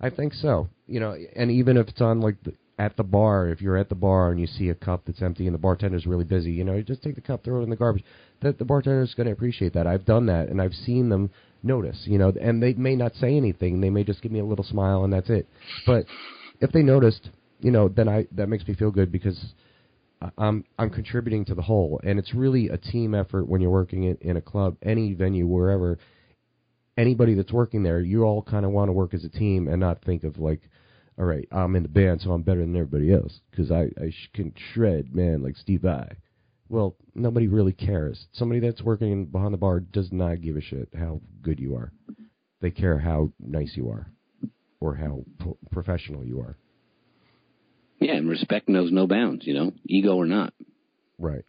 I 0.00 0.10
think 0.10 0.32
so. 0.34 0.68
You 0.86 1.00
know, 1.00 1.16
and 1.34 1.50
even 1.50 1.76
if 1.76 1.88
it's 1.88 2.00
on 2.00 2.20
like 2.20 2.36
the, 2.44 2.52
at 2.78 2.96
the 2.96 3.04
bar, 3.04 3.48
if 3.48 3.60
you're 3.62 3.76
at 3.76 3.88
the 3.88 3.94
bar 3.94 4.30
and 4.30 4.38
you 4.40 4.46
see 4.46 4.68
a 4.68 4.74
cup 4.74 5.02
that's 5.06 5.22
empty 5.22 5.46
and 5.46 5.54
the 5.54 5.58
bartender's 5.58 6.06
really 6.06 6.24
busy, 6.24 6.50
you 6.52 6.64
know, 6.64 6.74
you 6.74 6.82
just 6.82 7.02
take 7.02 7.14
the 7.14 7.20
cup, 7.20 7.42
throw 7.44 7.60
it 7.60 7.64
in 7.64 7.70
the 7.70 7.76
garbage. 7.76 8.04
That 8.42 8.58
the 8.58 8.64
bartender's 8.64 9.14
going 9.14 9.26
to 9.26 9.32
appreciate 9.32 9.72
that. 9.74 9.86
I've 9.86 10.04
done 10.04 10.26
that, 10.26 10.48
and 10.48 10.60
I've 10.60 10.74
seen 10.74 11.08
them 11.08 11.30
notice. 11.64 12.00
You 12.04 12.18
know, 12.18 12.32
and 12.40 12.62
they 12.62 12.74
may 12.74 12.96
not 12.96 13.14
say 13.16 13.36
anything. 13.36 13.80
They 13.80 13.90
may 13.90 14.04
just 14.04 14.22
give 14.22 14.32
me 14.32 14.40
a 14.40 14.44
little 14.44 14.64
smile, 14.64 15.04
and 15.04 15.12
that's 15.12 15.30
it. 15.30 15.48
But 15.86 16.06
if 16.60 16.70
they 16.72 16.82
noticed, 16.82 17.30
you 17.60 17.70
know, 17.70 17.88
then 17.88 18.08
I 18.08 18.26
that 18.32 18.48
makes 18.48 18.66
me 18.66 18.74
feel 18.74 18.90
good 18.90 19.10
because 19.10 19.52
I- 20.20 20.30
I'm 20.38 20.64
I'm 20.78 20.90
contributing 20.90 21.44
to 21.46 21.54
the 21.54 21.62
whole, 21.62 22.00
and 22.04 22.18
it's 22.18 22.34
really 22.34 22.68
a 22.68 22.76
team 22.76 23.14
effort 23.14 23.48
when 23.48 23.60
you're 23.60 23.70
working 23.70 24.04
in, 24.04 24.16
in 24.20 24.36
a 24.36 24.42
club, 24.42 24.76
any 24.82 25.14
venue, 25.14 25.46
wherever. 25.46 25.98
Anybody 26.96 27.34
that's 27.34 27.50
working 27.52 27.82
there, 27.82 27.98
you 28.00 28.22
all 28.22 28.40
kind 28.40 28.64
of 28.64 28.70
want 28.70 28.88
to 28.88 28.92
work 28.92 29.14
as 29.14 29.24
a 29.24 29.28
team 29.28 29.66
and 29.66 29.80
not 29.80 30.04
think 30.04 30.22
of 30.22 30.38
like, 30.38 30.60
all 31.18 31.24
right, 31.24 31.48
I'm 31.50 31.74
in 31.74 31.82
the 31.82 31.88
band, 31.88 32.20
so 32.20 32.30
I'm 32.30 32.42
better 32.42 32.60
than 32.60 32.76
everybody 32.76 33.12
else 33.12 33.40
because 33.50 33.72
I 33.72 33.90
I 34.00 34.10
sh- 34.10 34.30
can 34.32 34.54
shred, 34.72 35.12
man, 35.12 35.42
like 35.42 35.56
Steve 35.56 35.80
Vai. 35.80 36.16
Well, 36.68 36.96
nobody 37.14 37.48
really 37.48 37.72
cares. 37.72 38.26
Somebody 38.32 38.60
that's 38.60 38.82
working 38.82 39.26
behind 39.26 39.52
the 39.52 39.58
bar 39.58 39.80
does 39.80 40.10
not 40.10 40.40
give 40.40 40.56
a 40.56 40.60
shit 40.60 40.88
how 40.98 41.20
good 41.42 41.60
you 41.60 41.76
are. 41.76 41.92
They 42.60 42.70
care 42.70 42.98
how 42.98 43.30
nice 43.38 43.72
you 43.76 43.90
are, 43.90 44.10
or 44.80 44.94
how 44.94 45.24
pro- 45.38 45.58
professional 45.70 46.24
you 46.24 46.40
are. 46.40 46.56
Yeah, 48.00 48.14
and 48.14 48.28
respect 48.28 48.68
knows 48.68 48.90
no 48.90 49.06
bounds, 49.06 49.46
you 49.46 49.54
know, 49.54 49.72
ego 49.86 50.16
or 50.16 50.26
not. 50.26 50.54
Right. 51.18 51.44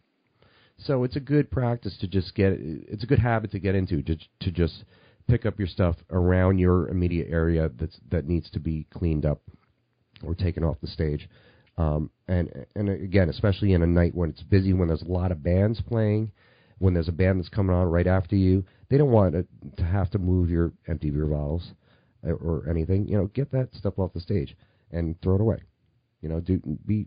So 0.78 1.04
it's 1.04 1.16
a 1.16 1.20
good 1.20 1.50
practice 1.50 1.96
to 2.00 2.06
just 2.06 2.34
get. 2.34 2.52
It's 2.58 3.02
a 3.02 3.06
good 3.06 3.18
habit 3.18 3.50
to 3.52 3.58
get 3.58 3.74
into 3.74 4.02
to 4.02 4.16
to 4.40 4.50
just 4.50 4.84
pick 5.26 5.46
up 5.46 5.58
your 5.58 5.68
stuff 5.68 5.96
around 6.10 6.58
your 6.58 6.88
immediate 6.88 7.28
area 7.30 7.70
that's 7.78 7.98
that 8.10 8.28
needs 8.28 8.50
to 8.50 8.60
be 8.60 8.86
cleaned 8.92 9.24
up 9.24 9.40
or 10.22 10.34
taken 10.34 10.62
off 10.62 10.76
the 10.80 10.86
stage. 10.86 11.28
Um, 11.78 12.10
and 12.26 12.66
and 12.74 12.88
again, 12.88 13.28
especially 13.28 13.72
in 13.72 13.82
a 13.82 13.86
night 13.86 14.14
when 14.14 14.30
it's 14.30 14.42
busy, 14.42 14.72
when 14.72 14.88
there's 14.88 15.02
a 15.02 15.12
lot 15.12 15.30
of 15.30 15.42
bands 15.42 15.80
playing, 15.86 16.32
when 16.78 16.94
there's 16.94 17.08
a 17.08 17.12
band 17.12 17.38
that's 17.38 17.48
coming 17.48 17.74
on 17.74 17.86
right 17.86 18.06
after 18.06 18.34
you, 18.36 18.64
they 18.88 18.96
don't 18.98 19.10
want 19.10 19.34
it 19.34 19.46
to 19.76 19.84
have 19.84 20.10
to 20.10 20.18
move 20.18 20.48
your 20.48 20.72
empty 20.88 21.10
beer 21.10 21.26
bottles 21.26 21.72
uh, 22.26 22.32
or 22.32 22.68
anything. 22.68 23.06
You 23.06 23.18
know, 23.18 23.26
get 23.26 23.52
that 23.52 23.74
stuff 23.74 23.98
off 23.98 24.12
the 24.14 24.20
stage 24.20 24.56
and 24.90 25.20
throw 25.20 25.34
it 25.34 25.40
away. 25.40 25.62
You 26.22 26.30
know, 26.30 26.40
do 26.40 26.60
be, 26.86 27.06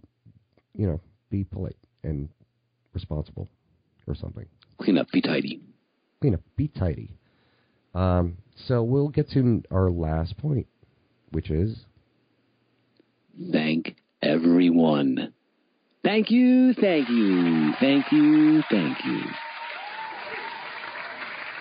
you 0.76 0.88
know, 0.88 1.02
be 1.30 1.44
polite 1.44 1.78
and 2.04 2.30
responsible 2.94 3.48
or 4.08 4.16
something. 4.16 4.46
Clean 4.78 4.98
up, 4.98 5.10
be 5.12 5.22
tidy. 5.22 5.62
Clean 6.22 6.36
up, 6.36 6.42
be 6.56 6.68
tidy. 6.68 7.16
Um, 7.96 8.38
so 8.68 8.84
we'll 8.84 9.10
get 9.10 9.30
to 9.32 9.64
our 9.72 9.90
last 9.90 10.38
point, 10.38 10.68
which 11.32 11.50
is 11.50 11.86
Thank 13.52 13.96
everyone. 14.22 15.34
Thank 16.04 16.32
you, 16.32 16.74
thank 16.74 17.10
you, 17.10 17.74
thank 17.80 18.12
you, 18.12 18.64
thank 18.70 19.06
you. 19.06 19.22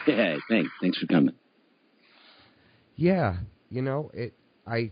Yeah, 0.07 0.37
thanks. 0.49 0.71
Thanks 0.81 0.99
for 0.99 1.07
coming. 1.07 1.35
yeah, 2.97 3.37
you 3.71 3.83
know, 3.83 4.11
it. 4.15 4.35
I, 4.67 4.91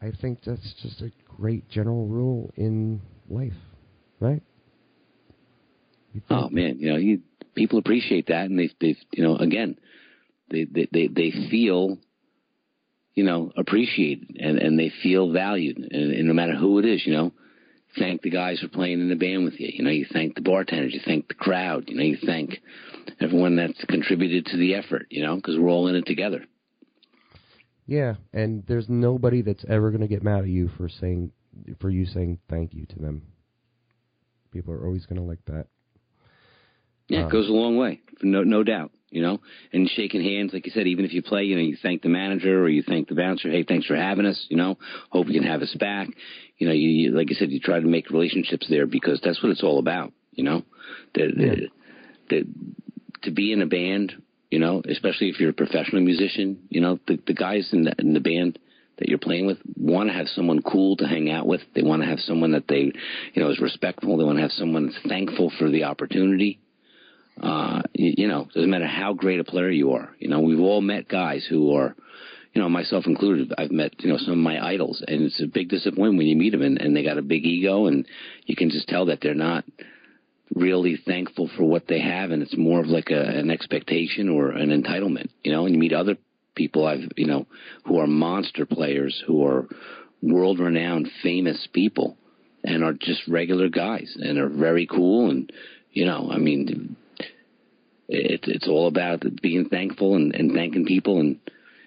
I 0.00 0.12
think 0.20 0.40
that's 0.44 0.74
just 0.82 1.00
a 1.00 1.10
great 1.36 1.68
general 1.68 2.06
rule 2.06 2.52
in 2.56 3.00
life, 3.28 3.52
right? 4.20 4.42
Oh 6.30 6.48
man, 6.48 6.78
you 6.78 6.90
know, 6.92 6.96
you, 6.96 7.20
people 7.54 7.78
appreciate 7.78 8.28
that, 8.28 8.46
and 8.46 8.58
they, 8.58 8.70
they, 8.80 8.96
you 9.12 9.24
know, 9.24 9.36
again, 9.36 9.76
they, 10.50 10.64
they, 10.64 10.88
they, 10.92 11.06
they 11.08 11.30
feel, 11.50 11.98
you 13.14 13.24
know, 13.24 13.52
appreciated, 13.56 14.36
and 14.40 14.58
and 14.58 14.78
they 14.78 14.92
feel 15.02 15.32
valued, 15.32 15.78
and, 15.78 16.12
and 16.12 16.26
no 16.26 16.34
matter 16.34 16.54
who 16.54 16.78
it 16.78 16.84
is, 16.84 17.06
you 17.06 17.12
know, 17.12 17.32
thank 17.98 18.22
the 18.22 18.30
guys 18.30 18.60
for 18.60 18.68
playing 18.68 19.00
in 19.00 19.08
the 19.08 19.14
band 19.16 19.44
with 19.44 19.58
you. 19.58 19.70
You 19.72 19.84
know, 19.84 19.90
you 19.90 20.06
thank 20.12 20.34
the 20.34 20.40
bartenders, 20.40 20.92
you 20.94 21.00
thank 21.04 21.28
the 21.28 21.34
crowd, 21.34 21.84
you 21.88 21.96
know, 21.96 22.02
you 22.02 22.18
thank 22.24 22.60
everyone 23.20 23.56
that's 23.56 23.84
contributed 23.84 24.46
to 24.46 24.56
the 24.56 24.74
effort, 24.74 25.06
you 25.10 25.22
know, 25.24 25.36
because 25.36 25.56
we're 25.58 25.70
all 25.70 25.88
in 25.88 25.94
it 25.94 26.06
together. 26.06 26.44
Yeah, 27.86 28.14
and 28.32 28.64
there's 28.66 28.88
nobody 28.88 29.42
that's 29.42 29.64
ever 29.68 29.90
going 29.90 30.00
to 30.00 30.08
get 30.08 30.22
mad 30.22 30.40
at 30.40 30.48
you 30.48 30.68
for 30.76 30.88
saying 30.88 31.32
for 31.80 31.90
you 31.90 32.06
saying 32.06 32.38
thank 32.48 32.74
you 32.74 32.86
to 32.86 32.98
them. 32.98 33.22
People 34.50 34.72
are 34.74 34.84
always 34.86 35.06
going 35.06 35.20
to 35.20 35.26
like 35.26 35.44
that. 35.46 35.66
Yeah, 37.08 37.24
Uh, 37.24 37.26
it 37.26 37.32
goes 37.32 37.48
a 37.48 37.52
long 37.52 37.76
way, 37.76 38.00
no 38.22 38.42
no 38.42 38.62
doubt. 38.62 38.90
You 39.14 39.22
know, 39.22 39.38
and 39.72 39.88
shaking 39.88 40.24
hands, 40.24 40.52
like 40.52 40.66
you 40.66 40.72
said, 40.72 40.88
even 40.88 41.04
if 41.04 41.12
you 41.12 41.22
play, 41.22 41.44
you 41.44 41.54
know, 41.54 41.62
you 41.62 41.76
thank 41.80 42.02
the 42.02 42.08
manager 42.08 42.60
or 42.60 42.68
you 42.68 42.82
thank 42.82 43.06
the 43.06 43.14
bouncer. 43.14 43.48
Hey, 43.48 43.62
thanks 43.62 43.86
for 43.86 43.94
having 43.94 44.26
us. 44.26 44.44
You 44.48 44.56
know, 44.56 44.76
hope 45.10 45.28
you 45.28 45.40
can 45.40 45.48
have 45.48 45.62
us 45.62 45.72
back. 45.78 46.08
You 46.58 46.66
know, 46.66 46.72
you, 46.72 46.88
you 46.88 47.10
like 47.12 47.28
I 47.30 47.34
said, 47.34 47.52
you 47.52 47.60
try 47.60 47.78
to 47.78 47.86
make 47.86 48.10
relationships 48.10 48.66
there 48.68 48.88
because 48.88 49.20
that's 49.22 49.40
what 49.40 49.52
it's 49.52 49.62
all 49.62 49.78
about. 49.78 50.12
You 50.32 50.42
know, 50.42 50.62
the, 51.14 51.28
the, 51.36 51.68
the, 52.28 52.46
to 53.22 53.30
be 53.30 53.52
in 53.52 53.62
a 53.62 53.66
band, 53.66 54.14
you 54.50 54.58
know, 54.58 54.82
especially 54.84 55.28
if 55.28 55.38
you're 55.38 55.50
a 55.50 55.52
professional 55.54 56.02
musician, 56.02 56.64
you 56.68 56.80
know, 56.80 56.98
the 57.06 57.16
the 57.24 57.34
guys 57.34 57.68
in 57.72 57.84
the 57.84 57.94
in 58.00 58.14
the 58.14 58.20
band 58.20 58.58
that 58.98 59.08
you're 59.08 59.18
playing 59.18 59.46
with 59.46 59.58
want 59.76 60.08
to 60.08 60.12
have 60.12 60.26
someone 60.26 60.60
cool 60.60 60.96
to 60.96 61.06
hang 61.06 61.30
out 61.30 61.46
with. 61.46 61.60
They 61.72 61.82
want 61.82 62.02
to 62.02 62.08
have 62.08 62.18
someone 62.18 62.50
that 62.50 62.66
they, 62.66 62.90
you 63.32 63.42
know, 63.42 63.50
is 63.50 63.60
respectful. 63.60 64.16
They 64.16 64.24
want 64.24 64.38
to 64.38 64.42
have 64.42 64.50
someone 64.50 64.86
that's 64.86 65.08
thankful 65.08 65.52
for 65.56 65.70
the 65.70 65.84
opportunity 65.84 66.58
uh, 67.40 67.82
you, 67.92 68.14
you 68.18 68.28
know, 68.28 68.48
doesn't 68.54 68.70
matter 68.70 68.86
how 68.86 69.12
great 69.12 69.40
a 69.40 69.44
player 69.44 69.70
you 69.70 69.92
are. 69.92 70.10
You 70.18 70.28
know, 70.28 70.40
we've 70.40 70.60
all 70.60 70.80
met 70.80 71.08
guys 71.08 71.46
who 71.48 71.74
are, 71.74 71.94
you 72.52 72.62
know, 72.62 72.68
myself 72.68 73.06
included. 73.06 73.52
I've 73.58 73.72
met, 73.72 73.94
you 73.98 74.10
know, 74.10 74.18
some 74.18 74.32
of 74.32 74.38
my 74.38 74.64
idols, 74.64 75.02
and 75.06 75.22
it's 75.22 75.42
a 75.42 75.46
big 75.46 75.68
disappointment 75.68 76.18
when 76.18 76.26
you 76.26 76.36
meet 76.36 76.50
them 76.50 76.62
and, 76.62 76.80
and 76.80 76.96
they 76.96 77.02
got 77.02 77.18
a 77.18 77.22
big 77.22 77.44
ego, 77.44 77.86
and 77.86 78.06
you 78.46 78.54
can 78.54 78.70
just 78.70 78.88
tell 78.88 79.06
that 79.06 79.18
they're 79.20 79.34
not 79.34 79.64
really 80.54 80.96
thankful 81.04 81.50
for 81.56 81.64
what 81.64 81.88
they 81.88 82.00
have, 82.00 82.30
and 82.30 82.42
it's 82.42 82.56
more 82.56 82.80
of 82.80 82.86
like 82.86 83.10
a, 83.10 83.20
an 83.20 83.50
expectation 83.50 84.28
or 84.28 84.50
an 84.50 84.70
entitlement. 84.70 85.30
You 85.42 85.52
know, 85.52 85.66
and 85.66 85.74
you 85.74 85.80
meet 85.80 85.92
other 85.92 86.16
people 86.54 86.86
I've, 86.86 87.08
you 87.16 87.26
know, 87.26 87.46
who 87.84 87.98
are 87.98 88.06
monster 88.06 88.64
players, 88.64 89.22
who 89.26 89.44
are 89.44 89.66
world 90.22 90.60
renowned, 90.60 91.08
famous 91.22 91.66
people, 91.72 92.16
and 92.62 92.84
are 92.84 92.92
just 92.92 93.26
regular 93.26 93.68
guys, 93.68 94.16
and 94.20 94.38
are 94.38 94.48
very 94.48 94.86
cool, 94.86 95.30
and 95.30 95.52
you 95.90 96.04
know, 96.04 96.30
I 96.30 96.38
mean 96.38 96.96
it's 98.08 98.46
it's 98.46 98.68
all 98.68 98.86
about 98.86 99.24
being 99.42 99.68
thankful 99.68 100.14
and, 100.16 100.34
and 100.34 100.52
thanking 100.52 100.84
people 100.84 101.20
and 101.20 101.38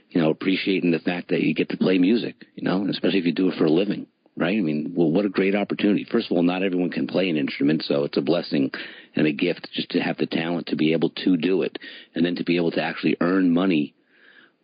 you 0.09 0.21
know 0.21 0.29
appreciating 0.29 0.91
the 0.91 0.99
fact 0.99 1.29
that 1.29 1.41
you 1.41 1.53
get 1.53 1.69
to 1.69 1.77
play 1.77 1.97
music 1.97 2.35
you 2.55 2.63
know 2.63 2.87
especially 2.89 3.19
if 3.19 3.25
you 3.25 3.33
do 3.33 3.49
it 3.49 3.57
for 3.57 3.65
a 3.65 3.71
living 3.71 4.07
right? 4.37 4.57
I 4.57 4.61
mean 4.61 4.93
well 4.95 5.11
what 5.11 5.25
a 5.25 5.29
great 5.29 5.55
opportunity. 5.55 6.05
First 6.09 6.31
of 6.31 6.37
all 6.37 6.43
not 6.43 6.63
everyone 6.63 6.91
can 6.91 7.07
play 7.07 7.29
an 7.29 7.37
instrument 7.37 7.83
so 7.83 8.03
it's 8.03 8.17
a 8.17 8.21
blessing 8.21 8.71
and 9.15 9.27
a 9.27 9.33
gift 9.33 9.67
just 9.73 9.89
to 9.91 9.99
have 9.99 10.17
the 10.17 10.27
talent 10.27 10.67
to 10.67 10.75
be 10.75 10.93
able 10.93 11.09
to 11.09 11.37
do 11.37 11.63
it 11.63 11.77
and 12.15 12.25
then 12.25 12.35
to 12.35 12.43
be 12.43 12.57
able 12.57 12.71
to 12.71 12.81
actually 12.81 13.17
earn 13.19 13.53
money 13.53 13.93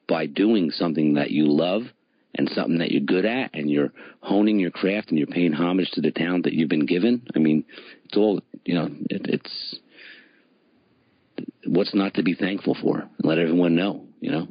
by 0.07 0.27
doing 0.27 0.69
something 0.69 1.15
that 1.15 1.31
you 1.31 1.45
love 1.47 1.83
and 2.35 2.49
something 2.49 2.79
that 2.79 2.91
you're 2.91 3.01
good 3.01 3.25
at 3.25 3.51
and 3.53 3.69
you're 3.69 3.91
honing 4.21 4.59
your 4.59 4.71
craft 4.71 5.09
and 5.09 5.17
you're 5.17 5.27
paying 5.27 5.53
homage 5.53 5.89
to 5.91 6.01
the 6.01 6.11
talent 6.11 6.43
that 6.43 6.53
you've 6.53 6.69
been 6.69 6.85
given. 6.85 7.25
I 7.35 7.39
mean 7.39 7.65
it's 8.05 8.17
all 8.17 8.41
you 8.65 8.75
know 8.75 8.89
it, 9.09 9.25
it's 9.27 9.75
what's 11.65 11.93
not 11.93 12.13
to 12.15 12.23
be 12.23 12.33
thankful 12.33 12.75
for? 12.81 13.09
Let 13.23 13.37
everyone 13.37 13.75
know, 13.75 14.07
you 14.19 14.31
know. 14.31 14.47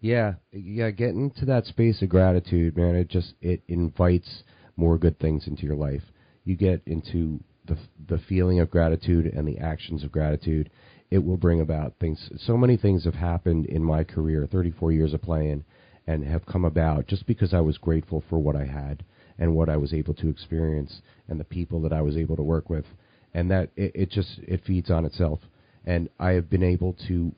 Yeah, 0.00 0.34
yeah, 0.50 0.90
getting 0.90 1.30
to 1.38 1.44
that 1.46 1.64
space 1.66 2.02
of 2.02 2.08
gratitude, 2.08 2.76
man, 2.76 2.96
it 2.96 3.08
just 3.08 3.34
it 3.40 3.62
invites 3.68 4.42
more 4.76 4.98
good 4.98 5.18
things 5.20 5.46
into 5.46 5.62
your 5.62 5.76
life. 5.76 6.02
You 6.44 6.56
get 6.56 6.82
into 6.86 7.38
the 7.66 7.78
the 8.08 8.18
feeling 8.28 8.58
of 8.58 8.70
gratitude 8.70 9.26
and 9.26 9.46
the 9.46 9.58
actions 9.58 10.02
of 10.02 10.10
gratitude. 10.10 10.70
It 11.10 11.24
will 11.24 11.36
bring 11.36 11.60
about 11.60 11.94
things. 12.00 12.30
So 12.38 12.56
many 12.56 12.76
things 12.76 13.04
have 13.04 13.14
happened 13.14 13.66
in 13.66 13.84
my 13.84 14.02
career, 14.02 14.48
34 14.50 14.92
years 14.92 15.12
of 15.12 15.22
playing, 15.22 15.62
and 16.06 16.24
have 16.24 16.46
come 16.46 16.64
about 16.64 17.06
just 17.06 17.26
because 17.26 17.54
I 17.54 17.60
was 17.60 17.78
grateful 17.78 18.24
for 18.28 18.38
what 18.38 18.56
I 18.56 18.64
had 18.64 19.04
and 19.38 19.54
what 19.54 19.68
I 19.68 19.76
was 19.76 19.92
able 19.92 20.14
to 20.14 20.28
experience 20.28 21.00
and 21.28 21.38
the 21.38 21.44
people 21.44 21.80
that 21.82 21.92
I 21.92 22.02
was 22.02 22.16
able 22.16 22.36
to 22.36 22.42
work 22.42 22.68
with, 22.68 22.86
and 23.34 23.50
that 23.50 23.70
it, 23.76 23.92
it 23.94 24.10
just 24.10 24.40
it 24.42 24.64
feeds 24.64 24.90
on 24.90 25.04
itself. 25.04 25.38
And 25.84 26.08
I 26.18 26.32
have 26.32 26.48
been 26.48 26.62
able 26.62 26.96
to 27.08 27.32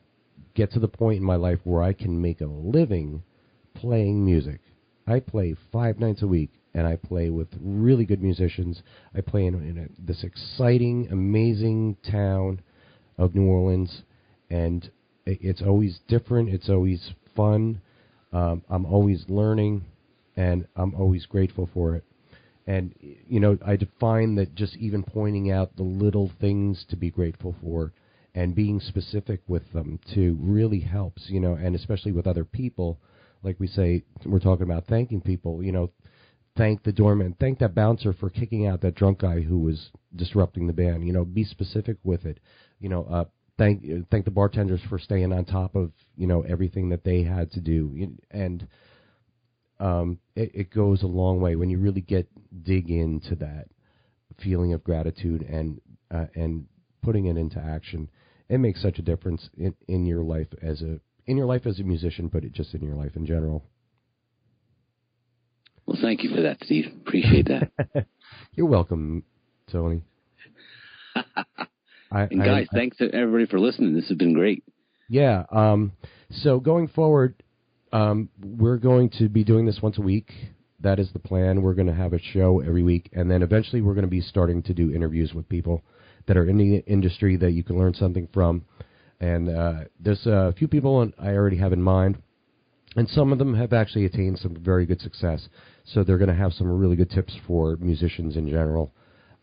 get 0.55 0.73
to 0.73 0.79
the 0.79 0.89
point 0.89 1.19
in 1.19 1.25
my 1.25 1.37
life 1.37 1.59
where 1.65 1.83
I 1.83 1.93
can 1.93 2.21
make 2.21 2.41
a 2.41 2.47
living 2.47 3.23
playing 3.75 4.25
music. 4.25 4.61
I 5.07 5.21
play 5.21 5.57
five 5.73 5.99
nights 5.99 6.23
a 6.23 6.27
week, 6.27 6.51
and 6.73 6.87
I 6.87 6.97
play 6.97 7.31
with 7.31 7.49
really 7.61 8.05
good 8.05 8.23
musicians. 8.23 8.83
I 9.15 9.21
play 9.21 9.47
in, 9.47 9.55
in 9.55 9.79
a, 9.79 9.87
this 9.99 10.25
exciting, 10.25 11.09
amazing 11.11 11.97
town 12.11 12.61
of 13.19 13.35
New 13.35 13.47
Orleans, 13.47 14.03
and 14.51 14.91
it's 15.27 15.62
always 15.62 16.01
different. 16.09 16.49
It's 16.49 16.69
always 16.69 17.12
fun. 17.37 17.81
Um, 18.33 18.62
I'm 18.69 18.87
always 18.87 19.25
learning, 19.29 19.85
and 20.37 20.66
I'm 20.77 20.95
always 20.95 21.27
grateful 21.27 21.69
for 21.73 21.97
it. 21.97 22.05
And 22.66 22.95
you 23.29 23.41
know, 23.41 23.59
I 23.65 23.77
define 23.77 24.37
that 24.37 24.55
just 24.55 24.77
even 24.77 25.03
pointing 25.03 25.51
out 25.51 25.77
the 25.77 25.83
little 25.83 26.31
things 26.41 26.85
to 26.89 26.97
be 26.97 27.11
grateful 27.11 27.55
for 27.62 27.93
and 28.35 28.55
being 28.55 28.81
specific 28.81 29.40
with 29.47 29.73
them 29.73 30.01
too 30.12 30.36
really 30.40 30.81
helps, 30.81 31.28
you 31.28 31.40
know, 31.40 31.55
and 31.55 31.74
especially 31.74 32.12
with 32.12 32.27
other 32.27 32.44
people. 32.44 32.98
Like 33.43 33.61
we 33.61 33.66
say, 33.66 34.02
we're 34.24 34.40
talking 34.40 34.65
about 34.65 34.86
thanking 34.86 35.20
people, 35.20 35.62
you 35.62 35.73
know, 35.73 35.90
thank 36.56 36.82
the 36.82 36.93
doorman, 36.93 37.36
thank 37.39 37.59
that 37.59 37.74
bouncer 37.74 38.12
for 38.12 38.31
kicking 38.31 38.66
out 38.66 38.81
that 38.81 38.94
drunk 38.94 39.19
guy 39.20 39.40
who 39.40 39.59
was 39.59 39.90
disrupting 40.16 40.66
the 40.66 40.73
band. 40.73 41.06
You 41.06 41.12
know, 41.12 41.24
be 41.24 41.44
specific 41.44 41.98
with 42.02 42.24
it. 42.24 42.40
You 42.81 42.89
know, 42.89 43.05
uh, 43.05 43.24
thank 43.59 43.85
thank 44.11 44.24
the 44.24 44.31
bartenders 44.31 44.81
for 44.89 44.98
staying 44.98 45.32
on 45.32 45.44
top 45.44 45.74
of 45.74 45.93
you 46.16 46.27
know 46.27 46.43
everything 46.43 46.89
that 46.90 47.05
they 47.05 47.23
had 47.23 47.52
to 47.52 47.61
do, 47.61 48.09
and 48.31 48.66
um, 49.78 50.19
it, 50.35 50.51
it 50.55 50.70
goes 50.70 51.02
a 51.02 51.06
long 51.06 51.40
way 51.40 51.56
when 51.56 51.70
you 51.70 51.78
really 51.78 52.01
get 52.01 52.28
dig 52.62 52.90
into 52.90 53.36
that 53.36 53.66
feeling 54.43 54.73
of 54.73 54.82
gratitude 54.82 55.43
and 55.43 55.81
uh, 56.11 56.27
and 56.35 56.66
putting 57.02 57.27
it 57.27 57.36
into 57.36 57.59
action 57.59 58.09
it 58.55 58.59
makes 58.59 58.81
such 58.81 59.01
a 59.01 59.02
difference 59.02 59.51
in, 59.56 59.74
in 59.89 60.06
your 60.06 60.22
life 60.22 60.47
as 60.62 60.81
a 60.81 61.01
in 61.26 61.36
your 61.36 61.47
life 61.47 61.66
as 61.66 61.81
a 61.81 61.82
musician, 61.82 62.28
but 62.28 62.44
it 62.44 62.52
just 62.52 62.72
in 62.74 62.82
your 62.82 62.94
life 62.94 63.16
in 63.16 63.26
general. 63.26 63.64
Well, 65.86 65.98
thank 66.01 66.22
you 66.22 66.35
for 66.35 66.43
that, 66.43 66.59
Steve. 66.62 66.85
Appreciate 67.01 67.48
that. 67.48 68.06
You're 68.55 68.66
welcome, 68.66 69.24
Tony. 69.70 70.02
I, 71.16 72.22
and 72.31 72.39
guys, 72.39 72.68
I, 72.72 72.76
thanks 72.76 72.97
to 72.98 73.10
everybody 73.12 73.47
for 73.47 73.59
listening. 73.59 73.94
This 73.94 74.09
has 74.09 74.16
been 74.16 74.35
great. 74.35 74.62
Yeah. 75.09 75.44
Um, 75.51 75.93
so 76.31 76.60
going 76.60 76.89
forward, 76.89 77.43
um, 77.93 78.28
we're 78.40 78.76
going 78.76 79.10
to 79.18 79.28
be 79.28 79.43
doing 79.43 79.66
this 79.66 79.81
once 79.82 79.98
a 79.98 80.02
week. 80.02 80.31
That 80.81 80.98
is 81.01 81.10
the 81.12 81.18
plan. 81.18 81.62
We're 81.62 81.74
going 81.74 81.89
to 81.89 81.94
have 81.94 82.12
a 82.12 82.20
show 82.20 82.60
every 82.60 82.82
week, 82.82 83.10
and 83.12 83.31
then 83.31 83.43
eventually 83.43 83.82
we're 83.82 83.94
going 83.94 84.06
to 84.06 84.10
be 84.10 84.20
starting 84.20 84.62
to 84.64 84.74
do 84.74 84.93
interviews 84.93 85.35
with 85.35 85.48
people 85.48 85.82
that 86.27 86.37
are 86.37 86.49
in 86.49 86.59
the 86.59 86.79
industry 86.87 87.37
that 87.37 87.53
you 87.53 87.63
can 87.63 87.79
learn 87.79 87.95
something 87.95 88.29
from. 88.33 88.65
And 89.21 89.49
uh, 89.49 89.75
there's 90.01 90.27
a 90.27 90.55
few 90.57 90.69
people 90.69 91.11
I 91.19 91.29
already 91.31 91.57
have 91.59 91.73
in 91.73 91.83
mind, 91.83 92.19
and 92.97 93.09
some 93.09 93.33
of 93.33 93.39
them 93.39 93.55
have 93.55 93.73
actually 93.73 94.05
attained 94.05 94.39
some 94.39 94.57
very 94.57 94.87
good 94.87 95.01
success. 95.01 95.49
So 95.85 96.03
they're 96.03 96.19
going 96.19 96.29
to 96.29 96.35
have 96.35 96.53
some 96.53 96.69
really 96.69 96.97
good 96.97 97.11
tips 97.11 97.37
for 97.47 97.77
musicians 97.77 98.37
in 98.37 98.49
general. 98.49 98.93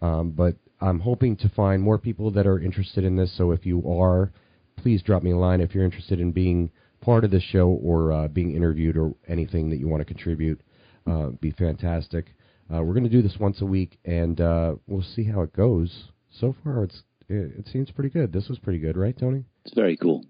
Um, 0.01 0.31
but 0.31 0.55
I'm 0.79 0.99
hoping 0.99 1.35
to 1.37 1.49
find 1.49 1.81
more 1.81 1.97
people 1.97 2.31
that 2.31 2.47
are 2.47 2.59
interested 2.59 3.03
in 3.03 3.15
this. 3.15 3.35
So 3.37 3.51
if 3.51 3.65
you 3.65 3.87
are, 3.87 4.31
please 4.77 5.03
drop 5.03 5.21
me 5.23 5.31
a 5.31 5.37
line 5.37 5.61
if 5.61 5.75
you're 5.75 5.85
interested 5.85 6.19
in 6.19 6.31
being 6.31 6.71
part 7.01 7.23
of 7.23 7.31
this 7.31 7.43
show 7.43 7.67
or 7.69 8.11
uh, 8.11 8.27
being 8.27 8.55
interviewed 8.55 8.97
or 8.97 9.13
anything 9.27 9.69
that 9.69 9.77
you 9.77 9.87
want 9.87 10.01
to 10.01 10.05
contribute. 10.05 10.61
Uh, 11.05 11.27
be 11.39 11.51
fantastic. 11.51 12.33
Uh, 12.73 12.81
we're 12.81 12.93
going 12.93 13.03
to 13.03 13.09
do 13.09 13.21
this 13.21 13.37
once 13.39 13.61
a 13.61 13.65
week, 13.65 13.99
and 14.05 14.39
uh, 14.39 14.75
we'll 14.87 15.01
see 15.01 15.23
how 15.23 15.41
it 15.41 15.53
goes 15.53 16.05
so 16.39 16.55
far 16.63 16.83
it's 16.83 17.03
it, 17.29 17.59
it, 17.59 17.67
seems 17.67 17.91
pretty 17.91 18.09
good. 18.09 18.33
This 18.33 18.49
was 18.49 18.59
pretty 18.59 18.79
good, 18.79 18.97
right, 18.97 19.17
Tony? 19.17 19.45
It's 19.65 19.73
very 19.73 19.95
cool. 19.95 20.25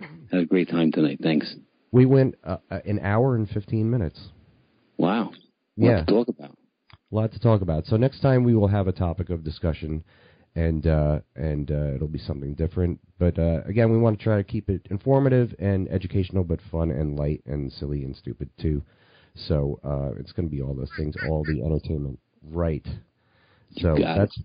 Had 0.00 0.40
a 0.40 0.46
great 0.46 0.70
time 0.70 0.90
tonight. 0.90 1.18
Thanks. 1.22 1.54
We 1.92 2.06
went 2.06 2.34
uh, 2.44 2.56
an 2.70 2.98
hour 3.00 3.36
and 3.36 3.48
fifteen 3.48 3.90
minutes. 3.90 4.18
Wow. 4.96 5.32
yeah. 5.76 6.04
to 6.04 6.12
talk 6.12 6.28
about. 6.28 6.56
A 6.92 7.14
lot 7.14 7.32
to 7.32 7.38
talk 7.38 7.62
about. 7.62 7.86
So 7.86 7.96
next 7.96 8.20
time 8.20 8.42
we 8.44 8.54
will 8.54 8.68
have 8.68 8.88
a 8.88 8.92
topic 8.92 9.30
of 9.30 9.44
discussion, 9.44 10.02
and 10.56 10.86
uh, 10.86 11.20
and 11.36 11.70
uh, 11.70 11.94
it'll 11.94 12.08
be 12.08 12.18
something 12.18 12.54
different. 12.54 13.00
But 13.18 13.38
uh, 13.38 13.60
again, 13.66 13.92
we 13.92 13.98
want 13.98 14.18
to 14.18 14.24
try 14.24 14.36
to 14.36 14.44
keep 14.44 14.70
it 14.70 14.86
informative 14.90 15.54
and 15.58 15.88
educational, 15.88 16.44
but 16.44 16.60
fun 16.70 16.90
and 16.90 17.16
light 17.16 17.42
and 17.46 17.70
silly 17.72 18.04
and 18.04 18.16
stupid 18.16 18.50
too. 18.60 18.82
So 19.34 19.80
uh, 19.84 20.18
it's 20.18 20.32
going 20.32 20.48
to 20.48 20.54
be 20.54 20.62
all 20.62 20.74
those 20.74 20.90
things, 20.96 21.14
all 21.28 21.44
the 21.44 21.62
entertainment, 21.62 22.18
right? 22.42 22.86
So 23.76 23.96
that's 23.98 24.36
it. 24.38 24.44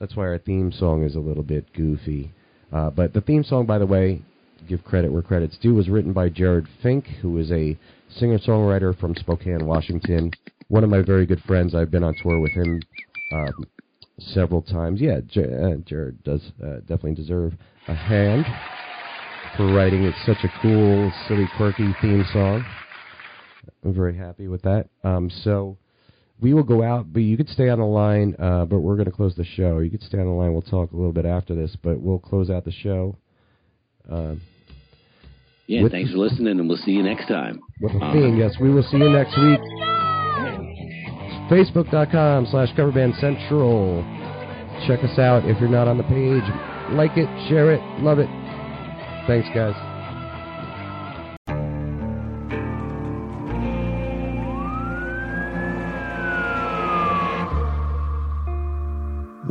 That's 0.00 0.14
why 0.14 0.26
our 0.26 0.38
theme 0.38 0.72
song 0.72 1.02
is 1.02 1.16
a 1.16 1.20
little 1.20 1.42
bit 1.42 1.72
goofy. 1.72 2.32
Uh, 2.72 2.90
but 2.90 3.12
the 3.12 3.20
theme 3.20 3.42
song, 3.42 3.66
by 3.66 3.78
the 3.78 3.86
way, 3.86 4.22
give 4.68 4.84
credit 4.84 5.12
where 5.12 5.22
credit's 5.22 5.58
due, 5.58 5.74
was 5.74 5.88
written 5.88 6.12
by 6.12 6.28
Jared 6.28 6.66
Fink, 6.82 7.06
who 7.22 7.38
is 7.38 7.50
a 7.50 7.76
singer 8.10 8.38
songwriter 8.38 8.98
from 8.98 9.14
Spokane, 9.16 9.66
Washington. 9.66 10.30
One 10.68 10.84
of 10.84 10.90
my 10.90 11.02
very 11.02 11.26
good 11.26 11.42
friends. 11.46 11.74
I've 11.74 11.90
been 11.90 12.04
on 12.04 12.14
tour 12.22 12.38
with 12.40 12.52
him 12.52 12.80
um, 13.32 13.64
several 14.18 14.62
times. 14.62 15.00
Yeah, 15.00 15.20
J- 15.26 15.42
uh, 15.44 15.76
Jared 15.84 16.22
does 16.24 16.42
uh, 16.62 16.80
definitely 16.80 17.14
deserve 17.14 17.54
a 17.88 17.94
hand 17.94 18.44
for 19.56 19.72
writing. 19.72 20.04
It's 20.04 20.26
such 20.26 20.44
a 20.44 20.52
cool, 20.60 21.10
silly, 21.26 21.48
quirky 21.56 21.94
theme 22.00 22.24
song. 22.32 22.64
I'm 23.84 23.94
very 23.94 24.16
happy 24.16 24.48
with 24.48 24.62
that. 24.62 24.88
Um, 25.04 25.30
so 25.42 25.76
we 26.40 26.54
will 26.54 26.62
go 26.62 26.82
out, 26.82 27.12
but 27.12 27.20
you 27.20 27.36
could 27.36 27.48
stay 27.48 27.68
on 27.68 27.78
the 27.78 27.84
line. 27.84 28.36
Uh, 28.38 28.64
but 28.64 28.78
we're 28.80 28.94
going 28.94 29.06
to 29.06 29.12
close 29.12 29.34
the 29.34 29.44
show. 29.44 29.78
You 29.78 29.90
could 29.90 30.02
stay 30.02 30.18
on 30.18 30.26
the 30.26 30.32
line. 30.32 30.52
We'll 30.52 30.62
talk 30.62 30.92
a 30.92 30.96
little 30.96 31.12
bit 31.12 31.26
after 31.26 31.54
this, 31.54 31.76
but 31.82 32.00
we'll 32.00 32.18
close 32.18 32.50
out 32.50 32.64
the 32.64 32.72
show. 32.72 33.16
Uh, 34.10 34.36
yeah, 35.66 35.86
thanks 35.90 36.10
for 36.10 36.16
listening, 36.18 36.58
and 36.58 36.68
we'll 36.68 36.78
see 36.78 36.92
you 36.92 37.02
next 37.02 37.28
time. 37.28 37.60
With 37.82 37.92
a 37.92 38.12
theme, 38.12 38.38
yes, 38.38 38.54
we 38.58 38.70
will 38.70 38.82
see 38.84 38.96
you 38.96 39.10
next 39.10 39.36
week. 39.36 39.60
Facebook.com 41.50 42.46
slash 42.50 42.68
Coverband 42.74 43.18
Central. 43.20 44.02
Check 44.86 45.04
us 45.04 45.18
out 45.18 45.44
if 45.44 45.60
you're 45.60 45.68
not 45.68 45.88
on 45.88 45.98
the 45.98 46.04
page. 46.04 46.44
Like 46.92 47.16
it, 47.16 47.28
share 47.48 47.72
it, 47.72 47.82
love 48.00 48.18
it. 48.18 48.28
Thanks, 49.26 49.48
guys. 49.54 49.87